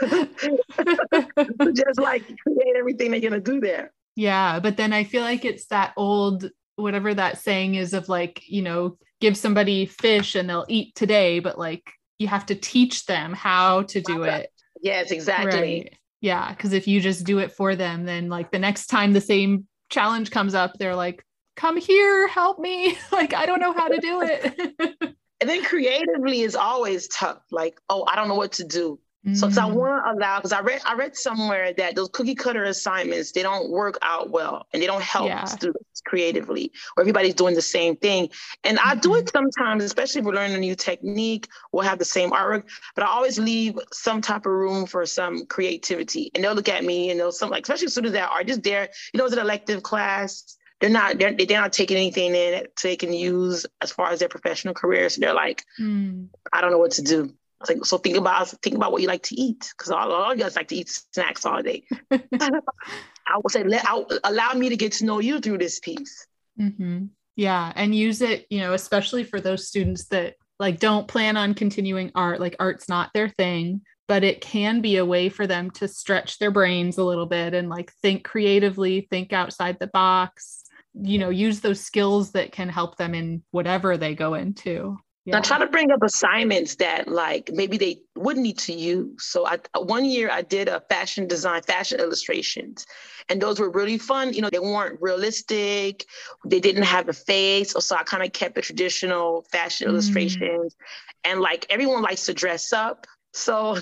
just 1.74 2.00
like 2.00 2.22
create 2.38 2.76
everything 2.76 3.10
they're 3.10 3.20
gonna 3.20 3.40
do 3.40 3.60
there. 3.60 3.92
Yeah, 4.14 4.60
but 4.60 4.76
then 4.76 4.92
I 4.92 5.04
feel 5.04 5.22
like 5.22 5.44
it's 5.44 5.66
that 5.66 5.92
old 5.96 6.50
whatever 6.76 7.12
that 7.14 7.38
saying 7.38 7.74
is 7.74 7.94
of 7.94 8.08
like, 8.08 8.42
you 8.46 8.62
know, 8.62 8.96
give 9.20 9.36
somebody 9.36 9.86
fish 9.86 10.34
and 10.34 10.48
they'll 10.48 10.66
eat 10.68 10.94
today, 10.94 11.40
but 11.40 11.58
like 11.58 11.90
you 12.18 12.28
have 12.28 12.46
to 12.46 12.54
teach 12.54 13.06
them 13.06 13.32
how 13.32 13.82
to 13.82 14.00
do 14.00 14.22
it. 14.22 14.50
Yes, 14.82 15.10
exactly. 15.10 15.60
Right. 15.60 15.94
Yeah. 16.20 16.54
Cause 16.54 16.72
if 16.72 16.86
you 16.86 17.00
just 17.00 17.24
do 17.24 17.38
it 17.38 17.52
for 17.52 17.76
them, 17.76 18.04
then 18.04 18.28
like 18.28 18.50
the 18.50 18.58
next 18.58 18.86
time 18.86 19.12
the 19.12 19.20
same 19.20 19.66
challenge 19.90 20.30
comes 20.30 20.54
up, 20.54 20.74
they're 20.78 20.96
like, 20.96 21.24
come 21.56 21.76
here, 21.76 22.28
help 22.28 22.58
me. 22.58 22.96
like, 23.12 23.34
I 23.34 23.46
don't 23.46 23.60
know 23.60 23.72
how 23.72 23.88
to 23.88 23.98
do 23.98 24.22
it. 24.22 24.74
and 25.40 25.50
then 25.50 25.64
creatively 25.64 26.42
is 26.42 26.54
always 26.54 27.08
tough. 27.08 27.42
Like, 27.50 27.80
oh, 27.88 28.04
I 28.06 28.14
don't 28.16 28.28
know 28.28 28.34
what 28.34 28.52
to 28.52 28.64
do. 28.64 29.00
So, 29.34 29.48
I 29.48 29.50
mm. 29.50 29.72
want 29.72 30.04
to 30.04 30.12
allow 30.12 30.38
because 30.38 30.52
I 30.52 30.60
read 30.60 30.82
I 30.84 30.94
read 30.94 31.16
somewhere 31.16 31.72
that 31.72 31.96
those 31.96 32.08
cookie 32.10 32.36
cutter 32.36 32.62
assignments 32.62 33.32
they 33.32 33.42
don't 33.42 33.70
work 33.70 33.98
out 34.00 34.30
well 34.30 34.68
and 34.72 34.80
they 34.80 34.86
don't 34.86 35.02
help 35.02 35.26
yeah. 35.26 35.44
students 35.46 36.00
creatively 36.06 36.70
or 36.96 37.00
everybody's 37.00 37.34
doing 37.34 37.56
the 37.56 37.62
same 37.62 37.96
thing. 37.96 38.30
And 38.62 38.78
mm-hmm. 38.78 38.88
I 38.88 38.94
do 38.94 39.16
it 39.16 39.24
mm-hmm. 39.24 39.36
sometimes, 39.36 39.82
especially 39.82 40.20
if 40.20 40.26
we're 40.26 40.34
learning 40.34 40.56
a 40.56 40.60
new 40.60 40.76
technique. 40.76 41.48
We'll 41.72 41.82
have 41.82 41.98
the 41.98 42.04
same 42.04 42.30
artwork, 42.30 42.64
but 42.94 43.02
I 43.02 43.08
always 43.08 43.36
leave 43.36 43.80
some 43.92 44.20
type 44.20 44.46
of 44.46 44.52
room 44.52 44.86
for 44.86 45.04
some 45.06 45.46
creativity. 45.46 46.30
And 46.32 46.44
they'll 46.44 46.54
look 46.54 46.68
at 46.68 46.84
me 46.84 47.10
and 47.10 47.18
they'll 47.18 47.32
some 47.32 47.50
like 47.50 47.64
especially 47.64 47.88
students 47.88 48.14
that 48.14 48.30
are 48.30 48.44
just 48.44 48.62
there. 48.62 48.90
You 49.12 49.18
know, 49.18 49.24
it's 49.24 49.34
an 49.34 49.40
elective 49.40 49.82
class. 49.82 50.55
They're 50.80 50.90
not 50.90 51.18
they're, 51.18 51.34
they're 51.34 51.60
not 51.60 51.72
taking 51.72 51.96
anything 51.96 52.30
in 52.30 52.54
it 52.54 52.76
they 52.82 52.96
can 52.96 53.12
use 53.12 53.64
as 53.80 53.92
far 53.92 54.10
as 54.10 54.20
their 54.20 54.28
professional 54.28 54.74
career. 54.74 55.08
So 55.08 55.20
they're 55.20 55.34
like, 55.34 55.64
mm. 55.80 56.28
I 56.52 56.60
don't 56.60 56.70
know 56.70 56.78
what 56.78 56.92
to 56.92 57.02
do. 57.02 57.32
Like, 57.66 57.84
so 57.86 57.96
think 57.98 58.16
about 58.16 58.48
think 58.62 58.76
about 58.76 58.92
what 58.92 59.00
you 59.00 59.08
like 59.08 59.22
to 59.24 59.34
eat, 59.34 59.72
because 59.76 59.90
all, 59.90 60.12
all 60.12 60.32
of 60.32 60.40
us 60.40 60.56
like 60.56 60.68
to 60.68 60.76
eat 60.76 60.90
snacks 60.90 61.46
all 61.46 61.62
day. 61.62 61.84
I 62.10 63.38
would 63.42 63.50
say 63.50 63.64
let 63.64 63.86
out 63.86 64.12
allow 64.24 64.52
me 64.52 64.68
to 64.68 64.76
get 64.76 64.92
to 64.92 65.06
know 65.06 65.20
you 65.20 65.40
through 65.40 65.58
this 65.58 65.80
piece. 65.80 66.26
Mm-hmm. 66.60 67.06
Yeah, 67.36 67.72
and 67.74 67.94
use 67.94 68.22
it, 68.22 68.46
you 68.50 68.60
know, 68.60 68.72
especially 68.72 69.24
for 69.24 69.40
those 69.40 69.68
students 69.68 70.06
that 70.06 70.36
like 70.58 70.78
don't 70.78 71.08
plan 71.08 71.36
on 71.36 71.54
continuing 71.54 72.12
art. 72.14 72.40
Like 72.40 72.56
art's 72.58 72.88
not 72.88 73.10
their 73.12 73.28
thing, 73.28 73.82
but 74.08 74.24
it 74.24 74.40
can 74.40 74.80
be 74.80 74.96
a 74.96 75.04
way 75.04 75.28
for 75.28 75.46
them 75.46 75.70
to 75.72 75.88
stretch 75.88 76.38
their 76.38 76.50
brains 76.50 76.98
a 76.98 77.04
little 77.04 77.26
bit 77.26 77.54
and 77.54 77.68
like 77.68 77.92
think 78.02 78.24
creatively, 78.24 79.06
think 79.10 79.32
outside 79.32 79.78
the 79.78 79.86
box. 79.86 80.64
You 81.00 81.18
know, 81.18 81.30
use 81.30 81.60
those 81.60 81.80
skills 81.80 82.32
that 82.32 82.52
can 82.52 82.68
help 82.68 82.96
them 82.96 83.14
in 83.14 83.42
whatever 83.50 83.96
they 83.96 84.14
go 84.14 84.34
into. 84.34 84.98
Yeah. 85.26 85.38
I 85.38 85.40
try 85.40 85.58
to 85.58 85.66
bring 85.66 85.90
up 85.90 86.04
assignments 86.04 86.76
that 86.76 87.08
like 87.08 87.50
maybe 87.52 87.76
they 87.76 87.98
wouldn't 88.14 88.44
need 88.44 88.58
to 88.58 88.72
use. 88.72 89.24
So 89.24 89.44
I 89.44 89.58
one 89.76 90.04
year 90.04 90.30
I 90.30 90.42
did 90.42 90.68
a 90.68 90.80
fashion 90.88 91.26
design, 91.26 91.62
fashion 91.62 91.98
illustrations, 91.98 92.86
and 93.28 93.42
those 93.42 93.58
were 93.58 93.68
really 93.68 93.98
fun. 93.98 94.32
You 94.32 94.42
know, 94.42 94.50
they 94.50 94.60
weren't 94.60 95.02
realistic. 95.02 96.04
They 96.44 96.60
didn't 96.60 96.84
have 96.84 97.08
a 97.08 97.12
face. 97.12 97.74
So 97.76 97.96
I 97.96 98.04
kind 98.04 98.22
of 98.22 98.32
kept 98.32 98.54
the 98.54 98.62
traditional 98.62 99.44
fashion 99.50 99.88
mm. 99.88 99.90
illustrations, 99.90 100.76
and 101.24 101.40
like 101.40 101.66
everyone 101.70 102.02
likes 102.02 102.26
to 102.26 102.34
dress 102.34 102.72
up. 102.72 103.08
So 103.32 103.78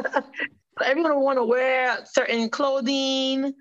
everyone 0.84 1.20
want 1.20 1.38
to 1.38 1.44
wear 1.44 2.04
certain 2.04 2.50
clothing 2.50 3.52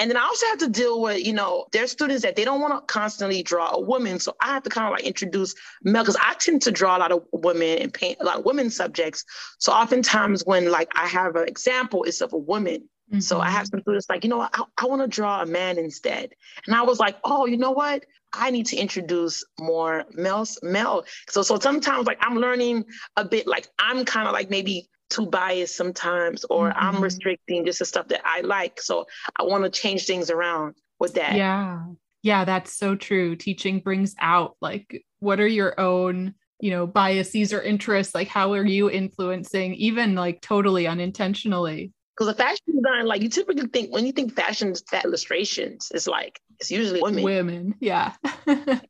and 0.00 0.10
then 0.10 0.16
I 0.16 0.22
also 0.22 0.46
have 0.46 0.58
to 0.60 0.68
deal 0.68 1.02
with, 1.02 1.24
you 1.26 1.34
know, 1.34 1.66
there's 1.72 1.90
students 1.90 2.22
that 2.22 2.34
they 2.34 2.44
don't 2.46 2.62
want 2.62 2.72
to 2.72 2.92
constantly 2.92 3.42
draw 3.42 3.72
a 3.74 3.80
woman. 3.80 4.18
So 4.18 4.34
I 4.40 4.46
have 4.46 4.62
to 4.62 4.70
kind 4.70 4.86
of 4.86 4.92
like 4.92 5.04
introduce 5.04 5.54
male 5.82 6.02
because 6.02 6.16
I 6.18 6.32
tend 6.38 6.62
to 6.62 6.70
draw 6.70 6.96
a 6.96 7.00
lot 7.00 7.12
of 7.12 7.24
women 7.32 7.78
and 7.78 7.92
paint 7.92 8.16
a 8.18 8.24
lot 8.24 8.38
of 8.38 8.46
women 8.46 8.70
subjects. 8.70 9.26
So 9.58 9.72
oftentimes 9.72 10.42
when 10.46 10.70
like 10.70 10.88
I 10.96 11.06
have 11.06 11.36
an 11.36 11.46
example, 11.46 12.04
it's 12.04 12.22
of 12.22 12.32
a 12.32 12.38
woman. 12.38 12.88
Mm-hmm. 13.10 13.20
So 13.20 13.40
I 13.40 13.50
have 13.50 13.66
mm-hmm. 13.66 13.76
some 13.76 13.80
students 13.82 14.08
like, 14.08 14.24
you 14.24 14.30
know 14.30 14.38
what, 14.38 14.54
I, 14.54 14.64
I 14.78 14.86
want 14.86 15.02
to 15.02 15.08
draw 15.08 15.42
a 15.42 15.46
man 15.46 15.76
instead. 15.76 16.30
And 16.66 16.74
I 16.74 16.80
was 16.80 16.98
like, 16.98 17.18
oh, 17.22 17.44
you 17.44 17.58
know 17.58 17.72
what? 17.72 18.06
I 18.32 18.50
need 18.50 18.66
to 18.66 18.76
introduce 18.76 19.44
more 19.58 20.06
males, 20.12 20.58
male. 20.62 21.04
So 21.28 21.42
so 21.42 21.58
sometimes 21.58 22.06
like 22.06 22.18
I'm 22.22 22.36
learning 22.36 22.86
a 23.16 23.24
bit 23.26 23.46
like 23.46 23.68
I'm 23.78 24.06
kind 24.06 24.26
of 24.26 24.32
like 24.32 24.48
maybe 24.48 24.88
too 25.10 25.26
biased 25.26 25.76
sometimes, 25.76 26.44
or 26.44 26.70
mm-hmm. 26.70 26.78
I'm 26.96 27.02
restricting 27.02 27.66
just 27.66 27.80
the 27.80 27.84
stuff 27.84 28.08
that 28.08 28.22
I 28.24 28.40
like. 28.40 28.80
So 28.80 29.06
I 29.38 29.42
want 29.42 29.64
to 29.64 29.70
change 29.70 30.06
things 30.06 30.30
around 30.30 30.76
with 30.98 31.14
that. 31.14 31.34
Yeah. 31.34 31.84
Yeah, 32.22 32.44
that's 32.44 32.72
so 32.72 32.96
true. 32.96 33.34
Teaching 33.34 33.80
brings 33.80 34.14
out 34.18 34.56
like 34.60 35.04
what 35.20 35.40
are 35.40 35.46
your 35.46 35.78
own, 35.80 36.34
you 36.60 36.70
know, 36.70 36.86
biases 36.86 37.52
or 37.52 37.62
interests? 37.62 38.14
Like 38.14 38.28
how 38.28 38.52
are 38.52 38.64
you 38.64 38.90
influencing, 38.90 39.74
even 39.74 40.14
like 40.14 40.40
totally 40.40 40.86
unintentionally? 40.86 41.92
Because 42.16 42.28
a 42.28 42.34
fashion 42.34 42.76
design, 42.76 43.06
like 43.06 43.22
you 43.22 43.30
typically 43.30 43.66
think 43.68 43.92
when 43.92 44.04
you 44.04 44.12
think 44.12 44.34
fashion 44.34 44.74
illustrations, 45.04 45.90
it's 45.94 46.06
like 46.06 46.38
it's 46.58 46.70
usually 46.70 47.00
women. 47.00 47.24
Women, 47.24 47.74
yeah. 47.80 48.12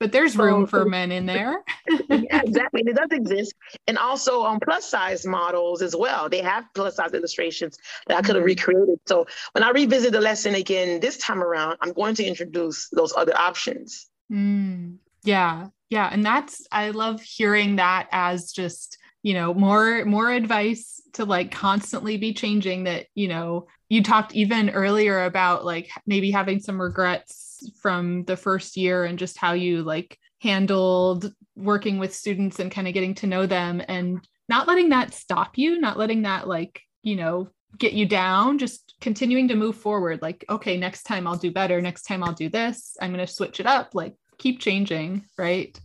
but 0.00 0.12
there's 0.12 0.36
room 0.36 0.66
for 0.66 0.84
men 0.88 1.12
in 1.12 1.26
there. 1.26 1.62
yeah, 2.08 2.42
exactly. 2.42 2.82
It 2.86 2.96
does 2.96 3.08
exist. 3.10 3.54
And 3.86 3.98
also 3.98 4.42
on 4.42 4.54
um, 4.54 4.60
plus 4.60 4.88
size 4.88 5.26
models 5.26 5.82
as 5.82 5.94
well. 5.96 6.28
They 6.28 6.42
have 6.42 6.64
plus 6.74 6.96
size 6.96 7.12
illustrations 7.12 7.78
that 8.06 8.16
I 8.16 8.22
could 8.22 8.36
have 8.36 8.44
mm-hmm. 8.44 8.70
recreated. 8.70 9.00
So 9.06 9.26
when 9.52 9.64
I 9.64 9.70
revisit 9.70 10.12
the 10.12 10.20
lesson 10.20 10.54
again 10.54 11.00
this 11.00 11.16
time 11.18 11.42
around, 11.42 11.78
I'm 11.80 11.92
going 11.92 12.14
to 12.16 12.24
introduce 12.24 12.88
those 12.90 13.12
other 13.16 13.36
options. 13.36 14.08
Mm, 14.30 14.96
yeah. 15.24 15.68
Yeah. 15.90 16.08
And 16.12 16.24
that's, 16.24 16.66
I 16.70 16.90
love 16.90 17.20
hearing 17.22 17.76
that 17.76 18.08
as 18.12 18.52
just, 18.52 18.98
you 19.22 19.34
know, 19.34 19.54
more, 19.54 20.04
more 20.04 20.30
advice 20.30 21.00
to 21.14 21.24
like 21.24 21.50
constantly 21.50 22.18
be 22.18 22.34
changing 22.34 22.84
that, 22.84 23.06
you 23.14 23.28
know, 23.28 23.66
you 23.88 24.02
talked 24.02 24.34
even 24.34 24.70
earlier 24.70 25.24
about 25.24 25.64
like 25.64 25.90
maybe 26.06 26.30
having 26.30 26.60
some 26.60 26.80
regrets 26.80 27.47
from 27.80 28.24
the 28.24 28.36
first 28.36 28.76
year 28.76 29.04
and 29.04 29.18
just 29.18 29.38
how 29.38 29.52
you 29.52 29.82
like 29.82 30.18
handled 30.40 31.32
working 31.56 31.98
with 31.98 32.14
students 32.14 32.58
and 32.58 32.70
kind 32.70 32.86
of 32.86 32.94
getting 32.94 33.14
to 33.14 33.26
know 33.26 33.46
them 33.46 33.82
and 33.88 34.26
not 34.48 34.68
letting 34.68 34.90
that 34.90 35.14
stop 35.14 35.58
you, 35.58 35.80
not 35.80 35.98
letting 35.98 36.22
that 36.22 36.48
like, 36.48 36.80
you 37.02 37.16
know, 37.16 37.48
get 37.76 37.92
you 37.92 38.06
down, 38.06 38.58
just 38.58 38.94
continuing 39.00 39.48
to 39.48 39.54
move 39.54 39.76
forward. 39.76 40.22
Like, 40.22 40.44
okay, 40.48 40.76
next 40.76 41.02
time 41.02 41.26
I'll 41.26 41.36
do 41.36 41.50
better. 41.50 41.80
Next 41.82 42.02
time 42.02 42.24
I'll 42.24 42.32
do 42.32 42.48
this. 42.48 42.96
I'm 43.00 43.12
going 43.12 43.24
to 43.24 43.32
switch 43.32 43.60
it 43.60 43.66
up. 43.66 43.94
Like, 43.94 44.14
keep 44.38 44.60
changing, 44.60 45.24
right? 45.36 45.78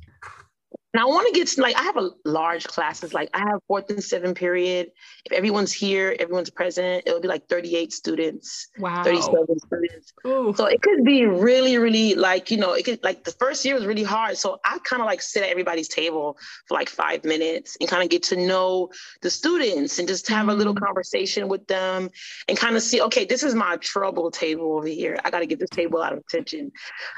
And 0.93 1.01
I 1.01 1.05
want 1.05 1.27
to 1.27 1.33
get 1.33 1.47
to 1.47 1.61
like 1.61 1.75
I 1.75 1.83
have 1.83 1.97
a 1.97 2.11
large 2.23 2.67
classes. 2.67 3.13
Like 3.13 3.29
I 3.33 3.39
have 3.39 3.59
fourth 3.67 3.89
and 3.89 4.03
seventh 4.03 4.37
period. 4.37 4.91
If 5.25 5.31
everyone's 5.31 5.73
here, 5.73 6.15
everyone's 6.19 6.51
present, 6.51 7.03
it'll 7.07 7.19
be 7.19 7.27
like 7.27 7.47
38 7.47 7.91
students. 7.91 8.67
Wow. 8.77 9.03
37 9.03 9.59
students. 9.59 10.13
Ooh. 10.27 10.53
So 10.55 10.65
it 10.65 10.83
could 10.83 11.03
be 11.03 11.25
really, 11.25 11.79
really 11.79 12.13
like, 12.13 12.51
you 12.51 12.57
know, 12.57 12.73
it 12.73 12.85
could 12.85 13.03
like 13.03 13.23
the 13.23 13.31
first 13.31 13.65
year 13.65 13.73
was 13.73 13.87
really 13.87 14.03
hard. 14.03 14.37
So 14.37 14.59
I 14.63 14.77
kind 14.83 15.01
of 15.01 15.07
like 15.07 15.23
sit 15.23 15.41
at 15.41 15.49
everybody's 15.49 15.87
table 15.87 16.37
for 16.67 16.75
like 16.75 16.89
five 16.89 17.23
minutes 17.25 17.75
and 17.79 17.89
kind 17.89 18.03
of 18.03 18.09
get 18.09 18.21
to 18.23 18.35
know 18.35 18.89
the 19.23 19.31
students 19.31 19.97
and 19.97 20.07
just 20.07 20.27
have 20.27 20.47
a 20.47 20.53
little 20.53 20.75
mm. 20.75 20.85
conversation 20.85 21.47
with 21.47 21.65
them 21.65 22.11
and 22.47 22.55
kind 22.55 22.75
of 22.75 22.83
see, 22.83 23.01
okay, 23.01 23.25
this 23.25 23.41
is 23.41 23.55
my 23.55 23.77
trouble 23.77 24.29
table 24.29 24.77
over 24.77 24.87
here. 24.87 25.17
I 25.25 25.31
got 25.31 25.39
to 25.39 25.47
get 25.47 25.59
this 25.59 25.71
table 25.71 26.03
out 26.03 26.13
of 26.13 26.19
attention. 26.19 26.71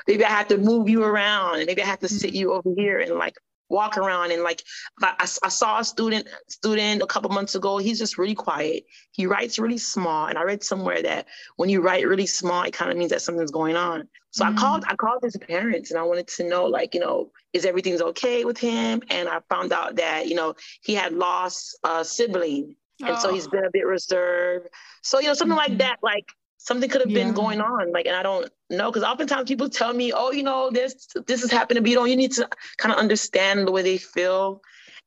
Maybe 0.07 0.23
I 0.23 0.30
have 0.30 0.47
to 0.47 0.57
move 0.57 0.88
you 0.88 1.03
around 1.03 1.57
and 1.57 1.65
maybe 1.65 1.84
I 1.84 1.88
have 1.88 1.99
to 1.99 2.07
sit 2.07 2.32
mm. 2.32 2.38
you 2.38 2.53
over 2.53 2.69
here 2.78 3.01
and 3.01 3.15
like 3.15 3.36
walk 3.70 3.97
around 3.97 4.32
and 4.32 4.43
like 4.43 4.63
I, 5.01 5.28
I, 5.43 5.49
saw 5.49 5.80
a 5.80 5.86
student 5.86 6.28
student 6.47 7.01
a 7.01 7.07
couple 7.07 7.30
months 7.32 7.55
ago. 7.55 7.78
He's 7.78 7.99
just 7.99 8.18
really 8.18 8.36
quiet. 8.36 8.84
He 9.11 9.26
writes 9.26 9.57
really 9.57 9.78
small. 9.78 10.28
And 10.28 10.38
i 10.38 10.43
read 10.43 10.63
somewhere 10.63 11.01
that 11.01 11.28
when 11.55 11.70
you 11.70 11.82
write 11.82 12.07
really 12.07 12.26
small 12.26 12.63
it 12.63 12.74
kind 12.74 12.91
of 12.91 12.97
means 12.97 13.11
that 13.11 13.22
something's 13.22 13.51
going 13.51 13.76
on. 13.76 14.07
So 14.32 14.45
mm-hmm. 14.45 14.57
i 14.57 14.61
called 14.61 14.86
i 14.88 14.95
called 14.95 15.24
his 15.24 15.38
parents 15.38 15.91
and 15.91 15.99
i 15.99 16.03
wanted 16.03 16.28
to 16.28 16.47
know 16.47 16.66
like 16.66 16.93
you 16.93 16.99
know 16.99 17.32
is 17.53 17.66
everything's 17.66 18.01
okay 18.01 18.45
with 18.45 18.57
him? 18.57 19.01
And 19.09 19.28
i 19.28 19.39
found 19.49 19.74
out 19.74 19.95
that 19.95 20.28
you 20.28 20.36
know 20.36 20.55
he 20.84 20.93
had 20.93 21.13
lost 21.13 21.78
a 21.84 22.05
sibling. 22.05 22.76
And 23.01 23.09
oh. 23.09 23.20
so 23.20 23.34
he's 23.34 23.47
been 23.47 23.66
a 23.66 23.72
bit 23.72 23.86
reserved. 23.86 24.70
So 25.01 25.20
you 25.20 25.28
know 25.28 25.34
something 25.34 25.57
mm-hmm. 25.57 25.72
like 25.72 25.80
that 25.80 25.97
like 26.01 26.26
something 26.66 26.89
could 26.89 27.01
have 27.01 27.11
yeah. 27.11 27.24
been 27.24 27.34
going 27.34 27.61
on 27.61 27.91
like 27.91 28.05
and 28.05 28.16
i 28.16 28.24
don't 28.24 28.49
know 28.70 28.91
because 28.91 29.03
oftentimes 29.03 29.47
people 29.47 29.70
tell 29.70 29.93
me 29.93 30.11
oh 30.11 30.32
you 30.32 30.43
know 30.43 30.70
this 30.72 31.07
this 31.28 31.43
is 31.43 31.51
happening 31.51 31.84
but 31.84 31.89
you 31.89 31.95
know 31.95 32.05
you 32.05 32.16
need 32.16 32.32
to 32.32 32.47
kind 32.78 32.93
of 32.93 32.99
understand 32.99 33.68
the 33.68 33.72
way 33.72 33.82
they 33.82 33.97
feel 33.97 34.61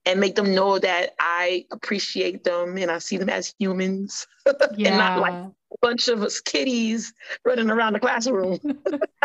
and 0.07 0.21
make 0.21 0.37
them 0.37 0.55
know 0.55 0.79
that 0.79 1.15
i 1.21 1.65
appreciate 1.73 2.45
them 2.45 2.77
and 2.79 2.91
i 2.91 2.99
see 2.99 3.17
them 3.17 3.29
as 3.29 3.55
humans 3.59 4.27
yeah. 4.47 4.53
and 4.89 4.97
not 4.97 5.21
like 5.21 5.35
a 5.35 5.53
bunch 5.83 6.09
of 6.09 6.23
us 6.23 6.41
kitties 6.41 7.13
running 7.45 7.71
around 7.71 7.93
the 7.93 8.01
classroom 8.01 8.59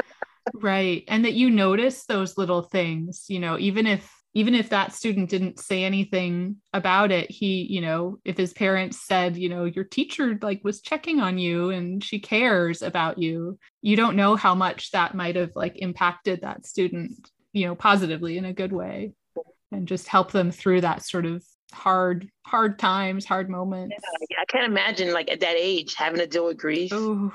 right 0.56 1.04
and 1.08 1.24
that 1.24 1.34
you 1.34 1.50
notice 1.50 2.06
those 2.06 2.38
little 2.38 2.64
things 2.64 3.26
you 3.30 3.40
know 3.40 3.58
even 3.60 3.86
if 3.88 4.23
even 4.36 4.56
if 4.56 4.70
that 4.70 4.94
student 4.94 5.30
didn't 5.30 5.60
say 5.60 5.84
anything 5.84 6.58
about 6.74 7.12
it 7.12 7.30
he 7.30 7.68
you 7.70 7.82
know 7.82 8.18
if 8.26 8.38
his 8.38 8.54
parents 8.54 9.06
said 9.06 9.38
you 9.38 9.50
know 9.50 9.66
your 9.66 9.84
teacher 9.84 10.38
like 10.42 10.64
was 10.64 10.82
checking 10.82 11.20
on 11.20 11.38
you 11.38 11.70
and 11.70 12.04
she 12.04 12.20
cares 12.20 12.82
about 12.82 13.18
you 13.18 13.58
you 13.82 13.96
don't 13.96 14.16
know 14.16 14.36
how 14.36 14.56
much 14.56 14.92
that 14.92 15.16
might 15.16 15.36
have 15.36 15.52
like 15.56 15.78
impacted 15.78 16.42
that 16.42 16.66
student 16.66 17.30
you 17.52 17.66
know 17.66 17.76
positively 17.76 18.38
in 18.38 18.46
a 18.46 18.54
good 18.54 18.74
way 18.74 19.14
and 19.72 19.88
just 19.88 20.08
help 20.08 20.32
them 20.32 20.52
through 20.52 20.82
that 20.82 21.04
sort 21.04 21.26
of 21.26 21.44
hard 21.72 22.30
hard 22.46 22.78
times 22.78 23.26
hard 23.26 23.50
moments 23.50 23.96
yeah, 24.30 24.38
i 24.42 24.46
can't 24.46 24.66
imagine 24.66 25.12
like 25.12 25.32
at 25.32 25.40
that 25.40 25.56
age 25.58 25.96
having 25.96 26.20
to 26.20 26.28
deal 26.28 26.46
with 26.46 26.58
grief 26.58 26.92
Ooh, 26.94 27.32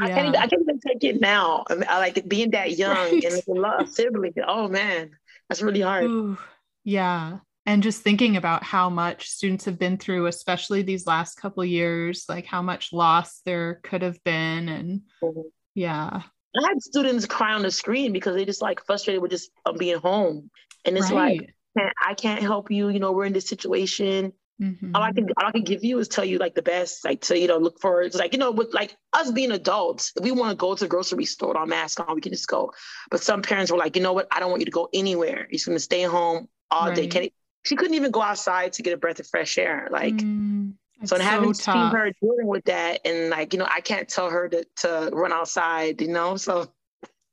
I, 0.00 0.08
yeah. 0.08 0.14
can't 0.14 0.28
even, 0.28 0.40
I 0.40 0.46
can't 0.46 0.62
even 0.62 0.78
take 0.78 1.02
it 1.02 1.20
now. 1.20 1.64
I, 1.68 1.98
like 1.98 2.28
being 2.28 2.50
that 2.52 2.78
young 2.78 2.94
right. 2.94 3.24
and 3.24 3.42
a 3.48 3.60
lot 3.60 3.82
of 3.82 3.88
siblings. 3.88 4.34
Oh 4.46 4.68
man, 4.68 5.10
that's 5.52 5.62
really 5.62 5.82
hard. 5.82 6.04
Ooh, 6.04 6.38
yeah. 6.82 7.38
And 7.66 7.82
just 7.82 8.02
thinking 8.02 8.38
about 8.38 8.64
how 8.64 8.88
much 8.88 9.28
students 9.28 9.66
have 9.66 9.78
been 9.78 9.98
through, 9.98 10.26
especially 10.26 10.80
these 10.80 11.06
last 11.06 11.36
couple 11.36 11.62
years, 11.62 12.24
like 12.26 12.46
how 12.46 12.62
much 12.62 12.92
loss 12.92 13.40
there 13.44 13.80
could 13.84 14.00
have 14.00 14.22
been. 14.24 14.70
And 14.70 15.02
mm-hmm. 15.22 15.40
yeah. 15.74 16.22
I 16.56 16.66
had 16.66 16.82
students 16.82 17.26
cry 17.26 17.52
on 17.52 17.62
the 17.62 17.70
screen 17.70 18.12
because 18.12 18.34
they 18.34 18.46
just 18.46 18.62
like 18.62 18.84
frustrated 18.84 19.20
with 19.20 19.30
just 19.30 19.50
uh, 19.66 19.72
being 19.72 19.98
home. 19.98 20.50
And 20.86 20.96
it's 20.96 21.12
right. 21.12 21.38
like, 21.38 21.54
I 22.02 22.14
can't 22.14 22.42
help 22.42 22.70
you. 22.70 22.88
You 22.88 22.98
know, 22.98 23.12
we're 23.12 23.26
in 23.26 23.34
this 23.34 23.46
situation. 23.46 24.32
Mm-hmm. 24.62 24.94
All 24.94 25.02
I 25.02 25.12
can 25.12 25.28
all 25.36 25.48
I 25.48 25.50
can 25.50 25.64
give 25.64 25.82
you 25.82 25.98
is 25.98 26.06
tell 26.06 26.24
you 26.24 26.38
like 26.38 26.54
the 26.54 26.62
best, 26.62 27.04
like 27.04 27.20
to 27.22 27.38
you 27.38 27.48
know 27.48 27.58
look 27.58 27.80
for 27.80 28.02
it's 28.02 28.16
like 28.16 28.32
you 28.32 28.38
know 28.38 28.52
with 28.52 28.72
like 28.72 28.96
us 29.12 29.30
being 29.32 29.50
adults, 29.50 30.12
if 30.16 30.22
we 30.22 30.30
want 30.30 30.50
to 30.50 30.56
go 30.56 30.74
to 30.74 30.84
the 30.84 30.88
grocery 30.88 31.24
store 31.24 31.48
with 31.48 31.56
our 31.56 31.66
mask 31.66 31.98
on, 32.00 32.14
we 32.14 32.20
can 32.20 32.32
just 32.32 32.46
go. 32.46 32.72
But 33.10 33.20
some 33.20 33.42
parents 33.42 33.72
were 33.72 33.78
like, 33.78 33.96
you 33.96 34.02
know 34.02 34.12
what, 34.12 34.28
I 34.30 34.38
don't 34.38 34.50
want 34.50 34.60
you 34.60 34.66
to 34.66 34.70
go 34.72 34.88
anywhere. 34.94 35.48
You're 35.50 35.58
just 35.58 35.66
gonna 35.66 35.80
stay 35.80 36.02
home 36.02 36.48
all 36.70 36.88
right. 36.88 36.96
day. 36.96 37.06
Can 37.08 37.28
she 37.64 37.76
couldn't 37.76 37.94
even 37.94 38.10
go 38.10 38.22
outside 38.22 38.72
to 38.74 38.82
get 38.82 38.92
a 38.92 38.96
breath 38.96 39.20
of 39.20 39.26
fresh 39.26 39.58
air. 39.58 39.88
Like 39.90 40.14
mm, 40.14 40.72
so, 41.04 41.16
and 41.16 41.22
having 41.22 41.54
so 41.54 41.72
seen 41.72 41.90
her 41.90 42.12
dealing 42.20 42.46
with 42.46 42.64
that, 42.64 43.00
and 43.04 43.30
like 43.30 43.52
you 43.52 43.58
know, 43.58 43.68
I 43.68 43.80
can't 43.80 44.08
tell 44.08 44.30
her 44.30 44.48
to 44.48 44.66
to 44.78 45.10
run 45.12 45.32
outside. 45.32 46.00
You 46.00 46.08
know, 46.08 46.36
so 46.36 46.72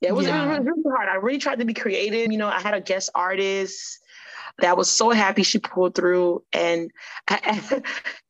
yeah, 0.02 0.10
it 0.10 0.16
was, 0.16 0.28
yeah. 0.28 0.46
it 0.46 0.60
was 0.60 0.66
really 0.66 0.96
hard. 0.96 1.10
I 1.10 1.16
really 1.16 1.40
tried 1.40 1.60
to 1.60 1.66
be 1.66 1.74
creative. 1.74 2.32
You 2.32 2.38
know, 2.38 2.48
I 2.48 2.60
had 2.60 2.74
a 2.74 2.82
guest 2.82 3.10
artist 3.14 4.00
that 4.62 4.78
was 4.78 4.89
so 4.89 5.12
happy 5.12 5.43
she 5.43 5.60
pulled 5.60 5.95
through 5.95 6.43
and 6.53 6.91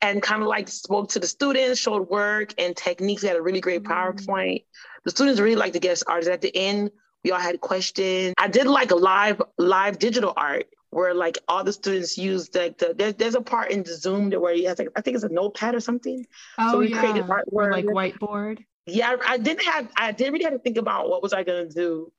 and 0.01 0.21
kind 0.21 0.41
of 0.41 0.47
like 0.47 0.67
spoke 0.67 1.09
to 1.09 1.19
the 1.19 1.27
students, 1.27 1.79
showed 1.79 2.09
work 2.09 2.53
and 2.57 2.75
techniques. 2.75 3.21
We 3.21 3.27
had 3.27 3.37
a 3.37 3.41
really 3.41 3.61
great 3.61 3.83
mm-hmm. 3.83 3.91
PowerPoint. 3.91 4.65
The 5.05 5.11
students 5.11 5.39
really 5.39 5.55
liked 5.55 5.73
the 5.73 5.79
guest 5.79 6.03
artist. 6.07 6.29
At 6.29 6.41
the 6.41 6.55
end, 6.55 6.91
we 7.23 7.31
all 7.31 7.39
had 7.39 7.61
questions. 7.61 8.33
I 8.37 8.47
did 8.47 8.67
like 8.67 8.91
a 8.91 8.95
live 8.95 9.41
live 9.57 9.99
digital 9.99 10.33
art 10.35 10.67
where 10.91 11.13
like 11.13 11.37
all 11.47 11.63
the 11.63 11.73
students 11.73 12.17
used 12.17 12.55
like 12.55 12.77
the 12.77 12.93
there's, 12.97 13.13
there's 13.15 13.35
a 13.35 13.41
part 13.41 13.71
in 13.71 13.83
the 13.83 13.95
Zoom 13.95 14.31
where 14.31 14.53
he 14.53 14.63
has 14.63 14.79
like 14.79 14.89
I 14.95 15.01
think 15.01 15.15
it's 15.15 15.23
a 15.23 15.29
notepad 15.29 15.75
or 15.75 15.79
something. 15.79 16.25
Oh, 16.57 16.71
so 16.71 16.79
we 16.79 16.89
yeah. 16.89 16.99
created 16.99 17.25
artwork. 17.25 17.43
Or 17.51 17.71
like 17.71 17.85
whiteboard. 17.85 18.63
Yeah, 18.85 19.17
I 19.27 19.37
didn't 19.37 19.63
have 19.65 19.89
I 19.97 20.11
didn't 20.11 20.33
really 20.33 20.45
have 20.45 20.53
to 20.53 20.59
think 20.59 20.77
about 20.77 21.09
what 21.09 21.21
was 21.21 21.33
I 21.33 21.43
gonna 21.43 21.67
do. 21.67 22.11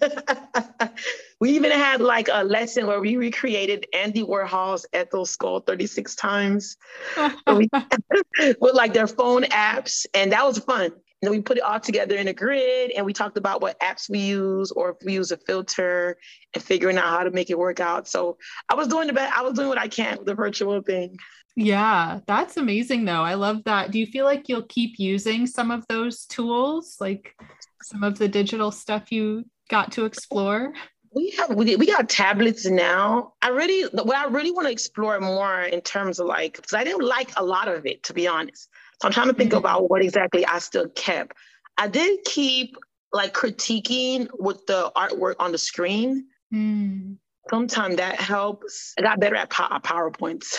we 1.40 1.50
even 1.50 1.70
had 1.70 2.00
like 2.00 2.28
a 2.32 2.44
lesson 2.44 2.86
where 2.86 3.00
we 3.00 3.16
recreated 3.16 3.86
Andy 3.92 4.22
Warhol's 4.22 4.86
Ethel 4.92 5.26
Scull 5.26 5.60
36 5.60 6.14
times 6.14 6.76
with 7.46 8.74
like 8.74 8.92
their 8.92 9.06
phone 9.06 9.44
apps. 9.44 10.06
And 10.14 10.32
that 10.32 10.44
was 10.44 10.58
fun. 10.58 10.92
And 11.22 11.30
then 11.30 11.30
we 11.30 11.40
put 11.40 11.56
it 11.56 11.62
all 11.62 11.78
together 11.78 12.16
in 12.16 12.26
a 12.26 12.32
grid 12.32 12.90
and 12.90 13.06
we 13.06 13.12
talked 13.12 13.36
about 13.36 13.60
what 13.62 13.78
apps 13.78 14.10
we 14.10 14.18
use 14.18 14.72
or 14.72 14.90
if 14.90 14.96
we 15.04 15.12
use 15.14 15.30
a 15.30 15.36
filter 15.36 16.16
and 16.52 16.62
figuring 16.62 16.98
out 16.98 17.10
how 17.10 17.22
to 17.22 17.30
make 17.30 17.48
it 17.48 17.58
work 17.58 17.78
out. 17.78 18.08
So 18.08 18.38
I 18.68 18.74
was 18.74 18.88
doing 18.88 19.06
the 19.06 19.12
best, 19.12 19.32
I 19.36 19.42
was 19.42 19.54
doing 19.54 19.68
what 19.68 19.78
I 19.78 19.86
can 19.86 20.18
with 20.18 20.26
the 20.26 20.34
virtual 20.34 20.82
thing. 20.82 21.16
Yeah, 21.54 22.20
that's 22.26 22.56
amazing 22.56 23.04
though. 23.04 23.22
I 23.22 23.34
love 23.34 23.62
that. 23.64 23.90
Do 23.92 23.98
you 23.98 24.06
feel 24.06 24.24
like 24.24 24.48
you'll 24.48 24.62
keep 24.62 24.98
using 24.98 25.46
some 25.46 25.70
of 25.70 25.86
those 25.88 26.24
tools, 26.24 26.96
like 26.98 27.36
some 27.82 28.02
of 28.02 28.18
the 28.18 28.26
digital 28.28 28.70
stuff 28.70 29.12
you 29.12 29.44
got 29.68 29.92
to 29.92 30.04
explore? 30.04 30.72
We 31.14 31.30
have 31.38 31.54
we, 31.54 31.76
we 31.76 31.86
got 31.86 32.08
tablets 32.08 32.66
now. 32.66 33.34
I 33.42 33.48
really 33.48 33.82
what 33.92 34.16
I 34.16 34.26
really 34.26 34.50
want 34.50 34.66
to 34.66 34.72
explore 34.72 35.20
more 35.20 35.62
in 35.62 35.80
terms 35.82 36.18
of 36.18 36.26
like 36.26 36.56
because 36.56 36.72
I 36.72 36.84
didn't 36.84 37.06
like 37.06 37.30
a 37.36 37.44
lot 37.44 37.68
of 37.68 37.84
it 37.86 38.02
to 38.04 38.14
be 38.14 38.26
honest. 38.26 38.68
So 39.00 39.08
I'm 39.08 39.12
trying 39.12 39.28
to 39.28 39.34
think 39.34 39.50
mm-hmm. 39.50 39.58
about 39.58 39.90
what 39.90 40.02
exactly 40.02 40.46
I 40.46 40.58
still 40.58 40.88
kept. 40.88 41.36
I 41.76 41.88
did 41.88 42.20
keep 42.24 42.76
like 43.12 43.34
critiquing 43.34 44.28
with 44.38 44.64
the 44.66 44.90
artwork 44.96 45.34
on 45.38 45.52
the 45.52 45.58
screen. 45.58 46.26
Mm. 46.52 47.16
Sometimes 47.50 47.96
that 47.96 48.20
helps. 48.20 48.94
I 48.98 49.02
got 49.02 49.20
better 49.20 49.36
at 49.36 49.50
PowerPoints. 49.50 50.58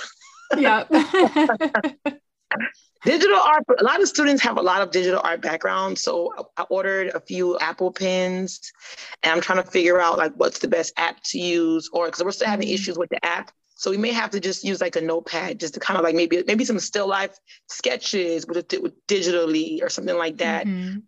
Yeah. 0.57 0.83
digital 3.05 3.37
art, 3.37 3.63
a 3.79 3.83
lot 3.83 4.01
of 4.01 4.07
students 4.07 4.41
have 4.43 4.57
a 4.57 4.61
lot 4.61 4.81
of 4.81 4.91
digital 4.91 5.21
art 5.23 5.41
background. 5.41 5.97
So 5.97 6.33
I 6.57 6.63
ordered 6.63 7.09
a 7.13 7.19
few 7.19 7.57
Apple 7.59 7.91
pens 7.91 8.71
and 9.21 9.31
I'm 9.31 9.41
trying 9.41 9.63
to 9.63 9.69
figure 9.69 9.99
out 9.99 10.17
like 10.17 10.33
what's 10.35 10.59
the 10.59 10.67
best 10.67 10.93
app 10.97 11.21
to 11.25 11.39
use 11.39 11.89
or 11.93 12.05
because 12.05 12.23
we're 12.23 12.31
still 12.31 12.47
having 12.47 12.67
mm-hmm. 12.67 12.75
issues 12.75 12.97
with 12.97 13.09
the 13.09 13.23
app. 13.25 13.51
So 13.75 13.91
we 13.91 13.97
may 13.97 14.11
have 14.11 14.29
to 14.31 14.39
just 14.39 14.63
use 14.63 14.79
like 14.79 14.95
a 14.95 15.01
notepad 15.01 15.59
just 15.59 15.73
to 15.73 15.79
kind 15.79 15.97
of 15.97 16.03
like 16.03 16.15
maybe 16.15 16.43
maybe 16.47 16.63
some 16.63 16.79
still 16.79 17.07
life 17.07 17.37
sketches 17.67 18.47
with, 18.47 18.71
with 18.81 19.07
digitally 19.07 19.83
or 19.83 19.89
something 19.89 20.17
like 20.17 20.37
that. 20.37 20.65
Mm-hmm. 20.65 20.99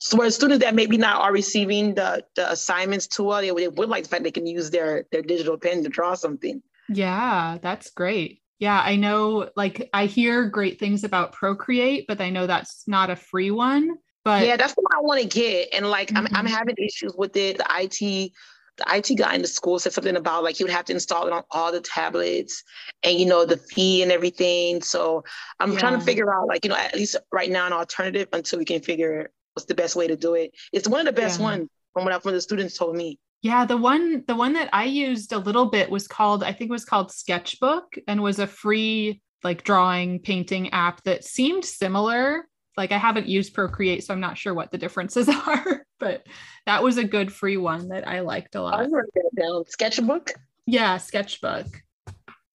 So, 0.00 0.22
as 0.22 0.34
students 0.34 0.64
that 0.64 0.74
maybe 0.74 0.96
not 0.96 1.22
are 1.22 1.32
receiving 1.32 1.94
the, 1.94 2.24
the 2.34 2.50
assignments 2.50 3.06
too 3.06 3.24
well, 3.24 3.40
they, 3.40 3.50
they 3.50 3.68
would 3.68 3.88
like 3.88 4.02
the 4.04 4.08
fact 4.08 4.24
they 4.24 4.30
can 4.30 4.46
use 4.46 4.70
their 4.70 5.06
their 5.12 5.22
digital 5.22 5.56
pen 5.56 5.82
to 5.84 5.88
draw 5.88 6.14
something. 6.14 6.62
Yeah, 6.88 7.58
that's 7.60 7.90
great. 7.90 8.40
Yeah, 8.58 8.80
I 8.80 8.96
know 8.96 9.50
like 9.56 9.88
I 9.92 10.06
hear 10.06 10.48
great 10.48 10.78
things 10.78 11.04
about 11.04 11.32
Procreate, 11.32 12.06
but 12.08 12.20
I 12.20 12.30
know 12.30 12.46
that's 12.46 12.84
not 12.86 13.10
a 13.10 13.16
free 13.16 13.50
one. 13.50 13.96
But 14.24 14.46
yeah, 14.46 14.56
that's 14.56 14.72
what 14.72 14.86
I 14.96 15.00
want 15.00 15.22
to 15.22 15.28
get. 15.28 15.68
And 15.72 15.88
like 15.88 16.08
mm-hmm. 16.08 16.18
I'm 16.18 16.26
I'm 16.34 16.46
mm-hmm. 16.46 16.54
having 16.54 16.76
issues 16.78 17.14
with 17.16 17.36
it. 17.36 17.58
The 17.58 17.66
IT 17.68 18.32
the 18.78 18.84
IT 18.94 19.16
guy 19.16 19.34
in 19.34 19.42
the 19.42 19.48
school 19.48 19.78
said 19.78 19.92
something 19.92 20.16
about 20.16 20.42
like 20.42 20.56
he 20.56 20.64
would 20.64 20.72
have 20.72 20.84
to 20.86 20.92
install 20.92 21.26
it 21.26 21.32
on 21.32 21.42
all 21.50 21.72
the 21.72 21.80
tablets 21.80 22.62
and 23.02 23.18
you 23.18 23.26
know 23.26 23.44
the 23.44 23.56
fee 23.56 24.02
and 24.02 24.12
everything. 24.12 24.82
So 24.82 25.24
I'm 25.60 25.72
yeah. 25.72 25.78
trying 25.78 25.98
to 25.98 26.04
figure 26.04 26.32
out 26.34 26.46
like 26.46 26.64
you 26.64 26.70
know 26.70 26.76
at 26.76 26.94
least 26.94 27.16
right 27.32 27.50
now 27.50 27.66
an 27.66 27.72
alternative 27.72 28.28
until 28.32 28.58
we 28.58 28.64
can 28.64 28.80
figure 28.80 29.30
what's 29.54 29.66
the 29.66 29.74
best 29.74 29.96
way 29.96 30.06
to 30.06 30.16
do 30.16 30.34
it. 30.34 30.52
It's 30.72 30.88
one 30.88 31.00
of 31.00 31.06
the 31.06 31.20
best 31.20 31.38
yeah. 31.38 31.46
ones 31.46 31.68
from 31.92 32.04
what 32.04 32.22
from 32.22 32.32
the 32.32 32.40
students 32.40 32.76
told 32.76 32.96
me. 32.96 33.18
Yeah, 33.42 33.64
the 33.64 33.76
one 33.76 34.24
the 34.26 34.34
one 34.34 34.54
that 34.54 34.70
I 34.72 34.84
used 34.84 35.32
a 35.32 35.38
little 35.38 35.66
bit 35.66 35.90
was 35.90 36.08
called 36.08 36.42
I 36.42 36.52
think 36.52 36.70
it 36.70 36.72
was 36.72 36.84
called 36.84 37.12
Sketchbook 37.12 37.96
and 38.08 38.22
was 38.22 38.38
a 38.38 38.46
free 38.46 39.20
like 39.44 39.64
drawing 39.64 40.20
painting 40.20 40.70
app 40.70 41.02
that 41.04 41.24
seemed 41.24 41.64
similar. 41.64 42.48
Like 42.76 42.92
I 42.92 42.98
haven't 42.98 43.28
used 43.28 43.54
Procreate 43.54 44.04
so 44.04 44.12
I'm 44.12 44.20
not 44.20 44.38
sure 44.38 44.54
what 44.54 44.70
the 44.70 44.78
differences 44.78 45.28
are, 45.46 45.86
but 46.00 46.26
that 46.66 46.82
was 46.82 46.98
a 46.98 47.04
good 47.04 47.32
free 47.32 47.56
one 47.56 47.88
that 47.88 48.08
I 48.08 48.20
liked 48.20 48.54
a 48.54 48.62
lot. 48.62 48.74
I 48.74 48.86
wrote 48.86 49.12
that 49.14 49.30
down. 49.38 49.64
Sketchbook. 49.66 50.32
Yeah, 50.66 50.96
sketchbook. 50.98 51.66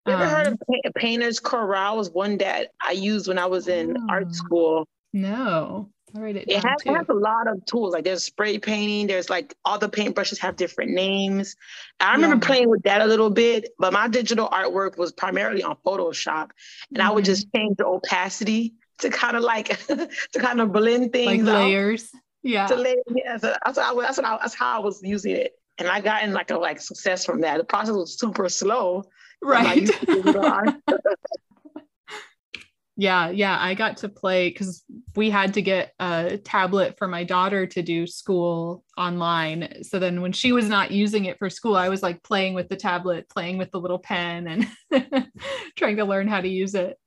You 0.07 0.13
ever 0.13 0.23
um, 0.23 0.29
heard 0.29 0.47
of 0.47 0.93
Painter's 0.95 1.39
Corel? 1.39 1.95
Was 1.95 2.09
one 2.09 2.37
that 2.39 2.69
I 2.85 2.91
used 2.91 3.27
when 3.27 3.37
I 3.37 3.45
was 3.45 3.67
in 3.67 3.95
oh, 3.95 4.05
art 4.09 4.33
school. 4.33 4.87
No. 5.13 5.91
All 6.15 6.21
right. 6.21 6.35
It, 6.35 6.51
has, 6.51 6.81
it 6.85 6.93
has 6.93 7.07
a 7.09 7.13
lot 7.13 7.47
of 7.47 7.65
tools. 7.65 7.93
Like 7.93 8.03
there's 8.03 8.23
spray 8.23 8.57
painting. 8.57 9.07
There's 9.07 9.29
like 9.29 9.55
all 9.63 9.77
the 9.77 9.89
paintbrushes 9.89 10.39
have 10.39 10.55
different 10.55 10.91
names. 10.91 11.55
I 11.99 12.13
remember 12.13 12.35
yeah. 12.35 12.47
playing 12.47 12.69
with 12.69 12.83
that 12.83 13.01
a 13.01 13.05
little 13.05 13.29
bit, 13.29 13.69
but 13.79 13.93
my 13.93 14.07
digital 14.07 14.49
artwork 14.49 14.97
was 14.97 15.11
primarily 15.11 15.63
on 15.63 15.77
Photoshop, 15.85 16.49
and 16.89 16.99
mm-hmm. 16.99 17.01
I 17.01 17.11
would 17.11 17.25
just 17.25 17.47
mm-hmm. 17.47 17.57
change 17.57 17.77
the 17.77 17.85
opacity 17.85 18.73
to 18.99 19.09
kind 19.09 19.37
of 19.37 19.43
like 19.43 19.77
to 19.87 20.39
kind 20.39 20.59
of 20.59 20.73
blend 20.73 21.13
things 21.13 21.43
like 21.43 21.55
layers. 21.55 22.09
Out. 22.13 22.21
Yeah. 22.43 22.67
To 22.67 22.75
lay, 22.75 22.95
yeah. 23.15 23.37
So 23.37 23.55
that's, 23.63 23.77
what 23.77 23.85
I, 23.85 24.01
that's, 24.01 24.17
what 24.17 24.25
I, 24.25 24.37
that's 24.41 24.55
how 24.55 24.77
I 24.77 24.79
was 24.79 25.01
using 25.03 25.35
it, 25.35 25.53
and 25.77 25.87
I 25.87 26.01
got 26.01 26.23
in 26.23 26.33
like 26.33 26.51
a 26.51 26.57
like 26.57 26.81
success 26.81 27.25
from 27.25 27.41
that. 27.41 27.57
The 27.57 27.63
process 27.63 27.93
was 27.93 28.19
super 28.19 28.49
slow. 28.49 29.05
Right. 29.41 29.89
yeah 32.97 33.29
yeah 33.29 33.57
i 33.59 33.73
got 33.73 33.97
to 33.97 34.09
play 34.09 34.49
because 34.49 34.83
we 35.15 35.29
had 35.29 35.53
to 35.53 35.61
get 35.61 35.93
a 35.99 36.37
tablet 36.37 36.95
for 36.97 37.07
my 37.07 37.23
daughter 37.23 37.65
to 37.65 37.81
do 37.81 38.05
school 38.05 38.83
online. 38.97 39.83
So 39.83 39.97
then 39.97 40.21
when 40.21 40.33
she 40.33 40.51
was 40.51 40.67
not 40.67 40.91
using 40.91 41.25
it 41.25 41.37
for 41.37 41.49
school 41.49 41.75
i 41.75 41.89
was 41.89 42.03
like 42.03 42.21
playing 42.23 42.53
with 42.53 42.69
the 42.69 42.75
tablet 42.75 43.29
playing 43.29 43.57
with 43.57 43.71
the 43.71 43.79
little 43.79 43.99
pen 43.99 44.47
and 44.47 44.67
trying 45.77 45.97
to 45.97 46.05
learn 46.05 46.27
how 46.27 46.41
to 46.41 46.47
use 46.47 46.75
it. 46.75 46.97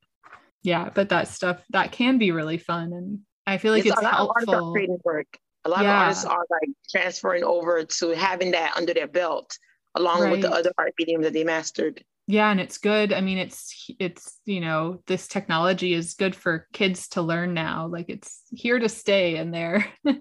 Yeah 0.62 0.88
but 0.94 1.10
that 1.10 1.28
stuff 1.28 1.62
that 1.70 1.92
can 1.92 2.18
be 2.18 2.32
really 2.32 2.58
fun 2.58 2.92
and 2.92 3.20
i 3.46 3.58
feel 3.58 3.72
like 3.72 3.84
it's, 3.84 3.96
it's 3.96 4.06
helpful. 4.06 4.72
creating 4.72 4.98
work. 5.04 5.38
A 5.66 5.68
lot 5.68 5.82
yeah. 5.82 5.96
of 5.96 6.02
artists 6.02 6.24
are 6.24 6.44
like 6.50 6.70
transferring 6.90 7.44
over 7.44 7.84
to 7.84 8.10
having 8.10 8.50
that 8.52 8.74
under 8.76 8.92
their 8.94 9.08
belt 9.08 9.56
along 9.94 10.22
right. 10.22 10.32
with 10.32 10.42
the 10.42 10.50
other 10.50 10.72
art 10.76 10.92
medium 10.98 11.22
that 11.22 11.32
they 11.32 11.44
mastered 11.44 12.04
yeah 12.26 12.50
and 12.50 12.60
it's 12.60 12.78
good. 12.78 13.12
I 13.12 13.20
mean 13.20 13.38
it's 13.38 13.90
it's 13.98 14.38
you 14.44 14.60
know 14.60 15.02
this 15.06 15.28
technology 15.28 15.94
is 15.94 16.14
good 16.14 16.34
for 16.34 16.66
kids 16.72 17.08
to 17.10 17.22
learn 17.22 17.54
now. 17.54 17.86
Like 17.86 18.06
it's 18.08 18.42
here 18.50 18.78
to 18.78 18.88
stay 18.88 19.36
and 19.36 19.52
there. 19.52 19.86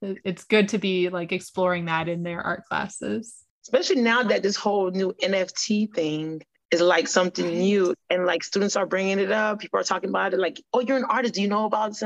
It's 0.00 0.44
good 0.44 0.68
to 0.70 0.78
be 0.78 1.08
like 1.08 1.32
exploring 1.32 1.86
that 1.86 2.08
in 2.08 2.22
their 2.22 2.40
art 2.40 2.64
classes. 2.64 3.34
Especially 3.62 4.00
now 4.02 4.22
that 4.22 4.42
this 4.42 4.56
whole 4.56 4.90
new 4.90 5.12
nft 5.22 5.94
thing 5.94 6.42
is 6.70 6.80
like 6.80 7.08
something 7.08 7.58
new 7.58 7.94
and 8.10 8.26
like 8.26 8.42
students 8.42 8.76
are 8.76 8.86
bringing 8.86 9.18
it 9.18 9.32
up 9.32 9.58
people 9.58 9.80
are 9.80 9.84
talking 9.84 10.10
about 10.10 10.34
it 10.34 10.38
like 10.38 10.60
oh 10.72 10.80
you're 10.80 10.96
an 10.96 11.04
artist. 11.04 11.34
Do 11.34 11.42
you 11.42 11.48
know 11.48 11.66
about 11.66 11.90
this? 11.90 12.02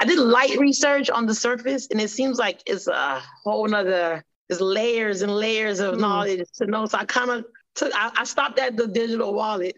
I 0.00 0.04
did 0.04 0.18
light 0.18 0.58
research 0.58 1.10
on 1.10 1.26
the 1.26 1.34
surface 1.34 1.88
and 1.90 2.00
it 2.00 2.10
seems 2.10 2.38
like 2.38 2.60
it's 2.66 2.88
a 2.88 3.22
whole 3.44 3.66
nother 3.66 4.24
there's 4.48 4.60
layers 4.60 5.22
and 5.22 5.34
layers 5.34 5.80
of 5.80 5.94
mm. 5.94 6.00
knowledge 6.00 6.46
to 6.56 6.66
know. 6.66 6.86
So 6.86 6.98
i 6.98 7.04
kind 7.04 7.30
of 7.30 7.44
took 7.74 7.92
I, 7.94 8.10
I 8.16 8.24
stopped 8.24 8.58
at 8.58 8.76
the 8.76 8.86
digital 8.86 9.34
wallet. 9.34 9.76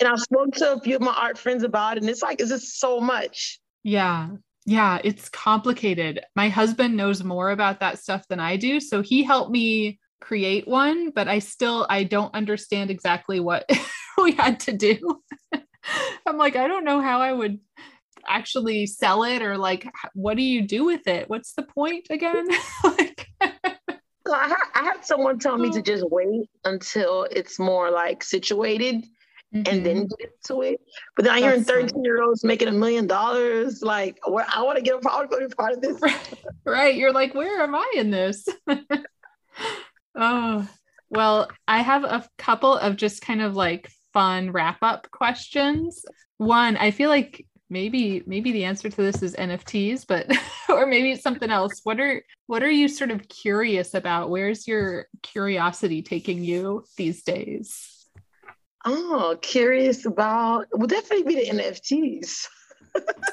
and 0.00 0.08
I 0.08 0.16
spoke 0.16 0.54
to 0.54 0.74
a 0.74 0.80
few 0.80 0.96
of 0.96 1.02
my 1.02 1.14
art 1.14 1.38
friends 1.38 1.62
about 1.62 1.96
it, 1.96 2.02
and 2.02 2.10
it's 2.10 2.22
like, 2.22 2.40
it's 2.40 2.50
just 2.50 2.80
so 2.80 3.00
much? 3.00 3.60
Yeah. 3.82 4.28
Yeah, 4.68 4.98
it's 5.04 5.28
complicated. 5.28 6.20
My 6.34 6.48
husband 6.48 6.96
knows 6.96 7.22
more 7.22 7.50
about 7.50 7.78
that 7.80 8.00
stuff 8.00 8.26
than 8.28 8.40
I 8.40 8.56
do. 8.56 8.80
So 8.80 9.00
he 9.00 9.22
helped 9.22 9.52
me 9.52 10.00
create 10.20 10.66
one, 10.66 11.10
but 11.10 11.28
I 11.28 11.38
still 11.38 11.86
I 11.88 12.02
don't 12.02 12.34
understand 12.34 12.90
exactly 12.90 13.38
what 13.38 13.70
we 14.18 14.32
had 14.32 14.58
to 14.60 14.72
do. 14.72 15.22
I'm 16.26 16.36
like, 16.36 16.56
I 16.56 16.66
don't 16.66 16.84
know 16.84 17.00
how 17.00 17.20
I 17.20 17.32
would 17.32 17.60
actually 18.28 18.86
sell 18.86 19.22
it 19.22 19.40
or 19.40 19.56
like 19.56 19.86
what 20.14 20.36
do 20.36 20.42
you 20.42 20.62
do 20.62 20.84
with 20.84 21.06
it? 21.06 21.30
What's 21.30 21.52
the 21.52 21.62
point 21.62 22.08
again? 22.10 22.48
Like 24.26 24.42
I, 24.42 24.48
ha- 24.48 24.70
I 24.74 24.82
had 24.84 25.04
someone 25.04 25.38
tell 25.38 25.56
me 25.56 25.70
to 25.70 25.78
oh. 25.78 25.82
just 25.82 26.04
wait 26.10 26.48
until 26.64 27.24
it's 27.30 27.58
more 27.58 27.90
like 27.90 28.22
situated 28.22 29.06
mm-hmm. 29.54 29.62
and 29.66 29.86
then 29.86 29.96
mm-hmm. 29.96 30.14
get 30.18 30.32
into 30.42 30.62
it. 30.62 30.80
But 31.14 31.24
then 31.24 31.34
I 31.34 31.40
hear 31.40 31.60
13 31.60 32.04
year 32.04 32.22
olds 32.22 32.44
making 32.44 32.68
a 32.68 32.72
million 32.72 33.06
dollars. 33.06 33.82
Like, 33.82 34.18
where 34.26 34.46
I 34.52 34.62
want 34.62 34.76
to 34.76 34.82
get 34.82 34.96
a 34.96 34.98
part, 34.98 35.30
be 35.30 35.46
part 35.56 35.72
of 35.72 35.80
this. 35.80 36.00
Right. 36.64 36.96
You're 36.96 37.12
like, 37.12 37.34
where 37.34 37.62
am 37.62 37.74
I 37.74 37.92
in 37.96 38.10
this? 38.10 38.48
oh, 40.16 40.68
well, 41.10 41.48
I 41.68 41.80
have 41.80 42.02
a 42.04 42.28
couple 42.38 42.76
of 42.76 42.96
just 42.96 43.22
kind 43.22 43.40
of 43.40 43.54
like 43.54 43.90
fun 44.12 44.50
wrap 44.50 44.78
up 44.82 45.10
questions. 45.10 46.04
One, 46.38 46.76
I 46.76 46.90
feel 46.90 47.08
like 47.08 47.46
maybe 47.68 48.22
maybe 48.26 48.52
the 48.52 48.64
answer 48.64 48.88
to 48.88 48.96
this 48.96 49.22
is 49.22 49.34
nfts 49.34 50.06
but 50.06 50.30
or 50.68 50.86
maybe 50.86 51.12
it's 51.12 51.22
something 51.22 51.50
else. 51.50 51.80
What 51.84 52.00
are 52.00 52.22
what 52.46 52.62
are 52.62 52.70
you 52.70 52.88
sort 52.88 53.10
of 53.10 53.28
curious 53.28 53.94
about? 53.94 54.30
Where's 54.30 54.68
your 54.68 55.06
curiosity 55.22 56.02
taking 56.02 56.44
you 56.44 56.84
these 56.96 57.22
days? 57.22 58.06
Oh 58.84 59.36
curious 59.42 60.06
about 60.06 60.66
well 60.72 60.86
definitely 60.86 61.34
be 61.34 61.44
the 61.44 61.56
nfts 61.56 62.46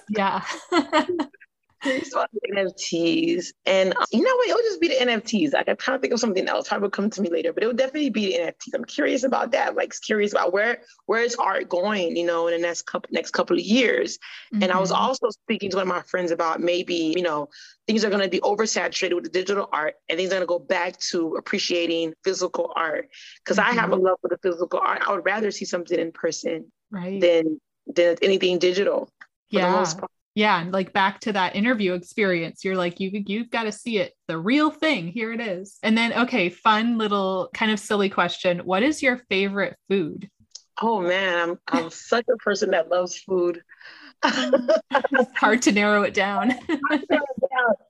yeah 0.09 0.43
NFTs. 1.83 3.47
And 3.65 3.95
um, 3.95 4.05
you 4.11 4.21
know 4.21 4.35
what? 4.35 4.49
It 4.49 4.55
would 4.55 4.63
just 4.65 4.81
be 4.81 4.87
the 4.87 4.95
NFTs. 4.95 5.53
Like, 5.53 5.69
I 5.69 5.75
kind 5.75 5.95
of 5.95 6.01
think 6.01 6.13
of 6.13 6.19
something 6.19 6.47
else. 6.47 6.67
Probably 6.67 6.89
come 6.89 7.09
to 7.09 7.21
me 7.21 7.29
later, 7.29 7.53
but 7.53 7.63
it 7.63 7.67
would 7.67 7.77
definitely 7.77 8.09
be 8.09 8.27
the 8.27 8.39
NFTs. 8.39 8.75
I'm 8.75 8.85
curious 8.85 9.23
about 9.23 9.51
that. 9.51 9.75
Like, 9.75 9.93
curious 10.01 10.31
about 10.31 10.53
where 10.53 10.81
where 11.05 11.21
is 11.21 11.35
art 11.35 11.69
going? 11.69 12.15
You 12.15 12.25
know, 12.25 12.47
in 12.47 12.53
the 12.53 12.67
next 12.67 12.83
couple 12.83 13.09
next 13.11 13.31
couple 13.31 13.57
of 13.57 13.63
years. 13.63 14.17
Mm-hmm. 14.53 14.63
And 14.63 14.71
I 14.71 14.79
was 14.79 14.91
mm-hmm. 14.91 15.01
also 15.01 15.29
speaking 15.29 15.69
to 15.71 15.77
one 15.77 15.83
of 15.83 15.93
my 15.93 16.01
friends 16.03 16.31
about 16.31 16.61
maybe 16.61 17.13
you 17.15 17.23
know 17.23 17.49
things 17.87 18.05
are 18.05 18.09
going 18.09 18.23
to 18.23 18.29
be 18.29 18.39
oversaturated 18.39 19.15
with 19.15 19.25
the 19.25 19.29
digital 19.29 19.69
art, 19.71 19.95
and 20.09 20.17
things 20.17 20.29
are 20.29 20.35
going 20.35 20.43
to 20.43 20.47
go 20.47 20.59
back 20.59 20.97
to 21.11 21.35
appreciating 21.35 22.13
physical 22.23 22.71
art. 22.75 23.09
Because 23.43 23.57
mm-hmm. 23.57 23.77
I 23.77 23.81
have 23.81 23.91
a 23.91 23.95
mm-hmm. 23.95 24.05
love 24.05 24.17
for 24.21 24.29
the 24.29 24.37
physical 24.37 24.79
art. 24.79 25.01
I 25.05 25.11
would 25.11 25.25
rather 25.25 25.51
see 25.51 25.65
something 25.65 25.99
in 25.99 26.11
person 26.11 26.71
right. 26.91 27.19
than 27.19 27.59
than 27.87 28.17
anything 28.21 28.59
digital. 28.59 29.09
Yeah 29.49 29.85
yeah 30.35 30.59
and 30.59 30.71
like 30.71 30.93
back 30.93 31.19
to 31.19 31.33
that 31.33 31.55
interview 31.55 31.93
experience 31.93 32.63
you're 32.63 32.75
like 32.75 32.99
you 32.99 33.23
you've 33.25 33.49
got 33.49 33.63
to 33.63 33.71
see 33.71 33.97
it 33.97 34.13
the 34.27 34.37
real 34.37 34.71
thing 34.71 35.07
here 35.07 35.31
it 35.31 35.41
is 35.41 35.77
and 35.83 35.97
then 35.97 36.13
okay 36.13 36.49
fun 36.49 36.97
little 36.97 37.49
kind 37.53 37.71
of 37.71 37.79
silly 37.79 38.09
question 38.09 38.59
what 38.59 38.83
is 38.83 39.01
your 39.03 39.17
favorite 39.29 39.75
food 39.89 40.29
oh 40.81 41.01
man 41.01 41.49
i'm 41.49 41.59
i'm 41.67 41.89
such 41.89 42.25
a 42.33 42.37
person 42.37 42.71
that 42.71 42.89
loves 42.89 43.17
food 43.17 43.61
hard 45.35 45.61
to 45.61 45.71
narrow 45.71 46.03
it 46.03 46.13
down 46.13 46.53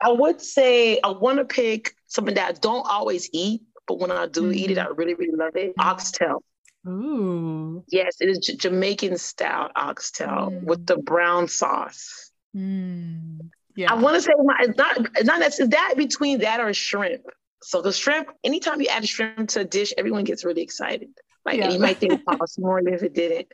i 0.02 0.10
would 0.10 0.42
say 0.42 1.00
i 1.04 1.10
want 1.10 1.38
to 1.38 1.46
pick 1.46 1.94
something 2.08 2.36
that 2.36 2.50
i 2.50 2.52
don't 2.54 2.88
always 2.88 3.30
eat 3.34 3.62
but 3.88 4.00
when 4.00 4.12
i 4.12 4.26
do 4.28 4.52
mm. 4.52 4.56
eat 4.56 4.72
it 4.72 4.78
i 4.78 4.86
mm. 4.86 4.98
really 4.98 5.14
really 5.14 5.36
love 5.36 5.56
it 5.56 5.74
oxtail 5.80 6.44
Ooh. 6.86 7.86
Yes, 7.88 8.18
it 8.20 8.28
is 8.28 8.40
J- 8.40 8.58
Jamaican 8.58 9.18
style 9.18 9.70
oxtail 9.74 10.52
mm. 10.52 10.64
with 10.64 10.86
the 10.86 10.98
brown 10.98 11.48
sauce. 11.48 12.33
Mm, 12.56 13.50
yeah. 13.76 13.92
I 13.92 13.96
want 13.96 14.16
to 14.16 14.22
say 14.22 14.32
it's 14.38 14.78
not 14.78 14.98
it's 15.16 15.26
not 15.26 15.42
it's 15.42 15.58
that 15.58 15.94
between 15.98 16.40
that 16.40 16.60
or 16.60 16.74
shrimp. 16.74 17.24
So 17.64 17.82
the 17.82 17.94
shrimp, 17.94 18.30
anytime 18.44 18.82
you 18.82 18.88
add 18.88 19.08
shrimp 19.08 19.50
to 19.50 19.62
a 19.62 19.66
dish, 19.66 19.94
everyone 19.98 20.26
gets 20.26 20.44
really 20.44 20.62
excited. 20.62 21.10
Like 21.46 21.58
yeah. 21.58 21.70
you 21.70 21.80
might 21.80 21.98
think 21.98 22.14
it 22.14 22.26
costs 22.26 22.60
more 22.60 22.82
than 22.84 22.94
if 22.94 23.04
it 23.04 23.14
didn't. 23.14 23.48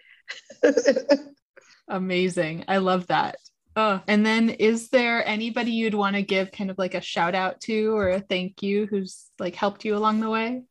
Amazing. 1.88 2.66
I 2.68 2.78
love 2.78 3.08
that. 3.08 3.38
Oh, 3.76 4.02
and 4.08 4.26
then 4.26 4.50
is 4.50 4.90
there 4.90 5.26
anybody 5.26 5.72
you'd 5.72 5.94
want 5.94 6.16
to 6.16 6.22
give 6.22 6.52
kind 6.52 6.70
of 6.70 6.78
like 6.78 6.96
a 6.96 7.02
shout 7.02 7.34
out 7.34 7.62
to 7.62 7.96
or 7.96 8.10
a 8.10 8.20
thank 8.20 8.62
you 8.62 8.86
who's 8.88 9.28
like 9.40 9.56
helped 9.56 9.86
you 9.86 9.96
along 9.96 10.20
the 10.20 10.30
way? 10.30 10.64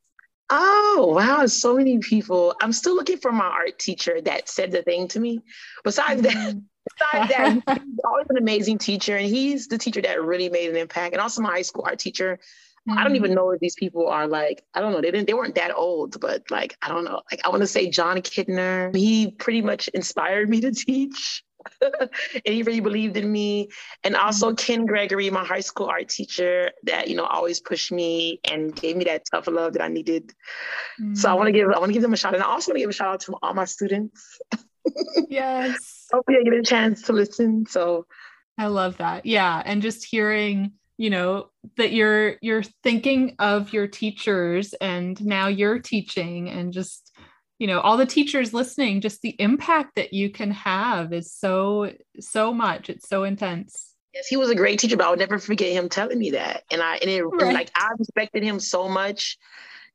Oh, 0.51 1.13
wow. 1.15 1.47
So 1.47 1.77
many 1.77 1.99
people. 1.99 2.55
I'm 2.61 2.73
still 2.73 2.95
looking 2.95 3.19
for 3.19 3.33
my 3.33 3.45
art 3.45 3.79
teacher 3.79 4.21
that 4.23 4.49
said 4.49 4.73
the 4.73 4.83
thing 4.83 5.09
to 5.09 5.21
me. 5.21 5.41
Besides 5.85 6.23
mm-hmm. 6.23 6.39
that, 6.39 6.63
besides 6.99 7.29
that, 7.67 7.81
he's 7.85 7.99
always 8.05 8.27
an 8.31 8.37
amazing 8.39 8.79
teacher, 8.79 9.17
and 9.17 9.27
he's 9.27 9.69
the 9.69 9.79
teacher 9.79 10.03
that 10.03 10.23
really 10.23 10.49
made 10.49 10.71
an 10.71 10.77
impact. 10.77 11.15
And 11.15 11.21
also 11.21 11.43
my 11.43 11.51
high 11.51 11.63
school 11.63 11.85
art 11.87 11.99
teacher. 11.99 12.39
Mm-hmm. 12.89 12.99
I 12.99 13.05
don't 13.05 13.17
even 13.17 13.33
mm. 13.33 13.35
know 13.35 13.51
if 13.51 13.61
these 13.61 13.75
people 13.75 14.09
are 14.09 14.27
like, 14.27 14.65
I 14.73 14.81
don't 14.81 14.93
know, 14.93 15.01
they 15.01 15.11
didn't 15.11 15.27
they 15.27 15.35
weren't 15.35 15.57
that 15.57 15.75
old, 15.75 16.21
but 16.21 16.51
like, 16.51 16.77
I 16.81 16.89
don't 16.89 17.05
know. 17.05 17.21
Like 17.31 17.41
I 17.45 17.49
want 17.51 17.61
to 17.61 17.67
say 17.67 17.91
John 17.91 18.19
Kidner. 18.19 18.95
He 18.95 19.31
pretty 19.33 19.63
much 19.63 19.89
inspired 19.89 20.49
me 20.49 20.61
to 20.63 20.73
teach. 20.73 21.45
and 21.83 22.11
he 22.45 22.63
really 22.63 22.81
believed 22.81 23.17
in 23.17 23.31
me. 23.31 23.69
And 24.05 24.17
also 24.17 24.49
mm-hmm. 24.49 24.57
Ken 24.57 24.87
Gregory, 24.87 25.31
my 25.31 25.45
high 25.45 25.61
school 25.61 25.87
art 25.87 26.09
teacher, 26.09 26.71
that 26.85 27.09
you 27.09 27.17
know 27.17 27.25
always 27.25 27.61
pushed 27.61 27.93
me 27.93 28.41
and 28.45 28.75
gave 28.75 28.97
me 28.97 29.05
that 29.05 29.25
tough 29.31 29.47
love 29.49 29.75
that 29.75 29.83
I 29.83 29.89
needed. 29.89 30.33
Mm-hmm. 31.01 31.15
So 31.15 31.31
I 31.31 31.35
want 31.35 31.49
to 31.49 31.53
give 31.53 31.69
I 31.69 31.79
want 31.79 31.91
to 31.91 31.93
give 31.93 32.03
them 32.03 32.13
a 32.13 32.17
shout, 32.17 32.35
and 32.35 32.43
I 32.43 32.47
also 32.47 32.71
want 32.71 32.77
to 32.77 32.81
give 32.81 32.91
a 32.91 32.93
shout 32.93 33.09
out 33.09 33.21
to 33.23 33.35
all 33.43 33.55
my 33.55 33.65
students. 33.65 34.41
yes. 35.29 35.98
Hopefully, 36.13 36.39
I 36.41 36.45
get 36.45 36.55
a 36.55 36.63
chance 36.63 37.03
to 37.03 37.13
listen. 37.13 37.67
So 37.67 38.07
I 38.57 38.67
love 38.67 38.99
that. 38.99 39.27
Yeah, 39.27 39.63
and 39.65 39.83
just 39.83 40.05
hearing 40.05 40.73
you 40.97 41.11
know 41.11 41.51
that 41.77 41.93
you're 41.93 42.37
you're 42.43 42.65
thinking 42.83 43.37
of 43.39 43.73
your 43.73 43.87
teachers 43.87 44.75
and 44.75 45.25
now 45.25 45.47
you're 45.47 45.79
teaching 45.79 46.49
and 46.49 46.73
just 46.73 47.15
you 47.59 47.69
know 47.69 47.81
all 47.81 47.97
the 47.97 48.05
teachers 48.05 48.53
listening 48.53 49.01
just 49.01 49.23
the 49.23 49.37
impact 49.39 49.95
that 49.95 50.13
you 50.13 50.29
can 50.29 50.51
have 50.51 51.13
is 51.13 51.33
so 51.33 51.93
so 52.19 52.53
much 52.53 52.91
it's 52.91 53.09
so 53.09 53.23
intense 53.23 53.95
Yes, 54.15 54.27
he 54.27 54.37
was 54.37 54.51
a 54.51 54.55
great 54.55 54.81
teacher, 54.81 54.97
but 54.97 55.07
I 55.07 55.11
would 55.11 55.19
never 55.19 55.39
forget 55.39 55.73
him 55.73 55.89
telling 55.89 56.19
me 56.19 56.31
that. 56.31 56.65
And 56.71 56.83
I 56.83 56.97
and, 56.97 57.11
it, 57.11 57.23
right. 57.23 57.43
and 57.43 57.53
like 57.53 57.71
I 57.77 57.91
respected 57.99 58.43
him 58.43 58.59
so 58.59 58.89
much 58.89 59.39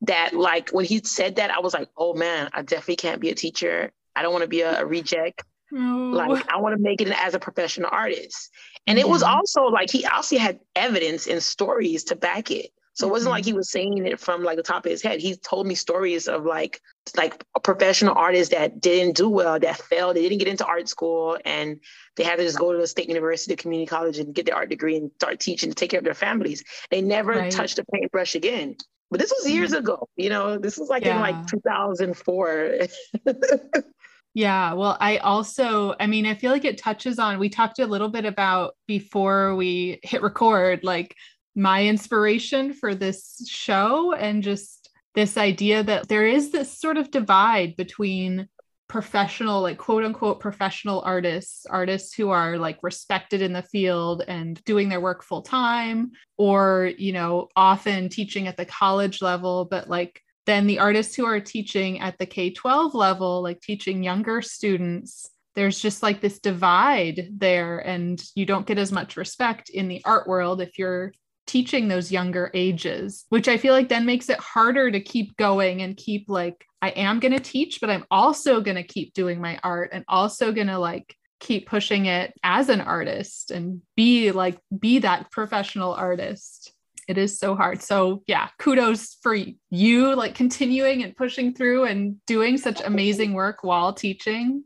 that 0.02 0.34
like 0.34 0.69
when 0.69 0.85
he 0.85 1.02
said 1.03 1.38
that, 1.38 1.52
I 1.52 1.60
was 1.60 1.73
like, 1.73 1.90
oh 1.98 2.14
man, 2.14 2.49
I 2.53 2.61
definitely 2.61 2.98
can't 2.98 3.19
be 3.19 3.31
a 3.31 3.35
teacher. 3.35 3.91
I 4.15 4.22
don't 4.22 4.31
want 4.31 4.44
to 4.44 4.48
be 4.48 4.61
a, 4.61 4.81
a 4.81 4.85
reject. 4.85 5.44
No. 5.73 6.11
Like 6.11 6.47
I 6.49 6.57
want 6.57 6.75
to 6.75 6.81
make 6.81 7.01
it 7.01 7.09
as 7.09 7.33
a 7.33 7.39
professional 7.39 7.89
artist. 7.91 8.51
And 8.85 8.97
mm-hmm. 8.97 9.07
it 9.07 9.09
was 9.09 9.23
also 9.23 9.63
like 9.63 9.89
he 9.89 10.05
also 10.05 10.37
had 10.37 10.59
evidence 10.75 11.27
and 11.27 11.41
stories 11.41 12.03
to 12.05 12.15
back 12.15 12.51
it. 12.51 12.69
So 12.95 13.07
it 13.07 13.11
wasn't 13.11 13.29
mm-hmm. 13.29 13.37
like 13.37 13.45
he 13.45 13.53
was 13.53 13.71
saying 13.71 14.05
it 14.05 14.19
from 14.19 14.43
like 14.43 14.57
the 14.57 14.63
top 14.63 14.85
of 14.85 14.91
his 14.91 15.01
head. 15.01 15.19
He 15.19 15.35
told 15.35 15.65
me 15.65 15.73
stories 15.73 16.27
of 16.27 16.45
like 16.45 16.79
like 17.17 17.43
professional 17.63 18.13
artists 18.15 18.53
that 18.53 18.79
didn't 18.79 19.17
do 19.17 19.27
well, 19.27 19.59
that 19.59 19.77
failed, 19.77 20.15
they 20.15 20.21
didn't 20.21 20.37
get 20.37 20.47
into 20.47 20.65
art 20.65 20.87
school, 20.87 21.39
and 21.43 21.79
they 22.17 22.23
had 22.23 22.35
to 22.37 22.43
just 22.43 22.59
go 22.59 22.71
to 22.71 22.77
the 22.77 22.85
state 22.85 23.07
university, 23.07 23.55
community 23.55 23.87
college, 23.87 24.19
and 24.19 24.35
get 24.35 24.45
their 24.45 24.55
art 24.55 24.69
degree 24.69 24.95
and 24.95 25.09
start 25.15 25.39
teaching 25.39 25.69
to 25.69 25.75
take 25.75 25.89
care 25.89 25.97
of 25.97 26.03
their 26.03 26.13
families. 26.13 26.63
They 26.91 27.01
never 27.01 27.31
right. 27.31 27.51
touched 27.51 27.79
a 27.79 27.85
paintbrush 27.91 28.35
again. 28.35 28.77
But 29.09 29.19
this 29.19 29.31
was 29.31 29.49
years 29.49 29.71
mm-hmm. 29.71 29.79
ago. 29.79 30.07
You 30.15 30.29
know, 30.29 30.59
this 30.59 30.77
was 30.77 30.89
like 30.89 31.03
yeah. 31.03 31.15
in 31.15 31.21
like 31.21 31.47
2004. 31.47 32.77
Yeah, 34.34 34.73
well, 34.73 34.97
I 34.99 35.18
also, 35.18 35.95
I 35.99 36.07
mean, 36.07 36.26
I 36.26 36.34
feel 36.34 36.51
like 36.51 36.65
it 36.65 36.80
touches 36.80 37.19
on, 37.19 37.38
we 37.38 37.49
talked 37.49 37.77
a 37.80 37.85
little 37.85 38.10
bit 38.10 38.26
about 38.26 38.76
before 38.88 39.55
we 39.55 39.99
hit 40.01 40.23
record, 40.23 40.84
like 40.84 41.15
my 41.55 41.85
inspiration 41.85 42.73
for 42.73 42.95
this 42.95 43.45
show 43.47 44.14
and 44.14 44.41
just 44.41 44.89
this 45.14 45.38
idea 45.38 45.84
that 45.84 46.07
there 46.07 46.26
is 46.26 46.51
this 46.51 46.76
sort 46.80 46.97
of 46.97 47.11
divide 47.11 47.76
between 47.76 48.47
professional 48.89 49.61
like 49.61 49.77
quote 49.77 50.03
unquote 50.03 50.39
professional 50.39 51.01
artists 51.01 51.65
artists 51.65 52.14
who 52.14 52.30
are 52.30 52.60
like 52.60 52.77
respected 52.84 53.41
in 53.41 53.53
the 53.53 53.64
field 53.64 54.23
and 54.27 54.64
doing 54.65 54.88
their 54.89 55.01
work 55.01 55.23
full 55.23 55.41
time 55.41 56.11
or 56.38 56.91
you 56.97 57.11
know 57.11 57.47
often 57.55 58.07
teaching 58.10 58.47
at 58.47 58.57
the 58.57 58.65
college 58.65 59.22
level 59.22 59.65
but 59.65 59.89
like 59.89 60.22
then 60.45 60.67
the 60.67 60.79
artists 60.79 61.15
who 61.15 61.25
are 61.25 61.39
teaching 61.39 61.99
at 61.99 62.17
the 62.17 62.25
K-12 62.25 62.93
level 62.93 63.41
like 63.41 63.61
teaching 63.61 64.03
younger 64.03 64.41
students 64.41 65.29
there's 65.55 65.79
just 65.79 66.01
like 66.01 66.19
this 66.21 66.39
divide 66.39 67.29
there 67.31 67.79
and 67.79 68.23
you 68.35 68.45
don't 68.45 68.65
get 68.65 68.77
as 68.77 68.91
much 68.91 69.17
respect 69.17 69.69
in 69.69 69.87
the 69.87 70.01
art 70.03 70.27
world 70.27 70.61
if 70.61 70.79
you're 70.79 71.13
teaching 71.45 71.87
those 71.87 72.11
younger 72.11 72.49
ages, 72.53 73.25
which 73.29 73.47
I 73.47 73.57
feel 73.57 73.73
like 73.73 73.89
then 73.89 74.05
makes 74.05 74.29
it 74.29 74.39
harder 74.39 74.89
to 74.89 74.99
keep 74.99 75.35
going 75.37 75.81
and 75.81 75.97
keep 75.97 76.25
like, 76.29 76.65
I 76.81 76.89
am 76.89 77.19
going 77.19 77.33
to 77.33 77.39
teach, 77.39 77.81
but 77.81 77.89
I'm 77.89 78.05
also 78.09 78.61
going 78.61 78.77
to 78.77 78.83
keep 78.83 79.13
doing 79.13 79.41
my 79.41 79.59
art 79.63 79.89
and 79.93 80.05
also 80.07 80.51
going 80.51 80.67
to 80.67 80.79
like 80.79 81.15
keep 81.39 81.67
pushing 81.67 82.05
it 82.05 82.33
as 82.43 82.69
an 82.69 82.81
artist 82.81 83.51
and 83.51 83.81
be 83.95 84.31
like, 84.31 84.57
be 84.77 84.99
that 84.99 85.31
professional 85.31 85.93
artist. 85.93 86.73
It 87.07 87.17
is 87.17 87.38
so 87.38 87.55
hard. 87.55 87.81
So, 87.81 88.23
yeah, 88.27 88.49
kudos 88.59 89.17
for 89.21 89.38
you, 89.69 90.15
like 90.15 90.35
continuing 90.35 91.03
and 91.03 91.15
pushing 91.15 91.53
through 91.53 91.85
and 91.85 92.23
doing 92.25 92.57
such 92.57 92.81
amazing 92.84 93.34
work 93.34 93.63
while 93.63 93.93
teaching. 93.93 94.63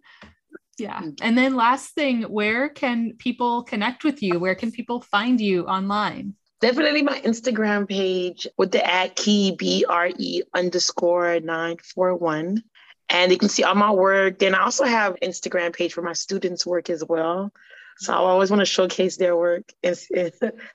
Yeah. 0.78 1.00
Mm-hmm. 1.00 1.10
And 1.22 1.38
then, 1.38 1.56
last 1.56 1.96
thing, 1.96 2.24
where 2.24 2.70
can 2.70 3.14
people 3.18 3.64
connect 3.64 4.04
with 4.04 4.22
you? 4.22 4.40
Where 4.40 4.56
can 4.56 4.72
people 4.72 5.02
find 5.02 5.42
you 5.42 5.66
online? 5.66 6.36
Definitely 6.60 7.04
my 7.04 7.20
Instagram 7.22 7.88
page 7.88 8.48
with 8.58 8.72
the 8.72 8.86
at 8.86 9.16
key 9.16 9.56
B 9.56 9.86
R 9.88 10.10
E 10.18 10.42
underscore 10.54 11.40
941. 11.40 12.64
And 13.10 13.32
you 13.32 13.38
can 13.38 13.50
see 13.50 13.64
all 13.64 13.76
my 13.76 13.92
work. 13.92 14.40
Then 14.40 14.56
I 14.56 14.64
also 14.64 14.84
have 14.84 15.16
Instagram 15.22 15.74
page 15.74 15.94
for 15.94 16.02
my 16.02 16.14
students' 16.14 16.66
work 16.66 16.90
as 16.90 17.04
well. 17.08 17.52
So 18.00 18.14
I 18.14 18.18
always 18.18 18.50
want 18.50 18.62
to 18.62 18.66
showcase 18.66 19.18
their 19.18 19.36
work 19.36 19.72
and, 19.84 19.98
and 20.16 20.32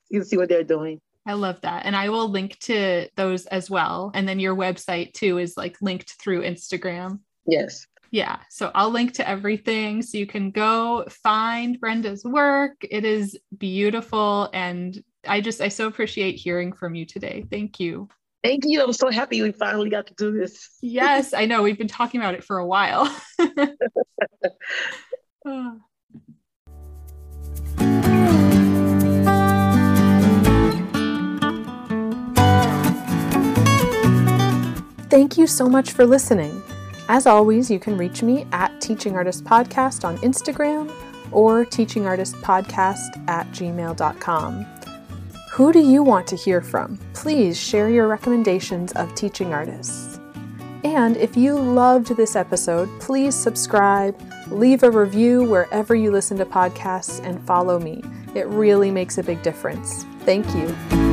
you 0.08 0.20
can 0.20 0.24
see 0.24 0.36
what 0.36 0.48
they're 0.48 0.64
doing. 0.64 1.00
I 1.26 1.34
love 1.34 1.60
that. 1.62 1.86
And 1.86 1.94
I 1.94 2.08
will 2.08 2.28
link 2.28 2.58
to 2.60 3.08
those 3.16 3.46
as 3.46 3.70
well. 3.70 4.10
And 4.14 4.28
then 4.28 4.40
your 4.40 4.56
website 4.56 5.12
too 5.12 5.38
is 5.38 5.56
like 5.56 5.76
linked 5.80 6.10
through 6.20 6.42
Instagram. 6.42 7.20
Yes. 7.46 7.86
Yeah. 8.10 8.38
So 8.50 8.70
I'll 8.74 8.90
link 8.90 9.14
to 9.14 9.28
everything 9.28 10.02
so 10.02 10.18
you 10.18 10.26
can 10.26 10.50
go 10.50 11.04
find 11.08 11.80
Brenda's 11.80 12.24
work. 12.24 12.84
It 12.88 13.04
is 13.04 13.38
beautiful 13.56 14.50
and 14.52 15.02
I 15.26 15.40
just, 15.40 15.60
I 15.60 15.68
so 15.68 15.86
appreciate 15.86 16.32
hearing 16.32 16.72
from 16.72 16.94
you 16.94 17.06
today. 17.06 17.46
Thank 17.50 17.78
you. 17.80 18.08
Thank 18.42 18.64
you. 18.66 18.82
I'm 18.82 18.92
so 18.92 19.08
happy 19.10 19.40
we 19.40 19.52
finally 19.52 19.88
got 19.88 20.08
to 20.08 20.14
do 20.14 20.32
this. 20.32 20.68
yes, 20.82 21.32
I 21.32 21.46
know. 21.46 21.62
We've 21.62 21.78
been 21.78 21.86
talking 21.86 22.20
about 22.20 22.34
it 22.34 22.42
for 22.42 22.58
a 22.58 22.66
while. 22.66 23.14
Ah. 25.44 25.74
Thank 35.12 35.36
you 35.36 35.46
so 35.46 35.68
much 35.68 35.90
for 35.90 36.06
listening. 36.06 36.62
As 37.06 37.26
always, 37.26 37.70
you 37.70 37.78
can 37.78 37.98
reach 37.98 38.22
me 38.22 38.46
at 38.50 38.80
Teaching 38.80 39.14
Artist 39.14 39.44
Podcast 39.44 40.06
on 40.06 40.16
Instagram 40.20 40.90
or 41.30 41.66
teachingartistpodcast 41.66 43.28
at 43.28 43.46
gmail.com. 43.48 44.66
Who 45.50 45.70
do 45.70 45.80
you 45.80 46.02
want 46.02 46.26
to 46.28 46.36
hear 46.36 46.62
from? 46.62 46.98
Please 47.12 47.60
share 47.60 47.90
your 47.90 48.08
recommendations 48.08 48.92
of 48.92 49.14
teaching 49.14 49.52
artists. 49.52 50.18
And 50.82 51.18
if 51.18 51.36
you 51.36 51.58
loved 51.58 52.16
this 52.16 52.34
episode, 52.34 52.88
please 52.98 53.34
subscribe, 53.34 54.18
leave 54.48 54.82
a 54.82 54.90
review 54.90 55.42
wherever 55.42 55.94
you 55.94 56.10
listen 56.10 56.38
to 56.38 56.46
podcasts, 56.46 57.22
and 57.22 57.38
follow 57.46 57.78
me. 57.78 58.02
It 58.34 58.46
really 58.46 58.90
makes 58.90 59.18
a 59.18 59.22
big 59.22 59.42
difference. 59.42 60.06
Thank 60.20 60.46
you. 60.54 61.11